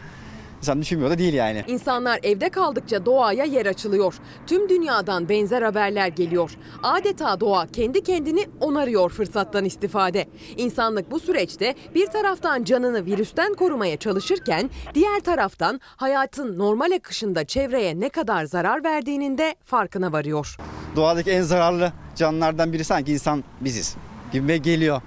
İnsan 0.61 0.81
düşünmüyor 0.81 1.11
da 1.11 1.17
değil 1.17 1.33
yani. 1.33 1.63
İnsanlar 1.67 2.19
evde 2.23 2.49
kaldıkça 2.49 3.05
doğaya 3.05 3.43
yer 3.45 3.65
açılıyor. 3.65 4.13
Tüm 4.47 4.69
dünyadan 4.69 5.29
benzer 5.29 5.61
haberler 5.61 6.07
geliyor. 6.07 6.51
Adeta 6.83 7.39
doğa 7.39 7.67
kendi 7.67 8.03
kendini 8.03 8.47
onarıyor 8.59 9.09
fırsattan 9.09 9.65
istifade. 9.65 10.27
İnsanlık 10.57 11.11
bu 11.11 11.19
süreçte 11.19 11.75
bir 11.95 12.07
taraftan 12.07 12.63
canını 12.63 13.05
virüsten 13.05 13.53
korumaya 13.53 13.97
çalışırken 13.97 14.69
diğer 14.93 15.19
taraftan 15.19 15.79
hayatın 15.83 16.59
normal 16.59 16.91
akışında 16.91 17.45
çevreye 17.45 17.99
ne 17.99 18.09
kadar 18.09 18.45
zarar 18.45 18.83
verdiğinin 18.83 19.37
de 19.37 19.55
farkına 19.65 20.11
varıyor. 20.11 20.57
Doğadaki 20.95 21.31
en 21.31 21.41
zararlı 21.41 21.93
canlılardan 22.15 22.73
biri 22.73 22.83
sanki 22.83 23.13
insan 23.13 23.43
biziz 23.61 23.95
gibime 24.31 24.57
geliyor. 24.57 25.01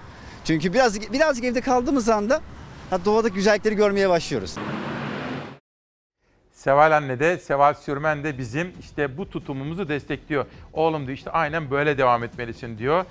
Çünkü 0.44 0.72
birazcık, 0.72 1.12
birazcık 1.12 1.44
evde 1.44 1.60
kaldığımız 1.60 2.08
anda 2.08 2.40
doğadaki 3.04 3.34
güzellikleri 3.34 3.74
görmeye 3.74 4.08
başlıyoruz. 4.08 4.54
Seval 6.64 6.96
anne 6.96 7.20
de 7.20 7.38
Seval 7.38 7.74
Sürmen 7.74 8.24
de 8.24 8.38
bizim 8.38 8.72
işte 8.80 9.18
bu 9.18 9.30
tutumumuzu 9.30 9.88
destekliyor. 9.88 10.46
Oğlum 10.72 11.06
diyor 11.06 11.18
işte 11.18 11.30
aynen 11.30 11.70
böyle 11.70 11.98
devam 11.98 12.24
etmelisin 12.24 12.78
diyor. 12.78 13.04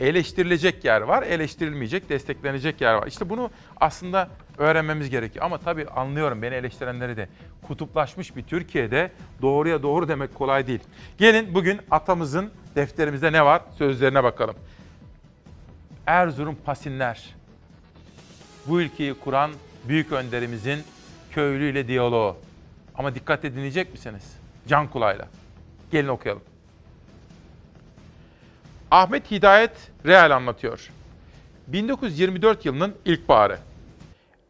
Eleştirilecek 0.00 0.84
yer 0.84 1.00
var, 1.00 1.22
eleştirilmeyecek, 1.22 2.08
desteklenecek 2.08 2.80
yer 2.80 2.94
var. 2.94 3.06
İşte 3.06 3.28
bunu 3.28 3.50
aslında 3.80 4.28
öğrenmemiz 4.58 5.10
gerekiyor. 5.10 5.44
Ama 5.44 5.58
tabii 5.58 5.86
anlıyorum 5.88 6.42
beni 6.42 6.54
eleştirenleri 6.54 7.16
de. 7.16 7.28
Kutuplaşmış 7.66 8.36
bir 8.36 8.42
Türkiye'de 8.42 9.10
doğruya 9.42 9.82
doğru 9.82 10.08
demek 10.08 10.34
kolay 10.34 10.66
değil. 10.66 10.80
Gelin 11.18 11.54
bugün 11.54 11.80
atamızın 11.90 12.50
defterimizde 12.74 13.32
ne 13.32 13.44
var 13.44 13.62
sözlerine 13.78 14.24
bakalım. 14.24 14.56
Erzurum 16.06 16.56
Pasinler. 16.64 17.34
Bu 18.66 18.80
ülkeyi 18.80 19.14
kuran 19.14 19.50
büyük 19.88 20.12
önderimizin 20.12 20.78
köylüyle 21.30 21.88
diyaloğu. 21.88 22.36
Ama 22.98 23.14
dikkatle 23.14 23.54
dinleyecek 23.54 23.92
misiniz? 23.92 24.36
Can 24.68 24.90
kulağıyla. 24.90 25.28
Gelin 25.90 26.08
okuyalım. 26.08 26.42
Ahmet 28.90 29.30
Hidayet 29.30 29.90
Real 30.06 30.30
anlatıyor. 30.30 30.90
1924 31.66 32.66
yılının 32.66 32.94
ilkbaharı. 33.04 33.58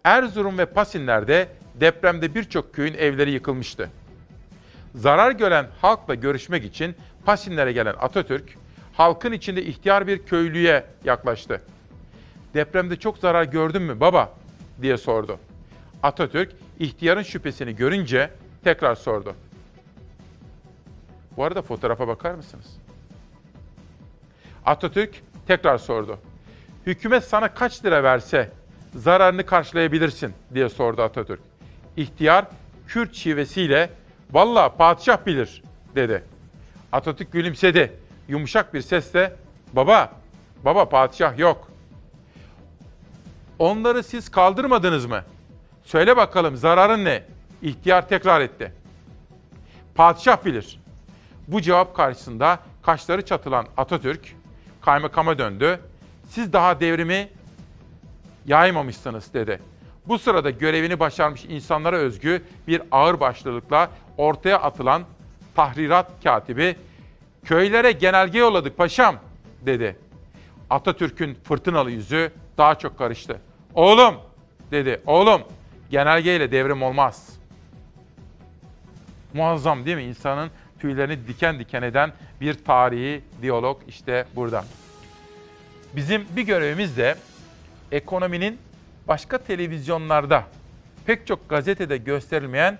Erzurum 0.04 0.58
ve 0.58 0.66
Pasinler'de 0.66 1.48
depremde 1.74 2.34
birçok 2.34 2.74
köyün 2.74 2.94
evleri 2.94 3.30
yıkılmıştı. 3.30 3.90
Zarar 4.94 5.30
gören 5.30 5.66
halkla 5.82 6.14
görüşmek 6.14 6.64
için 6.64 6.96
Pasinlere 7.24 7.72
gelen 7.72 7.94
Atatürk, 8.00 8.54
halkın 8.92 9.32
içinde 9.32 9.64
ihtiyar 9.64 10.06
bir 10.06 10.26
köylüye 10.26 10.84
yaklaştı. 11.04 11.62
Depremde 12.54 12.96
çok 12.96 13.18
zarar 13.18 13.44
gördün 13.44 13.82
mü 13.82 14.00
baba 14.00 14.32
diye 14.82 14.96
sordu. 14.96 15.38
Atatürk 16.02 16.52
ihtiyarın 16.78 17.22
şüphesini 17.22 17.76
görünce 17.76 18.30
tekrar 18.64 18.94
sordu. 18.94 19.34
Bu 21.36 21.44
arada 21.44 21.62
fotoğrafa 21.62 22.08
bakar 22.08 22.34
mısınız? 22.34 22.76
Atatürk 24.66 25.22
tekrar 25.46 25.78
sordu. 25.78 26.18
Hükümet 26.86 27.24
sana 27.24 27.54
kaç 27.54 27.84
lira 27.84 28.02
verse 28.02 28.52
zararını 28.94 29.46
karşılayabilirsin 29.46 30.34
diye 30.54 30.68
sordu 30.68 31.02
Atatürk. 31.02 31.40
İhtiyar 31.96 32.44
Kürt 32.86 33.14
şivesiyle 33.14 33.90
valla 34.30 34.76
padişah 34.76 35.26
bilir 35.26 35.62
dedi. 35.94 36.22
Atatürk 36.92 37.32
gülümsedi. 37.32 37.92
Yumuşak 38.28 38.74
bir 38.74 38.80
sesle 38.80 39.36
baba, 39.72 40.12
baba 40.64 40.88
padişah 40.88 41.38
yok. 41.38 41.68
Onları 43.58 44.02
siz 44.02 44.28
kaldırmadınız 44.28 45.06
mı? 45.06 45.24
Söyle 45.86 46.16
bakalım 46.16 46.56
zararın 46.56 47.04
ne? 47.04 47.22
İhtiyar 47.62 48.08
tekrar 48.08 48.40
etti. 48.40 48.72
Padişah 49.94 50.44
bilir. 50.44 50.80
Bu 51.48 51.60
cevap 51.62 51.96
karşısında 51.96 52.58
kaşları 52.82 53.24
çatılan 53.24 53.66
Atatürk 53.76 54.36
kaymakama 54.80 55.38
döndü. 55.38 55.80
Siz 56.28 56.52
daha 56.52 56.80
devrimi 56.80 57.28
yaymamışsınız 58.46 59.34
dedi. 59.34 59.60
Bu 60.06 60.18
sırada 60.18 60.50
görevini 60.50 61.00
başarmış 61.00 61.44
insanlara 61.44 61.96
özgü 61.96 62.42
bir 62.68 62.82
ağırbaşlılıkla 62.90 63.90
ortaya 64.16 64.58
atılan 64.58 65.02
tahrirat 65.54 66.10
katibi 66.24 66.76
köylere 67.44 67.92
genelge 67.92 68.38
yolladık 68.38 68.76
paşam 68.76 69.16
dedi. 69.66 69.96
Atatürk'ün 70.70 71.34
fırtınalı 71.34 71.90
yüzü 71.90 72.32
daha 72.58 72.74
çok 72.74 72.98
karıştı. 72.98 73.40
Oğlum 73.74 74.14
dedi. 74.70 75.02
Oğlum 75.06 75.42
genelgeyle 75.90 76.52
devrim 76.52 76.82
olmaz. 76.82 77.28
Muazzam 79.34 79.86
değil 79.86 79.96
mi? 79.96 80.02
İnsanın 80.02 80.50
tüylerini 80.78 81.28
diken 81.28 81.58
diken 81.58 81.82
eden 81.82 82.12
bir 82.40 82.64
tarihi 82.64 83.22
diyalog 83.42 83.80
işte 83.88 84.24
burada. 84.36 84.64
Bizim 85.96 86.24
bir 86.36 86.42
görevimiz 86.42 86.96
de 86.96 87.16
ekonominin 87.92 88.58
başka 89.08 89.38
televizyonlarda, 89.38 90.44
pek 91.06 91.26
çok 91.26 91.48
gazetede 91.48 91.96
gösterilmeyen 91.96 92.78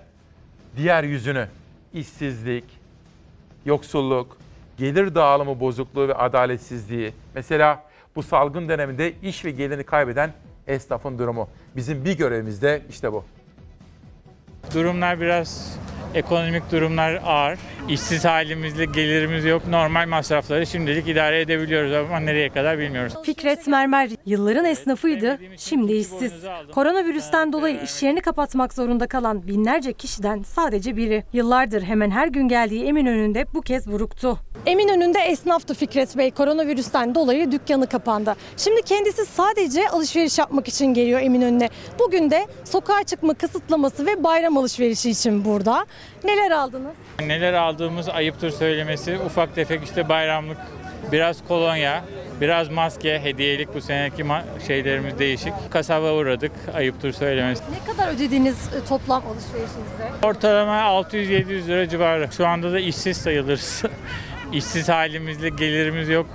diğer 0.77 1.03
yüzünü, 1.03 1.47
işsizlik, 1.93 2.63
yoksulluk, 3.65 4.37
gelir 4.77 5.15
dağılımı 5.15 5.59
bozukluğu 5.59 6.07
ve 6.07 6.13
adaletsizliği. 6.13 7.13
Mesela 7.35 7.83
bu 8.15 8.23
salgın 8.23 8.69
döneminde 8.69 9.13
iş 9.23 9.45
ve 9.45 9.51
gelirini 9.51 9.83
kaybeden 9.83 10.33
esnafın 10.67 11.19
durumu. 11.19 11.49
Bizim 11.75 12.05
bir 12.05 12.17
görevimiz 12.17 12.61
de 12.61 12.81
işte 12.89 13.11
bu. 13.13 13.23
Durumlar 14.73 15.21
biraz 15.21 15.77
ekonomik 16.13 16.71
durumlar 16.71 17.21
ağır. 17.25 17.59
İşsiz 17.89 18.25
halimizle 18.25 18.85
gelirimiz 18.85 19.45
yok. 19.45 19.67
Normal 19.67 20.07
masrafları 20.07 20.67
şimdilik 20.67 21.07
idare 21.07 21.41
edebiliyoruz 21.41 21.93
ama 21.93 22.19
nereye 22.19 22.49
kadar 22.49 22.79
bilmiyoruz. 22.79 23.13
Fikret 23.23 23.67
Mermer 23.67 24.09
yılların 24.25 24.65
esnafıydı, 24.65 25.39
şimdi 25.57 25.93
işsiz. 25.93 26.33
Koronavirüsten 26.71 27.53
dolayı 27.53 27.81
iş 27.83 28.03
yerini 28.03 28.21
kapatmak 28.21 28.73
zorunda 28.73 29.07
kalan 29.07 29.47
binlerce 29.47 29.93
kişiden 29.93 30.43
sadece 30.43 30.97
biri. 30.97 31.23
Yıllardır 31.33 31.81
hemen 31.81 32.11
her 32.11 32.27
gün 32.27 32.47
geldiği 32.47 32.85
Eminönü'nde 32.85 33.45
bu 33.53 33.61
kez 33.61 33.91
buruktu. 33.91 34.37
Eminönü'nde 34.65 35.19
esnaftı 35.19 35.73
Fikret 35.73 36.17
Bey. 36.17 36.31
Koronavirüsten 36.31 37.15
dolayı 37.15 37.51
dükkanı 37.51 37.87
kapandı. 37.87 38.35
Şimdi 38.57 38.81
kendisi 38.81 39.25
sadece 39.25 39.89
alışveriş 39.89 40.39
yapmak 40.39 40.67
için 40.67 40.85
geliyor 40.93 41.21
Eminönü'ne. 41.21 41.69
Bugün 41.99 42.31
de 42.31 42.47
sokağa 42.63 43.03
çıkma 43.03 43.33
kısıtlaması 43.33 44.05
ve 44.05 44.23
bayram 44.23 44.57
alışverişi 44.57 45.09
için 45.09 45.45
burada. 45.45 45.85
Neler 46.23 46.51
aldınız? 46.51 46.93
Neler 47.19 47.53
aldığımız 47.77 48.09
ayıptır 48.09 48.51
söylemesi. 48.51 49.19
Ufak 49.25 49.55
tefek 49.55 49.83
işte 49.83 50.09
bayramlık, 50.09 50.57
biraz 51.11 51.47
kolonya, 51.47 52.03
biraz 52.41 52.69
maske, 52.69 53.19
hediyelik 53.23 53.75
bu 53.75 53.81
seneki 53.81 54.23
ma- 54.23 54.43
şeylerimiz 54.67 55.19
değişik. 55.19 55.53
Kasaba 55.71 56.13
uğradık, 56.13 56.51
ayıptır 56.73 57.11
söylemesi. 57.11 57.63
Ne 57.71 57.93
kadar 57.93 58.13
ödediğiniz 58.13 58.55
e, 58.55 58.85
toplam 58.89 59.23
alışverişinizde? 59.27 60.27
Ortalama 60.27 61.01
600-700 61.01 61.67
lira 61.67 61.89
civarı. 61.89 62.29
Şu 62.31 62.47
anda 62.47 62.71
da 62.73 62.79
işsiz 62.79 63.17
sayılırız. 63.17 63.83
İşsiz 64.53 64.89
halimizle 64.89 65.49
gelirimiz 65.49 66.09
yok. 66.09 66.25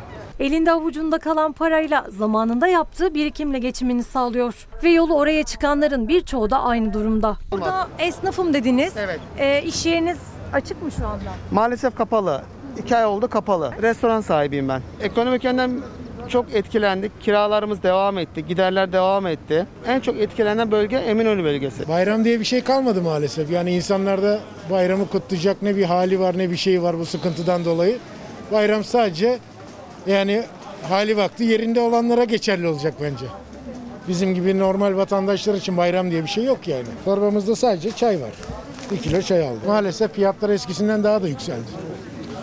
Elinde 0.41 0.73
avucunda 0.73 1.19
kalan 1.19 1.53
parayla 1.53 2.07
zamanında 2.09 2.67
yaptığı 2.67 3.15
birikimle 3.15 3.59
geçimini 3.59 4.05
sağlıyor. 4.05 4.55
Ve 4.83 4.91
yolu 4.91 5.15
oraya 5.15 5.43
çıkanların 5.43 6.09
birçoğu 6.09 6.51
da 6.51 6.63
aynı 6.63 6.93
durumda. 6.95 7.37
Burada 7.51 7.89
esnafım 7.99 8.55
dediniz. 8.55 8.93
Evet. 8.97 9.21
E, 9.39 9.63
iş 9.63 9.87
yeriniz 9.87 10.19
açık 10.53 10.83
mı 10.83 10.91
şu 10.91 11.07
anda? 11.07 11.31
Maalesef 11.51 11.97
kapalı. 11.97 12.43
İki 12.79 12.97
ay 12.97 13.05
oldu 13.05 13.29
kapalı. 13.29 13.73
Restoran 13.83 14.21
sahibiyim 14.21 14.69
ben. 14.69 14.83
Ekonomik 15.03 15.45
yönden 15.45 15.81
çok 16.29 16.55
etkilendik. 16.55 17.21
Kiralarımız 17.23 17.83
devam 17.83 18.19
etti. 18.19 18.47
Giderler 18.47 18.93
devam 18.93 19.27
etti. 19.27 19.67
En 19.87 20.01
çok 20.01 20.17
etkilenen 20.21 20.71
bölge 20.71 20.97
Eminönü 20.97 21.45
bölgesi. 21.45 21.89
Bayram 21.89 22.25
diye 22.25 22.41
bir 22.41 22.45
şey 22.45 22.65
kalmadı 22.65 23.03
maalesef. 23.03 23.51
Yani 23.51 23.71
insanlarda 23.71 24.39
bayramı 24.71 25.09
kutlayacak 25.09 25.63
ne 25.63 25.77
bir 25.77 25.85
hali 25.85 26.21
var 26.21 26.39
ne 26.39 26.51
bir 26.51 26.57
şey 26.57 26.83
var 26.83 26.99
bu 26.99 27.07
sıkıntıdan 27.07 27.65
dolayı. 27.65 27.99
Bayram 28.53 28.85
sadece 28.85 29.39
yani 30.07 30.43
hali 30.89 31.17
vakti 31.17 31.45
yerinde 31.45 31.81
olanlara 31.81 32.25
geçerli 32.25 32.69
olacak 32.69 32.95
bence. 33.03 33.27
Bizim 34.09 34.35
gibi 34.35 34.59
normal 34.59 34.97
vatandaşlar 34.97 35.55
için 35.55 35.77
bayram 35.77 36.11
diye 36.11 36.23
bir 36.23 36.29
şey 36.29 36.45
yok 36.45 36.69
yani. 36.69 36.87
Torbamızda 37.05 37.57
sadece 37.57 37.91
çay 37.91 38.21
var. 38.21 38.31
Bir 38.93 38.99
kilo 38.99 39.23
çay 39.23 39.43
aldım. 39.49 39.61
Maalesef 39.67 40.13
fiyatlar 40.15 40.51
eskisinden 40.51 41.05
daha 41.05 41.23
da 41.23 41.29
yükseldi. 41.29 41.93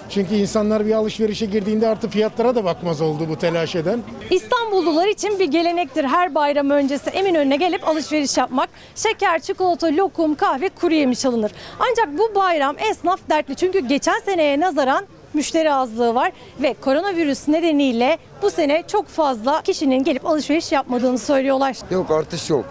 Çünkü 0.09 0.35
insanlar 0.35 0.85
bir 0.85 0.93
alışverişe 0.93 1.45
girdiğinde 1.45 1.87
artık 1.87 2.11
fiyatlara 2.11 2.55
da 2.55 2.63
bakmaz 2.65 3.01
oldu 3.01 3.23
bu 3.29 3.35
telaş 3.35 3.75
eden. 3.75 3.99
İstanbullular 4.29 5.07
için 5.07 5.39
bir 5.39 5.45
gelenektir 5.45 6.03
her 6.03 6.35
bayram 6.35 6.69
öncesi 6.69 7.09
Eminönü'ne 7.09 7.55
gelip 7.55 7.87
alışveriş 7.87 8.37
yapmak. 8.37 8.69
Şeker, 8.95 9.39
çikolata, 9.39 9.87
lokum, 9.87 10.35
kahve, 10.35 10.69
kuru 10.69 10.93
yemiş 10.93 11.25
alınır. 11.25 11.51
Ancak 11.79 12.17
bu 12.17 12.35
bayram 12.35 12.75
esnaf 12.91 13.19
dertli 13.29 13.55
çünkü 13.55 13.79
geçen 13.87 14.19
seneye 14.25 14.59
nazaran 14.59 15.05
müşteri 15.33 15.73
azlığı 15.73 16.15
var 16.15 16.31
ve 16.61 16.75
koronavirüs 16.81 17.47
nedeniyle 17.47 18.17
bu 18.41 18.49
sene 18.49 18.83
çok 18.87 19.07
fazla 19.07 19.61
kişinin 19.61 20.03
gelip 20.03 20.25
alışveriş 20.25 20.71
yapmadığını 20.71 21.17
söylüyorlar. 21.17 21.75
Yok 21.91 22.11
artış 22.11 22.49
yok. 22.49 22.65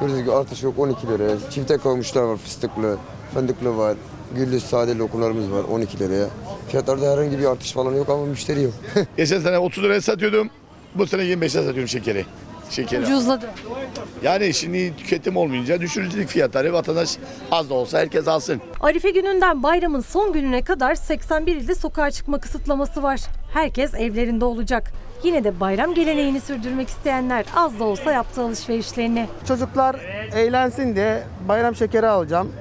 Gördüğünüz 0.00 0.20
gibi 0.20 0.32
artış 0.32 0.62
yok 0.62 0.78
12 0.78 1.06
liraya. 1.06 1.36
Çifte 1.50 1.78
kavmuşlar 1.78 2.22
var 2.22 2.36
fıstıklı, 2.36 2.96
fındıklı 3.34 3.76
var. 3.76 3.96
Güllü 4.36 4.60
sade 4.60 4.98
lokumlarımız 4.98 5.52
var 5.52 5.64
12 5.64 5.98
liraya. 5.98 6.26
Fiyatlarda 6.68 7.12
herhangi 7.12 7.38
bir 7.38 7.44
artış 7.44 7.72
falan 7.72 7.94
yok 7.94 8.08
ama 8.08 8.24
müşteri 8.24 8.62
yok. 8.62 8.72
Geçen 9.16 9.40
sene 9.40 9.58
30 9.58 9.84
liraya 9.84 10.00
satıyordum. 10.00 10.50
Bu 10.94 11.06
sene 11.06 11.22
25'e 11.22 11.48
satıyorum 11.48 11.88
şekeri. 11.88 12.26
Şekeri. 12.70 13.02
Ucuzladı. 13.02 13.46
Yani 14.22 14.54
şimdi 14.54 14.96
tüketim 14.96 15.36
olmayınca 15.36 15.80
düşürücülük 15.80 16.28
fiyatları 16.28 16.72
vatandaş 16.72 17.16
az 17.50 17.70
da 17.70 17.74
olsa 17.74 17.98
herkes 17.98 18.28
alsın. 18.28 18.60
Arife 18.80 19.10
gününden 19.10 19.62
bayramın 19.62 20.00
son 20.00 20.32
gününe 20.32 20.64
kadar 20.64 20.94
81 20.94 21.56
ilde 21.56 21.74
sokağa 21.74 22.10
çıkma 22.10 22.40
kısıtlaması 22.40 23.02
var. 23.02 23.20
Herkes 23.54 23.94
evlerinde 23.94 24.44
olacak. 24.44 24.92
Yine 25.22 25.44
de 25.44 25.60
bayram 25.60 25.94
geleneğini 25.94 26.40
sürdürmek 26.40 26.88
isteyenler 26.88 27.44
az 27.56 27.78
da 27.78 27.84
olsa 27.84 28.12
yaptı 28.12 28.42
alışverişlerini. 28.42 29.26
Çocuklar 29.48 29.96
eğlensin 30.34 30.94
diye 30.96 31.22
bayram 31.48 31.74
şekeri 31.74 32.06
alacağım. 32.08 32.52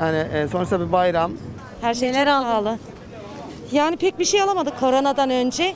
Yani 0.00 0.18
e, 0.34 0.48
sonuçta 0.48 0.80
bir 0.80 0.92
bayram. 0.92 1.32
Her 1.80 1.94
şeyler 1.94 2.26
pahalı. 2.26 2.78
Yani 3.72 3.96
pek 3.96 4.18
bir 4.18 4.24
şey 4.24 4.42
alamadık 4.42 4.80
koronadan 4.80 5.30
önce. 5.30 5.74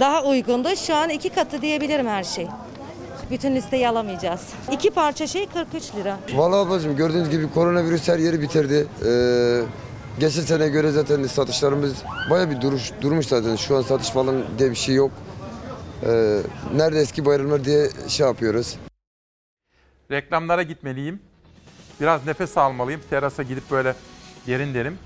Daha 0.00 0.22
uygundu. 0.24 0.68
Şu 0.76 0.94
an 0.94 1.08
iki 1.10 1.28
katı 1.28 1.62
diyebilirim 1.62 2.06
her 2.06 2.24
şey. 2.24 2.46
Bütün 3.30 3.54
listeyi 3.54 3.88
alamayacağız. 3.88 4.40
İki 4.72 4.90
parça 4.90 5.26
şey 5.26 5.46
43 5.46 5.94
lira. 5.94 6.16
Vallahi 6.34 6.58
ablacığım 6.68 6.96
gördüğünüz 6.96 7.30
gibi 7.30 7.50
koronavirüs 7.50 8.08
her 8.08 8.18
yeri 8.18 8.40
bitirdi. 8.42 8.86
Ee, 9.06 9.60
geçen 10.20 10.42
sene 10.42 10.68
göre 10.68 10.90
zaten 10.90 11.24
satışlarımız 11.24 11.92
baya 12.30 12.50
bir 12.50 12.60
duruş, 12.60 12.92
durmuş 13.00 13.26
zaten. 13.26 13.56
Şu 13.56 13.76
an 13.76 13.82
satış 13.82 14.10
falan 14.10 14.36
diye 14.58 14.70
bir 14.70 14.74
şey 14.76 14.94
yok. 14.94 15.10
Ee, 16.06 16.42
nerede 16.74 17.00
eski 17.00 17.24
bayramlar 17.24 17.64
diye 17.64 17.88
şey 18.08 18.26
yapıyoruz. 18.26 18.76
Reklamlara 20.10 20.62
gitmeliyim. 20.62 21.20
Biraz 22.00 22.26
nefes 22.26 22.58
almalıyım. 22.58 23.00
Terasa 23.10 23.42
gidip 23.42 23.70
böyle 23.70 23.94
yerin 24.46 24.74
derim. 24.74 24.98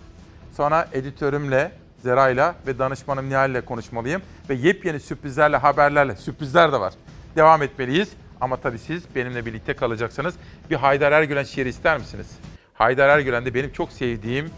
Sonra 0.56 0.88
editörümle, 0.92 1.72
Zeray'la 2.02 2.54
ve 2.66 2.78
danışmanım 2.78 3.28
Nihal'le 3.28 3.60
konuşmalıyım. 3.64 4.22
Ve 4.50 4.54
yepyeni 4.54 5.00
sürprizlerle, 5.00 5.56
haberlerle, 5.56 6.16
sürprizler 6.16 6.72
de 6.72 6.80
var. 6.80 6.94
Devam 7.36 7.62
etmeliyiz. 7.62 8.08
Ama 8.40 8.56
tabii 8.56 8.78
siz 8.78 9.02
benimle 9.14 9.46
birlikte 9.46 9.74
kalacaksınız. 9.74 10.34
Bir 10.70 10.76
Haydar 10.76 11.12
Ergülen 11.12 11.42
şiiri 11.44 11.68
ister 11.68 11.98
misiniz? 11.98 12.26
Haydar 12.74 13.08
Ergülen 13.08 13.44
de 13.44 13.54
benim 13.54 13.72
çok 13.72 13.92
sevdiğim 13.92 14.50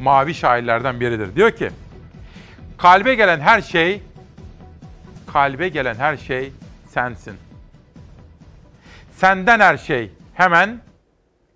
mavi 0.00 0.34
şairlerden 0.34 1.00
biridir. 1.00 1.36
Diyor 1.36 1.50
ki, 1.50 1.70
kalbe 2.78 3.14
gelen 3.14 3.40
her 3.40 3.62
şey, 3.62 4.02
kalbe 5.34 5.68
gelen 5.68 5.94
her 5.94 6.16
şey 6.16 6.52
sensin. 6.88 7.34
Senden 9.12 9.60
her 9.60 9.76
şey 9.76 10.10
hemen 10.34 10.80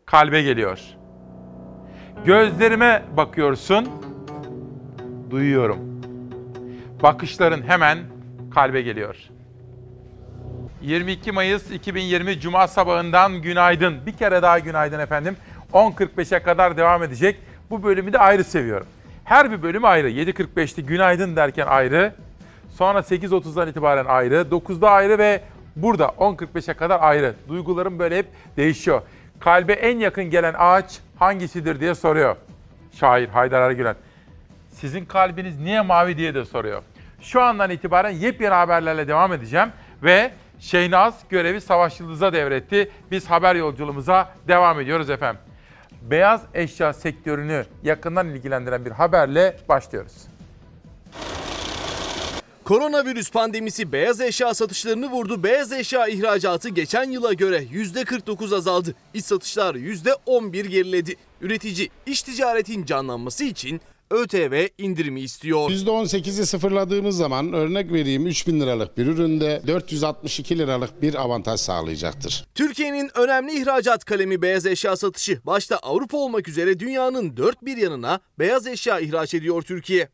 kalbe 0.07 0.43
geliyor. 0.43 0.81
Gözlerime 2.25 3.03
bakıyorsun, 3.17 3.89
duyuyorum. 5.31 5.79
Bakışların 7.03 7.63
hemen 7.63 7.99
kalbe 8.55 8.83
geliyor. 8.83 9.17
22 10.83 11.33
Mayıs 11.33 11.71
2020 11.71 12.41
Cuma 12.41 12.69
sabahından 12.69 13.43
günaydın. 13.43 14.07
Bir 14.07 14.13
kere 14.13 14.43
daha 14.43 14.59
günaydın 14.59 14.99
efendim. 14.99 15.37
10.45'e 15.73 16.43
kadar 16.43 16.77
devam 16.77 17.03
edecek. 17.03 17.41
Bu 17.71 17.83
bölümü 17.83 18.13
de 18.13 18.19
ayrı 18.19 18.45
seviyorum. 18.45 18.87
Her 19.25 19.51
bir 19.51 19.63
bölüm 19.63 19.85
ayrı. 19.85 20.11
7.45'te 20.11 20.83
günaydın 20.83 21.37
derken 21.37 21.67
ayrı. 21.67 22.15
Sonra 22.79 22.99
8.30'dan 22.99 23.69
itibaren 23.69 24.05
ayrı. 24.05 24.35
9'da 24.35 24.91
ayrı 24.91 25.19
ve 25.19 25.41
burada 25.77 26.05
10.45'e 26.05 26.75
kadar 26.75 27.01
ayrı. 27.01 27.35
Duygularım 27.49 27.99
böyle 27.99 28.19
hep 28.19 28.27
değişiyor. 28.57 29.03
Kalbe 29.41 29.73
en 29.73 29.99
yakın 29.99 30.25
gelen 30.25 30.55
ağaç 30.59 31.01
hangisidir 31.19 31.81
diye 31.81 31.95
soruyor. 31.95 32.37
Şair 32.93 33.29
Haydar 33.29 33.63
Ergülen. 33.63 33.97
Sizin 34.71 35.05
kalbiniz 35.05 35.61
niye 35.61 35.81
mavi 35.81 36.17
diye 36.17 36.35
de 36.35 36.45
soruyor. 36.45 36.83
Şu 37.21 37.43
andan 37.43 37.71
itibaren 37.71 38.11
yepyeni 38.11 38.55
haberlerle 38.55 39.09
devam 39.09 39.33
edeceğim 39.33 39.69
ve 40.03 40.31
Şeynaz 40.61 41.21
görevi 41.29 41.61
Savaş 41.61 42.01
Yıldız'a 42.01 42.33
devretti. 42.33 42.91
Biz 43.11 43.31
haber 43.31 43.55
yolculuğumuza 43.55 44.33
devam 44.49 44.81
ediyoruz 44.81 45.11
efendim. 45.11 45.41
Beyaz 46.03 46.43
eşya 46.55 46.93
sektörünü 46.93 47.65
yakından 47.83 48.29
ilgilendiren 48.29 48.85
bir 48.85 48.91
haberle 48.91 49.57
başlıyoruz. 49.69 50.38
Koronavirüs 52.69 53.31
pandemisi 53.31 53.93
beyaz 53.93 54.21
eşya 54.21 54.55
satışlarını 54.55 55.11
vurdu. 55.11 55.43
Beyaz 55.43 55.73
eşya 55.73 56.07
ihracatı 56.07 56.69
geçen 56.69 57.11
yıla 57.11 57.33
göre 57.33 57.65
%49 57.73 58.57
azaldı. 58.57 58.95
İç 59.15 59.25
satışlar 59.25 59.75
%11 59.75 60.67
geriledi. 60.67 61.17
Üretici 61.41 61.91
iş 62.07 62.23
ticaretin 62.23 62.85
canlanması 62.85 63.45
için 63.45 63.81
ÖTV 64.11 64.67
indirimi 64.79 65.21
istiyor. 65.21 65.71
%18'i 65.71 66.47
sıfırladığımız 66.47 67.17
zaman 67.17 67.53
örnek 67.53 67.93
vereyim 67.93 68.27
3000 68.27 68.61
liralık 68.61 68.99
bir 68.99 69.07
üründe 69.07 69.63
462 69.67 70.59
liralık 70.59 71.03
bir 71.03 71.15
avantaj 71.15 71.61
sağlayacaktır. 71.61 72.47
Türkiye'nin 72.55 73.11
önemli 73.15 73.63
ihracat 73.63 74.05
kalemi 74.05 74.43
beyaz 74.43 74.67
eşya 74.67 74.97
satışı. 74.97 75.41
Başta 75.45 75.77
Avrupa 75.77 76.17
olmak 76.17 76.49
üzere 76.49 76.81
dünyanın 76.81 77.37
dört 77.37 77.65
bir 77.65 77.77
yanına 77.77 78.21
beyaz 78.39 78.67
eşya 78.67 79.01
ihraç 79.01 79.35
ediyor 79.35 79.63
Türkiye. 79.63 80.09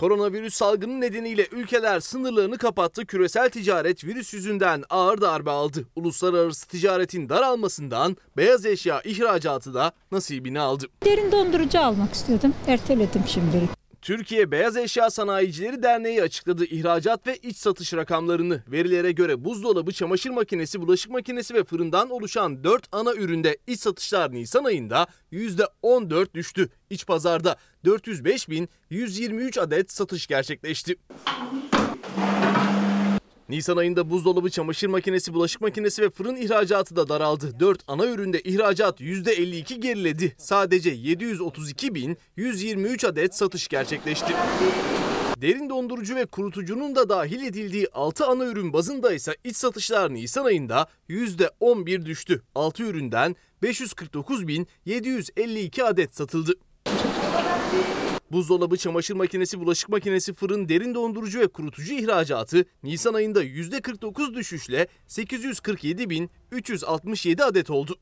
Koronavirüs 0.00 0.54
salgını 0.54 1.00
nedeniyle 1.00 1.46
ülkeler 1.52 2.00
sınırlarını 2.00 2.58
kapattı. 2.58 3.06
Küresel 3.06 3.50
ticaret 3.50 4.04
virüs 4.04 4.34
yüzünden 4.34 4.84
ağır 4.90 5.20
darbe 5.20 5.50
aldı. 5.50 5.84
Uluslararası 5.96 6.68
ticaretin 6.68 7.28
daralmasından 7.28 8.16
beyaz 8.36 8.66
eşya 8.66 9.02
ihracatı 9.04 9.74
da 9.74 9.92
nasibini 10.12 10.60
aldı. 10.60 10.86
Derin 11.04 11.32
dondurucu 11.32 11.80
almak 11.80 12.14
istiyordum. 12.14 12.54
Erteledim 12.66 13.22
şimdilik. 13.26 13.79
Türkiye 14.02 14.50
Beyaz 14.50 14.76
Eşya 14.76 15.10
Sanayicileri 15.10 15.82
Derneği 15.82 16.22
açıkladı 16.22 16.64
ihracat 16.64 17.26
ve 17.26 17.36
iç 17.36 17.56
satış 17.56 17.94
rakamlarını. 17.94 18.62
Verilere 18.68 19.12
göre 19.12 19.44
buzdolabı, 19.44 19.92
çamaşır 19.92 20.30
makinesi, 20.30 20.80
bulaşık 20.80 21.10
makinesi 21.10 21.54
ve 21.54 21.64
fırından 21.64 22.10
oluşan 22.10 22.64
4 22.64 22.88
ana 22.92 23.14
üründe 23.14 23.58
iç 23.66 23.80
satışlar 23.80 24.32
Nisan 24.32 24.64
ayında 24.64 25.06
%14 25.32 26.34
düştü. 26.34 26.68
İç 26.90 27.06
pazarda 27.06 27.56
405.123 27.84 29.60
adet 29.60 29.92
satış 29.92 30.26
gerçekleşti. 30.26 30.96
Nisan 33.50 33.76
ayında 33.76 34.10
buzdolabı, 34.10 34.50
çamaşır 34.50 34.88
makinesi, 34.88 35.34
bulaşık 35.34 35.60
makinesi 35.60 36.02
ve 36.02 36.10
fırın 36.10 36.36
ihracatı 36.36 36.96
da 36.96 37.08
daraldı. 37.08 37.60
4 37.60 37.80
ana 37.88 38.06
üründe 38.06 38.40
ihracat 38.40 39.00
%52 39.00 39.80
geriledi. 39.80 40.34
Sadece 40.38 40.94
732.123 40.94 43.06
adet 43.06 43.34
satış 43.34 43.68
gerçekleşti. 43.68 44.32
Derin 45.36 45.70
dondurucu 45.70 46.16
ve 46.16 46.26
kurutucunun 46.26 46.96
da 46.96 47.08
dahil 47.08 47.42
edildiği 47.42 47.88
6 47.92 48.26
ana 48.26 48.44
ürün 48.44 48.72
bazında 48.72 49.12
ise 49.12 49.36
iç 49.44 49.56
satışlar 49.56 50.14
Nisan 50.14 50.44
ayında 50.44 50.86
%11 51.08 52.06
düştü. 52.06 52.42
6 52.54 52.82
üründen 52.82 53.36
549.752 53.62 55.82
adet 55.82 56.16
satıldı. 56.16 56.52
Buzdolabı, 58.32 58.76
çamaşır 58.76 59.14
makinesi, 59.14 59.60
bulaşık 59.60 59.88
makinesi, 59.88 60.34
fırın, 60.34 60.68
derin 60.68 60.94
dondurucu 60.94 61.40
ve 61.40 61.48
kurutucu 61.48 61.94
ihracatı 61.94 62.64
Nisan 62.82 63.14
ayında 63.14 63.44
%49 63.44 64.34
düşüşle 64.34 64.86
847.367 65.08 67.42
adet 67.42 67.70
oldu. 67.70 67.98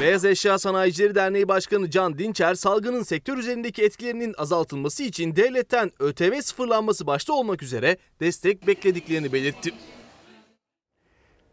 Beyaz 0.00 0.24
Eşya 0.24 0.58
Sanayicileri 0.58 1.14
Derneği 1.14 1.48
Başkanı 1.48 1.90
Can 1.90 2.18
Dinçer, 2.18 2.54
salgının 2.54 3.02
sektör 3.02 3.38
üzerindeki 3.38 3.82
etkilerinin 3.82 4.34
azaltılması 4.38 5.02
için 5.02 5.36
devletten 5.36 5.92
ÖTV 5.98 6.40
sıfırlanması 6.40 7.06
başta 7.06 7.32
olmak 7.32 7.62
üzere 7.62 7.96
destek 8.20 8.66
beklediklerini 8.66 9.32
belirtti. 9.32 9.74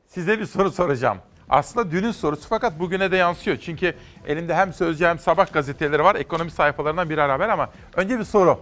Size 0.07 0.39
bir 0.39 0.45
soru 0.45 0.71
soracağım. 0.71 1.17
Aslında 1.49 1.91
dünün 1.91 2.11
sorusu 2.11 2.49
fakat 2.49 2.79
bugüne 2.79 3.11
de 3.11 3.17
yansıyor. 3.17 3.57
Çünkü 3.57 3.93
elimde 4.27 4.55
hem 4.55 4.73
Sözcü 4.73 5.05
hem 5.05 5.19
Sabah 5.19 5.53
gazeteleri 5.53 6.03
var. 6.03 6.15
Ekonomi 6.15 6.51
sayfalarından 6.51 7.09
bir 7.09 7.17
haber 7.17 7.49
ama 7.49 7.69
önce 7.95 8.19
bir 8.19 8.23
soru. 8.23 8.59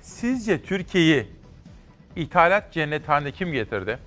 Sizce 0.00 0.62
Türkiye'yi 0.62 1.26
ithalat 2.16 2.72
cenneti 2.72 3.06
haline 3.06 3.32
kim 3.32 3.52
getirdi? 3.52 3.98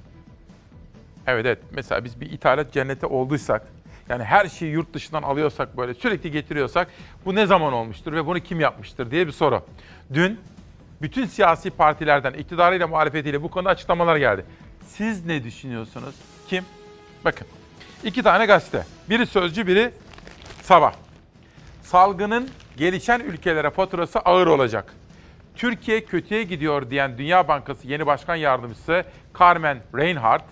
Evet 1.27 1.45
evet. 1.45 1.59
Mesela 1.71 2.03
biz 2.03 2.21
bir 2.21 2.31
ithalat 2.31 2.73
cenneti 2.73 3.05
olduysak, 3.05 3.67
yani 4.09 4.23
her 4.23 4.47
şeyi 4.47 4.71
yurt 4.71 4.93
dışından 4.93 5.23
alıyorsak 5.23 5.77
böyle 5.77 5.93
sürekli 5.93 6.31
getiriyorsak 6.31 6.87
bu 7.25 7.35
ne 7.35 7.45
zaman 7.45 7.73
olmuştur 7.73 8.13
ve 8.13 8.25
bunu 8.25 8.39
kim 8.39 8.59
yapmıştır 8.59 9.11
diye 9.11 9.27
bir 9.27 9.31
soru. 9.31 9.65
Dün 10.13 10.39
bütün 11.01 11.25
siyasi 11.25 11.69
partilerden 11.69 12.33
iktidarıyla 12.33 12.87
muhalefetiyle 12.87 13.43
bu 13.43 13.49
konuda 13.49 13.69
açıklamalar 13.69 14.17
geldi. 14.17 14.45
Siz 14.87 15.25
ne 15.25 15.43
düşünüyorsunuz? 15.43 16.15
Kim? 16.47 16.65
Bakın. 17.25 17.47
İki 18.03 18.23
tane 18.23 18.45
gazete. 18.45 18.83
Biri 19.09 19.25
Sözcü, 19.25 19.67
biri 19.67 19.91
Sabah. 20.61 20.93
Salgının 21.81 22.49
gelişen 22.77 23.19
ülkelere 23.19 23.69
faturası 23.69 24.19
ağır 24.19 24.47
olacak. 24.47 24.93
Türkiye 25.55 26.05
kötüye 26.05 26.43
gidiyor 26.43 26.89
diyen 26.89 27.17
Dünya 27.17 27.47
Bankası 27.47 27.87
yeni 27.87 28.05
başkan 28.05 28.35
yardımcısı 28.35 29.03
Carmen 29.39 29.77
Reinhardt, 29.95 30.45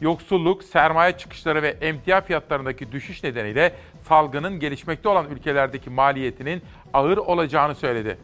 yoksulluk, 0.00 0.64
sermaye 0.64 1.18
çıkışları 1.18 1.62
ve 1.62 1.68
emtia 1.68 2.20
fiyatlarındaki 2.20 2.92
düşüş 2.92 3.24
nedeniyle 3.24 3.72
salgının 4.08 4.60
gelişmekte 4.60 5.08
olan 5.08 5.30
ülkelerdeki 5.30 5.90
maliyetinin 5.90 6.62
ağır 6.92 7.16
olacağını 7.16 7.74
söyledi. 7.74 8.18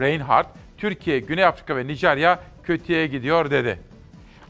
Reinhardt, 0.00 0.48
Türkiye, 0.78 1.18
Güney 1.18 1.44
Afrika 1.44 1.76
ve 1.76 1.86
Nijerya 1.86 2.40
kötüye 2.62 3.06
gidiyor 3.06 3.50
dedi. 3.50 3.78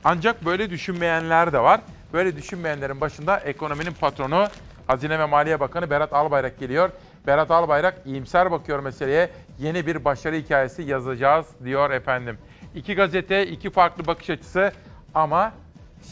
Ancak 0.05 0.45
böyle 0.45 0.71
düşünmeyenler 0.71 1.53
de 1.53 1.59
var. 1.59 1.81
Böyle 2.15 2.37
düşünmeyenlerin 2.37 3.01
başında 3.01 3.37
ekonominin 3.37 3.93
patronu 3.93 4.47
Hazine 4.87 5.19
ve 5.19 5.27
Maliye 5.27 5.61
Bakanı 5.61 5.91
Berat 5.91 6.13
Albayrak 6.13 6.59
geliyor. 6.59 6.91
Berat 7.27 7.51
Albayrak 7.51 8.03
iyimser 8.07 8.51
bakıyor 8.51 8.79
meseleye. 8.79 9.31
Yeni 9.59 9.87
bir 9.87 10.05
başarı 10.05 10.37
hikayesi 10.37 10.83
yazacağız 10.83 11.47
diyor 11.65 11.91
efendim. 11.91 12.39
İki 12.75 12.95
gazete, 12.95 13.47
iki 13.47 13.71
farklı 13.71 14.07
bakış 14.07 14.31
açısı 14.31 14.73
ama 15.15 15.53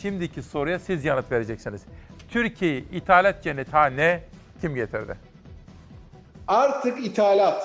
şimdiki 0.00 0.42
soruya 0.42 0.78
siz 0.78 1.04
yanıt 1.04 1.32
vereceksiniz. 1.32 1.82
Türkiye'yi 2.30 2.90
ithalat 2.90 3.42
cenneti 3.42 3.70
haline 3.70 4.22
kim 4.60 4.74
getirdi? 4.74 5.16
Artık 6.46 7.06
ithalat 7.06 7.62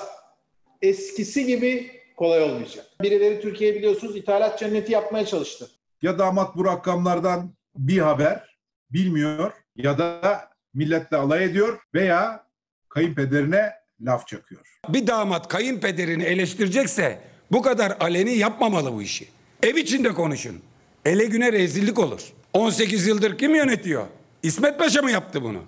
eskisi 0.82 1.46
gibi 1.46 1.90
kolay 2.16 2.42
olmayacak. 2.42 2.86
Birileri 3.02 3.40
Türkiye 3.40 3.74
biliyorsunuz 3.74 4.16
ithalat 4.16 4.58
cenneti 4.58 4.92
yapmaya 4.92 5.26
çalıştı. 5.26 5.68
Ya 6.02 6.18
damat 6.18 6.56
bu 6.56 6.64
rakamlardan 6.64 7.57
bir 7.76 7.98
haber 7.98 8.58
bilmiyor 8.90 9.52
ya 9.76 9.98
da 9.98 10.48
milletle 10.74 11.16
alay 11.16 11.44
ediyor 11.44 11.78
veya 11.94 12.44
kayınpederine 12.88 13.72
laf 14.00 14.26
çakıyor. 14.26 14.60
Bir 14.88 15.06
damat 15.06 15.48
kayınpederini 15.48 16.22
eleştirecekse 16.24 17.20
bu 17.52 17.62
kadar 17.62 17.96
aleni 18.00 18.34
yapmamalı 18.34 18.92
bu 18.92 19.02
işi. 19.02 19.28
Ev 19.62 19.76
içinde 19.76 20.14
konuşun. 20.14 20.62
Ele 21.04 21.24
güne 21.24 21.52
rezillik 21.52 21.98
olur. 21.98 22.20
18 22.52 23.06
yıldır 23.06 23.38
kim 23.38 23.54
yönetiyor? 23.54 24.06
İsmet 24.42 24.78
Paşa 24.78 25.02
mı 25.02 25.10
yaptı 25.10 25.42
bunu? 25.42 25.62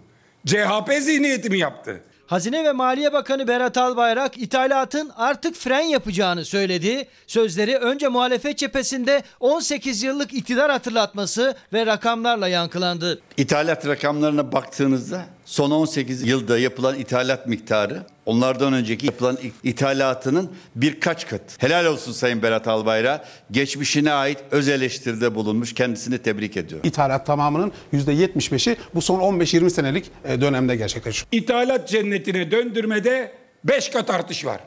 CHP 0.46 0.92
zihniyeti 1.00 1.50
mi 1.50 1.58
yaptı? 1.58 2.00
Hazine 2.30 2.64
ve 2.64 2.72
Maliye 2.72 3.12
Bakanı 3.12 3.48
Berat 3.48 3.78
Albayrak 3.78 4.38
ithalatın 4.38 5.10
artık 5.16 5.56
fren 5.56 5.80
yapacağını 5.80 6.44
söyledi. 6.44 7.08
Sözleri 7.26 7.76
önce 7.76 8.08
muhalefet 8.08 8.58
cephesinde 8.58 9.22
18 9.40 10.02
yıllık 10.02 10.34
iktidar 10.34 10.70
hatırlatması 10.70 11.54
ve 11.72 11.86
rakamlarla 11.86 12.48
yankılandı. 12.48 13.20
İthalat 13.36 13.86
rakamlarına 13.86 14.52
baktığınızda 14.52 15.24
son 15.50 15.70
18 15.70 16.28
yılda 16.28 16.58
yapılan 16.58 16.98
ithalat 16.98 17.46
miktarı 17.46 18.02
onlardan 18.26 18.72
önceki 18.72 19.06
yapılan 19.06 19.38
ithalatının 19.62 20.50
birkaç 20.74 21.28
kat. 21.28 21.40
Helal 21.58 21.84
olsun 21.84 22.12
Sayın 22.12 22.42
Berat 22.42 22.68
Albayrak. 22.68 23.26
Geçmişine 23.50 24.12
ait 24.12 24.38
öz 24.50 24.68
eleştiride 24.68 25.34
bulunmuş. 25.34 25.74
Kendisini 25.74 26.18
tebrik 26.18 26.56
ediyorum. 26.56 26.88
İthalat 26.88 27.26
tamamının 27.26 27.72
%75'i 27.92 28.76
bu 28.94 29.02
son 29.02 29.20
15-20 29.20 29.70
senelik 29.70 30.10
e, 30.24 30.40
dönemde 30.40 30.76
gerçekleşiyor. 30.76 31.26
İthalat 31.32 31.88
cennetine 31.88 32.50
döndürmede 32.50 33.32
5 33.64 33.88
kat 33.88 34.10
artış 34.10 34.44
var. 34.44 34.60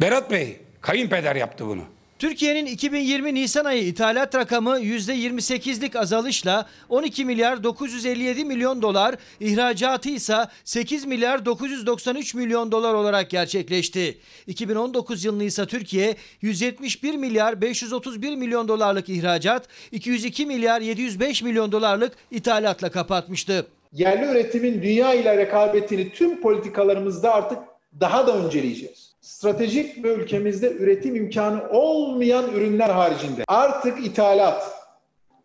Berat 0.00 0.30
Bey, 0.30 0.60
kayınpeder 0.80 1.36
yaptı 1.36 1.66
bunu. 1.66 1.82
Türkiye'nin 2.18 2.66
2020 2.66 3.34
Nisan 3.34 3.64
ayı 3.64 3.82
ithalat 3.82 4.34
rakamı 4.34 4.70
%28'lik 4.70 5.96
azalışla 5.96 6.66
12 6.88 7.24
milyar 7.24 7.64
957 7.64 8.44
milyon 8.44 8.82
dolar, 8.82 9.14
ihracatı 9.40 10.08
ise 10.08 10.36
8 10.64 11.04
milyar 11.04 11.44
993 11.44 12.34
milyon 12.34 12.72
dolar 12.72 12.94
olarak 12.94 13.30
gerçekleşti. 13.30 14.18
2019 14.46 15.24
yılını 15.24 15.44
ise 15.44 15.66
Türkiye 15.66 16.16
171 16.42 17.14
milyar 17.14 17.60
531 17.60 18.36
milyon 18.36 18.68
dolarlık 18.68 19.08
ihracat, 19.08 19.68
202 19.92 20.46
milyar 20.46 20.80
705 20.80 21.42
milyon 21.42 21.72
dolarlık 21.72 22.12
ithalatla 22.30 22.90
kapatmıştı. 22.90 23.66
Yerli 23.92 24.24
üretimin 24.24 24.82
dünya 24.82 25.14
ile 25.14 25.36
rekabetini 25.36 26.12
tüm 26.12 26.40
politikalarımızda 26.40 27.34
artık 27.34 27.58
daha 28.00 28.26
da 28.26 28.36
önceleyeceğiz 28.36 29.07
stratejik 29.28 30.04
ve 30.04 30.14
ülkemizde 30.14 30.72
üretim 30.72 31.16
imkanı 31.16 31.68
olmayan 31.70 32.54
ürünler 32.54 32.90
haricinde 32.90 33.44
artık 33.48 34.06
ithalat 34.06 34.62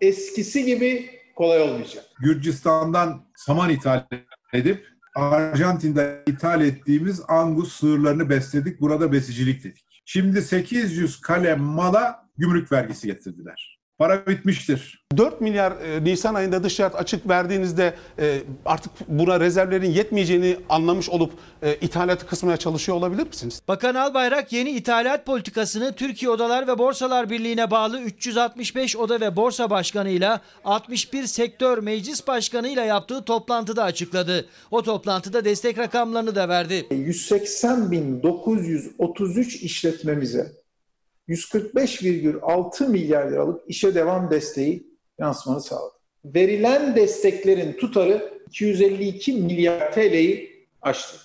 eskisi 0.01 0.65
gibi 0.65 1.09
kolay 1.35 1.61
olmayacak. 1.61 2.05
Gürcistan'dan 2.19 3.21
saman 3.35 3.69
ithal 3.69 4.03
edip 4.53 4.87
Arjantin'de 5.15 6.23
ithal 6.27 6.61
ettiğimiz 6.61 7.21
Angus 7.27 7.73
sığırlarını 7.73 8.29
besledik. 8.29 8.81
Burada 8.81 9.11
besicilik 9.11 9.63
dedik. 9.63 10.01
Şimdi 10.05 10.41
800 10.41 11.21
kalem 11.21 11.59
mala 11.59 12.29
gümrük 12.37 12.71
vergisi 12.71 13.07
getirdiler. 13.07 13.72
Para 14.03 14.27
bitmiştir. 14.27 15.03
4 15.17 15.41
milyar 15.41 15.71
e, 15.71 16.03
Nisan 16.03 16.33
ayında 16.33 16.63
dış 16.63 16.75
ticaret 16.75 16.95
açık 16.95 17.29
verdiğinizde 17.29 17.93
e, 18.19 18.41
artık 18.65 18.91
buna 19.07 19.39
rezervlerin 19.39 19.91
yetmeyeceğini 19.91 20.57
anlamış 20.69 21.09
olup 21.09 21.33
e, 21.61 21.75
ithalatı 21.75 22.27
kısmaya 22.27 22.57
çalışıyor 22.57 22.97
olabilir 22.97 23.27
misiniz? 23.27 23.61
Bakan 23.67 23.95
Albayrak 23.95 24.53
yeni 24.53 24.69
ithalat 24.69 25.25
politikasını 25.25 25.93
Türkiye 25.93 26.31
Odalar 26.31 26.67
ve 26.67 26.77
Borsalar 26.77 27.29
Birliği'ne 27.29 27.71
bağlı 27.71 28.01
365 28.01 28.97
oda 28.97 29.21
ve 29.21 29.35
borsa 29.35 29.69
başkanıyla 29.69 30.41
61 30.65 31.23
sektör 31.23 31.77
meclis 31.77 32.27
başkanıyla 32.27 32.83
yaptığı 32.83 33.25
toplantıda 33.25 33.83
açıkladı. 33.83 34.45
O 34.71 34.83
toplantıda 34.83 35.45
destek 35.45 35.77
rakamlarını 35.77 36.35
da 36.35 36.49
verdi. 36.49 36.85
180.933 36.91 39.57
işletmemize 39.57 40.62
145,6 41.29 42.87
milyar 42.87 43.31
liralık 43.31 43.61
işe 43.67 43.95
devam 43.95 44.31
desteği 44.31 44.87
yansımanı 45.19 45.61
sağladı. 45.61 45.93
Verilen 46.25 46.95
desteklerin 46.95 47.73
tutarı 47.73 48.33
252 48.47 49.33
milyar 49.33 49.91
TL'yi 49.91 50.67
aştı. 50.81 51.17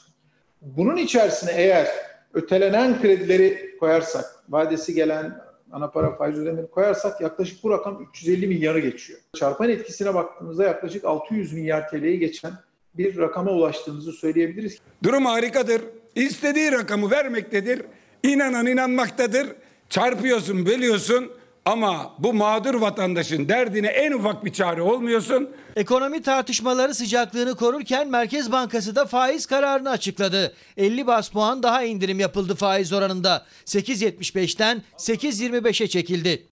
Bunun 0.63 0.97
içerisine 0.97 1.53
eğer 1.57 1.89
ötelenen 2.35 3.03
kredileri 3.03 3.77
koyarsak, 3.81 4.25
vadesi 4.49 4.95
gelen 4.95 5.41
ana 5.73 5.91
para 5.91 6.17
faiz 6.17 6.39
ödemeleri 6.39 6.71
koyarsak 6.71 7.21
yaklaşık 7.21 7.65
bu 7.65 7.71
rakam 7.71 8.07
350 8.11 8.47
milyarı 8.47 8.79
geçiyor. 8.79 9.21
Çarpan 9.37 9.71
etkisine 9.71 10.15
baktığımızda 10.15 10.65
yaklaşık 10.65 11.05
600 11.05 11.53
milyar 11.53 11.89
TL'yi 11.89 12.19
geçen 12.19 12.53
bir 12.95 13.19
rakama 13.19 13.51
ulaştığımızı 13.51 14.13
söyleyebiliriz. 14.13 14.79
Durum 15.03 15.27
harikadır. 15.27 15.83
İstediği 16.15 16.73
rakamı 16.73 17.11
vermektedir. 17.11 17.83
İnanan 18.23 18.67
inanmaktadır. 18.67 19.47
Çarpıyorsun, 19.91 20.67
bölüyorsun 20.67 21.33
ama 21.65 22.15
bu 22.19 22.35
mağdur 22.35 22.75
vatandaşın 22.75 23.49
derdine 23.49 23.87
en 23.87 24.13
ufak 24.13 24.45
bir 24.45 24.53
çare 24.53 24.83
olmuyorsun. 24.83 25.51
Ekonomi 25.77 26.23
tartışmaları 26.23 26.95
sıcaklığını 26.95 27.55
korurken 27.55 28.09
Merkez 28.09 28.53
Bankası 28.53 28.97
da 28.97 29.07
faiz 29.07 29.47
kararını 29.47 29.91
açıkladı. 29.91 30.55
50 30.77 31.07
bas 31.07 31.29
puan 31.29 31.63
daha 31.63 31.83
indirim 31.83 32.21
yapıldı 32.21 32.55
faiz 32.55 32.93
oranında. 32.93 33.47
8.75'ten 33.67 34.83
8.25'e 34.97 35.87
çekildi. 35.87 36.47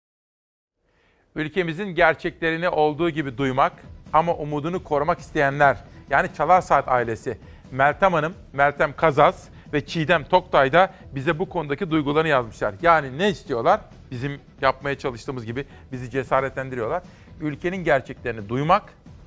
Ülkemizin 1.35 1.95
gerçeklerini 1.95 2.69
olduğu 2.69 3.11
gibi 3.11 3.39
duymak 3.39 3.73
ama 4.13 4.35
umudunu 4.35 4.85
korumak 4.85 5.19
isteyenler 5.21 5.77
yani 6.11 6.29
Çalar 6.37 6.61
Saat 6.61 6.89
ailesi 6.89 7.39
Meltem 7.73 8.13
Hanım, 8.13 8.35
Meltem 8.53 8.97
Kazaz 8.97 9.49
ve 9.73 9.87
Çiğdem 9.87 10.25
Toktay 10.25 10.73
da 10.73 10.95
bize 11.15 11.39
bu 11.39 11.49
konudaki 11.49 11.91
duygularını 11.91 12.29
yazmışlar. 12.29 12.75
Yani 12.83 13.19
ne 13.19 13.29
istiyorlar? 13.29 13.81
Bizim 14.11 14.41
yapmaya 14.63 14.99
çalıştığımız 14.99 15.47
gibi 15.47 15.65
bizi 15.93 16.11
cesaretlendiriyorlar. 16.11 17.03
Ülkenin 17.41 17.77
gerçeklerini 17.77 18.49
duymak, 18.49 18.83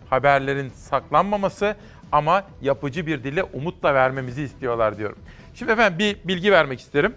haberlerin 0.10 0.70
saklanmaması 0.70 1.76
ama 2.12 2.44
yapıcı 2.62 3.08
bir 3.08 3.24
dille 3.24 3.44
umutla 3.44 3.94
vermemizi 3.94 4.44
istiyorlar 4.44 4.98
diyorum. 4.98 5.18
Şimdi 5.54 5.72
efendim 5.72 6.00
bir 6.00 6.28
bilgi 6.28 6.52
vermek 6.52 6.80
isterim. 6.80 7.16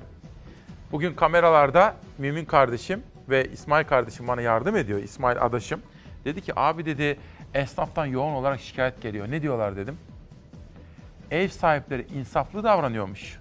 Bugün 0.93 1.15
kameralarda 1.15 1.97
Mümin 2.19 2.45
kardeşim 2.45 3.03
ve 3.29 3.49
İsmail 3.53 3.85
kardeşim 3.85 4.29
bana 4.29 4.43
yardım 4.43 4.77
ediyor. 4.77 4.99
İsmail 4.99 5.43
adaşım. 5.43 5.81
Dedi 6.25 6.41
ki 6.41 6.53
abi 6.57 6.87
dedi 6.87 7.19
esnaftan 7.55 8.07
yoğun 8.07 8.33
olarak 8.33 8.61
şikayet 8.61 9.03
geliyor. 9.03 9.31
Ne 9.31 9.43
diyorlar 9.43 9.77
dedim 9.77 9.97
ev 11.33 11.49
sahipleri 11.49 12.07
insaflı 12.15 12.65
davranıyormuş. 12.65 13.39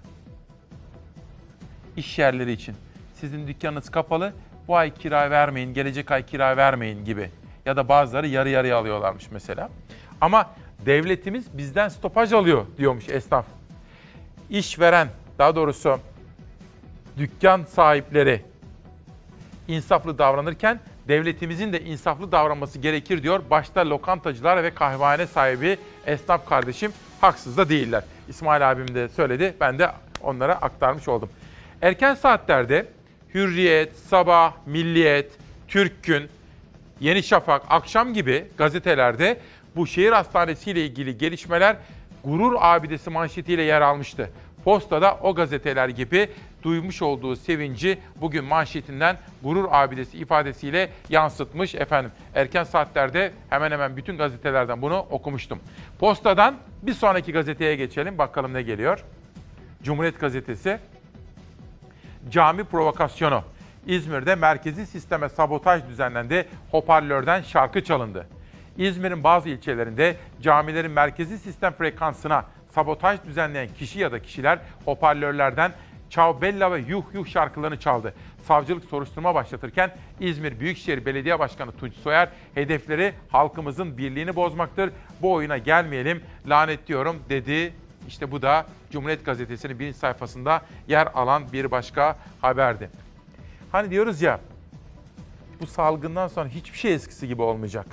İş 1.96 2.18
yerleri 2.18 2.52
için. 2.52 2.74
Sizin 3.14 3.46
dükkanınız 3.48 3.90
kapalı, 3.90 4.32
bu 4.68 4.76
ay 4.76 4.94
kira 4.94 5.30
vermeyin, 5.30 5.74
gelecek 5.74 6.10
ay 6.10 6.26
kira 6.26 6.56
vermeyin 6.56 7.04
gibi. 7.04 7.30
Ya 7.66 7.76
da 7.76 7.88
bazıları 7.88 8.28
yarı 8.28 8.48
yarıya 8.48 8.78
alıyorlarmış 8.78 9.30
mesela. 9.30 9.70
Ama 10.20 10.50
devletimiz 10.86 11.58
bizden 11.58 11.88
stopaj 11.88 12.32
alıyor 12.32 12.66
diyormuş 12.78 13.08
esnaf. 13.08 13.46
İşveren, 14.50 15.08
daha 15.38 15.56
doğrusu 15.56 15.98
dükkan 17.16 17.64
sahipleri 17.64 18.42
insaflı 19.68 20.18
davranırken 20.18 20.80
devletimizin 21.08 21.72
de 21.72 21.84
insaflı 21.84 22.32
davranması 22.32 22.78
gerekir 22.78 23.22
diyor. 23.22 23.42
Başta 23.50 23.90
lokantacılar 23.90 24.62
ve 24.62 24.74
kahvehane 24.74 25.26
sahibi 25.26 25.78
esnaf 26.06 26.48
kardeşim 26.48 26.92
haksız 27.22 27.56
da 27.56 27.68
değiller. 27.68 28.04
İsmail 28.28 28.70
abim 28.70 28.94
de 28.94 29.08
söyledi. 29.08 29.54
Ben 29.60 29.78
de 29.78 29.90
onlara 30.22 30.54
aktarmış 30.54 31.08
oldum. 31.08 31.28
Erken 31.82 32.14
saatlerde 32.14 32.86
Hürriyet, 33.34 33.96
Sabah, 33.96 34.52
Milliyet, 34.66 35.32
Türk 35.68 36.02
Gün, 36.02 36.28
Yeni 37.00 37.22
Şafak, 37.22 37.62
Akşam 37.70 38.14
gibi 38.14 38.44
gazetelerde 38.58 39.40
bu 39.76 39.86
şehir 39.86 40.12
hastanesi 40.12 40.70
ile 40.70 40.84
ilgili 40.84 41.18
gelişmeler 41.18 41.76
gurur 42.24 42.56
abidesi 42.60 43.10
manşetiyle 43.10 43.62
yer 43.62 43.80
almıştı. 43.80 44.30
Postada 44.64 45.18
o 45.22 45.34
gazeteler 45.34 45.88
gibi 45.88 46.28
duymuş 46.62 47.02
olduğu 47.02 47.36
sevinci 47.36 47.98
bugün 48.16 48.44
manşetinden 48.44 49.16
gurur 49.42 49.68
abidesi 49.70 50.18
ifadesiyle 50.18 50.90
yansıtmış 51.08 51.74
efendim. 51.74 52.10
Erken 52.34 52.64
saatlerde 52.64 53.32
hemen 53.50 53.70
hemen 53.70 53.96
bütün 53.96 54.18
gazetelerden 54.18 54.82
bunu 54.82 54.98
okumuştum. 54.98 55.58
Postadan 55.98 56.56
bir 56.82 56.94
sonraki 56.94 57.32
gazeteye 57.32 57.76
geçelim 57.76 58.18
bakalım 58.18 58.54
ne 58.54 58.62
geliyor. 58.62 59.04
Cumhuriyet 59.82 60.20
Gazetesi 60.20 60.78
cami 62.30 62.64
provokasyonu. 62.64 63.42
İzmir'de 63.86 64.34
merkezi 64.34 64.86
sisteme 64.86 65.28
sabotaj 65.28 65.88
düzenlendi, 65.88 66.48
hoparlörden 66.70 67.42
şarkı 67.42 67.84
çalındı. 67.84 68.26
İzmir'in 68.76 69.24
bazı 69.24 69.48
ilçelerinde 69.48 70.16
camilerin 70.42 70.90
merkezi 70.90 71.38
sistem 71.38 71.72
frekansına 71.72 72.44
sabotaj 72.70 73.18
düzenleyen 73.26 73.68
kişi 73.68 73.98
ya 73.98 74.12
da 74.12 74.22
kişiler 74.22 74.58
hoparlörlerden 74.84 75.72
Ciao 76.12 76.40
Bella 76.40 76.72
ve 76.72 76.78
Yuh 76.78 77.02
Yuh 77.14 77.26
şarkılarını 77.26 77.80
çaldı. 77.80 78.14
Savcılık 78.46 78.84
soruşturma 78.84 79.34
başlatırken 79.34 79.96
İzmir 80.20 80.60
Büyükşehir 80.60 81.06
Belediye 81.06 81.38
Başkanı 81.38 81.72
Tunç 81.72 81.94
Soyer 81.94 82.28
hedefleri 82.54 83.14
halkımızın 83.28 83.98
birliğini 83.98 84.36
bozmaktır. 84.36 84.90
Bu 85.22 85.32
oyuna 85.32 85.58
gelmeyelim 85.58 86.22
lanetliyorum 86.46 87.16
dedi. 87.28 87.74
İşte 88.08 88.30
bu 88.30 88.42
da 88.42 88.66
Cumhuriyet 88.90 89.24
Gazetesi'nin 89.24 89.78
birinci 89.78 89.98
sayfasında 89.98 90.62
yer 90.88 91.08
alan 91.14 91.52
bir 91.52 91.70
başka 91.70 92.16
haberdi. 92.40 92.90
Hani 93.72 93.90
diyoruz 93.90 94.22
ya 94.22 94.40
bu 95.60 95.66
salgından 95.66 96.28
sonra 96.28 96.48
hiçbir 96.48 96.78
şey 96.78 96.94
eskisi 96.94 97.28
gibi 97.28 97.42
olmayacak. 97.42 97.86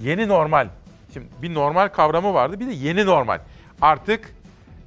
Yeni 0.00 0.28
normal. 0.28 0.68
Şimdi 1.12 1.26
bir 1.42 1.54
normal 1.54 1.88
kavramı 1.88 2.34
vardı 2.34 2.60
bir 2.60 2.66
de 2.66 2.72
yeni 2.72 3.06
normal. 3.06 3.38
Artık 3.80 4.34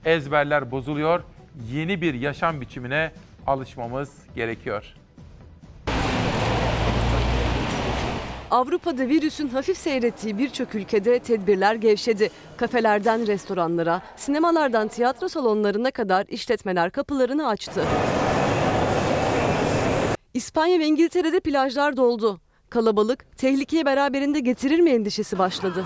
ezberler 0.06 0.72
bozuluyor. 0.72 1.24
Yeni 1.72 2.02
bir 2.02 2.14
yaşam 2.14 2.62
biçimine 2.62 3.12
alışmamız 3.48 4.10
gerekiyor. 4.36 4.84
Avrupa'da 8.52 9.08
virüsün 9.08 9.48
hafif 9.48 9.78
seyrettiği 9.78 10.38
birçok 10.38 10.76
ülkede 10.76 11.20
tedbirler 11.20 11.76
gevşedi. 11.76 12.30
Kafelerden 12.58 13.28
restoranlara, 13.28 14.02
sinemalardan 14.16 14.88
tiyatro 14.88 15.28
salonlarına 15.28 15.92
kadar 15.92 16.26
işletmeler 16.30 16.92
kapılarını 16.92 17.48
açtı. 17.48 17.86
İspanya 20.34 20.80
ve 20.80 20.86
İngiltere'de 20.86 21.40
plajlar 21.40 21.98
doldu. 21.98 22.40
Kalabalık 22.70 23.38
tehlikeyi 23.38 23.86
beraberinde 23.86 24.40
getirir 24.40 24.80
mi 24.80 24.90
endişesi 24.90 25.40
başladı. 25.40 25.86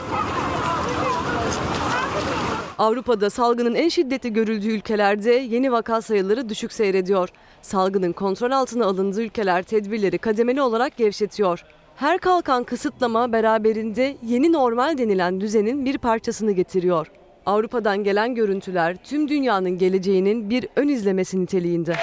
Avrupa'da 2.78 3.30
salgının 3.30 3.76
en 3.76 3.90
şiddetli 3.90 4.34
görüldüğü 4.34 4.70
ülkelerde 4.70 5.32
yeni 5.32 5.72
vaka 5.72 6.02
sayıları 6.02 6.50
düşük 6.50 6.74
seyrediyor. 6.74 7.30
Salgının 7.62 8.12
kontrol 8.12 8.52
altına 8.52 8.86
alındığı 8.86 9.22
ülkeler 9.22 9.64
tedbirleri 9.64 10.18
kademeli 10.18 10.62
olarak 10.62 10.98
gevşetiyor. 10.98 11.66
Her 11.96 12.18
kalkan 12.18 12.64
kısıtlama 12.64 13.32
beraberinde 13.32 14.18
yeni 14.24 14.54
normal 14.54 14.98
denilen 14.98 15.42
düzenin 15.42 15.86
bir 15.86 15.98
parçasını 15.98 16.52
getiriyor. 16.52 17.08
Avrupa'dan 17.46 18.04
gelen 18.04 18.36
görüntüler 18.36 18.98
tüm 19.04 19.30
dünyanın 19.30 19.78
geleceğinin 19.78 20.50
bir 20.50 20.68
ön 20.76 20.88
izlemesi 20.88 21.42
niteliğinde. 21.42 21.94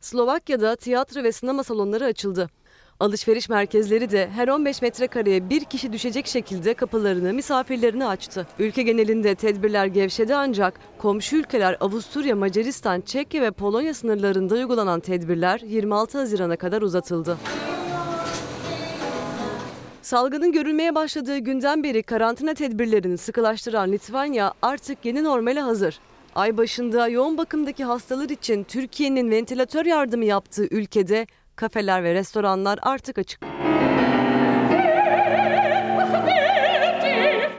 Slovakya'da 0.00 0.76
tiyatro 0.76 1.22
ve 1.22 1.32
sinema 1.32 1.64
salonları 1.64 2.04
açıldı. 2.04 2.50
Alışveriş 3.00 3.48
merkezleri 3.48 4.10
de 4.10 4.28
her 4.30 4.48
15 4.48 4.82
metrekareye 4.82 5.50
bir 5.50 5.64
kişi 5.64 5.92
düşecek 5.92 6.26
şekilde 6.26 6.74
kapılarını 6.74 7.32
misafirlerine 7.32 8.06
açtı. 8.06 8.46
Ülke 8.58 8.82
genelinde 8.82 9.34
tedbirler 9.34 9.86
gevşedi 9.86 10.34
ancak 10.34 10.80
komşu 10.98 11.36
ülkeler 11.36 11.76
Avusturya, 11.80 12.36
Macaristan, 12.36 13.00
Çekya 13.00 13.42
ve 13.42 13.50
Polonya 13.50 13.94
sınırlarında 13.94 14.54
uygulanan 14.54 15.00
tedbirler 15.00 15.60
26 15.60 16.18
Haziran'a 16.18 16.56
kadar 16.56 16.82
uzatıldı. 16.82 17.38
Salgının 20.02 20.52
görülmeye 20.52 20.94
başladığı 20.94 21.38
günden 21.38 21.82
beri 21.82 22.02
karantina 22.02 22.54
tedbirlerini 22.54 23.18
sıkılaştıran 23.18 23.92
Litvanya 23.92 24.52
artık 24.62 25.04
yeni 25.04 25.24
normale 25.24 25.60
hazır. 25.60 25.98
Ay 26.34 26.56
başında 26.56 27.08
yoğun 27.08 27.38
bakımdaki 27.38 27.84
hastalar 27.84 28.28
için 28.28 28.64
Türkiye'nin 28.64 29.30
ventilatör 29.30 29.86
yardımı 29.86 30.24
yaptığı 30.24 30.66
ülkede 30.70 31.26
kafeler 31.62 32.04
ve 32.04 32.14
restoranlar 32.14 32.78
artık 32.82 33.18
açık. 33.18 33.40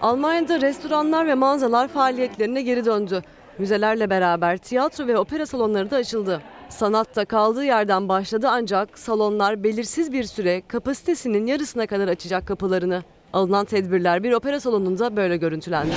Almanya'da 0.02 0.62
restoranlar 0.62 1.28
ve 1.28 1.36
mağazalar 1.36 1.88
faaliyetlerine 1.88 2.62
geri 2.62 2.86
döndü. 2.86 3.22
Müzelerle 3.58 4.10
beraber 4.10 4.58
tiyatro 4.58 5.08
ve 5.08 5.18
opera 5.18 5.46
salonları 5.46 5.92
da 5.92 5.96
açıldı. 5.96 6.42
Sanat 6.70 7.16
da 7.16 7.26
kaldığı 7.26 7.66
yerden 7.66 8.10
başladı 8.10 8.48
ancak 8.52 9.00
salonlar 9.00 9.64
belirsiz 9.64 10.12
bir 10.12 10.24
süre 10.24 10.62
kapasitesinin 10.68 11.46
yarısına 11.46 11.88
kadar 11.88 12.08
açacak 12.08 12.48
kapılarını. 12.48 13.04
Alınan 13.34 13.66
tedbirler 13.66 14.24
bir 14.24 14.32
opera 14.32 14.60
salonunda 14.60 15.16
böyle 15.16 15.38
görüntülendi. 15.38 15.94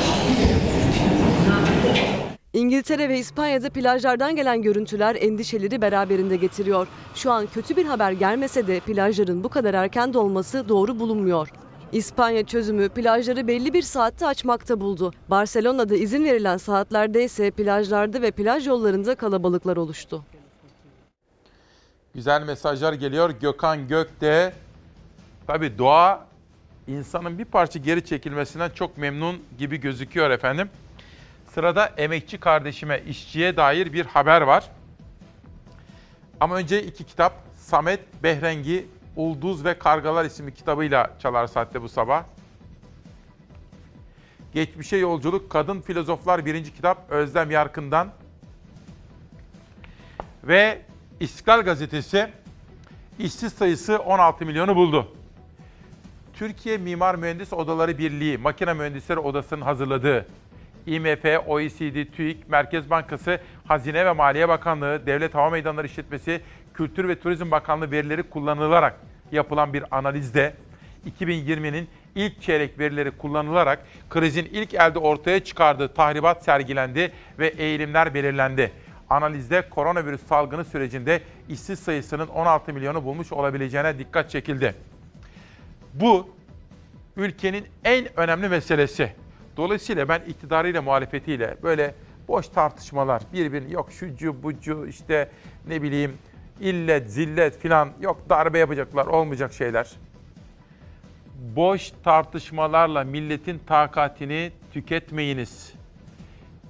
İngiltere 2.57 3.09
ve 3.09 3.19
İspanya'da 3.19 3.70
plajlardan 3.70 4.37
gelen 4.37 4.62
görüntüler 4.62 5.16
endişeleri 5.20 5.83
beraberinde 5.83 6.37
getiriyor. 6.37 6.87
Şu 7.15 7.33
an 7.33 7.47
kötü 7.47 7.77
bir 7.77 7.87
haber 7.87 8.12
gelmese 8.12 8.66
de 8.66 8.81
plajların 8.81 9.45
bu 9.45 9.49
kadar 9.49 9.74
erken 9.74 10.15
dolması 10.15 10.69
doğru 10.69 10.99
bulunmuyor. 10.99 11.49
İspanya 11.93 12.47
çözümü 12.47 12.89
plajları 12.89 13.49
belli 13.49 13.73
bir 13.73 13.83
saatte 13.83 14.27
açmakta 14.27 14.81
buldu. 14.81 15.12
Barcelona'da 15.28 15.97
izin 15.97 16.24
verilen 16.24 16.57
saatlerde 16.57 17.24
ise 17.24 17.51
plajlarda 17.51 18.23
ve 18.23 18.31
plaj 18.31 18.66
yollarında 18.66 19.15
kalabalıklar 19.15 19.77
oluştu. 19.77 20.24
Güzel 22.15 22.43
mesajlar 22.43 22.93
geliyor. 22.93 23.31
Gökhan 23.31 23.89
Gök 23.89 24.20
de 24.20 24.53
tabii 25.47 25.78
doğa 25.78 26.27
insanın 26.89 27.39
bir 27.39 27.45
parça 27.45 27.78
geri 27.78 28.05
çekilmesinden 28.05 28.70
çok 28.70 28.99
memnun 28.99 29.37
gibi 29.59 29.77
gözüküyor 29.81 30.31
efendim. 30.31 30.69
Sırada 31.57 31.87
emekçi 31.97 32.39
kardeşime, 32.39 33.03
işçiye 33.09 33.57
dair 33.57 33.93
bir 33.93 34.07
haber 34.07 34.41
var. 34.41 34.70
Ama 36.41 36.57
önce 36.57 36.83
iki 36.83 37.05
kitap. 37.05 37.33
Samet 37.55 38.01
Behrengi, 38.23 38.87
Ulduz 39.16 39.65
ve 39.65 39.78
Kargalar 39.78 40.24
isimli 40.24 40.55
kitabıyla 40.55 41.11
Çalar 41.19 41.47
Saat'te 41.47 41.83
bu 41.83 41.89
sabah. 41.89 42.24
Geçmişe 44.55 44.97
Yolculuk, 44.97 45.51
Kadın 45.51 45.81
Filozoflar 45.81 46.47
birinci 46.47 46.74
kitap 46.74 47.11
Özlem 47.11 47.51
Yarkın'dan. 47.51 48.12
Ve 50.45 50.83
İstiklal 51.20 51.62
Gazetesi 51.62 52.31
işsiz 53.19 53.53
sayısı 53.53 53.99
16 53.99 54.47
milyonu 54.47 54.77
buldu. 54.77 55.12
Türkiye 56.35 56.78
Mimar 56.78 57.15
Mühendis 57.15 57.53
Odaları 57.53 57.99
Birliği, 57.99 58.39
Makine 58.39 58.74
Mühendisleri 58.74 59.19
Odası'nın 59.19 59.62
hazırladığı 59.62 60.27
IMF, 60.86 61.24
OECD, 61.46 62.12
TÜİK, 62.12 62.48
Merkez 62.48 62.90
Bankası, 62.90 63.40
Hazine 63.64 64.06
ve 64.06 64.12
Maliye 64.12 64.48
Bakanlığı, 64.48 65.06
Devlet 65.06 65.34
Hava 65.34 65.50
Meydanları 65.50 65.86
İşletmesi, 65.86 66.40
Kültür 66.74 67.08
ve 67.08 67.20
Turizm 67.20 67.50
Bakanlığı 67.50 67.90
verileri 67.90 68.22
kullanılarak 68.22 69.00
yapılan 69.32 69.72
bir 69.72 69.84
analizde 69.90 70.54
2020'nin 71.20 71.88
ilk 72.14 72.42
çeyrek 72.42 72.78
verileri 72.78 73.10
kullanılarak 73.10 73.86
krizin 74.10 74.44
ilk 74.44 74.74
elde 74.74 74.98
ortaya 74.98 75.44
çıkardığı 75.44 75.94
tahribat 75.94 76.44
sergilendi 76.44 77.12
ve 77.38 77.46
eğilimler 77.46 78.14
belirlendi. 78.14 78.72
Analizde 79.10 79.68
koronavirüs 79.70 80.26
salgını 80.26 80.64
sürecinde 80.64 81.20
işsiz 81.48 81.78
sayısının 81.78 82.26
16 82.26 82.72
milyonu 82.72 83.04
bulmuş 83.04 83.32
olabileceğine 83.32 83.98
dikkat 83.98 84.30
çekildi. 84.30 84.74
Bu 85.94 86.30
ülkenin 87.16 87.66
en 87.84 88.20
önemli 88.20 88.48
meselesi. 88.48 89.12
Dolayısıyla 89.57 90.09
ben 90.09 90.20
iktidarıyla 90.28 90.83
muhalefetiyle 90.83 91.57
böyle 91.62 91.95
boş 92.28 92.49
tartışmalar, 92.49 93.23
birbirini 93.33 93.73
yok 93.73 93.93
şucu 93.93 94.43
bucu 94.43 94.87
işte 94.87 95.31
ne 95.69 95.83
bileyim 95.83 96.19
illet 96.61 97.11
zillet 97.11 97.59
filan 97.59 97.91
yok 98.01 98.23
darbe 98.28 98.59
yapacaklar 98.59 99.07
olmayacak 99.07 99.53
şeyler. 99.53 99.91
Boş 101.57 101.93
tartışmalarla 102.05 103.05
milletin 103.05 103.61
takatini 103.66 104.53
tüketmeyiniz. 104.73 105.73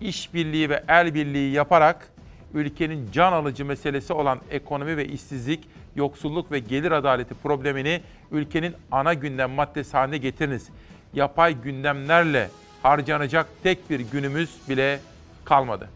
İşbirliği 0.00 0.70
ve 0.70 0.84
el 0.88 1.14
birliği 1.14 1.52
yaparak 1.52 2.08
ülkenin 2.54 3.10
can 3.12 3.32
alıcı 3.32 3.64
meselesi 3.64 4.12
olan 4.12 4.40
ekonomi 4.50 4.96
ve 4.96 5.06
işsizlik, 5.06 5.68
yoksulluk 5.96 6.52
ve 6.52 6.58
gelir 6.58 6.92
adaleti 6.92 7.34
problemini 7.34 8.00
ülkenin 8.30 8.74
ana 8.92 9.14
gündem 9.14 9.50
maddesi 9.50 9.96
haline 9.96 10.18
getiriniz. 10.18 10.68
Yapay 11.14 11.62
gündemlerle 11.62 12.48
harcanacak 12.88 13.46
tek 13.62 13.90
bir 13.90 14.00
günümüz 14.00 14.50
bile 14.68 15.00
kalmadı. 15.44 15.88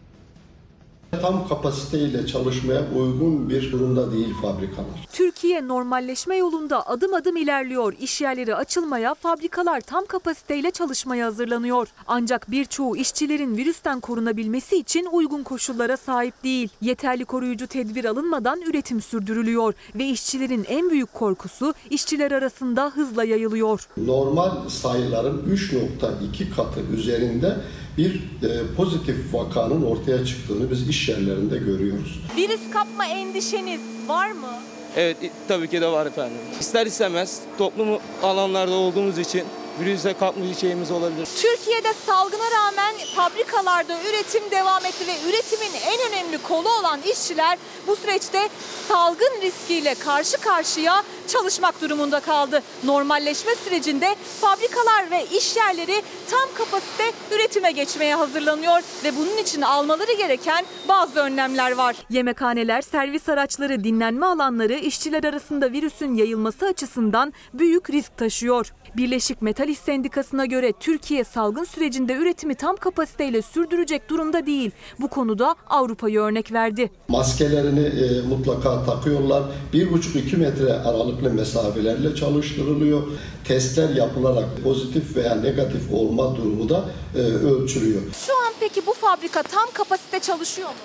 Tam 1.19 1.47
kapasiteyle 1.47 2.27
çalışmaya 2.27 2.81
uygun 2.95 3.49
bir 3.49 3.71
durumda 3.71 4.11
değil 4.11 4.33
fabrikalar. 4.41 5.07
Türkiye 5.13 5.67
normalleşme 5.67 6.35
yolunda 6.35 6.87
adım 6.89 7.13
adım 7.13 7.37
ilerliyor. 7.37 7.93
İş 8.01 8.21
yerleri 8.21 8.55
açılmaya, 8.55 9.13
fabrikalar 9.13 9.81
tam 9.81 10.05
kapasiteyle 10.05 10.71
çalışmaya 10.71 11.25
hazırlanıyor. 11.25 11.87
Ancak 12.07 12.51
birçoğu 12.51 12.97
işçilerin 12.97 13.57
virüsten 13.57 13.99
korunabilmesi 13.99 14.77
için 14.77 15.07
uygun 15.11 15.43
koşullara 15.43 15.97
sahip 15.97 16.43
değil. 16.43 16.69
Yeterli 16.81 17.25
koruyucu 17.25 17.67
tedbir 17.67 18.05
alınmadan 18.05 18.61
üretim 18.61 19.01
sürdürülüyor 19.01 19.73
ve 19.95 20.05
işçilerin 20.05 20.65
en 20.69 20.89
büyük 20.89 21.13
korkusu 21.13 21.73
işçiler 21.89 22.31
arasında 22.31 22.91
hızla 22.95 23.23
yayılıyor. 23.23 23.87
Normal 23.97 24.69
sayıların 24.69 25.41
3.2 25.55 26.49
katı 26.55 26.79
üzerinde 26.93 27.57
bir 27.97 28.15
e, 28.15 28.75
pozitif 28.77 29.33
vakanın 29.33 29.83
ortaya 29.85 30.25
çıktığını 30.25 30.71
biz 30.71 30.89
iş 30.89 31.09
yerlerinde 31.09 31.57
görüyoruz. 31.57 32.19
Virüs 32.37 32.71
kapma 32.73 33.05
endişeniz 33.05 33.81
var 34.07 34.31
mı? 34.31 34.47
Evet 34.95 35.17
tabii 35.47 35.69
ki 35.69 35.81
de 35.81 35.87
var 35.87 36.05
efendim. 36.05 36.37
İster 36.59 36.85
istemez 36.85 37.41
toplum 37.57 37.87
alanlarda 38.23 38.71
olduğumuz 38.71 39.17
için 39.17 39.43
virüse 39.79 40.15
şeyimiz 40.59 40.91
olabilir. 40.91 41.27
Türkiye'de 41.41 41.93
salgına 42.05 42.51
rağmen 42.57 42.95
fabrikalarda 43.15 43.97
üretim 44.09 44.51
devam 44.51 44.85
etti 44.85 45.07
ve 45.07 45.29
üretimin 45.29 45.71
en 45.85 46.11
önemli 46.11 46.37
kolu 46.37 46.69
olan 46.79 46.99
işçiler 47.01 47.57
bu 47.87 47.95
süreçte 47.95 48.49
salgın 48.87 49.41
riskiyle 49.41 49.95
karşı 49.95 50.37
karşıya 50.37 51.03
çalışmak 51.27 51.81
durumunda 51.81 52.19
kaldı. 52.19 52.63
Normalleşme 52.83 53.55
sürecinde 53.55 54.15
fabrikalar 54.41 55.11
ve 55.11 55.25
iş 55.37 55.55
yerleri 55.55 56.01
tam 56.29 56.49
kapasite 56.53 57.11
üretime 57.35 57.71
geçmeye 57.71 58.15
hazırlanıyor 58.15 58.81
ve 59.03 59.15
bunun 59.17 59.37
için 59.37 59.61
almaları 59.61 60.13
gereken 60.13 60.65
bazı 60.87 61.19
önlemler 61.19 61.71
var. 61.71 61.95
Yemekhaneler, 62.09 62.81
servis 62.81 63.29
araçları, 63.29 63.83
dinlenme 63.83 64.25
alanları 64.25 64.73
işçiler 64.73 65.23
arasında 65.23 65.71
virüsün 65.71 66.15
yayılması 66.15 66.65
açısından 66.65 67.33
büyük 67.53 67.89
risk 67.89 68.17
taşıyor. 68.17 68.73
Birleşik 68.97 69.41
Metal 69.41 69.60
İş 69.67 69.77
Sendikası'na 69.79 70.45
göre 70.45 70.73
Türkiye 70.79 71.23
salgın 71.23 71.63
sürecinde 71.63 72.13
üretimi 72.13 72.55
tam 72.55 72.75
kapasiteyle 72.75 73.41
sürdürecek 73.41 74.09
durumda 74.09 74.45
değil. 74.45 74.71
Bu 74.99 75.07
konuda 75.07 75.55
Avrupa'yı 75.69 76.19
örnek 76.19 76.51
verdi. 76.51 76.89
Maskelerini 77.07 77.79
e, 77.85 78.21
mutlaka 78.21 78.85
takıyorlar. 78.85 79.43
1,5-2 79.73 80.37
metre 80.37 80.73
aralıklı 80.73 81.33
mesafelerle 81.33 82.15
çalıştırılıyor. 82.15 83.01
Testler 83.47 83.89
yapılarak 83.89 84.49
pozitif 84.63 85.15
veya 85.15 85.35
negatif 85.35 85.93
olma 85.93 86.35
durumu 86.35 86.69
da 86.69 86.85
e, 87.15 87.17
ölçülüyor. 87.19 88.01
Şu 88.27 88.33
an 88.33 88.53
peki 88.59 88.85
bu 88.87 88.93
fabrika 88.93 89.43
tam 89.43 89.69
kapasite 89.73 90.19
çalışıyor 90.19 90.69
mu? 90.69 90.75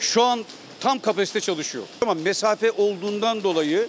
Şu 0.00 0.22
an 0.22 0.44
tam 0.80 0.98
kapasite 0.98 1.40
çalışıyor. 1.40 1.84
Ama 2.02 2.14
mesafe 2.14 2.72
olduğundan 2.72 3.42
dolayı 3.42 3.88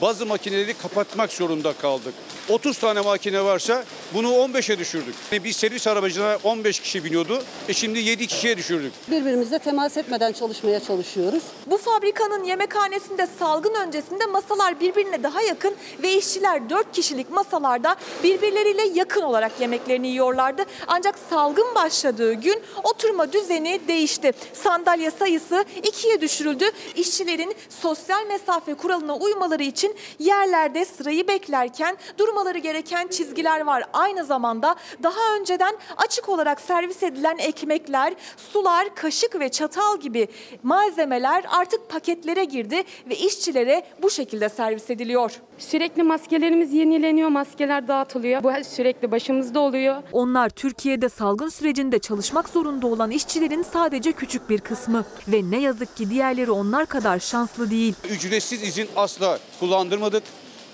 bazı 0.00 0.26
makineleri 0.26 0.74
kapatmak 0.74 1.32
zorunda 1.32 1.72
kaldık. 1.72 2.14
30 2.48 2.78
tane 2.78 3.00
makine 3.00 3.44
varsa 3.44 3.84
bunu 4.14 4.28
15'e 4.28 4.78
düşürdük. 4.78 5.14
Bir 5.32 5.52
servis 5.52 5.86
arabacına 5.86 6.38
15 6.44 6.80
kişi 6.80 7.04
biniyordu. 7.04 7.42
E 7.68 7.72
şimdi 7.74 7.98
7 7.98 8.26
kişiye 8.26 8.56
düşürdük. 8.56 8.92
Birbirimizle 9.10 9.58
temas 9.58 9.96
etmeden 9.96 10.32
çalışmaya 10.32 10.80
çalışıyoruz. 10.80 11.42
Bu 11.66 11.78
fabrikanın 11.78 12.44
yemekhanesinde 12.44 13.28
salgın 13.38 13.74
öncesinde 13.74 14.26
masalar 14.26 14.80
birbirine 14.80 15.22
daha 15.22 15.42
yakın 15.42 15.74
ve 16.02 16.12
işçiler 16.14 16.70
4 16.70 16.92
kişilik 16.92 17.30
masalarda 17.30 17.96
birbirleriyle 18.24 18.82
yakın 18.94 19.22
olarak 19.22 19.52
yemeklerini 19.60 20.08
yiyorlardı. 20.08 20.62
Ancak 20.86 21.14
salgın 21.30 21.74
başladığı 21.74 22.32
gün 22.32 22.62
oturma 22.84 23.32
düzeni 23.32 23.80
değişti. 23.88 24.32
Sandalye 24.52 25.10
sayısı 25.10 25.64
ikiye 25.82 26.20
düşürüldü. 26.20 26.64
İşçilerin 26.96 27.54
sosyal 27.82 28.26
mesafe 28.26 28.74
kuralına 28.74 29.16
uymaları 29.16 29.62
için 29.62 29.81
yerlerde 30.18 30.84
sırayı 30.84 31.28
beklerken 31.28 31.96
durmaları 32.18 32.58
gereken 32.58 33.08
çizgiler 33.08 33.60
var. 33.60 33.84
Aynı 33.92 34.24
zamanda 34.24 34.74
daha 35.02 35.36
önceden 35.40 35.76
açık 35.96 36.28
olarak 36.28 36.60
servis 36.60 37.02
edilen 37.02 37.38
ekmekler, 37.38 38.14
sular, 38.36 38.94
kaşık 38.94 39.40
ve 39.40 39.48
çatal 39.48 40.00
gibi 40.00 40.28
malzemeler 40.62 41.44
artık 41.48 41.88
paketlere 41.88 42.44
girdi 42.44 42.82
ve 43.10 43.16
işçilere 43.16 43.82
bu 44.02 44.10
şekilde 44.10 44.48
servis 44.48 44.90
ediliyor. 44.90 45.40
Sürekli 45.58 46.02
maskelerimiz 46.02 46.72
yenileniyor, 46.72 47.28
maskeler 47.28 47.88
dağıtılıyor. 47.88 48.42
Bu 48.42 48.52
sürekli 48.64 49.10
başımızda 49.10 49.60
oluyor. 49.60 50.02
Onlar 50.12 50.48
Türkiye'de 50.48 51.08
salgın 51.08 51.48
sürecinde 51.48 51.98
çalışmak 51.98 52.48
zorunda 52.48 52.86
olan 52.86 53.10
işçilerin 53.10 53.62
sadece 53.62 54.12
küçük 54.12 54.50
bir 54.50 54.60
kısmı 54.60 55.04
ve 55.28 55.50
ne 55.50 55.60
yazık 55.60 55.96
ki 55.96 56.10
diğerleri 56.10 56.50
onlar 56.50 56.86
kadar 56.86 57.18
şanslı 57.18 57.70
değil. 57.70 57.94
Ücretsiz 58.10 58.62
izin 58.62 58.88
asla 58.96 59.38
kullandırmadık. 59.72 60.22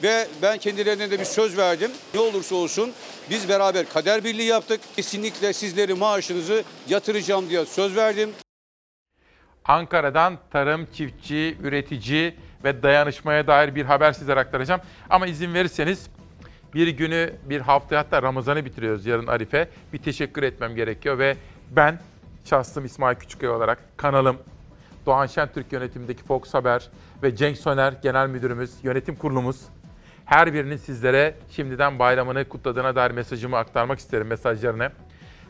Ve 0.03 0.29
ben 0.43 0.59
kendilerine 0.59 1.11
de 1.11 1.21
bir 1.21 1.25
söz 1.25 1.59
verdim. 1.59 1.91
Ne 2.15 2.21
olursa 2.21 2.55
olsun 2.55 2.93
biz 3.31 3.49
beraber 3.49 3.89
kader 3.89 4.25
birliği 4.25 4.47
yaptık. 4.47 4.81
Kesinlikle 4.97 5.53
sizleri 5.53 5.95
maaşınızı 5.95 6.65
yatıracağım 6.89 7.49
diye 7.49 7.65
söz 7.65 7.97
verdim. 7.97 8.31
Ankara'dan 9.65 10.39
tarım, 10.53 10.87
çiftçi, 10.93 11.57
üretici 11.63 12.35
ve 12.65 12.83
dayanışmaya 12.83 13.47
dair 13.47 13.75
bir 13.75 13.85
haber 13.85 14.13
sizlere 14.13 14.41
aktaracağım. 14.41 14.81
Ama 15.11 15.27
izin 15.27 15.55
verirseniz 15.55 16.07
bir 16.75 16.89
günü, 16.89 17.33
bir 17.45 17.61
hafta 17.61 17.99
hatta 17.99 18.23
Ramazan'ı 18.23 18.65
bitiriyoruz 18.65 19.07
yarın 19.07 19.27
Arife. 19.27 19.69
Bir 19.93 19.99
teşekkür 19.99 20.43
etmem 20.43 20.75
gerekiyor 20.75 21.19
ve 21.19 21.37
ben 21.71 22.01
şahsım 22.45 22.85
İsmail 22.85 23.17
Küçüköy 23.17 23.49
olarak 23.49 23.79
kanalım, 23.97 24.37
Doğan 25.09 25.27
Şentürk 25.27 25.73
yönetimindeki 25.73 26.25
Fox 26.25 26.55
Haber 26.55 26.89
ve 27.23 27.37
Cenk 27.37 27.59
Soner 27.59 27.95
Genel 28.03 28.29
Müdürümüz, 28.29 28.71
yönetim 28.83 29.17
kurulumuz 29.17 29.61
her 30.25 30.55
birinin 30.55 30.77
sizlere 30.77 31.35
şimdiden 31.51 31.99
bayramını 31.99 32.49
kutladığına 32.49 32.97
dair 32.97 33.11
mesajımı 33.11 33.57
aktarmak 33.57 33.99
isterim 33.99 34.27
mesajlarını. 34.27 34.91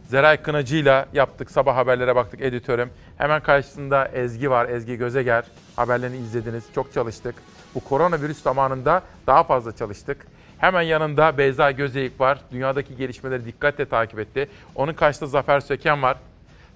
Zeray 0.05 0.43
Kınacı'yla 0.43 1.06
yaptık. 1.12 1.51
Sabah 1.51 1.76
haberlere 1.76 2.16
baktık 2.16 2.40
editörüm. 2.40 2.90
Hemen 3.16 3.43
karşısında 3.43 4.09
Ezgi 4.09 4.51
var. 4.51 4.68
Ezgi 4.68 4.97
Gözeger. 4.97 5.44
Haberlerini 5.76 6.16
izlediniz. 6.16 6.64
Çok 6.74 6.93
çalıştık. 6.93 7.35
Bu 7.74 7.80
koronavirüs 7.80 8.43
zamanında 8.43 9.02
daha 9.26 9.44
fazla 9.44 9.76
çalıştık. 9.76 10.26
Hemen 10.59 10.82
yanında 10.82 11.39
Beyza 11.39 11.70
Gözeyik 11.70 12.20
var. 12.20 12.40
Dünyadaki 12.52 12.97
gelişmeleri 12.97 13.44
dikkatle 13.44 13.85
takip 13.85 14.18
etti. 14.18 14.48
Onun 14.74 14.93
karşısında 14.93 15.30
Zafer 15.30 15.60
Söken 15.60 16.02
var. 16.02 16.16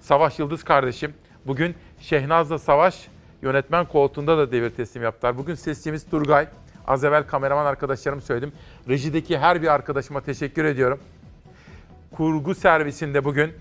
Savaş 0.01 0.39
Yıldız 0.39 0.63
kardeşim. 0.63 1.13
Bugün 1.45 1.75
Şehnaz'la 2.03 2.59
Savaş 2.59 3.07
yönetmen 3.41 3.85
koltuğunda 3.85 4.37
da 4.37 4.51
devir 4.51 4.69
teslim 4.69 5.03
yaptılar. 5.03 5.37
Bugün 5.37 5.55
sesçimiz 5.55 6.09
Turgay. 6.09 6.47
Az 6.87 7.03
evvel 7.03 7.27
kameraman 7.27 7.65
arkadaşlarım 7.65 8.21
söyledim. 8.21 8.51
Rejideki 8.89 9.37
her 9.37 9.61
bir 9.61 9.67
arkadaşıma 9.67 10.21
teşekkür 10.21 10.65
ediyorum. 10.65 10.99
Kurgu 12.11 12.55
servisinde 12.55 13.23
bugün 13.23 13.53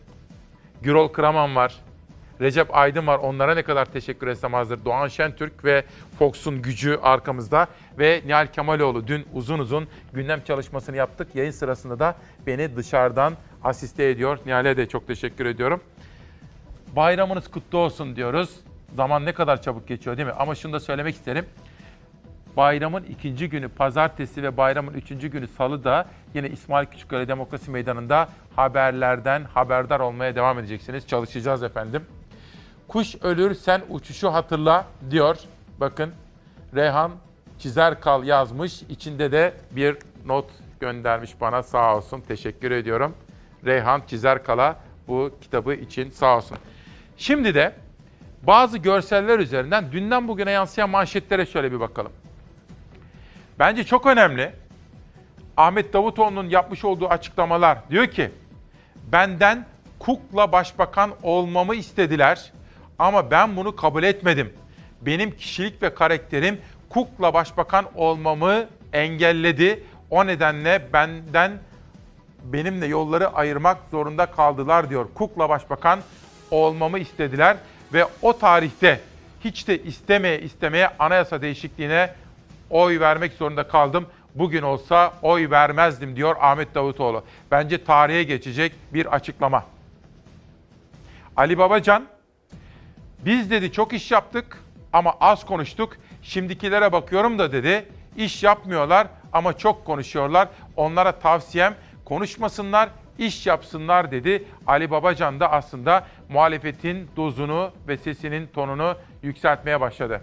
Gürol 0.82 1.08
Kraman 1.08 1.56
var. 1.56 1.80
Recep 2.40 2.76
Aydın 2.76 3.06
var. 3.06 3.18
Onlara 3.18 3.54
ne 3.54 3.62
kadar 3.62 3.84
teşekkür 3.84 4.26
etsem 4.26 4.52
hazır. 4.52 4.84
Doğan 4.84 5.08
Şentürk 5.08 5.64
ve 5.64 5.84
Fox'un 6.18 6.62
gücü 6.62 6.98
arkamızda. 7.02 7.66
Ve 7.98 8.22
Nihal 8.26 8.46
Kemaloğlu 8.46 9.06
dün 9.06 9.26
uzun 9.32 9.58
uzun 9.58 9.88
gündem 10.12 10.44
çalışmasını 10.44 10.96
yaptık. 10.96 11.28
Yayın 11.34 11.50
sırasında 11.50 11.98
da 11.98 12.16
beni 12.46 12.76
dışarıdan 12.76 13.34
asiste 13.64 14.10
ediyor. 14.10 14.38
Nihal'e 14.46 14.76
de 14.76 14.88
çok 14.88 15.06
teşekkür 15.06 15.46
ediyorum. 15.46 15.80
Bayramınız 16.96 17.50
kutlu 17.50 17.78
olsun 17.78 18.16
diyoruz. 18.16 18.60
Zaman 18.96 19.24
ne 19.24 19.32
kadar 19.32 19.62
çabuk 19.62 19.88
geçiyor 19.88 20.16
değil 20.16 20.28
mi? 20.28 20.34
Ama 20.38 20.54
şunu 20.54 20.72
da 20.72 20.80
söylemek 20.80 21.14
isterim. 21.14 21.46
Bayramın 22.56 23.02
ikinci 23.02 23.48
günü 23.48 23.68
pazartesi 23.68 24.42
ve 24.42 24.56
bayramın 24.56 24.94
üçüncü 24.94 25.28
günü 25.28 25.48
salı 25.48 25.84
da 25.84 26.06
yine 26.34 26.48
İsmail 26.48 26.86
Küçükköy 26.86 27.28
Demokrasi 27.28 27.70
Meydanı'nda 27.70 28.28
haberlerden 28.56 29.44
haberdar 29.44 30.00
olmaya 30.00 30.34
devam 30.34 30.58
edeceksiniz. 30.58 31.06
Çalışacağız 31.06 31.62
efendim. 31.62 32.06
Kuş 32.88 33.14
ölür 33.22 33.54
sen 33.54 33.82
uçuşu 33.88 34.32
hatırla 34.32 34.86
diyor. 35.10 35.36
Bakın 35.80 36.12
Reyhan 36.74 37.12
Çizer 37.58 38.00
Kal 38.00 38.24
yazmış. 38.24 38.82
İçinde 38.82 39.32
de 39.32 39.54
bir 39.70 39.96
not 40.26 40.50
göndermiş 40.80 41.40
bana 41.40 41.62
sağ 41.62 41.96
olsun. 41.96 42.20
Teşekkür 42.20 42.70
ediyorum. 42.70 43.14
Reyhan 43.64 44.02
Çizer 44.06 44.44
Kal'a 44.44 44.76
bu 45.08 45.30
kitabı 45.40 45.74
için 45.74 46.10
sağ 46.10 46.36
olsun. 46.36 46.58
Şimdi 47.22 47.54
de 47.54 47.74
bazı 48.42 48.78
görseller 48.78 49.38
üzerinden 49.38 49.92
dünden 49.92 50.28
bugüne 50.28 50.50
yansıyan 50.50 50.90
manşetlere 50.90 51.46
şöyle 51.46 51.72
bir 51.72 51.80
bakalım. 51.80 52.12
Bence 53.58 53.84
çok 53.84 54.06
önemli. 54.06 54.52
Ahmet 55.56 55.92
Davutoğlu'nun 55.92 56.48
yapmış 56.48 56.84
olduğu 56.84 57.08
açıklamalar 57.08 57.78
diyor 57.90 58.06
ki 58.06 58.30
benden 59.12 59.66
kukla 59.98 60.52
başbakan 60.52 61.10
olmamı 61.22 61.74
istediler 61.74 62.52
ama 62.98 63.30
ben 63.30 63.56
bunu 63.56 63.76
kabul 63.76 64.02
etmedim. 64.02 64.52
Benim 65.00 65.36
kişilik 65.36 65.82
ve 65.82 65.94
karakterim 65.94 66.60
kukla 66.88 67.34
başbakan 67.34 67.84
olmamı 67.94 68.66
engelledi. 68.92 69.84
O 70.10 70.26
nedenle 70.26 70.88
benden 70.92 71.52
benimle 72.44 72.86
yolları 72.86 73.28
ayırmak 73.28 73.78
zorunda 73.90 74.26
kaldılar 74.26 74.90
diyor. 74.90 75.06
Kukla 75.14 75.48
başbakan 75.48 76.00
olmamı 76.52 76.98
istediler 76.98 77.56
ve 77.92 78.06
o 78.22 78.38
tarihte 78.38 79.00
hiç 79.44 79.68
de 79.68 79.82
istemeye 79.82 80.40
istemeye 80.40 80.88
anayasa 80.98 81.42
değişikliğine 81.42 82.10
oy 82.70 83.00
vermek 83.00 83.32
zorunda 83.32 83.68
kaldım. 83.68 84.06
Bugün 84.34 84.62
olsa 84.62 85.14
oy 85.22 85.50
vermezdim 85.50 86.16
diyor 86.16 86.36
Ahmet 86.40 86.74
Davutoğlu. 86.74 87.24
Bence 87.50 87.84
tarihe 87.84 88.22
geçecek 88.22 88.72
bir 88.92 89.14
açıklama. 89.14 89.64
Ali 91.36 91.58
Babacan, 91.58 92.06
biz 93.24 93.50
dedi 93.50 93.72
çok 93.72 93.92
iş 93.92 94.10
yaptık 94.10 94.58
ama 94.92 95.14
az 95.20 95.46
konuştuk. 95.46 95.96
Şimdikilere 96.22 96.92
bakıyorum 96.92 97.38
da 97.38 97.52
dedi, 97.52 97.86
iş 98.16 98.42
yapmıyorlar 98.42 99.06
ama 99.32 99.58
çok 99.58 99.84
konuşuyorlar. 99.84 100.48
Onlara 100.76 101.12
tavsiyem 101.12 101.74
konuşmasınlar, 102.04 102.88
iş 103.18 103.46
yapsınlar 103.46 104.10
dedi. 104.10 104.44
Ali 104.66 104.90
Babacan 104.90 105.40
da 105.40 105.52
aslında 105.52 106.06
muhalefetin 106.28 107.08
dozunu 107.16 107.70
ve 107.88 107.96
sesinin 107.96 108.46
tonunu 108.46 108.96
yükseltmeye 109.22 109.80
başladı 109.80 110.22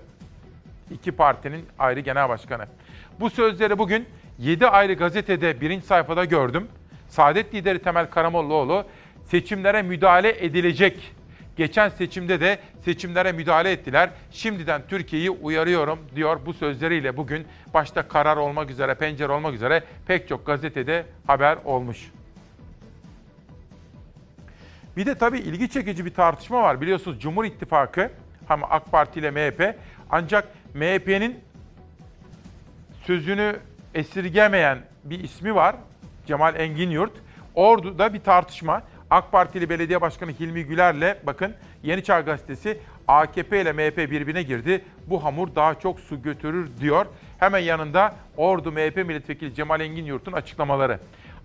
iki 0.92 1.12
partinin 1.12 1.66
ayrı 1.80 2.00
genel 2.00 2.30
başkanı. 2.30 2.66
Bu 3.20 3.30
sözleri 3.30 3.78
bugün 3.78 4.06
7 4.40 4.68
ayrı 4.68 4.94
gazetede 4.94 5.62
birinci 5.62 5.86
sayfada 5.86 6.26
gördüm. 6.26 6.68
Saadet 7.10 7.54
lideri 7.54 7.80
Temel 7.80 8.10
Karamollaoğlu 8.10 8.86
seçimlere 9.26 9.82
müdahale 9.82 10.46
edilecek, 10.46 11.16
Geçen 11.58 11.90
seçimde 11.90 12.42
de 12.42 12.60
seçimlere 12.86 13.32
müdahale 13.32 13.72
ettiler. 13.72 14.10
Şimdiden 14.32 14.82
Türkiye'yi 14.88 15.30
uyarıyorum 15.30 16.00
diyor 16.16 16.40
bu 16.46 16.54
sözleriyle 16.54 17.18
bugün 17.18 17.48
başta 17.74 18.08
karar 18.08 18.38
olmak 18.38 18.70
üzere, 18.70 18.96
pencere 18.96 19.32
olmak 19.32 19.54
üzere 19.54 19.84
pek 20.08 20.28
çok 20.28 20.46
gazetede 20.46 21.06
haber 21.28 21.58
olmuş. 21.66 22.12
Bir 25.00 25.06
de 25.06 25.16
tabii 25.16 25.40
ilgi 25.40 25.70
çekici 25.70 26.06
bir 26.06 26.14
tartışma 26.14 26.62
var. 26.62 26.82
Biliyorsunuz 26.82 27.20
Cumhur 27.20 27.46
İttifakı 27.46 28.12
hem 28.48 28.64
AK 28.64 28.92
Parti 28.92 29.20
ile 29.20 29.32
MHP 29.32 29.76
ancak 30.10 30.48
MHP'nin 30.74 31.40
sözünü 33.06 33.60
esirgemeyen 33.94 34.80
bir 35.04 35.24
ismi 35.24 35.56
var. 35.56 35.76
Cemal 36.26 36.56
Engin 36.56 36.90
Yurt. 36.90 37.12
Ordu'da 37.56 38.14
bir 38.14 38.20
tartışma. 38.20 38.84
AK 39.10 39.32
Partili 39.32 39.70
Belediye 39.70 40.02
Başkanı 40.02 40.32
Hilmi 40.32 40.64
Güler'le 40.64 41.18
bakın 41.26 41.54
Yeni 41.84 42.04
Çağ 42.04 42.22
Gazetesi 42.22 42.80
AKP 43.08 43.62
ile 43.62 43.74
MHP 43.74 43.98
birbirine 43.98 44.44
girdi. 44.44 44.86
Bu 45.08 45.24
hamur 45.24 45.56
daha 45.56 45.80
çok 45.80 46.00
su 46.00 46.22
götürür 46.22 46.70
diyor. 46.80 47.06
Hemen 47.38 47.60
yanında 47.60 48.16
Ordu 48.38 48.72
MHP 48.72 48.96
Milletvekili 48.96 49.56
Cemal 49.56 49.82
Engin 49.82 50.06
Yurt'un 50.06 50.34
açıklamaları. 50.34 51.00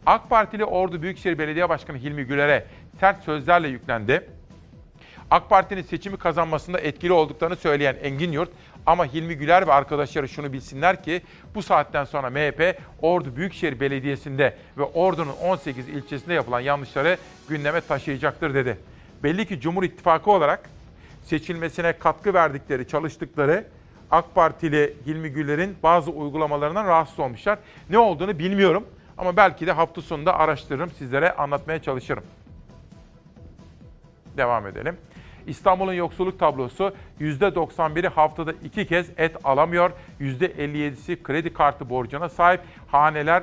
AK 0.06 0.30
Partili 0.30 0.64
Ordu 0.64 1.02
Büyükşehir 1.02 1.38
Belediye 1.38 1.68
Başkanı 1.68 1.98
Hilmi 1.98 2.24
Güler'e 2.24 2.64
sert 3.00 3.24
sözlerle 3.24 3.68
yüklendi. 3.68 4.28
AK 5.30 5.50
Parti'nin 5.50 5.82
seçimi 5.82 6.16
kazanmasında 6.16 6.80
etkili 6.80 7.12
olduklarını 7.12 7.56
söyleyen 7.56 7.96
Engin 8.02 8.32
Yurt 8.32 8.50
ama 8.86 9.06
Hilmi 9.06 9.34
Güler 9.34 9.66
ve 9.66 9.72
arkadaşları 9.72 10.28
şunu 10.28 10.52
bilsinler 10.52 11.02
ki 11.02 11.22
bu 11.54 11.62
saatten 11.62 12.04
sonra 12.04 12.30
MHP 12.30 12.78
Ordu 13.02 13.36
Büyükşehir 13.36 13.80
Belediyesi'nde 13.80 14.56
ve 14.78 14.82
Ordu'nun 14.82 15.32
18 15.42 15.88
ilçesinde 15.88 16.34
yapılan 16.34 16.60
yanlışları 16.60 17.18
gündeme 17.48 17.80
taşıyacaktır 17.80 18.54
dedi. 18.54 18.78
Belli 19.22 19.46
ki 19.46 19.60
Cumhur 19.60 19.82
İttifakı 19.82 20.30
olarak 20.30 20.70
seçilmesine 21.22 21.92
katkı 21.92 22.34
verdikleri, 22.34 22.88
çalıştıkları 22.88 23.64
AK 24.10 24.34
Partili 24.34 24.96
Hilmi 25.06 25.28
Güler'in 25.28 25.76
bazı 25.82 26.10
uygulamalarından 26.10 26.86
rahatsız 26.86 27.18
olmuşlar. 27.18 27.58
Ne 27.90 27.98
olduğunu 27.98 28.38
bilmiyorum 28.38 28.84
ama 29.18 29.36
belki 29.36 29.66
de 29.66 29.72
hafta 29.72 30.02
sonunda 30.02 30.38
araştırırım, 30.38 30.90
sizlere 30.90 31.32
anlatmaya 31.32 31.82
çalışırım. 31.82 32.24
Devam 34.36 34.66
edelim. 34.66 34.96
İstanbul'un 35.46 35.92
yoksulluk 35.92 36.38
tablosu 36.38 36.94
%91'i 37.20 38.08
haftada 38.08 38.52
iki 38.52 38.86
kez 38.86 39.10
et 39.16 39.36
alamıyor. 39.44 39.90
%57'si 40.20 41.22
kredi 41.22 41.52
kartı 41.52 41.90
borcuna 41.90 42.28
sahip. 42.28 42.60
Haneler 42.86 43.42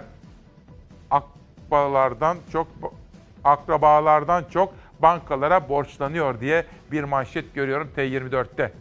akbalardan 1.11 2.37
çok 2.51 2.67
akrabalardan 3.43 4.43
çok 4.53 4.73
bankalara 4.99 5.69
borçlanıyor 5.69 6.39
diye 6.39 6.65
bir 6.91 7.03
manşet 7.03 7.55
görüyorum 7.55 7.91
T24'te. 7.97 8.71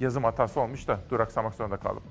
Yazım 0.00 0.24
hatası 0.24 0.60
olmuş 0.60 0.88
da 0.88 0.98
duraksamak 1.10 1.54
zorunda 1.54 1.76
kaldım. 1.76 2.02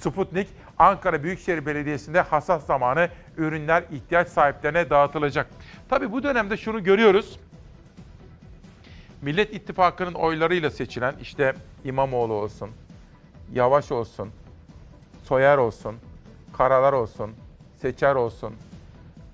Sputnik, 0.00 0.48
Ankara 0.78 1.22
Büyükşehir 1.22 1.66
Belediyesi'nde 1.66 2.20
hassas 2.20 2.66
zamanı 2.66 3.08
ürünler 3.36 3.84
ihtiyaç 3.90 4.28
sahiplerine 4.28 4.90
dağıtılacak. 4.90 5.46
Tabii 5.88 6.12
bu 6.12 6.22
dönemde 6.22 6.56
şunu 6.56 6.84
görüyoruz. 6.84 7.40
Millet 9.22 9.54
İttifakı'nın 9.54 10.14
oylarıyla 10.14 10.70
seçilen 10.70 11.14
işte 11.20 11.54
İmamoğlu 11.84 12.32
olsun, 12.32 12.70
Yavaş 13.52 13.92
olsun, 13.92 14.30
Soyer 15.24 15.58
olsun, 15.58 15.96
Karalar 16.52 16.92
olsun, 16.92 17.30
Seçer 17.82 18.14
olsun, 18.14 18.54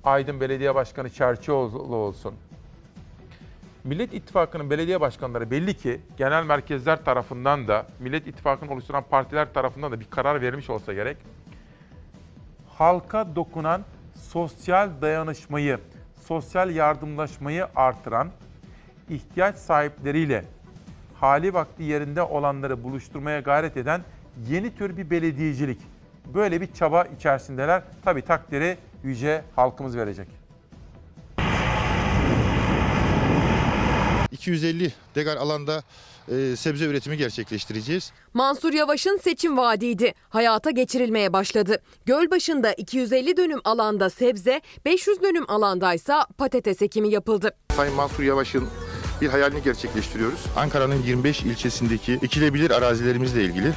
Aydın 0.05 0.41
Belediye 0.41 0.75
Başkanı 0.75 1.11
Çerçioğlu 1.11 1.97
olsun. 1.97 2.35
Millet 3.87 4.15
İttifakı'nın 4.15 4.71
belediye 4.71 5.01
başkanları 5.01 5.51
belli 5.51 5.75
ki 5.75 6.01
genel 6.17 6.45
merkezler 6.45 7.05
tarafından 7.05 7.69
da 7.69 7.87
Millet 8.01 8.27
İttifakı'nı 8.27 8.73
oluşturan 8.73 9.05
partiler 9.11 9.53
tarafından 9.53 9.93
da 9.93 10.01
bir 10.01 10.11
karar 10.11 10.41
verilmiş 10.41 10.71
olsa 10.71 10.93
gerek. 10.93 11.17
Halka 12.69 13.37
dokunan 13.37 13.85
sosyal 14.15 14.91
dayanışmayı, 15.01 15.79
sosyal 16.23 16.71
yardımlaşmayı 16.71 17.67
artıran 17.77 18.31
ihtiyaç 19.09 19.57
sahipleriyle 19.57 20.45
hali 21.15 21.55
vakti 21.55 21.83
yerinde 21.83 22.23
olanları 22.23 22.85
buluşturmaya 22.85 23.41
gayret 23.41 23.77
eden 23.77 24.01
yeni 24.49 24.75
tür 24.77 24.97
bir 24.97 25.11
belediyecilik. 25.11 25.81
Böyle 26.35 26.61
bir 26.61 26.73
çaba 26.73 27.05
içerisindeler. 27.05 27.83
Tabii 28.05 28.23
takdiri 28.23 28.77
yüce 29.05 29.43
halkımız 29.57 29.97
verecek. 29.97 30.46
250 34.37 34.93
dekar 35.15 35.37
alanda 35.37 35.83
e, 36.29 36.57
sebze 36.57 36.85
üretimi 36.85 37.17
gerçekleştireceğiz. 37.17 38.13
Mansur 38.35 38.73
Yavaş'ın 38.73 39.19
seçim 39.23 39.57
vaadiydi. 39.57 40.15
Hayata 40.29 40.71
geçirilmeye 40.71 41.33
başladı. 41.33 41.83
Gölbaşı'nda 42.07 42.73
250 42.73 43.37
dönüm 43.37 43.61
alanda 43.65 44.11
sebze, 44.11 44.61
500 44.85 45.23
dönüm 45.23 45.51
alandaysa 45.51 46.27
patates 46.39 46.83
ekimi 46.83 47.09
yapıldı. 47.09 47.51
Sayın 47.77 47.95
Mansur 47.95 48.23
Yavaş'ın 48.23 48.69
bir 49.21 49.29
hayalini 49.29 49.63
gerçekleştiriyoruz. 49.63 50.41
Ankara'nın 50.57 51.03
25 51.03 51.43
ilçesindeki 51.43 52.13
ekilebilir 52.23 52.71
arazilerimizle 52.71 53.45
ilgili 53.45 53.73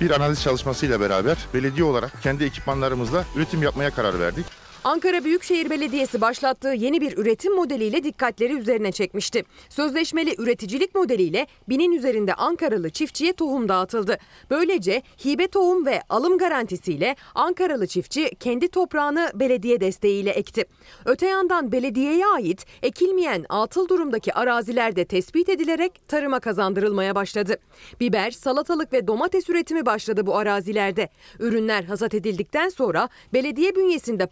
bir 0.00 0.10
analiz 0.10 0.42
çalışmasıyla 0.42 1.00
beraber 1.00 1.36
belediye 1.54 1.84
olarak 1.84 2.22
kendi 2.22 2.44
ekipmanlarımızla 2.44 3.24
üretim 3.36 3.62
yapmaya 3.62 3.90
karar 3.90 4.20
verdik. 4.20 4.46
Ankara 4.86 5.24
Büyükşehir 5.24 5.70
Belediyesi 5.70 6.20
başlattığı 6.20 6.68
yeni 6.68 7.00
bir 7.00 7.16
üretim 7.16 7.54
modeliyle 7.54 8.04
dikkatleri 8.04 8.52
üzerine 8.52 8.92
çekmişti. 8.92 9.44
Sözleşmeli 9.68 10.34
üreticilik 10.38 10.94
modeliyle 10.94 11.46
binin 11.68 11.92
üzerinde 11.92 12.34
Ankaralı 12.34 12.90
çiftçiye 12.90 13.32
tohum 13.32 13.68
dağıtıldı. 13.68 14.18
Böylece 14.50 15.02
hibe 15.24 15.48
tohum 15.48 15.86
ve 15.86 16.02
alım 16.08 16.38
garantisiyle 16.38 17.16
Ankaralı 17.34 17.86
çiftçi 17.86 18.30
kendi 18.40 18.68
toprağını 18.68 19.30
belediye 19.34 19.80
desteğiyle 19.80 20.30
ekti. 20.30 20.64
Öte 21.04 21.26
yandan 21.26 21.72
belediyeye 21.72 22.26
ait 22.26 22.66
ekilmeyen 22.82 23.46
atıl 23.48 23.88
durumdaki 23.88 24.34
araziler 24.34 24.96
de 24.96 25.04
tespit 25.04 25.48
edilerek 25.48 26.08
tarıma 26.08 26.40
kazandırılmaya 26.40 27.14
başladı. 27.14 27.56
Biber, 28.00 28.30
salatalık 28.30 28.92
ve 28.92 29.06
domates 29.06 29.48
üretimi 29.50 29.86
başladı 29.86 30.26
bu 30.26 30.36
arazilerde. 30.36 31.08
Ürünler 31.38 31.84
hasat 31.84 32.14
edildikten 32.14 32.68
sonra 32.68 33.08
belediye 33.32 33.76
bünyesinde 33.76 34.26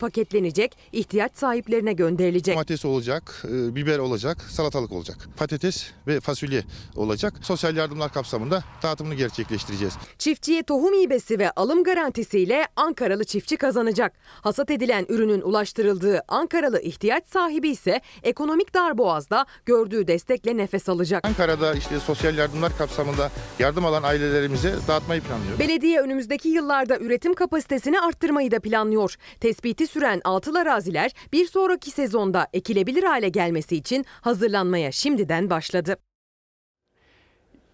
paketlenecek, 0.44 0.76
ihtiyaç 0.92 1.36
sahiplerine 1.36 1.92
gönderilecek. 1.92 2.54
Domates 2.54 2.84
olacak, 2.84 3.44
e, 3.44 3.74
biber 3.74 3.98
olacak, 3.98 4.42
salatalık 4.42 4.92
olacak. 4.92 5.28
Patates 5.36 5.86
ve 6.06 6.20
fasulye 6.20 6.62
olacak. 6.96 7.34
Sosyal 7.42 7.76
yardımlar 7.76 8.12
kapsamında 8.12 8.64
dağıtımını 8.82 9.14
gerçekleştireceğiz. 9.14 9.94
Çiftçiye 10.18 10.62
tohum 10.62 10.94
hibesi 10.94 11.38
ve 11.38 11.50
alım 11.50 11.84
garantisiyle 11.84 12.66
Ankaralı 12.76 13.24
çiftçi 13.24 13.56
kazanacak. 13.56 14.12
Hasat 14.42 14.70
edilen 14.70 15.06
ürünün 15.08 15.40
ulaştırıldığı 15.40 16.22
Ankaralı 16.28 16.80
ihtiyaç 16.80 17.26
sahibi 17.26 17.68
ise 17.68 18.00
ekonomik 18.22 18.74
darboğazda 18.74 19.46
gördüğü 19.66 20.06
destekle 20.06 20.56
nefes 20.56 20.88
alacak. 20.88 21.26
Ankara'da 21.26 21.74
işte 21.74 22.00
sosyal 22.00 22.38
yardımlar 22.38 22.78
kapsamında 22.78 23.30
yardım 23.58 23.84
alan 23.84 24.02
ailelerimize 24.02 24.74
dağıtmayı 24.88 25.20
planlıyoruz. 25.20 25.58
Belediye 25.58 26.00
önümüzdeki 26.00 26.48
yıllarda 26.48 26.98
üretim 26.98 27.34
kapasitesini 27.34 28.00
arttırmayı 28.00 28.50
da 28.50 28.60
planlıyor. 28.60 29.16
Tespiti 29.40 29.86
süren 29.86 30.20
atıl 30.34 30.54
araziler 30.54 31.10
bir 31.32 31.46
sonraki 31.46 31.90
sezonda 31.90 32.46
ekilebilir 32.52 33.02
hale 33.02 33.28
gelmesi 33.28 33.76
için 33.76 34.04
hazırlanmaya 34.20 34.92
şimdiden 34.92 35.50
başladı. 35.50 35.96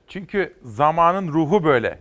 Çünkü 0.08 0.54
zamanın 0.64 1.28
ruhu 1.28 1.64
böyle. 1.64 1.98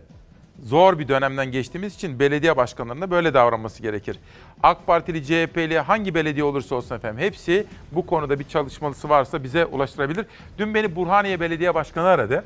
Zor 0.64 0.98
bir 0.98 1.08
dönemden 1.08 1.52
geçtiğimiz 1.52 1.94
için 1.94 2.18
belediye 2.18 2.56
başkanlarının 2.56 3.10
böyle 3.10 3.34
davranması 3.34 3.82
gerekir. 3.82 4.18
AK 4.62 4.86
Partili, 4.86 5.24
CHP'li 5.24 5.78
hangi 5.78 6.14
belediye 6.14 6.44
olursa 6.44 6.74
olsun 6.74 6.96
efendim 6.96 7.24
hepsi 7.24 7.66
bu 7.92 8.06
konuda 8.06 8.38
bir 8.38 8.44
çalışmalısı 8.48 9.08
varsa 9.08 9.42
bize 9.44 9.66
ulaştırabilir. 9.66 10.26
Dün 10.58 10.74
beni 10.74 10.96
Burhaniye 10.96 11.40
Belediye 11.40 11.74
Başkanı 11.74 12.06
aradı. 12.06 12.44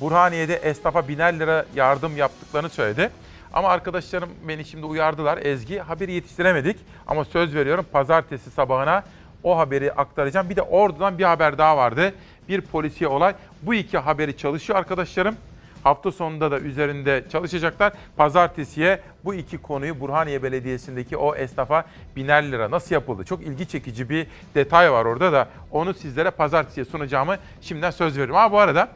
Burhaniye'de 0.00 0.54
esnafa 0.54 1.08
biner 1.08 1.38
lira 1.38 1.66
yardım 1.74 2.16
yaptıklarını 2.16 2.68
söyledi. 2.68 3.10
Ama 3.52 3.68
arkadaşlarım 3.68 4.28
beni 4.48 4.64
şimdi 4.64 4.86
uyardılar. 4.86 5.38
Ezgi 5.42 5.78
haberi 5.78 6.12
yetiştiremedik 6.12 6.76
ama 7.06 7.24
söz 7.24 7.54
veriyorum 7.54 7.86
pazartesi 7.92 8.50
sabahına 8.50 9.04
o 9.42 9.58
haberi 9.58 9.92
aktaracağım. 9.92 10.50
Bir 10.50 10.56
de 10.56 10.62
oradan 10.62 11.18
bir 11.18 11.24
haber 11.24 11.58
daha 11.58 11.76
vardı. 11.76 12.14
Bir 12.48 12.60
polisiye 12.60 13.08
olay. 13.08 13.34
Bu 13.62 13.74
iki 13.74 13.98
haberi 13.98 14.36
çalışıyor 14.36 14.78
arkadaşlarım. 14.78 15.36
Hafta 15.82 16.12
sonunda 16.12 16.50
da 16.50 16.58
üzerinde 16.58 17.24
çalışacaklar. 17.32 17.92
Pazartesiye 18.16 19.00
bu 19.24 19.34
iki 19.34 19.58
konuyu 19.58 20.00
Burhaniye 20.00 20.42
Belediyesi'ndeki 20.42 21.16
o 21.16 21.34
esnafa 21.34 21.84
biner 22.16 22.52
lira 22.52 22.70
nasıl 22.70 22.94
yapıldı? 22.94 23.24
Çok 23.24 23.42
ilgi 23.42 23.68
çekici 23.68 24.10
bir 24.10 24.26
detay 24.54 24.92
var 24.92 25.04
orada 25.04 25.32
da 25.32 25.48
onu 25.70 25.94
sizlere 25.94 26.30
pazartesiye 26.30 26.84
sunacağımı 26.84 27.36
şimdiden 27.60 27.90
söz 27.90 28.12
veriyorum. 28.12 28.34
Ha 28.34 28.52
bu 28.52 28.58
arada 28.58 28.88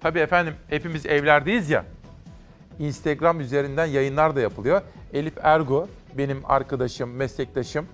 tabii 0.00 0.18
efendim 0.18 0.54
hepimiz 0.68 1.06
evlerdeyiz 1.06 1.70
ya. 1.70 1.84
Instagram 2.78 3.40
üzerinden 3.40 3.86
yayınlar 3.86 4.36
da 4.36 4.40
yapılıyor. 4.40 4.82
Elif 5.12 5.34
Ergo 5.42 5.88
benim 6.18 6.40
arkadaşım, 6.44 7.10
meslektaşım. 7.10 7.86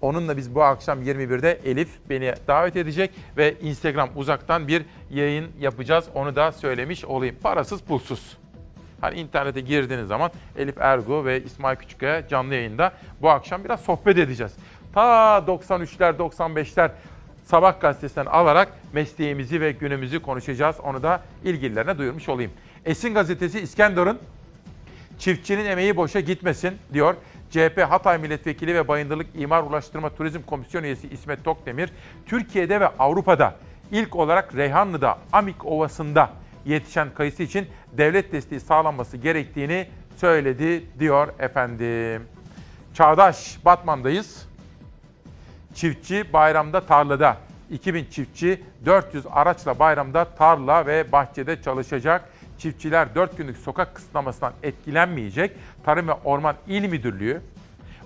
Onunla 0.00 0.36
biz 0.36 0.54
bu 0.54 0.62
akşam 0.62 1.02
21'de 1.02 1.60
Elif 1.64 1.88
beni 2.10 2.34
davet 2.48 2.76
edecek 2.76 3.10
ve 3.36 3.54
Instagram 3.60 4.08
uzaktan 4.16 4.68
bir 4.68 4.84
yayın 5.10 5.46
yapacağız. 5.60 6.04
Onu 6.14 6.36
da 6.36 6.52
söylemiş 6.52 7.04
olayım. 7.04 7.36
Parasız 7.42 7.80
pulsuz. 7.80 8.36
Hani 9.00 9.20
internete 9.20 9.60
girdiğiniz 9.60 10.08
zaman 10.08 10.30
Elif 10.56 10.78
Ergu 10.78 11.24
ve 11.24 11.44
İsmail 11.44 11.76
Küçükkaya 11.76 12.28
canlı 12.28 12.54
yayında 12.54 12.92
bu 13.22 13.30
akşam 13.30 13.64
biraz 13.64 13.80
sohbet 13.80 14.18
edeceğiz. 14.18 14.52
Ta 14.94 15.38
93'ler 15.38 16.16
95'ler 16.16 16.90
Sabah 17.44 17.80
gazetesinden 17.80 18.26
alarak 18.26 18.68
mesleğimizi 18.92 19.60
ve 19.60 19.72
günümüzü 19.72 20.22
konuşacağız. 20.22 20.80
Onu 20.80 21.02
da 21.02 21.22
ilgililerine 21.44 21.98
duyurmuş 21.98 22.28
olayım. 22.28 22.52
Esin 22.86 23.14
gazetesi 23.14 23.60
İskenderun 23.60 24.18
çiftçinin 25.18 25.64
emeği 25.64 25.96
boşa 25.96 26.20
gitmesin 26.20 26.78
diyor. 26.92 27.14
CHP 27.50 27.80
Hatay 27.88 28.18
Milletvekili 28.18 28.74
ve 28.74 28.88
Bayındırlık 28.88 29.26
İmar 29.34 29.62
Ulaştırma 29.62 30.10
Turizm 30.10 30.42
Komisyon 30.42 30.82
üyesi 30.82 31.08
İsmet 31.08 31.44
Tokdemir, 31.44 31.92
Türkiye'de 32.26 32.80
ve 32.80 32.88
Avrupa'da 32.88 33.56
ilk 33.90 34.16
olarak 34.16 34.56
Reyhanlı'da 34.56 35.18
Amik 35.32 35.66
Ovası'nda 35.66 36.30
yetişen 36.64 37.08
kayısı 37.14 37.42
için 37.42 37.66
devlet 37.92 38.32
desteği 38.32 38.60
sağlanması 38.60 39.16
gerektiğini 39.16 39.86
söyledi 40.16 40.84
diyor 40.98 41.28
efendim. 41.38 42.22
Çağdaş 42.94 43.58
Batman'dayız. 43.64 44.48
Çiftçi 45.74 46.32
bayramda 46.32 46.86
tarlada. 46.86 47.36
2000 47.70 48.04
çiftçi 48.10 48.62
400 48.86 49.24
araçla 49.30 49.78
bayramda 49.78 50.24
tarla 50.24 50.86
ve 50.86 51.12
bahçede 51.12 51.62
çalışacak. 51.62 52.28
Çiftçiler 52.62 53.14
4 53.14 53.36
günlük 53.36 53.56
sokak 53.56 53.94
kısıtlamasından 53.94 54.52
etkilenmeyecek. 54.62 55.52
Tarım 55.84 56.08
ve 56.08 56.12
Orman 56.12 56.56
İl 56.68 56.88
Müdürlüğü 56.88 57.40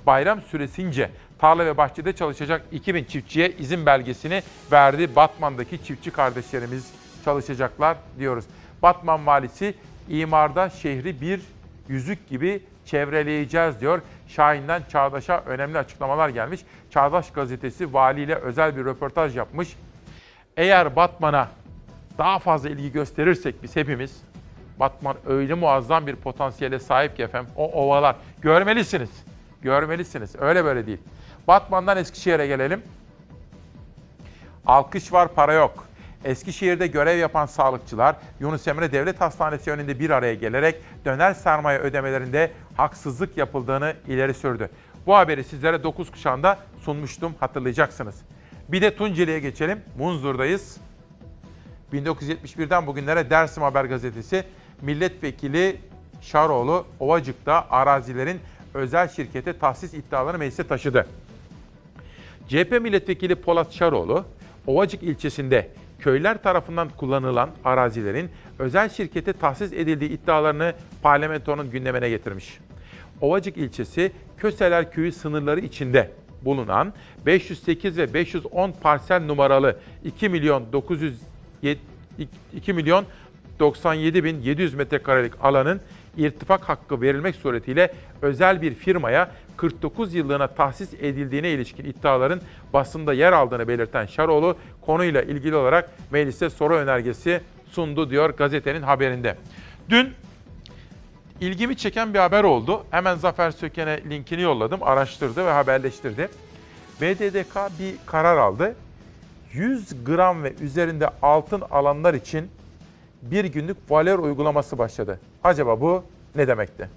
bayram 0.06 0.40
süresince 0.40 1.10
tarla 1.38 1.66
ve 1.66 1.76
bahçede 1.76 2.12
çalışacak 2.12 2.62
2000 2.72 3.04
çiftçiye 3.04 3.50
izin 3.50 3.86
belgesini 3.86 4.42
verdi. 4.72 5.16
Batman'daki 5.16 5.84
çiftçi 5.84 6.10
kardeşlerimiz 6.10 6.92
çalışacaklar 7.24 7.96
diyoruz. 8.18 8.44
Batman 8.82 9.26
valisi 9.26 9.74
imarda 10.08 10.70
şehri 10.70 11.20
bir 11.20 11.40
yüzük 11.88 12.28
gibi 12.28 12.62
çevreleyeceğiz 12.84 13.80
diyor. 13.80 14.02
Şahin'den 14.28 14.82
Çağdaş'a 14.92 15.42
önemli 15.46 15.78
açıklamalar 15.78 16.28
gelmiş. 16.28 16.60
Çağdaş 16.90 17.30
gazetesi 17.30 17.94
valiyle 17.94 18.34
özel 18.34 18.76
bir 18.76 18.84
röportaj 18.84 19.36
yapmış. 19.36 19.76
Eğer 20.56 20.96
Batman'a 20.96 21.48
daha 22.18 22.38
fazla 22.38 22.68
ilgi 22.68 22.92
gösterirsek 22.92 23.62
biz 23.62 23.76
hepimiz, 23.76 24.22
Batman 24.80 25.16
öyle 25.26 25.54
muazzam 25.54 26.06
bir 26.06 26.16
potansiyele 26.16 26.78
sahip 26.78 27.16
ki 27.16 27.22
efendim, 27.22 27.52
o 27.56 27.72
ovalar 27.72 28.16
görmelisiniz. 28.42 29.10
Görmelisiniz, 29.62 30.36
öyle 30.40 30.64
böyle 30.64 30.86
değil. 30.86 30.98
Batman'dan 31.48 31.96
Eskişehir'e 31.96 32.46
gelelim. 32.46 32.82
Alkış 34.66 35.12
var, 35.12 35.28
para 35.28 35.52
yok. 35.52 35.86
Eskişehir'de 36.24 36.86
görev 36.86 37.18
yapan 37.18 37.46
sağlıkçılar 37.46 38.16
Yunus 38.40 38.68
Emre 38.68 38.92
Devlet 38.92 39.20
Hastanesi 39.20 39.70
önünde 39.70 40.00
bir 40.00 40.10
araya 40.10 40.34
gelerek 40.34 40.76
döner 41.04 41.34
sermaye 41.34 41.78
ödemelerinde 41.78 42.50
haksızlık 42.76 43.36
yapıldığını 43.36 43.94
ileri 44.08 44.34
sürdü. 44.34 44.70
Bu 45.06 45.16
haberi 45.16 45.44
sizlere 45.44 45.82
9 45.82 46.10
kuşağında 46.10 46.58
sunmuştum 46.80 47.34
hatırlayacaksınız. 47.40 48.16
Bir 48.68 48.82
de 48.82 48.96
Tunceli'ye 48.96 49.40
geçelim. 49.40 49.80
Munzur'dayız. 49.98 50.76
1971'den 51.92 52.86
bugünlere 52.86 53.30
Dersim 53.30 53.62
Haber 53.62 53.84
Gazetesi 53.84 54.44
milletvekili 54.82 55.76
Şaroğlu 56.20 56.86
Ovacık'ta 57.00 57.66
arazilerin 57.70 58.40
özel 58.74 59.08
şirkete 59.08 59.58
tahsis 59.58 59.94
iddialarını 59.94 60.38
meclise 60.38 60.64
taşıdı. 60.64 61.06
CHP 62.48 62.80
milletvekili 62.82 63.34
Polat 63.34 63.72
Şaroğlu, 63.72 64.24
Ovacık 64.66 65.02
ilçesinde 65.02 65.70
köyler 65.98 66.42
tarafından 66.42 66.88
kullanılan 66.88 67.50
arazilerin 67.64 68.30
özel 68.58 68.88
şirkete 68.88 69.32
tahsis 69.32 69.72
edildiği 69.72 70.10
iddialarını 70.10 70.74
parlamentonun 71.02 71.70
gündemine 71.70 72.08
getirmiş. 72.08 72.58
Ovacık 73.20 73.56
ilçesi 73.56 74.12
Köseler 74.38 74.92
Köyü 74.92 75.12
sınırları 75.12 75.60
içinde 75.60 76.10
bulunan 76.42 76.92
508 77.26 77.98
ve 77.98 78.14
510 78.14 78.72
parsel 78.72 79.22
numaralı 79.22 79.76
2 80.04 80.28
milyon 80.28 80.72
900 80.72 81.20
2 82.52 82.72
milyon 82.72 83.04
97 83.60 84.24
bin 84.24 84.40
700 84.40 84.74
metrekarelik 84.74 85.32
alanın 85.40 85.80
irtifak 86.16 86.68
hakkı 86.68 87.00
verilmek 87.00 87.36
suretiyle 87.36 87.92
özel 88.22 88.62
bir 88.62 88.74
firmaya 88.74 89.30
49 89.56 90.14
yıllığına 90.14 90.46
tahsis 90.46 90.94
edildiğine 90.94 91.50
ilişkin 91.50 91.84
iddiaların 91.84 92.40
basında 92.72 93.12
yer 93.12 93.32
aldığını 93.32 93.68
belirten 93.68 94.06
Şaroğlu 94.06 94.56
konuyla 94.80 95.22
ilgili 95.22 95.56
olarak 95.56 95.90
meclise 96.10 96.50
soru 96.50 96.74
önergesi 96.74 97.40
sundu 97.70 98.10
diyor 98.10 98.30
gazetenin 98.30 98.82
haberinde. 98.82 99.36
Dün 99.90 100.12
ilgimi 101.40 101.76
çeken 101.76 102.14
bir 102.14 102.18
haber 102.18 102.44
oldu. 102.44 102.84
Hemen 102.90 103.16
Zafer 103.16 103.50
Söken'e 103.50 104.00
linkini 104.10 104.42
yolladım, 104.42 104.82
araştırdı 104.82 105.46
ve 105.46 105.50
haberleştirdi. 105.50 106.28
BDDK 107.00 107.78
bir 107.78 107.94
karar 108.06 108.36
aldı. 108.36 108.74
100 109.52 110.04
gram 110.04 110.42
ve 110.42 110.54
üzerinde 110.60 111.08
altın 111.22 111.60
alanlar 111.70 112.14
için 112.14 112.48
bir 113.30 113.44
günlük 113.44 113.76
valör 113.88 114.18
uygulaması 114.18 114.78
başladı. 114.78 115.20
Acaba 115.44 115.80
bu 115.80 116.02
ne 116.34 116.48
demekti? 116.48 116.88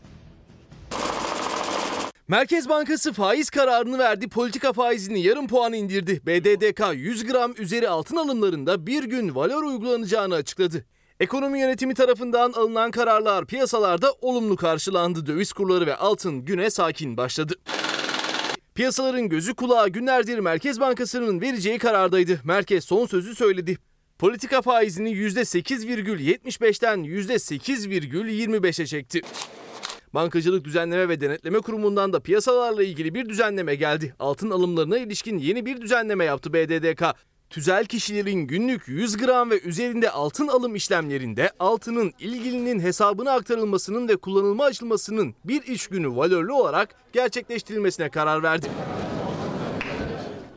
Merkez 2.27 2.69
Bankası 2.69 3.13
faiz 3.13 3.49
kararını 3.49 3.99
verdi, 3.99 4.29
politika 4.29 4.73
faizini 4.73 5.21
yarım 5.21 5.47
puan 5.47 5.73
indirdi. 5.73 6.21
BDDK 6.25 6.81
100 6.93 7.25
gram 7.25 7.53
üzeri 7.57 7.89
altın 7.89 8.15
alımlarında 8.15 8.87
bir 8.87 9.03
gün 9.03 9.35
valör 9.35 9.63
uygulanacağını 9.63 10.35
açıkladı. 10.35 10.85
Ekonomi 11.19 11.59
yönetimi 11.59 11.93
tarafından 11.93 12.51
alınan 12.51 12.91
kararlar 12.91 13.45
piyasalarda 13.45 14.13
olumlu 14.21 14.55
karşılandı. 14.55 15.25
Döviz 15.25 15.53
kurları 15.53 15.85
ve 15.85 15.95
altın 15.95 16.45
güne 16.45 16.69
sakin 16.69 17.17
başladı. 17.17 17.53
Piyasaların 18.75 19.29
gözü 19.29 19.55
kulağı 19.55 19.89
günlerdir 19.89 20.39
Merkez 20.39 20.79
Bankası'nın 20.79 21.41
vereceği 21.41 21.77
karardaydı. 21.77 22.39
Merkez 22.43 22.83
son 22.83 23.05
sözü 23.05 23.35
söyledi. 23.35 23.77
Politika 24.19 24.61
faizini 24.61 25.11
%8,75'ten 25.11 26.99
%8,25'e 26.99 28.85
çekti. 28.85 29.21
Bankacılık 30.13 30.65
Düzenleme 30.65 31.09
ve 31.09 31.21
Denetleme 31.21 31.59
Kurumu'ndan 31.59 32.13
da 32.13 32.19
piyasalarla 32.19 32.83
ilgili 32.83 33.13
bir 33.13 33.29
düzenleme 33.29 33.75
geldi. 33.75 34.15
Altın 34.19 34.49
alımlarına 34.49 34.97
ilişkin 34.97 35.37
yeni 35.37 35.65
bir 35.65 35.81
düzenleme 35.81 36.25
yaptı 36.25 36.53
BDDK. 36.53 37.03
Tüzel 37.49 37.85
kişilerin 37.85 38.47
günlük 38.47 38.87
100 38.87 39.17
gram 39.17 39.49
ve 39.49 39.61
üzerinde 39.61 40.11
altın 40.11 40.47
alım 40.47 40.75
işlemlerinde 40.75 41.51
altının 41.59 42.13
ilgilinin 42.19 42.79
hesabına 42.79 43.31
aktarılmasının 43.31 44.07
ve 44.07 44.15
kullanılma 44.15 44.65
açılmasının 44.65 45.35
bir 45.45 45.63
iş 45.63 45.87
günü 45.87 46.15
valörlü 46.15 46.51
olarak 46.51 46.95
gerçekleştirilmesine 47.13 48.09
karar 48.09 48.43
verdi. 48.43 48.67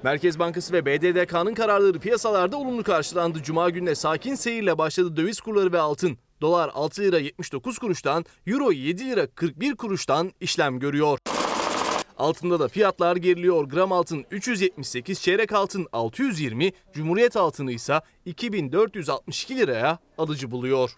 Merkez 0.02 0.38
Bankası 0.38 0.72
ve 0.72 0.86
BDDK'nın 0.86 1.54
kararları 1.54 1.98
piyasalarda 1.98 2.56
olumlu 2.56 2.82
karşılandı. 2.82 3.42
Cuma 3.42 3.70
gününe 3.70 3.94
sakin 3.94 4.34
seyirle 4.34 4.78
başladı 4.78 5.16
döviz 5.16 5.40
kurları 5.40 5.72
ve 5.72 5.78
altın. 5.78 6.18
Dolar 6.40 6.70
6 6.74 7.02
lira 7.02 7.18
79 7.18 7.78
kuruştan, 7.78 8.24
Euro 8.46 8.72
7 8.72 9.10
lira 9.10 9.26
41 9.26 9.74
kuruştan 9.74 10.32
işlem 10.40 10.78
görüyor. 10.78 11.18
Altında 12.18 12.60
da 12.60 12.68
fiyatlar 12.68 13.16
geriliyor. 13.16 13.64
Gram 13.64 13.92
altın 13.92 14.24
378, 14.30 15.22
çeyrek 15.22 15.52
altın 15.52 15.86
620, 15.92 16.72
Cumhuriyet 16.92 17.36
altını 17.36 17.72
ise 17.72 18.00
2462 18.24 19.56
liraya 19.56 19.98
alıcı 20.18 20.50
buluyor. 20.50 20.90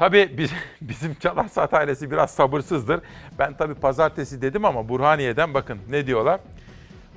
Tabii 0.00 0.34
biz, 0.38 0.50
bizim 0.80 1.14
Çalar 1.14 1.48
Saat 1.48 1.74
ailesi 1.74 2.10
biraz 2.10 2.30
sabırsızdır. 2.30 3.00
Ben 3.38 3.56
tabii 3.56 3.74
pazartesi 3.74 4.42
dedim 4.42 4.64
ama 4.64 4.88
Burhaniye'den 4.88 5.54
bakın 5.54 5.78
ne 5.90 6.06
diyorlar. 6.06 6.40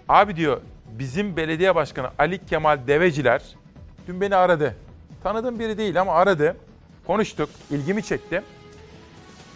Abi 0.10 0.36
diyor 0.36 0.62
bizim 0.86 1.38
belediye 1.38 1.76
başkanı 1.76 2.10
Ali 2.20 2.46
Kemal 2.46 2.88
Deveciler 2.88 3.44
dün 4.08 4.22
beni 4.22 4.36
aradı. 4.36 4.76
Tanıdığım 5.24 5.60
biri 5.60 5.78
değil 5.78 6.02
ama 6.02 6.14
aradı. 6.14 6.58
Konuştuk, 7.08 7.50
ilgimi 7.70 8.04
çekti. 8.04 8.42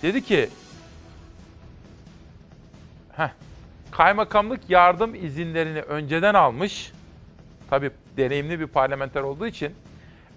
Dedi 0.01 0.23
ki 0.23 0.49
heh, 3.15 3.29
kaymakamlık 3.91 4.69
yardım 4.69 5.15
izinlerini 5.15 5.81
önceden 5.81 6.33
almış. 6.33 6.91
Tabii 7.69 7.91
deneyimli 8.17 8.59
bir 8.59 8.67
parlamenter 8.67 9.21
olduğu 9.21 9.47
için 9.47 9.73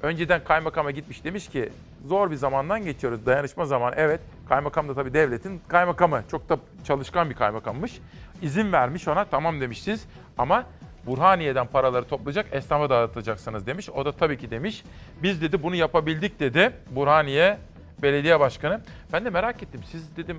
önceden 0.03 0.45
kaymakama 0.45 0.91
gitmiş 0.91 1.25
demiş 1.25 1.49
ki 1.49 1.73
zor 2.07 2.31
bir 2.31 2.37
zamandan 2.37 2.85
geçiyoruz. 2.85 3.27
Dayanışma 3.27 3.67
zamanı 3.67 3.95
evet. 3.97 4.21
Kaymakam 4.49 4.89
da 4.89 4.95
tabii 4.95 5.15
devletin 5.15 5.61
kaymakamı. 5.69 6.23
Çok 6.31 6.49
da 6.49 6.59
çalışkan 6.85 7.31
bir 7.31 7.35
kaymakammış. 7.35 8.01
İzin 8.43 8.73
vermiş 8.73 9.09
ona 9.09 9.25
tamam 9.25 9.61
demişsiniz 9.61 10.07
ama 10.39 10.65
Burhaniye'den 11.07 11.67
paraları 11.67 12.05
toplayacak, 12.05 12.47
esnafa 12.53 12.91
dağıtacaksınız 12.91 13.67
demiş. 13.67 13.91
O 13.91 14.05
da 14.05 14.13
tabii 14.13 14.39
ki 14.39 14.51
demiş. 14.51 14.85
Biz 15.23 15.43
dedi 15.43 15.63
bunu 15.63 15.75
yapabildik 15.75 16.41
dedi 16.41 16.73
Burhaniye 16.91 17.59
Belediye 18.03 18.41
Başkanı. 18.41 18.81
Ben 19.13 19.25
de 19.25 19.31
merak 19.31 19.63
ettim. 19.63 19.81
Siz 19.91 20.17
dedim 20.17 20.39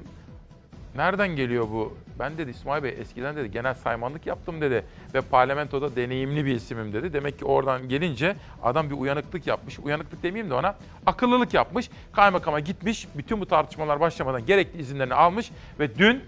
Nereden 0.96 1.36
geliyor 1.36 1.68
bu? 1.72 1.98
Ben 2.20 2.38
dedi 2.38 2.52
İsmail 2.52 2.84
Bey 2.84 2.96
eskiden 3.00 3.36
dedi 3.36 3.52
genel 3.52 3.74
saymanlık 3.74 4.28
yaptım 4.28 4.62
dedi 4.62 4.86
ve 5.14 5.22
parlamentoda 5.22 5.96
deneyimli 5.96 6.46
bir 6.46 6.56
isimim 6.56 6.94
dedi. 6.94 7.14
Demek 7.14 7.40
ki 7.40 7.46
oradan 7.46 7.90
gelince 7.90 8.36
adam 8.64 8.90
bir 8.90 8.96
uyanıklık 8.96 9.48
yapmış. 9.48 9.80
Uyanıklık 9.80 10.24
demeyeyim 10.24 10.50
de 10.50 10.54
ona 10.54 10.76
akıllılık 11.06 11.54
yapmış. 11.54 11.90
Kaymakama 12.14 12.60
gitmiş. 12.60 13.08
Bütün 13.16 13.42
bu 13.42 13.46
tartışmalar 13.46 14.00
başlamadan 14.00 14.46
gerekli 14.46 14.80
izinlerini 14.80 15.14
almış 15.14 15.52
ve 15.80 15.98
dün 15.98 16.24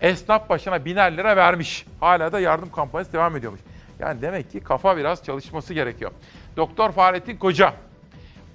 esnaf 0.00 0.48
başına 0.48 0.84
biner 0.84 1.16
lira 1.16 1.36
vermiş. 1.36 1.86
Hala 2.00 2.32
da 2.32 2.40
yardım 2.40 2.72
kampanyası 2.72 3.12
devam 3.12 3.36
ediyormuş. 3.36 3.60
Yani 3.98 4.22
demek 4.22 4.52
ki 4.52 4.60
kafa 4.60 4.96
biraz 4.96 5.24
çalışması 5.24 5.74
gerekiyor. 5.74 6.10
Doktor 6.56 6.92
Fahrettin 6.92 7.36
Koca, 7.36 7.74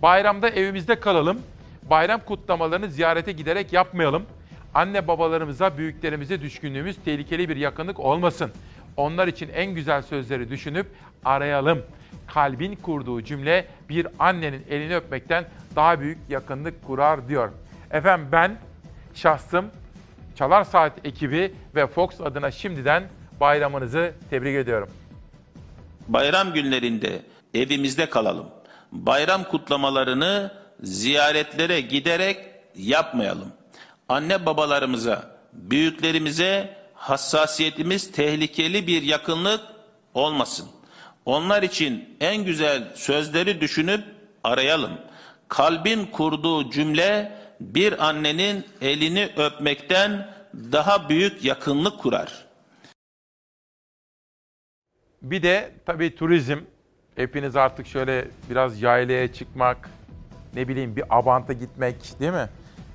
bayramda 0.01 0.49
evimizde 0.49 0.99
kalalım. 0.99 1.41
Bayram 1.89 2.21
kutlamalarını 2.25 2.89
ziyarete 2.89 3.31
giderek 3.31 3.73
yapmayalım. 3.73 4.25
Anne 4.73 5.07
babalarımıza, 5.07 5.77
büyüklerimize 5.77 6.41
düşkünlüğümüz 6.41 6.97
tehlikeli 7.05 7.49
bir 7.49 7.55
yakınlık 7.55 7.99
olmasın. 7.99 8.51
Onlar 8.97 9.27
için 9.27 9.49
en 9.49 9.71
güzel 9.71 10.01
sözleri 10.01 10.49
düşünüp 10.49 10.87
arayalım. 11.25 11.81
Kalbin 12.27 12.75
kurduğu 12.75 13.23
cümle 13.23 13.65
bir 13.89 14.07
annenin 14.19 14.65
elini 14.69 14.95
öpmekten 14.95 15.45
daha 15.75 15.99
büyük 15.99 16.17
yakınlık 16.29 16.85
kurar 16.87 17.29
diyor. 17.29 17.51
Efendim 17.91 18.27
ben 18.31 18.57
şahsım 19.13 19.65
Çalar 20.35 20.63
Saat 20.63 21.05
ekibi 21.05 21.53
ve 21.75 21.87
Fox 21.87 22.21
adına 22.21 22.51
şimdiden 22.51 23.03
bayramınızı 23.39 24.13
tebrik 24.29 24.55
ediyorum. 24.55 24.89
Bayram 26.07 26.53
günlerinde 26.53 27.21
evimizde 27.53 28.09
kalalım. 28.09 28.49
Bayram 28.91 29.43
kutlamalarını 29.43 30.51
ziyaretlere 30.83 31.81
giderek 31.81 32.37
yapmayalım. 32.75 33.58
Anne 34.09 34.45
babalarımıza, 34.45 35.35
büyüklerimize 35.53 36.77
hassasiyetimiz 36.93 38.11
tehlikeli 38.11 38.87
bir 38.87 39.01
yakınlık 39.03 39.61
olmasın. 40.13 40.69
Onlar 41.25 41.63
için 41.63 42.17
en 42.19 42.45
güzel 42.45 42.95
sözleri 42.95 43.61
düşünüp 43.61 44.03
arayalım. 44.43 44.91
Kalbin 45.47 46.05
kurduğu 46.05 46.71
cümle 46.71 47.39
bir 47.59 48.07
annenin 48.07 48.65
elini 48.81 49.29
öpmekten 49.37 50.33
daha 50.53 51.09
büyük 51.09 51.45
yakınlık 51.45 51.99
kurar. 51.99 52.45
Bir 55.21 55.43
de 55.43 55.71
tabii 55.85 56.15
turizm. 56.15 56.59
Hepiniz 57.15 57.55
artık 57.55 57.87
şöyle 57.87 58.27
biraz 58.49 58.81
yaylaya 58.81 59.33
çıkmak, 59.33 59.89
ne 60.53 60.67
bileyim 60.67 60.95
bir 60.95 61.03
Abant'a 61.09 61.53
gitmek 61.53 62.19
değil 62.19 62.31
mi? 62.31 62.49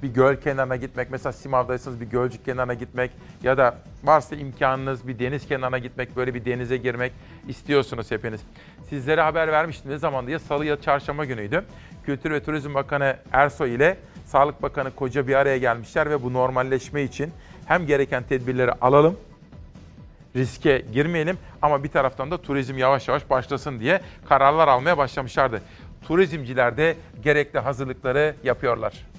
Bir 0.05 0.15
göl 0.15 0.37
kenarına 0.37 0.77
gitmek, 0.77 1.11
mesela 1.11 1.33
Simav'daysanız 1.33 2.01
bir 2.01 2.07
gölcük 2.07 2.45
kenarına 2.45 2.75
gitmek 2.75 3.11
ya 3.43 3.59
da 3.59 3.79
varsa 4.05 4.37
imkanınız 4.37 5.09
bir 5.09 5.19
deniz 5.19 5.49
kenarına 5.49 5.79
gitmek, 5.79 6.17
böyle 6.17 6.35
bir 6.35 6.45
denize 6.45 6.77
girmek 6.77 7.13
istiyorsunuz 7.49 8.11
hepiniz. 8.11 8.41
Sizlere 8.89 9.21
haber 9.21 9.53
vermiştim 9.53 9.91
ne 9.91 9.99
zaman 9.99 10.27
diye 10.27 10.39
salı 10.39 10.67
ya 10.67 10.81
çarşamba 10.81 11.25
günüydü. 11.25 11.65
Kültür 12.07 12.31
ve 12.31 12.43
Turizm 12.43 12.75
Bakanı 12.75 13.17
Ersoy 13.33 13.75
ile 13.75 13.97
Sağlık 14.27 14.63
Bakanı 14.63 14.91
Koca 14.95 15.29
bir 15.29 15.35
araya 15.35 15.59
gelmişler 15.59 16.11
ve 16.11 16.23
bu 16.23 16.33
normalleşme 16.33 17.03
için 17.03 17.33
hem 17.67 17.87
gereken 17.87 18.23
tedbirleri 18.23 18.73
alalım, 18.73 19.17
riske 20.37 20.85
girmeyelim 20.93 21.39
ama 21.63 21.85
bir 21.85 21.89
taraftan 21.89 22.31
da 22.31 22.43
turizm 22.43 22.79
yavaş 22.79 23.09
yavaş 23.09 23.31
başlasın 23.31 23.81
diye 23.81 24.01
kararlar 24.29 24.69
almaya 24.69 24.99
başlamışlardı. 24.99 25.63
Turizmciler 26.07 26.77
de 26.77 26.97
gerekli 27.23 27.59
hazırlıkları 27.59 28.35
yapıyorlar. 28.43 29.14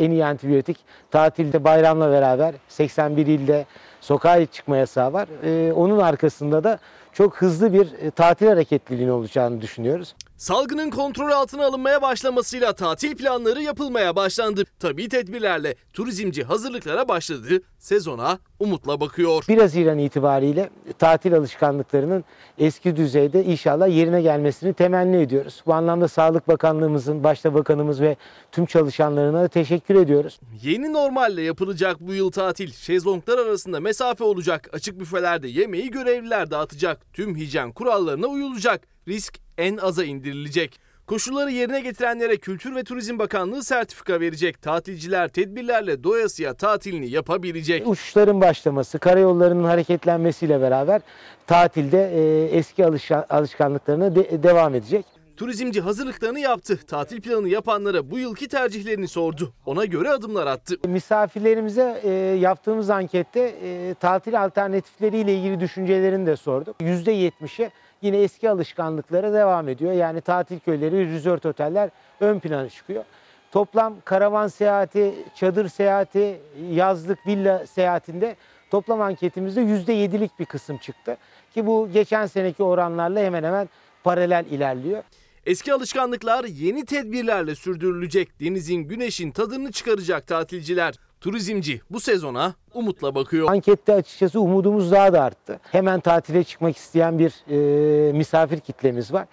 En 0.00 0.10
iyi 0.10 0.24
antibiyotik 0.24 0.76
tatilde 1.10 1.64
bayramla 1.64 2.10
beraber 2.10 2.54
81 2.68 3.26
ilde 3.26 3.66
sokağa 4.00 4.46
çıkma 4.46 4.76
yasağı 4.76 5.12
var. 5.12 5.28
Ee, 5.44 5.72
onun 5.72 5.98
arkasında 5.98 6.64
da 6.64 6.78
çok 7.12 7.36
hızlı 7.36 7.72
bir 7.72 7.92
e, 7.92 8.10
tatil 8.10 8.46
hareketliliğinin 8.46 9.12
olacağını 9.12 9.60
düşünüyoruz. 9.60 10.14
Salgının 10.40 10.90
kontrol 10.90 11.30
altına 11.30 11.66
alınmaya 11.66 12.02
başlamasıyla 12.02 12.72
tatil 12.72 13.16
planları 13.16 13.62
yapılmaya 13.62 14.16
başlandı. 14.16 14.64
Tabii 14.78 15.08
tedbirlerle 15.08 15.74
turizmci 15.92 16.44
hazırlıklara 16.44 17.08
başladı. 17.08 17.62
Sezona 17.78 18.38
umutla 18.58 19.00
bakıyor. 19.00 19.44
1 19.48 19.58
Haziran 19.58 19.98
itibariyle 19.98 20.70
tatil 20.98 21.34
alışkanlıklarının 21.34 22.24
eski 22.58 22.96
düzeyde 22.96 23.44
inşallah 23.44 23.88
yerine 23.88 24.22
gelmesini 24.22 24.74
temenni 24.74 25.16
ediyoruz. 25.16 25.62
Bu 25.66 25.74
anlamda 25.74 26.08
Sağlık 26.08 26.48
Bakanlığımızın, 26.48 27.24
başta 27.24 27.54
bakanımız 27.54 28.00
ve 28.00 28.16
tüm 28.52 28.66
çalışanlarına 28.66 29.42
da 29.42 29.48
teşekkür 29.48 29.94
ediyoruz. 29.94 30.40
Yeni 30.62 30.92
normalle 30.92 31.42
yapılacak 31.42 32.00
bu 32.00 32.14
yıl 32.14 32.30
tatil. 32.30 32.72
Şezlonglar 32.72 33.38
arasında 33.38 33.80
mesafe 33.80 34.24
olacak. 34.24 34.68
Açık 34.72 35.00
büfelerde 35.00 35.48
yemeği 35.48 35.90
görevliler 35.90 36.50
dağıtacak. 36.50 37.12
Tüm 37.12 37.36
hijyen 37.36 37.72
kurallarına 37.72 38.26
uyulacak. 38.26 38.80
Risk 39.08 39.38
en 39.60 39.76
aza 39.76 40.04
indirilecek. 40.04 40.80
Koşulları 41.06 41.50
yerine 41.50 41.80
getirenlere 41.80 42.36
Kültür 42.36 42.74
ve 42.76 42.84
Turizm 42.84 43.18
Bakanlığı 43.18 43.64
sertifika 43.64 44.20
verecek. 44.20 44.62
Tatilciler 44.62 45.28
tedbirlerle 45.28 46.04
doyasıya 46.04 46.54
tatilini 46.54 47.10
yapabilecek. 47.10 47.88
Uçuşların 47.88 48.40
başlaması, 48.40 48.98
karayollarının 48.98 49.64
hareketlenmesiyle 49.64 50.60
beraber 50.60 51.00
tatilde 51.46 52.10
e, 52.14 52.44
eski 52.58 52.84
alışa- 52.86 53.26
alışkanlıklarına 53.30 54.14
de- 54.14 54.42
devam 54.42 54.74
edecek. 54.74 55.06
Turizmci 55.36 55.80
hazırlıklarını 55.80 56.40
yaptı. 56.40 56.78
Tatil 56.86 57.20
planı 57.20 57.48
yapanlara 57.48 58.10
bu 58.10 58.18
yılki 58.18 58.48
tercihlerini 58.48 59.08
sordu. 59.08 59.52
Ona 59.66 59.84
göre 59.84 60.10
adımlar 60.10 60.46
attı. 60.46 60.76
Misafirlerimize 60.88 62.00
e, 62.04 62.10
yaptığımız 62.40 62.90
ankette 62.90 63.40
e, 63.62 63.94
tatil 64.00 64.42
alternatifleriyle 64.44 65.34
ilgili 65.34 65.60
düşüncelerini 65.60 66.26
de 66.26 66.36
sorduk. 66.36 66.76
%70'i 66.80 67.70
yine 68.02 68.16
eski 68.16 68.50
alışkanlıklara 68.50 69.32
devam 69.32 69.68
ediyor. 69.68 69.92
Yani 69.92 70.20
tatil 70.20 70.58
köyleri, 70.58 71.12
resort 71.12 71.46
oteller 71.46 71.90
ön 72.20 72.38
plana 72.38 72.68
çıkıyor. 72.68 73.04
Toplam 73.52 73.94
karavan 74.04 74.48
seyahati, 74.48 75.14
çadır 75.34 75.68
seyahati, 75.68 76.40
yazlık 76.70 77.26
villa 77.26 77.66
seyahatinde 77.66 78.36
toplam 78.70 79.00
anketimizde 79.00 79.60
%7'lik 79.60 80.38
bir 80.38 80.44
kısım 80.44 80.78
çıktı. 80.78 81.16
Ki 81.54 81.66
bu 81.66 81.88
geçen 81.92 82.26
seneki 82.26 82.62
oranlarla 82.62 83.20
hemen 83.20 83.44
hemen 83.44 83.68
paralel 84.04 84.46
ilerliyor. 84.50 85.02
Eski 85.46 85.72
alışkanlıklar 85.72 86.44
yeni 86.44 86.84
tedbirlerle 86.84 87.54
sürdürülecek. 87.54 88.40
Denizin, 88.40 88.76
güneşin 88.76 89.30
tadını 89.30 89.72
çıkaracak 89.72 90.26
tatilciler. 90.26 90.94
Turizmci 91.20 91.80
bu 91.90 92.00
sezona 92.00 92.54
umutla 92.74 93.14
bakıyor. 93.14 93.48
Ankette 93.50 93.94
açıkçası 93.94 94.40
umudumuz 94.40 94.92
daha 94.92 95.12
da 95.12 95.22
arttı. 95.22 95.60
Hemen 95.72 96.00
tatile 96.00 96.44
çıkmak 96.44 96.76
isteyen 96.76 97.18
bir 97.18 97.32
e, 97.50 98.12
misafir 98.12 98.60
kitlemiz 98.60 99.12
var. 99.12 99.26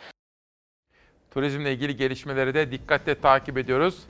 Turizmle 1.32 1.74
ilgili 1.74 1.95
gelişmeleri 1.95 2.53
de 2.53 2.72
dikkatle 2.72 3.22
takip 3.22 3.57
ediyoruz. 3.57 4.03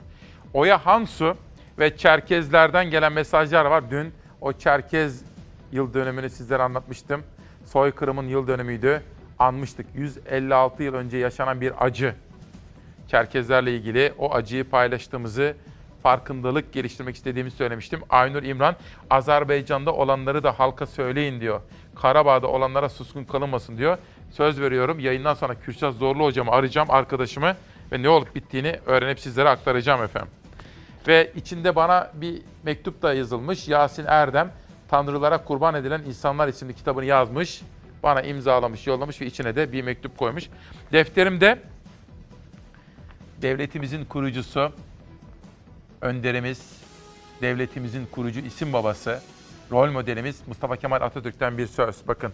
Oya 0.54 0.86
Hansu 0.86 1.36
ve 1.78 1.96
Çerkezlerden 1.96 2.90
gelen 2.90 3.12
mesajlar 3.12 3.64
var. 3.64 3.90
Dün 3.90 4.12
o 4.40 4.52
Çerkez 4.52 5.22
yıl 5.72 5.94
dönümünü 5.94 6.30
sizlere 6.30 6.62
anlatmıştım. 6.62 7.22
Soykırımın 7.64 8.28
yıl 8.28 8.46
dönümüydü. 8.46 9.02
Anmıştık. 9.38 9.86
156 9.94 10.82
yıl 10.82 10.94
önce 10.94 11.16
yaşanan 11.16 11.60
bir 11.60 11.84
acı. 11.84 12.14
Çerkezlerle 13.08 13.74
ilgili 13.76 14.12
o 14.18 14.34
acıyı 14.34 14.70
paylaştığımızı, 14.70 15.54
farkındalık 16.02 16.72
geliştirmek 16.72 17.16
istediğimi 17.16 17.50
söylemiştim. 17.50 18.00
Aynur 18.10 18.42
İmran, 18.42 18.76
Azerbaycan'da 19.10 19.92
olanları 19.92 20.42
da 20.42 20.58
halka 20.58 20.86
söyleyin 20.86 21.40
diyor. 21.40 21.60
Karabağ'da 21.94 22.48
olanlara 22.48 22.88
suskun 22.88 23.24
kalınmasın 23.24 23.78
diyor. 23.78 23.98
Söz 24.30 24.60
veriyorum 24.60 25.00
yayından 25.00 25.34
sonra 25.34 25.54
Kürşat 25.54 25.94
Zorlu 25.94 26.24
hocamı 26.24 26.50
arayacağım 26.50 26.90
arkadaşımı 26.90 27.56
ve 27.92 28.02
ne 28.02 28.08
olup 28.08 28.34
bittiğini 28.34 28.80
öğrenip 28.86 29.20
sizlere 29.20 29.48
aktaracağım 29.48 30.02
efendim. 30.02 30.30
Ve 31.08 31.32
içinde 31.36 31.76
bana 31.76 32.10
bir 32.14 32.42
mektup 32.62 33.02
da 33.02 33.14
yazılmış. 33.14 33.68
Yasin 33.68 34.04
Erdem, 34.06 34.52
Tanrılara 34.88 35.44
Kurban 35.44 35.74
Edilen 35.74 36.02
İnsanlar 36.02 36.48
isimli 36.48 36.74
kitabını 36.74 37.04
yazmış. 37.04 37.62
Bana 38.02 38.22
imzalamış, 38.22 38.86
yollamış 38.86 39.20
ve 39.20 39.26
içine 39.26 39.56
de 39.56 39.72
bir 39.72 39.82
mektup 39.82 40.18
koymuş. 40.18 40.48
Defterimde 40.92 41.58
devletimizin 43.42 44.04
kurucusu, 44.04 44.72
önderimiz, 46.00 46.72
devletimizin 47.42 48.06
kurucu 48.06 48.40
isim 48.40 48.72
babası, 48.72 49.20
rol 49.70 49.90
modelimiz 49.90 50.42
Mustafa 50.46 50.76
Kemal 50.76 51.00
Atatürk'ten 51.00 51.58
bir 51.58 51.66
söz. 51.66 52.08
Bakın. 52.08 52.32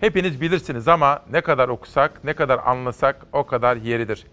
Hepiniz 0.00 0.40
bilirsiniz 0.40 0.88
ama 0.88 1.22
ne 1.32 1.40
kadar 1.40 1.68
okusak, 1.68 2.24
ne 2.24 2.32
kadar 2.32 2.60
anlasak 2.64 3.26
o 3.32 3.46
kadar 3.46 3.76
yeridir. 3.76 4.26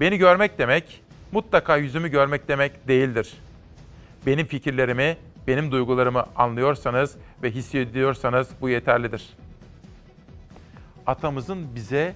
Beni 0.00 0.18
görmek 0.18 0.58
demek, 0.58 1.02
mutlaka 1.32 1.76
yüzümü 1.76 2.08
görmek 2.08 2.48
demek 2.48 2.88
değildir. 2.88 3.34
Benim 4.26 4.46
fikirlerimi, 4.46 5.16
benim 5.46 5.72
duygularımı 5.72 6.24
anlıyorsanız 6.36 7.16
ve 7.42 7.50
hissediyorsanız 7.50 8.48
bu 8.60 8.68
yeterlidir. 8.68 9.28
Atamızın 11.06 11.74
bize 11.74 12.14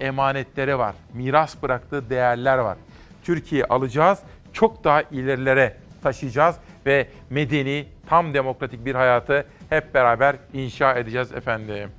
emanetleri 0.00 0.78
var, 0.78 0.94
miras 1.14 1.62
bıraktığı 1.62 2.10
değerler 2.10 2.58
var. 2.58 2.78
Türkiye 3.24 3.64
alacağız, 3.64 4.18
çok 4.56 4.84
daha 4.84 5.02
ilerilere 5.02 5.76
taşıyacağız 6.02 6.56
ve 6.86 7.08
medeni, 7.30 7.86
tam 8.08 8.34
demokratik 8.34 8.86
bir 8.86 8.94
hayatı 8.94 9.46
hep 9.68 9.94
beraber 9.94 10.36
inşa 10.52 10.94
edeceğiz 10.94 11.32
efendim. 11.32 11.90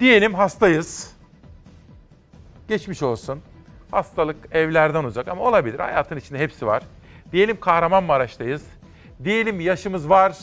Diyelim 0.00 0.34
hastayız. 0.34 1.16
Geçmiş 2.68 3.02
olsun. 3.02 3.40
Hastalık 3.90 4.36
evlerden 4.50 5.04
uzak 5.04 5.28
ama 5.28 5.42
olabilir. 5.42 5.78
Hayatın 5.78 6.16
içinde 6.16 6.38
hepsi 6.38 6.66
var. 6.66 6.82
Diyelim 7.32 7.60
Kahramanmaraş'tayız. 7.60 8.62
Diyelim 9.24 9.60
yaşımız 9.60 10.08
var 10.08 10.38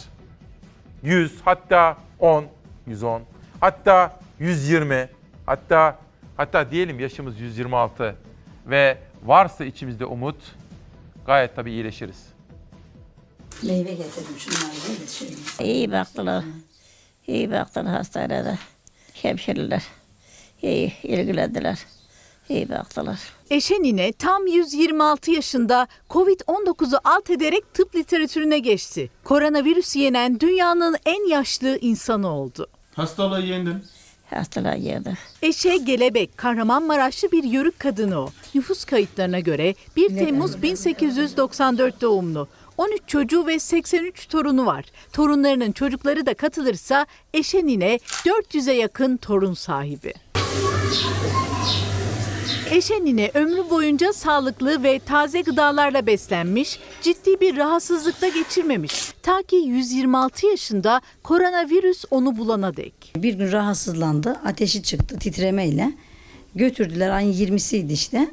100 1.04 1.42
hatta 1.46 1.98
10, 2.20 2.46
110, 2.88 3.22
hatta 3.60 4.20
120, 4.40 5.10
hatta 5.46 5.98
hatta 6.38 6.72
diyelim 6.72 7.00
yaşımız 7.00 7.40
126 7.40 8.16
ve 8.68 8.98
varsa 9.24 9.66
içimizde 9.66 10.06
umut 10.06 10.36
gayet 11.26 11.56
tabii 11.56 11.72
iyileşiriz. 11.72 12.26
Meyve 13.64 13.94
getirdim 13.94 14.38
şunları 14.38 14.62
da 14.62 14.92
yetişelim. 15.00 15.40
İyi 15.62 15.92
baktılar. 15.92 16.44
İyi 17.28 17.52
baktılar 17.52 17.88
hastanede. 17.88 18.58
Hemşireler. 19.14 19.84
İyi 20.62 20.94
ilgilendiler. 21.04 21.80
İyi 22.50 22.70
baktılar. 22.70 23.20
Eşenine 23.50 24.12
tam 24.12 24.48
126 24.48 25.32
yaşında 25.32 25.88
Covid-19'u 26.10 27.00
alt 27.04 27.30
ederek 27.30 27.74
tıp 27.74 27.96
literatürüne 27.96 28.60
geçti. 28.60 29.10
Koronavirüsü 29.24 30.00
yenen 30.00 30.40
dünyanın 30.40 30.96
en 31.06 31.30
yaşlı 31.30 31.78
insanı 31.78 32.28
oldu. 32.32 32.68
Hastalığı 32.96 33.42
yendin. 33.42 33.84
Hastalığı 34.30 34.78
yendi. 34.78 35.14
Eşe 35.42 35.78
Gelebek, 35.78 36.38
Kahramanmaraşlı 36.38 37.32
bir 37.32 37.44
yörük 37.44 37.80
kadını 37.80 38.20
o. 38.20 38.30
Nüfus 38.56 38.86
kayıtlarına 38.86 39.40
göre 39.40 39.76
1 39.96 40.10
Temmuz 40.10 40.62
1894 40.62 42.02
doğumlu. 42.02 42.48
13 42.78 43.02
çocuğu 43.08 43.48
ve 43.48 43.60
83 43.60 44.28
torunu 44.28 44.66
var. 44.66 44.86
Torunlarının 45.14 45.72
çocukları 45.72 46.26
da 46.26 46.34
katılırsa 46.34 47.06
Eşenine 47.34 48.00
400'e 48.26 48.74
yakın 48.74 49.18
torun 49.18 49.54
sahibi. 49.54 50.14
Eşenine 52.72 53.32
ömrü 53.34 53.70
boyunca 53.70 54.14
sağlıklı 54.14 54.84
ve 54.84 55.00
taze 55.00 55.42
gıdalarla 55.42 56.06
beslenmiş, 56.06 56.80
ciddi 57.02 57.42
bir 57.42 57.58
rahatsızlıkta 57.58 58.28
geçirmemiş. 58.28 59.12
Ta 59.22 59.42
ki 59.42 59.56
126 59.56 60.48
yaşında 60.48 61.02
koronavirüs 61.24 62.06
onu 62.12 62.38
bulana 62.38 62.76
dek. 62.76 62.94
Bir 63.16 63.34
gün 63.34 63.52
rahatsızlandı. 63.52 64.40
Ateşi 64.46 64.84
çıktı 64.84 65.20
titremeyle. 65.20 65.92
Götürdüler 66.56 67.10
ayın 67.10 67.34
20'siydi 67.34 67.94
işte. 67.94 68.28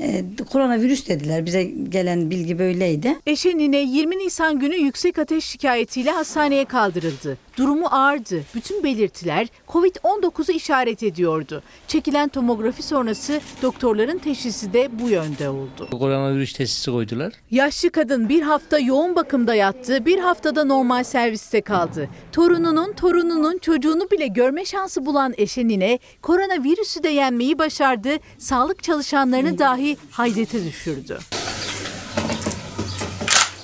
Ee, 0.00 0.24
koronavirüs 0.52 1.08
dediler. 1.08 1.46
Bize 1.46 1.64
gelen 1.64 2.30
bilgi 2.30 2.58
böyleydi. 2.58 3.16
Eşenine 3.26 3.78
20 3.78 4.18
Nisan 4.18 4.58
günü 4.58 4.76
yüksek 4.76 5.18
ateş 5.18 5.44
şikayetiyle 5.44 6.10
hastaneye 6.10 6.64
kaldırıldı. 6.64 7.38
Durumu 7.56 7.86
ağırdı. 7.86 8.42
Bütün 8.54 8.84
belirtiler 8.84 9.48
Covid-19'u 9.68 10.52
işaret 10.52 11.02
ediyordu. 11.02 11.62
Çekilen 11.88 12.28
tomografi 12.28 12.82
sonrası 12.82 13.40
doktorların 13.62 14.18
teşhisi 14.18 14.72
de 14.72 14.88
bu 15.00 15.08
yönde 15.08 15.48
oldu. 15.48 15.88
Koronavirüs 15.90 16.52
testi 16.52 16.90
koydular. 16.90 17.32
Yaşlı 17.50 17.90
kadın 17.90 18.28
bir 18.28 18.42
hafta 18.42 18.78
yoğun 18.78 19.16
bakımda 19.16 19.54
yattı, 19.54 20.06
bir 20.06 20.18
haftada 20.18 20.64
normal 20.64 21.04
serviste 21.04 21.60
kaldı. 21.60 22.08
Torununun 22.32 22.92
torununun 22.92 23.58
çocuğunu 23.58 24.10
bile 24.10 24.26
görme 24.26 24.64
şansı 24.64 25.06
bulan 25.06 25.34
Eşenine 25.36 25.98
koronavirüsü 26.22 27.02
de 27.02 27.08
yenmeyi 27.08 27.58
başardı, 27.58 28.10
sağlık 28.38 28.82
çalışanlarını 28.82 29.58
dahi 29.58 29.96
hayrete 30.10 30.64
düşürdü. 30.64 31.18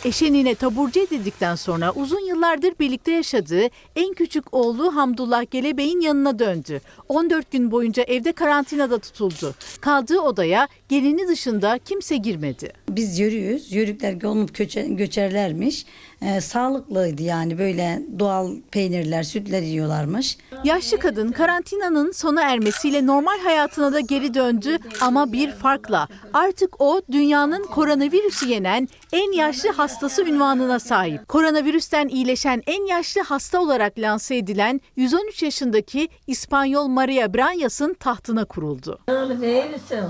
Eşenine 0.04 0.54
taburcu 0.54 1.00
edildikten 1.00 1.54
sonra 1.54 1.92
uzun 1.92 2.26
yıllardır 2.28 2.72
birlikte 2.80 3.12
yaşadığı 3.12 3.62
en 3.96 4.14
küçük 4.14 4.54
oğlu 4.54 4.96
Hamdullah 4.96 5.50
Gelebey'in 5.50 6.00
yanına 6.00 6.38
döndü. 6.38 6.80
14 7.08 7.50
gün 7.50 7.70
boyunca 7.70 8.02
evde 8.02 8.32
karantinada 8.32 8.98
tutuldu. 8.98 9.54
Kaldığı 9.80 10.20
odaya 10.20 10.68
gelini 10.88 11.28
dışında 11.28 11.78
kimse 11.84 12.16
girmedi. 12.16 12.72
Biz 12.88 13.18
yürüyoruz. 13.18 13.72
Yörükler 13.72 14.14
köçe- 14.46 14.94
göçerlermiş. 14.96 15.86
Ee, 16.22 16.40
sağlıklıydı 16.40 17.22
yani 17.22 17.58
böyle 17.58 18.02
doğal 18.18 18.56
peynirler, 18.70 19.22
sütler 19.22 19.62
yiyorlarmış. 19.62 20.36
Yaşlı 20.64 20.98
kadın 20.98 21.32
karantinanın 21.32 22.12
sona 22.12 22.42
ermesiyle 22.42 23.06
normal 23.06 23.38
hayatına 23.44 23.92
da 23.92 24.00
geri 24.00 24.34
döndü 24.34 24.78
ama 25.00 25.32
bir 25.32 25.50
farkla. 25.52 26.08
Artık 26.32 26.80
o 26.80 27.02
dünyanın 27.12 27.64
koronavirüsü 27.66 28.48
yenen 28.48 28.88
en 29.12 29.32
yaşlı 29.32 29.70
hastası 29.92 30.24
ünvanına 30.24 30.78
sahip. 30.78 31.28
Koronavirüsten 31.28 32.08
iyileşen 32.08 32.62
en 32.66 32.86
yaşlı 32.86 33.20
hasta 33.20 33.60
olarak 33.60 33.98
lanse 33.98 34.36
edilen 34.36 34.80
113 34.96 35.42
yaşındaki 35.42 36.08
İspanyol 36.26 36.86
Maria 36.86 37.34
Branyas'ın 37.34 37.94
tahtına 37.94 38.44
kuruldu. 38.44 38.98
Oğlum 39.08 39.42
iyi 39.42 39.64
misin? 39.64 40.04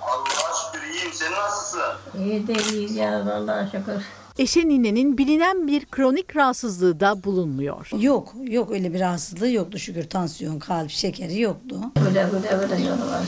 Allah'a 0.00 0.72
şükür 0.72 0.86
iyiyim. 0.88 1.12
Sen 1.12 1.32
nasılsın? 1.32 1.80
İyi 2.18 2.46
de 2.46 2.54
iyiyiz 2.54 2.96
ya 2.96 3.34
Allah'a 3.34 3.66
şükür. 3.66 4.02
Eşen 4.38 4.68
ninenin 4.68 5.18
bilinen 5.18 5.66
bir 5.66 5.86
kronik 5.86 6.36
rahatsızlığı 6.36 7.00
da 7.00 7.24
bulunmuyor. 7.24 7.88
Yok, 8.00 8.34
yok 8.44 8.70
öyle 8.70 8.94
bir 8.94 9.00
rahatsızlığı 9.00 9.50
yoktu 9.50 9.78
şükür. 9.78 10.08
Tansiyon, 10.08 10.58
kalp, 10.58 10.90
şekeri 10.90 11.40
yoktu. 11.40 11.76
Öyle 12.08 12.24
öyle 12.24 12.48
öyle 12.48 12.74
yolu 12.74 13.10
var. 13.10 13.22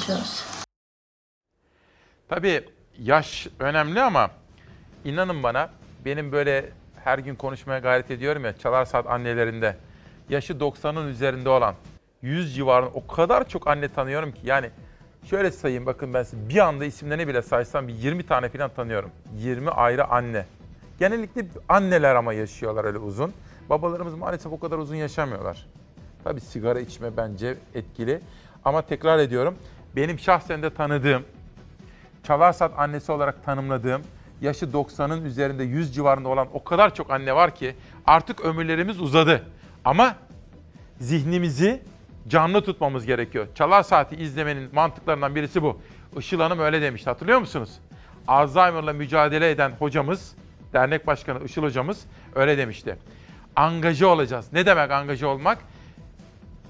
Tabii 2.28 2.64
yaş 2.98 3.48
önemli 3.58 4.02
ama 4.02 4.30
inanın 5.04 5.42
bana 5.42 5.70
benim 6.04 6.32
böyle 6.32 6.70
her 7.04 7.18
gün 7.18 7.34
konuşmaya 7.34 7.78
gayret 7.78 8.10
ediyorum 8.10 8.44
ya 8.44 8.58
Çalar 8.58 8.84
Saat 8.84 9.06
annelerinde 9.06 9.76
yaşı 10.28 10.52
90'ın 10.52 11.08
üzerinde 11.08 11.48
olan 11.48 11.74
100 12.22 12.54
civarında 12.54 12.90
o 12.94 13.06
kadar 13.06 13.48
çok 13.48 13.66
anne 13.66 13.88
tanıyorum 13.88 14.32
ki 14.32 14.40
yani 14.44 14.70
şöyle 15.24 15.50
sayayım 15.50 15.86
bakın 15.86 16.14
ben 16.14 16.22
size 16.22 16.48
bir 16.48 16.58
anda 16.58 16.84
isimlerini 16.84 17.28
bile 17.28 17.42
saysam 17.42 17.88
bir 17.88 17.94
20 17.94 18.26
tane 18.26 18.48
falan 18.48 18.70
tanıyorum. 18.70 19.10
20 19.36 19.70
ayrı 19.70 20.04
anne. 20.04 20.46
Genellikle 20.98 21.46
anneler 21.68 22.14
ama 22.14 22.32
yaşıyorlar 22.32 22.84
öyle 22.84 22.98
uzun. 22.98 23.32
Babalarımız 23.70 24.14
maalesef 24.14 24.52
o 24.52 24.60
kadar 24.60 24.78
uzun 24.78 24.96
yaşamıyorlar. 24.96 25.66
Tabii 26.24 26.40
sigara 26.40 26.80
içme 26.80 27.16
bence 27.16 27.56
etkili. 27.74 28.20
Ama 28.64 28.82
tekrar 28.82 29.18
ediyorum 29.18 29.54
benim 29.96 30.18
şahsen 30.18 30.62
de 30.62 30.70
tanıdığım 30.70 31.22
Çalarsat 32.22 32.72
annesi 32.78 33.12
olarak 33.12 33.44
tanımladığım 33.44 34.02
yaşı 34.40 34.66
90'ın 34.66 35.24
üzerinde 35.24 35.64
100 35.64 35.94
civarında 35.94 36.28
olan 36.28 36.48
o 36.52 36.64
kadar 36.64 36.94
çok 36.94 37.10
anne 37.10 37.34
var 37.34 37.54
ki 37.54 37.76
artık 38.06 38.40
ömürlerimiz 38.40 39.00
uzadı. 39.00 39.46
Ama 39.84 40.14
zihnimizi 41.00 41.82
canlı 42.28 42.64
tutmamız 42.64 43.06
gerekiyor. 43.06 43.46
Çalar 43.54 43.82
Saati 43.82 44.16
izlemenin 44.16 44.74
mantıklarından 44.74 45.34
birisi 45.34 45.62
bu. 45.62 45.80
Işıl 46.18 46.40
Hanım 46.40 46.58
öyle 46.58 46.82
demişti 46.82 47.10
hatırlıyor 47.10 47.38
musunuz? 47.38 47.70
Alzheimer'la 48.28 48.92
mücadele 48.92 49.50
eden 49.50 49.72
hocamız, 49.78 50.34
dernek 50.72 51.06
başkanı 51.06 51.44
Işıl 51.44 51.62
hocamız 51.62 52.04
öyle 52.34 52.58
demişti. 52.58 52.96
Angaje 53.56 54.06
olacağız. 54.06 54.46
Ne 54.52 54.66
demek 54.66 54.90
angaje 54.90 55.26
olmak? 55.26 55.58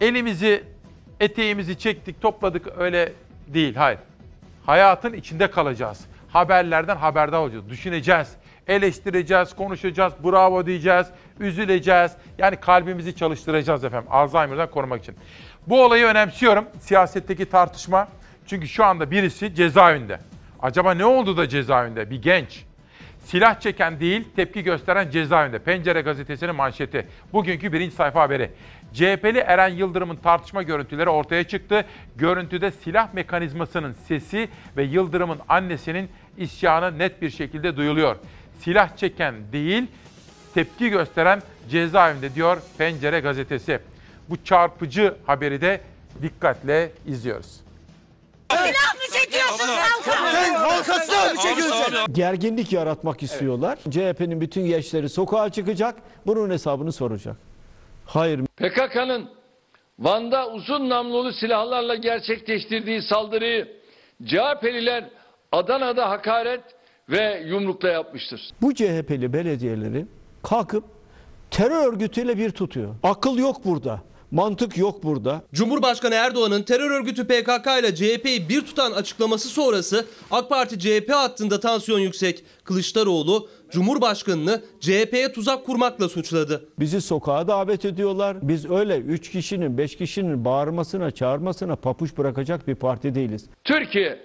Elimizi, 0.01 0.65
eteğimizi 1.21 1.79
çektik, 1.79 2.21
topladık 2.23 2.67
öyle 2.79 3.13
değil. 3.47 3.75
Hayır. 3.75 3.99
Hayatın 4.67 5.13
içinde 5.13 5.51
kalacağız. 5.51 6.07
Haberlerden 6.29 6.97
haberdar 6.97 7.39
olacağız. 7.39 7.69
Düşüneceğiz, 7.69 8.29
eleştireceğiz, 8.67 9.57
konuşacağız, 9.57 10.13
bravo 10.25 10.67
diyeceğiz, 10.67 11.07
üzüleceğiz. 11.41 12.13
Yani 12.39 12.57
kalbimizi 12.57 13.17
çalıştıracağız 13.17 13.85
efendim 13.85 14.09
Alzheimer'dan 14.11 14.71
korumak 14.71 15.03
için. 15.03 15.17
Bu 15.67 15.85
olayı 15.85 16.07
önemsiyorum. 16.07 16.65
Siyasetteki 16.81 17.47
tartışma. 17.47 18.09
Çünkü 18.47 18.69
şu 18.69 18.85
anda 18.85 19.11
birisi 19.11 19.55
cezaevinde. 19.55 20.19
Acaba 20.61 20.95
ne 20.95 21.05
oldu 21.05 21.37
da 21.37 21.49
cezaevinde? 21.49 22.11
Bir 22.11 22.23
genç. 22.23 22.68
Silah 23.29 23.61
çeken 23.61 24.01
değil, 24.01 24.25
tepki 24.37 24.63
gösteren 24.63 25.11
cezaevinde. 25.11 25.59
Pencere 25.59 26.01
gazetesinin 26.01 26.55
manşeti. 26.55 27.07
Bugünkü 27.33 27.73
birinci 27.73 27.97
sayfa 27.97 28.21
haberi. 28.21 28.51
CHP'li 28.93 29.39
Eren 29.39 29.69
Yıldırım'ın 29.69 30.17
tartışma 30.17 30.63
görüntüleri 30.63 31.09
ortaya 31.09 31.45
çıktı. 31.45 31.85
Görüntüde 32.17 32.71
silah 32.71 33.15
mekanizmasının 33.15 33.93
sesi 33.93 34.49
ve 34.77 34.83
Yıldırım'ın 34.83 35.39
annesinin 35.49 36.09
isyanı 36.37 36.99
net 36.99 37.23
bir 37.23 37.31
şekilde 37.31 37.77
duyuluyor. 37.77 38.17
Silah 38.59 38.97
çeken 38.97 39.35
değil, 39.53 39.87
tepki 40.55 40.91
gösteren 40.91 41.43
cezaevinde 41.71 42.35
diyor 42.35 42.63
Pencere 42.79 43.21
gazetesi. 43.21 43.79
Bu 44.29 44.45
çarpıcı 44.45 45.15
haberi 45.27 45.61
de 45.61 45.81
dikkatle 46.23 46.91
izliyoruz. 47.07 47.68
Silah 48.53 48.95
mı 48.95 49.21
çekiyorsun 49.21 49.69
halka? 49.69 50.31
Sen 50.33 50.55
halka 50.55 50.95
silah 51.01 51.33
mı 51.35 51.41
çekiyorsun? 51.41 52.13
Gerginlik 52.13 52.73
yaratmak 52.73 53.23
istiyorlar. 53.23 53.79
CHP'nin 53.91 54.41
bütün 54.41 54.67
gençleri 54.67 55.09
sokağa 55.09 55.51
çıkacak. 55.51 55.97
Bunun 56.27 56.51
hesabını 56.51 56.93
soracak. 56.93 57.37
Hayır. 58.07 58.41
PKK'nın 58.57 59.29
Van'da 59.99 60.51
uzun 60.51 60.89
namlulu 60.89 61.33
silahlarla 61.33 61.95
gerçekleştirdiği 61.95 63.03
saldırıyı 63.03 63.69
CHP'liler 64.25 65.11
Adana'da 65.53 66.11
hakaret 66.11 66.61
ve 67.09 67.43
yumrukla 67.47 67.89
yapmıştır. 67.89 68.41
Bu 68.63 68.75
CHP'li 68.75 69.33
belediyeleri 69.33 70.07
kalkıp 70.43 70.85
terör 71.51 71.93
örgütüyle 71.93 72.39
bir 72.39 72.51
tutuyor. 72.51 72.95
Akıl 73.03 73.39
yok 73.39 73.65
burada. 73.65 74.01
Mantık 74.31 74.79
yok 74.79 75.03
burada. 75.03 75.43
Cumhurbaşkanı 75.53 76.15
Erdoğan'ın 76.15 76.63
terör 76.63 76.91
örgütü 76.91 77.27
PKK 77.27 77.67
ile 77.81 77.95
CHP'yi 77.95 78.49
bir 78.49 78.61
tutan 78.61 78.93
açıklaması 78.93 79.49
sonrası 79.49 80.07
AK 80.31 80.49
Parti 80.49 80.79
CHP 80.79 81.11
hattında 81.13 81.61
tansiyon 81.61 81.99
yüksek. 81.99 82.45
Kılıçdaroğlu 82.65 83.49
Cumhurbaşkanını 83.71 84.63
CHP'ye 84.81 85.33
tuzak 85.33 85.67
kurmakla 85.67 86.09
suçladı. 86.09 86.69
Bizi 86.79 87.01
sokağa 87.01 87.49
davet 87.49 87.85
ediyorlar. 87.85 88.37
Biz 88.43 88.71
öyle 88.71 88.99
3 88.99 89.31
kişinin 89.31 89.79
5 89.79 89.97
kişinin 89.97 90.45
bağırmasına 90.45 91.11
çağırmasına 91.11 91.77
papuç 91.77 92.19
bırakacak 92.19 92.69
bir 92.69 92.75
parti 92.75 93.15
değiliz. 93.15 93.47
Türkiye 93.65 94.19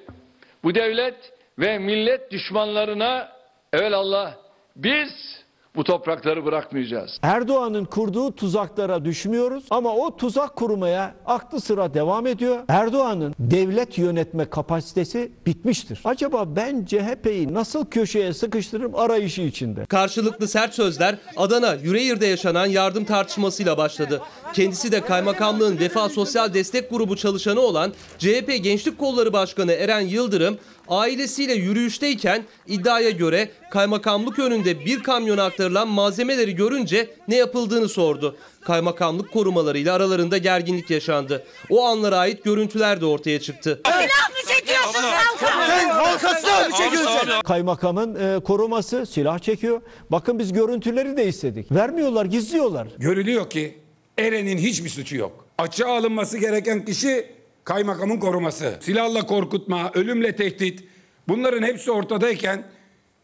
bu 0.64 0.76
devlet 0.76 1.16
ve 1.60 1.80
millet 1.80 2.32
düşmanlarına 2.32 3.30
evelallah 3.74 4.34
biz 4.76 5.43
bu 5.76 5.84
toprakları 5.84 6.46
bırakmayacağız. 6.46 7.12
Erdoğan'ın 7.22 7.86
kurduğu 7.86 8.32
tuzaklara 8.32 9.06
düşmüyoruz 9.06 9.64
ama 9.70 9.96
o 9.96 10.18
tuzak 10.18 10.56
kurmaya 10.56 11.16
aklı 11.26 11.62
sıra 11.62 11.94
devam 11.94 12.28
ediyor. 12.28 12.58
Erdoğan'ın 12.68 13.36
devlet 13.40 13.98
yönetme 13.98 14.46
kapasitesi 14.46 15.32
bitmiştir. 15.46 16.00
Acaba 16.06 16.56
ben 16.56 16.86
CHP'yi 16.86 17.54
nasıl 17.54 17.86
köşeye 17.86 18.34
sıkıştırırım 18.34 18.96
arayışı 18.96 19.42
içinde. 19.42 19.86
Karşılıklı 19.86 20.48
sert 20.48 20.74
sözler 20.74 21.18
Adana 21.38 21.74
Yüreğir'de 21.74 22.26
yaşanan 22.26 22.66
yardım 22.66 23.06
tartışmasıyla 23.06 23.78
başladı. 23.78 24.22
Kendisi 24.54 24.92
de 24.92 25.02
kaymakamlığın 25.02 25.80
Vefa 25.80 26.10
Sosyal 26.10 26.54
Destek 26.54 26.90
Grubu 26.90 27.16
çalışanı 27.16 27.60
olan 27.60 27.94
CHP 28.18 28.64
Gençlik 28.64 29.00
Kolları 29.00 29.34
Başkanı 29.34 29.72
Eren 29.72 30.02
Yıldırım 30.02 30.58
ailesiyle 30.88 31.54
yürüyüşteyken 31.54 32.44
iddiaya 32.68 33.10
göre 33.10 33.50
kaymakamlık 33.72 34.40
önünde 34.40 34.86
bir 34.86 35.04
kamyona 35.04 35.44
aktarılan 35.44 35.88
malzemeleri 35.88 36.56
görünce 36.56 37.10
ne 37.28 37.36
yapıldığını 37.36 37.90
sordu. 37.90 38.36
Kaymakamlık 38.62 39.32
korumalarıyla 39.32 39.94
aralarında 39.96 40.38
gerginlik 40.38 40.90
yaşandı. 40.90 41.44
O 41.70 41.86
anlara 41.86 42.18
ait 42.18 42.44
görüntüler 42.44 43.02
de 43.02 43.06
ortaya 43.06 43.40
çıktı. 43.40 43.82
Silah 43.86 44.30
mı 44.30 44.56
çekiyorsun 44.56 45.04
halka? 45.04 45.68
Sen 45.68 45.90
halka 45.90 46.36
silah 46.36 46.70
mı 46.70 46.76
çekiyorsun? 46.78 47.42
Kaymakamın 47.44 48.16
e, 48.16 48.40
koruması 48.40 49.06
silah 49.06 49.40
çekiyor. 49.40 49.82
Bakın 50.10 50.40
biz 50.40 50.54
görüntüleri 50.54 51.18
de 51.18 51.26
istedik. 51.28 51.72
Vermiyorlar, 51.72 52.26
gizliyorlar. 52.26 52.88
Görülüyor 52.98 53.50
ki 53.50 53.78
Eren'in 54.18 54.58
hiçbir 54.58 54.90
suçu 54.90 55.16
yok. 55.18 55.46
Açığa 55.58 55.98
alınması 55.98 56.38
gereken 56.38 56.86
kişi 56.86 57.26
kaymakamın 57.64 58.20
koruması. 58.20 58.78
Silahla 58.80 59.26
korkutma, 59.26 59.92
ölümle 59.94 60.36
tehdit 60.36 60.84
bunların 61.28 61.64
hepsi 61.64 61.92
ortadayken 61.92 62.64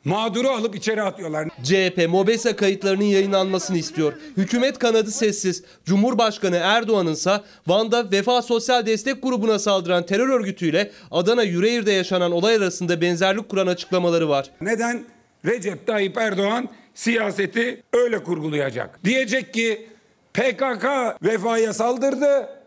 mağduru 0.06 0.50
alıp 0.50 0.76
içeri 0.76 1.01
atıyorlar. 1.01 1.48
CHP 1.64 2.09
MOBESA 2.09 2.56
kayıtlarının 2.56 3.03
yayınlanmasını 3.03 3.77
istiyor. 3.77 4.14
Hükümet 4.38 4.80
kanadı 4.80 5.11
sessiz. 5.11 5.64
Cumhurbaşkanı 5.85 6.56
Erdoğan'ın 6.56 7.14
ise 7.14 7.42
Van'da 7.68 8.11
Vefa 8.11 8.42
Sosyal 8.42 8.85
Destek 8.85 9.24
Grubu'na 9.24 9.59
saldıran 9.59 10.06
terör 10.06 10.30
örgütüyle 10.30 10.92
Adana 11.11 11.43
Yüreğir'de 11.43 11.92
yaşanan 11.92 12.32
olay 12.32 12.56
arasında 12.56 13.01
benzerlik 13.01 13.50
kuran 13.50 13.68
açıklamaları 13.68 14.30
var. 14.30 14.51
Neden? 14.61 15.06
Recep 15.45 15.88
Tayyip 15.88 16.18
Erdoğan 16.18 16.69
siyaseti 16.93 17.84
öyle 17.93 18.24
kurgulayacak. 18.24 19.00
Diyecek 19.06 19.53
ki 19.53 19.88
PKK 20.34 20.85
vefaya 21.24 21.74
saldırdı. 21.74 22.58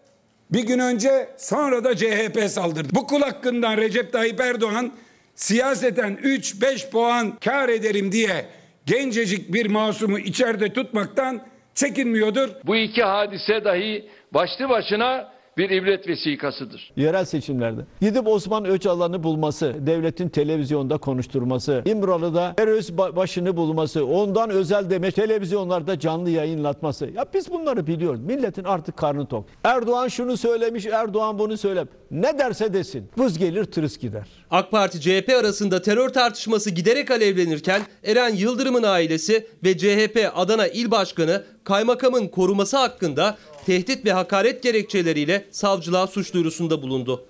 Bir 0.52 0.66
gün 0.66 0.78
önce 0.78 1.28
sonra 1.36 1.84
da 1.84 1.96
CHP 1.96 2.50
saldırdı. 2.50 2.88
Bu 2.92 3.06
kul 3.06 3.20
hakkından 3.20 3.76
Recep 3.76 4.12
Tayyip 4.12 4.40
Erdoğan 4.40 4.92
siyaseten 5.34 6.18
3-5 6.22 6.90
puan 6.90 7.38
kar 7.44 7.68
ederim 7.68 8.12
diye 8.12 8.46
gencecik 8.86 9.52
bir 9.52 9.66
masumu 9.66 10.18
içeride 10.18 10.72
tutmaktan 10.72 11.40
çekinmiyordur. 11.74 12.48
Bu 12.64 12.76
iki 12.76 13.02
hadise 13.02 13.64
dahi 13.64 14.08
başlı 14.34 14.68
başına 14.68 15.32
bir 15.58 15.70
ibret 15.70 16.08
vesikasıdır. 16.08 16.92
Yerel 16.96 17.24
seçimlerde. 17.24 17.80
Gidip 18.00 18.26
Osman 18.28 18.64
Öcalan'ı 18.64 19.22
bulması, 19.22 19.74
devletin 19.80 20.28
televizyonda 20.28 20.98
konuşturması, 20.98 21.82
İmralı'da 21.84 22.54
terörist 22.56 22.90
ba- 22.90 23.16
başını 23.16 23.56
bulması, 23.56 24.06
ondan 24.06 24.50
özel 24.50 24.90
demek 24.90 25.14
televizyonlarda 25.14 25.98
canlı 25.98 26.30
yayınlatması. 26.30 27.06
Ya 27.06 27.24
biz 27.34 27.50
bunları 27.50 27.86
biliyoruz. 27.86 28.20
Milletin 28.20 28.64
artık 28.64 28.96
karnı 28.96 29.26
tok. 29.26 29.44
Erdoğan 29.64 30.08
şunu 30.08 30.36
söylemiş, 30.36 30.86
Erdoğan 30.86 31.38
bunu 31.38 31.56
söyle. 31.56 31.84
Ne 32.10 32.38
derse 32.38 32.74
desin. 32.74 33.08
Vız 33.18 33.38
gelir 33.38 33.64
tırıs 33.64 33.98
gider. 33.98 34.26
AK 34.50 34.70
Parti 34.70 35.00
CHP 35.00 35.32
arasında 35.40 35.82
terör 35.82 36.08
tartışması 36.08 36.70
giderek 36.70 37.10
alevlenirken 37.10 37.82
Eren 38.04 38.34
Yıldırım'ın 38.34 38.82
ailesi 38.82 39.46
ve 39.64 39.78
CHP 39.78 40.30
Adana 40.34 40.66
İl 40.66 40.90
Başkanı 40.90 41.42
kaymakamın 41.64 42.28
koruması 42.28 42.76
hakkında 42.76 43.36
tehdit 43.66 44.04
ve 44.04 44.12
hakaret 44.12 44.62
gerekçeleriyle 44.62 45.44
savcılığa 45.50 46.06
suç 46.06 46.34
duyurusunda 46.34 46.82
bulundu. 46.82 47.24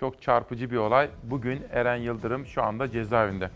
Çok 0.00 0.22
çarpıcı 0.22 0.70
bir 0.70 0.76
olay. 0.76 1.08
Bugün 1.22 1.62
Eren 1.72 1.96
Yıldırım 1.96 2.46
şu 2.46 2.62
anda 2.62 2.90
cezaevinde. 2.90 3.50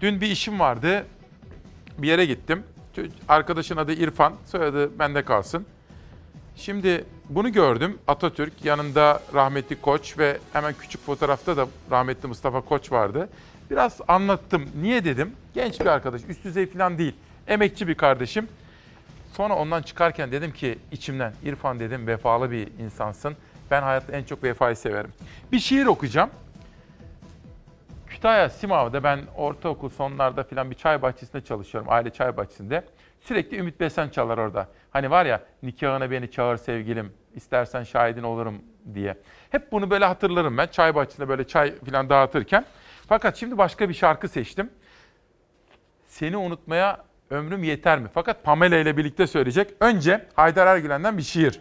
Dün 0.00 0.20
bir 0.20 0.26
işim 0.26 0.60
vardı. 0.60 1.06
Bir 1.98 2.08
yere 2.08 2.26
gittim. 2.26 2.62
Arkadaşın 3.28 3.76
adı 3.76 3.92
İrfan, 3.92 4.34
soyadı 4.46 4.98
bende 4.98 5.24
kalsın. 5.24 5.66
Şimdi 6.56 7.04
bunu 7.28 7.52
gördüm. 7.52 7.98
Atatürk 8.06 8.64
yanında 8.64 9.22
rahmetli 9.34 9.80
Koç 9.80 10.18
ve 10.18 10.38
hemen 10.52 10.74
küçük 10.80 11.06
fotoğrafta 11.06 11.56
da 11.56 11.66
rahmetli 11.90 12.28
Mustafa 12.28 12.60
Koç 12.60 12.92
vardı. 12.92 13.28
Biraz 13.70 14.00
anlattım. 14.08 14.68
Niye 14.82 15.04
dedim? 15.04 15.32
Genç 15.54 15.80
bir 15.80 15.86
arkadaş, 15.86 16.22
üst 16.28 16.44
düzey 16.44 16.66
falan 16.66 16.98
değil. 16.98 17.14
Emekçi 17.46 17.88
bir 17.88 17.94
kardeşim. 17.94 18.48
Sonra 19.32 19.56
ondan 19.56 19.82
çıkarken 19.82 20.32
dedim 20.32 20.52
ki 20.52 20.78
içimden 20.92 21.32
İrfan 21.44 21.80
dedim 21.80 22.06
vefalı 22.06 22.50
bir 22.50 22.68
insansın. 22.78 23.36
Ben 23.70 23.82
hayatta 23.82 24.12
en 24.12 24.24
çok 24.24 24.44
vefayı 24.44 24.76
severim. 24.76 25.12
Bir 25.52 25.58
şiir 25.58 25.86
okuyacağım. 25.86 26.30
Kütahya 28.06 28.50
Simav'da 28.50 29.04
ben 29.04 29.20
ortaokul 29.36 29.88
sonlarda 29.88 30.44
falan 30.44 30.70
bir 30.70 30.76
çay 30.76 31.02
bahçesinde 31.02 31.44
çalışıyorum. 31.44 31.90
Aile 31.92 32.10
çay 32.10 32.36
bahçesinde. 32.36 32.84
Sürekli 33.20 33.56
Ümit 33.56 33.80
Besen 33.80 34.08
çalar 34.08 34.38
orada. 34.38 34.68
Hani 34.90 35.10
var 35.10 35.26
ya 35.26 35.42
nikahına 35.62 36.10
beni 36.10 36.30
çağır 36.30 36.56
sevgilim, 36.56 37.12
istersen 37.34 37.82
şahidin 37.82 38.22
olurum 38.22 38.62
diye. 38.94 39.16
Hep 39.50 39.72
bunu 39.72 39.90
böyle 39.90 40.04
hatırlarım 40.04 40.58
ben 40.58 40.66
çay 40.66 40.94
bahçesinde 40.94 41.28
böyle 41.28 41.46
çay 41.46 41.74
falan 41.78 42.08
dağıtırken. 42.08 42.64
Fakat 43.08 43.36
şimdi 43.36 43.58
başka 43.58 43.88
bir 43.88 43.94
şarkı 43.94 44.28
seçtim. 44.28 44.70
Seni 46.06 46.36
unutmaya 46.36 47.04
ömrüm 47.32 47.64
yeter 47.64 47.98
mi? 47.98 48.08
Fakat 48.14 48.44
Pamela 48.44 48.76
ile 48.76 48.96
birlikte 48.96 49.26
söyleyecek. 49.26 49.74
Önce 49.80 50.26
Haydar 50.34 50.66
Ergülen'den 50.66 51.18
bir 51.18 51.22
şiir. 51.22 51.60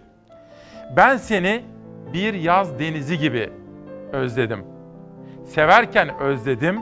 Ben 0.96 1.18
seni 1.18 1.64
bir 2.14 2.34
yaz 2.34 2.80
denizi 2.80 3.20
gibi 3.20 3.50
özledim. 4.12 4.64
Severken 5.46 6.20
özledim, 6.20 6.80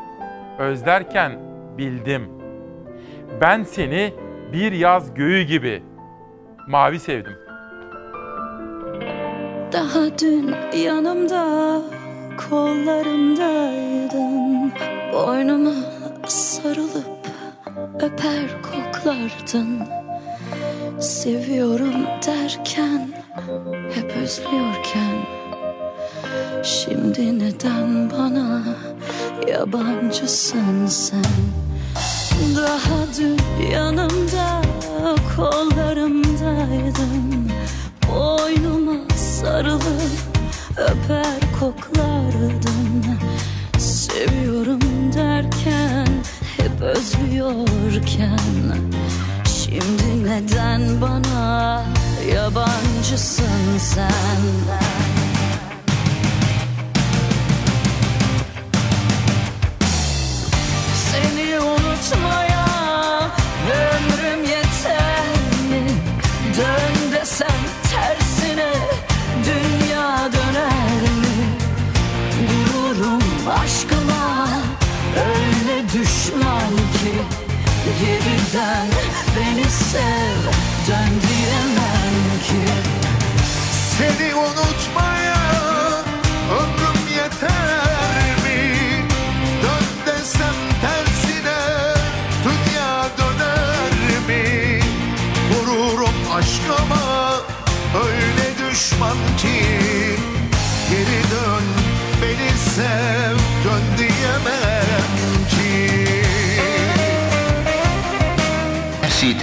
özlerken 0.60 1.32
bildim. 1.78 2.30
Ben 3.42 3.64
seni 3.64 4.14
bir 4.54 4.72
yaz 4.72 5.14
göğü 5.14 5.42
gibi 5.42 5.84
mavi 6.68 7.00
sevdim. 7.00 7.34
Daha 9.74 10.20
dün 10.22 10.56
yanımda 10.78 11.82
kollarımdaydın 12.50 14.72
Boynuma 15.14 15.74
sarılıp 16.28 17.19
öper 18.02 18.62
koklardın. 18.62 19.80
Seviyorum 21.02 22.06
derken 22.28 23.10
hep 23.94 24.12
özlüyorken. 24.24 25.18
Şimdi 26.64 27.40
neden 27.40 28.12
bana 28.12 28.64
yabancısın 29.48 30.88
sen? 30.88 31.24
Daha 32.58 33.06
dün 33.20 33.38
yanımda 33.72 34.62
kollarımdaydın. 35.36 37.52
Boynuma 38.12 38.96
sarılıp 39.16 40.12
öper 40.78 41.40
koklardın. 41.60 43.06
Seviyorum 43.78 44.80
derken 45.16 45.79
özlüyorken 46.82 48.40
Şimdi 49.46 50.24
neden 50.24 51.02
bana 51.02 51.84
yabancısın 52.34 53.78
sen 53.78 54.40
Seni 61.12 61.60
unutmaya 61.60 62.66
ömrüm 63.72 64.44
yeter 64.44 65.26
mi? 65.70 65.84
Dön 66.58 67.12
desem 67.12 67.48
tersine 67.92 68.74
dünya 69.46 70.30
döner 70.34 71.02
mi? 71.02 71.58
Gururum 72.50 73.22
aşkıma 73.48 74.48
Öyle 75.16 75.49
düşman 75.94 76.78
ki 76.78 77.14
Geriden 78.00 78.88
beni 79.36 79.70
sev 79.70 80.42
Dön 80.88 81.14
diyemem 81.22 82.40
ki 82.48 82.74
Seni 83.98 84.36
unutmaya 84.36 85.49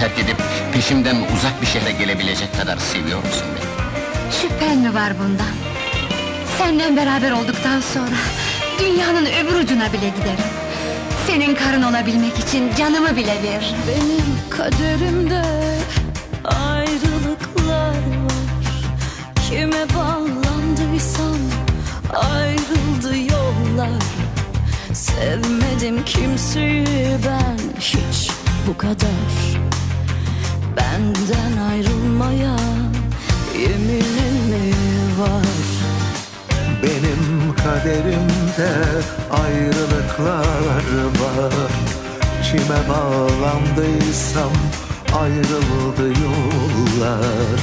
terk 0.07 0.19
edip 0.19 0.37
peşimden 0.73 1.15
uzak 1.15 1.61
bir 1.61 1.67
şehre 1.67 1.91
gelebilecek 1.91 2.57
kadar 2.59 2.77
seviyor 2.77 3.23
musun 3.23 3.47
beni? 3.55 4.33
Şüphen 4.33 4.77
mi 4.77 4.93
var 4.93 5.13
bundan? 5.19 5.53
Senden 6.57 6.97
beraber 6.97 7.31
olduktan 7.31 7.81
sonra 7.81 8.15
dünyanın 8.79 9.25
öbür 9.25 9.55
ucuna 9.63 9.93
bile 9.93 10.09
giderim. 10.09 10.49
Senin 11.27 11.55
karın 11.55 11.83
olabilmek 11.83 12.39
için 12.39 12.75
canımı 12.75 13.15
bile 13.15 13.43
veririm. 13.43 13.77
Benim 13.87 14.49
kaderimde 14.49 15.41
ayrılıklar 16.43 17.89
var 17.89 18.47
Kime 19.49 19.85
bağlandıysam 19.95 21.37
ayrıldı 22.13 23.17
yollar 23.17 24.03
Sevmedim 24.93 26.05
kimseyi 26.05 27.17
ben 27.25 27.79
hiç 27.79 28.29
bu 28.67 28.77
kadar 28.77 29.66
Benden 30.97 31.57
ayrılmaya 31.71 32.55
yeminin 33.59 34.35
mi 34.49 34.73
var? 35.19 35.45
Benim 36.83 37.55
kaderimde 37.55 38.71
ayrılıklar 39.31 40.85
var. 41.21 41.71
Kime 42.43 42.89
bağlandıysam 42.89 44.51
ayrıldı 45.19 46.21
yollar. 46.23 47.59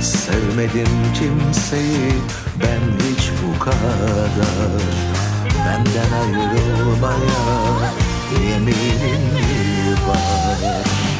Sevmedim 0.00 0.92
kimseyi 1.14 2.12
ben 2.60 3.06
hiç 3.06 3.30
bu 3.42 3.58
kadar. 3.58 4.82
Benden 5.66 6.12
ayrılmaya 6.22 7.42
yeminim 8.42 9.22
mi 9.34 9.92
var 10.08 11.11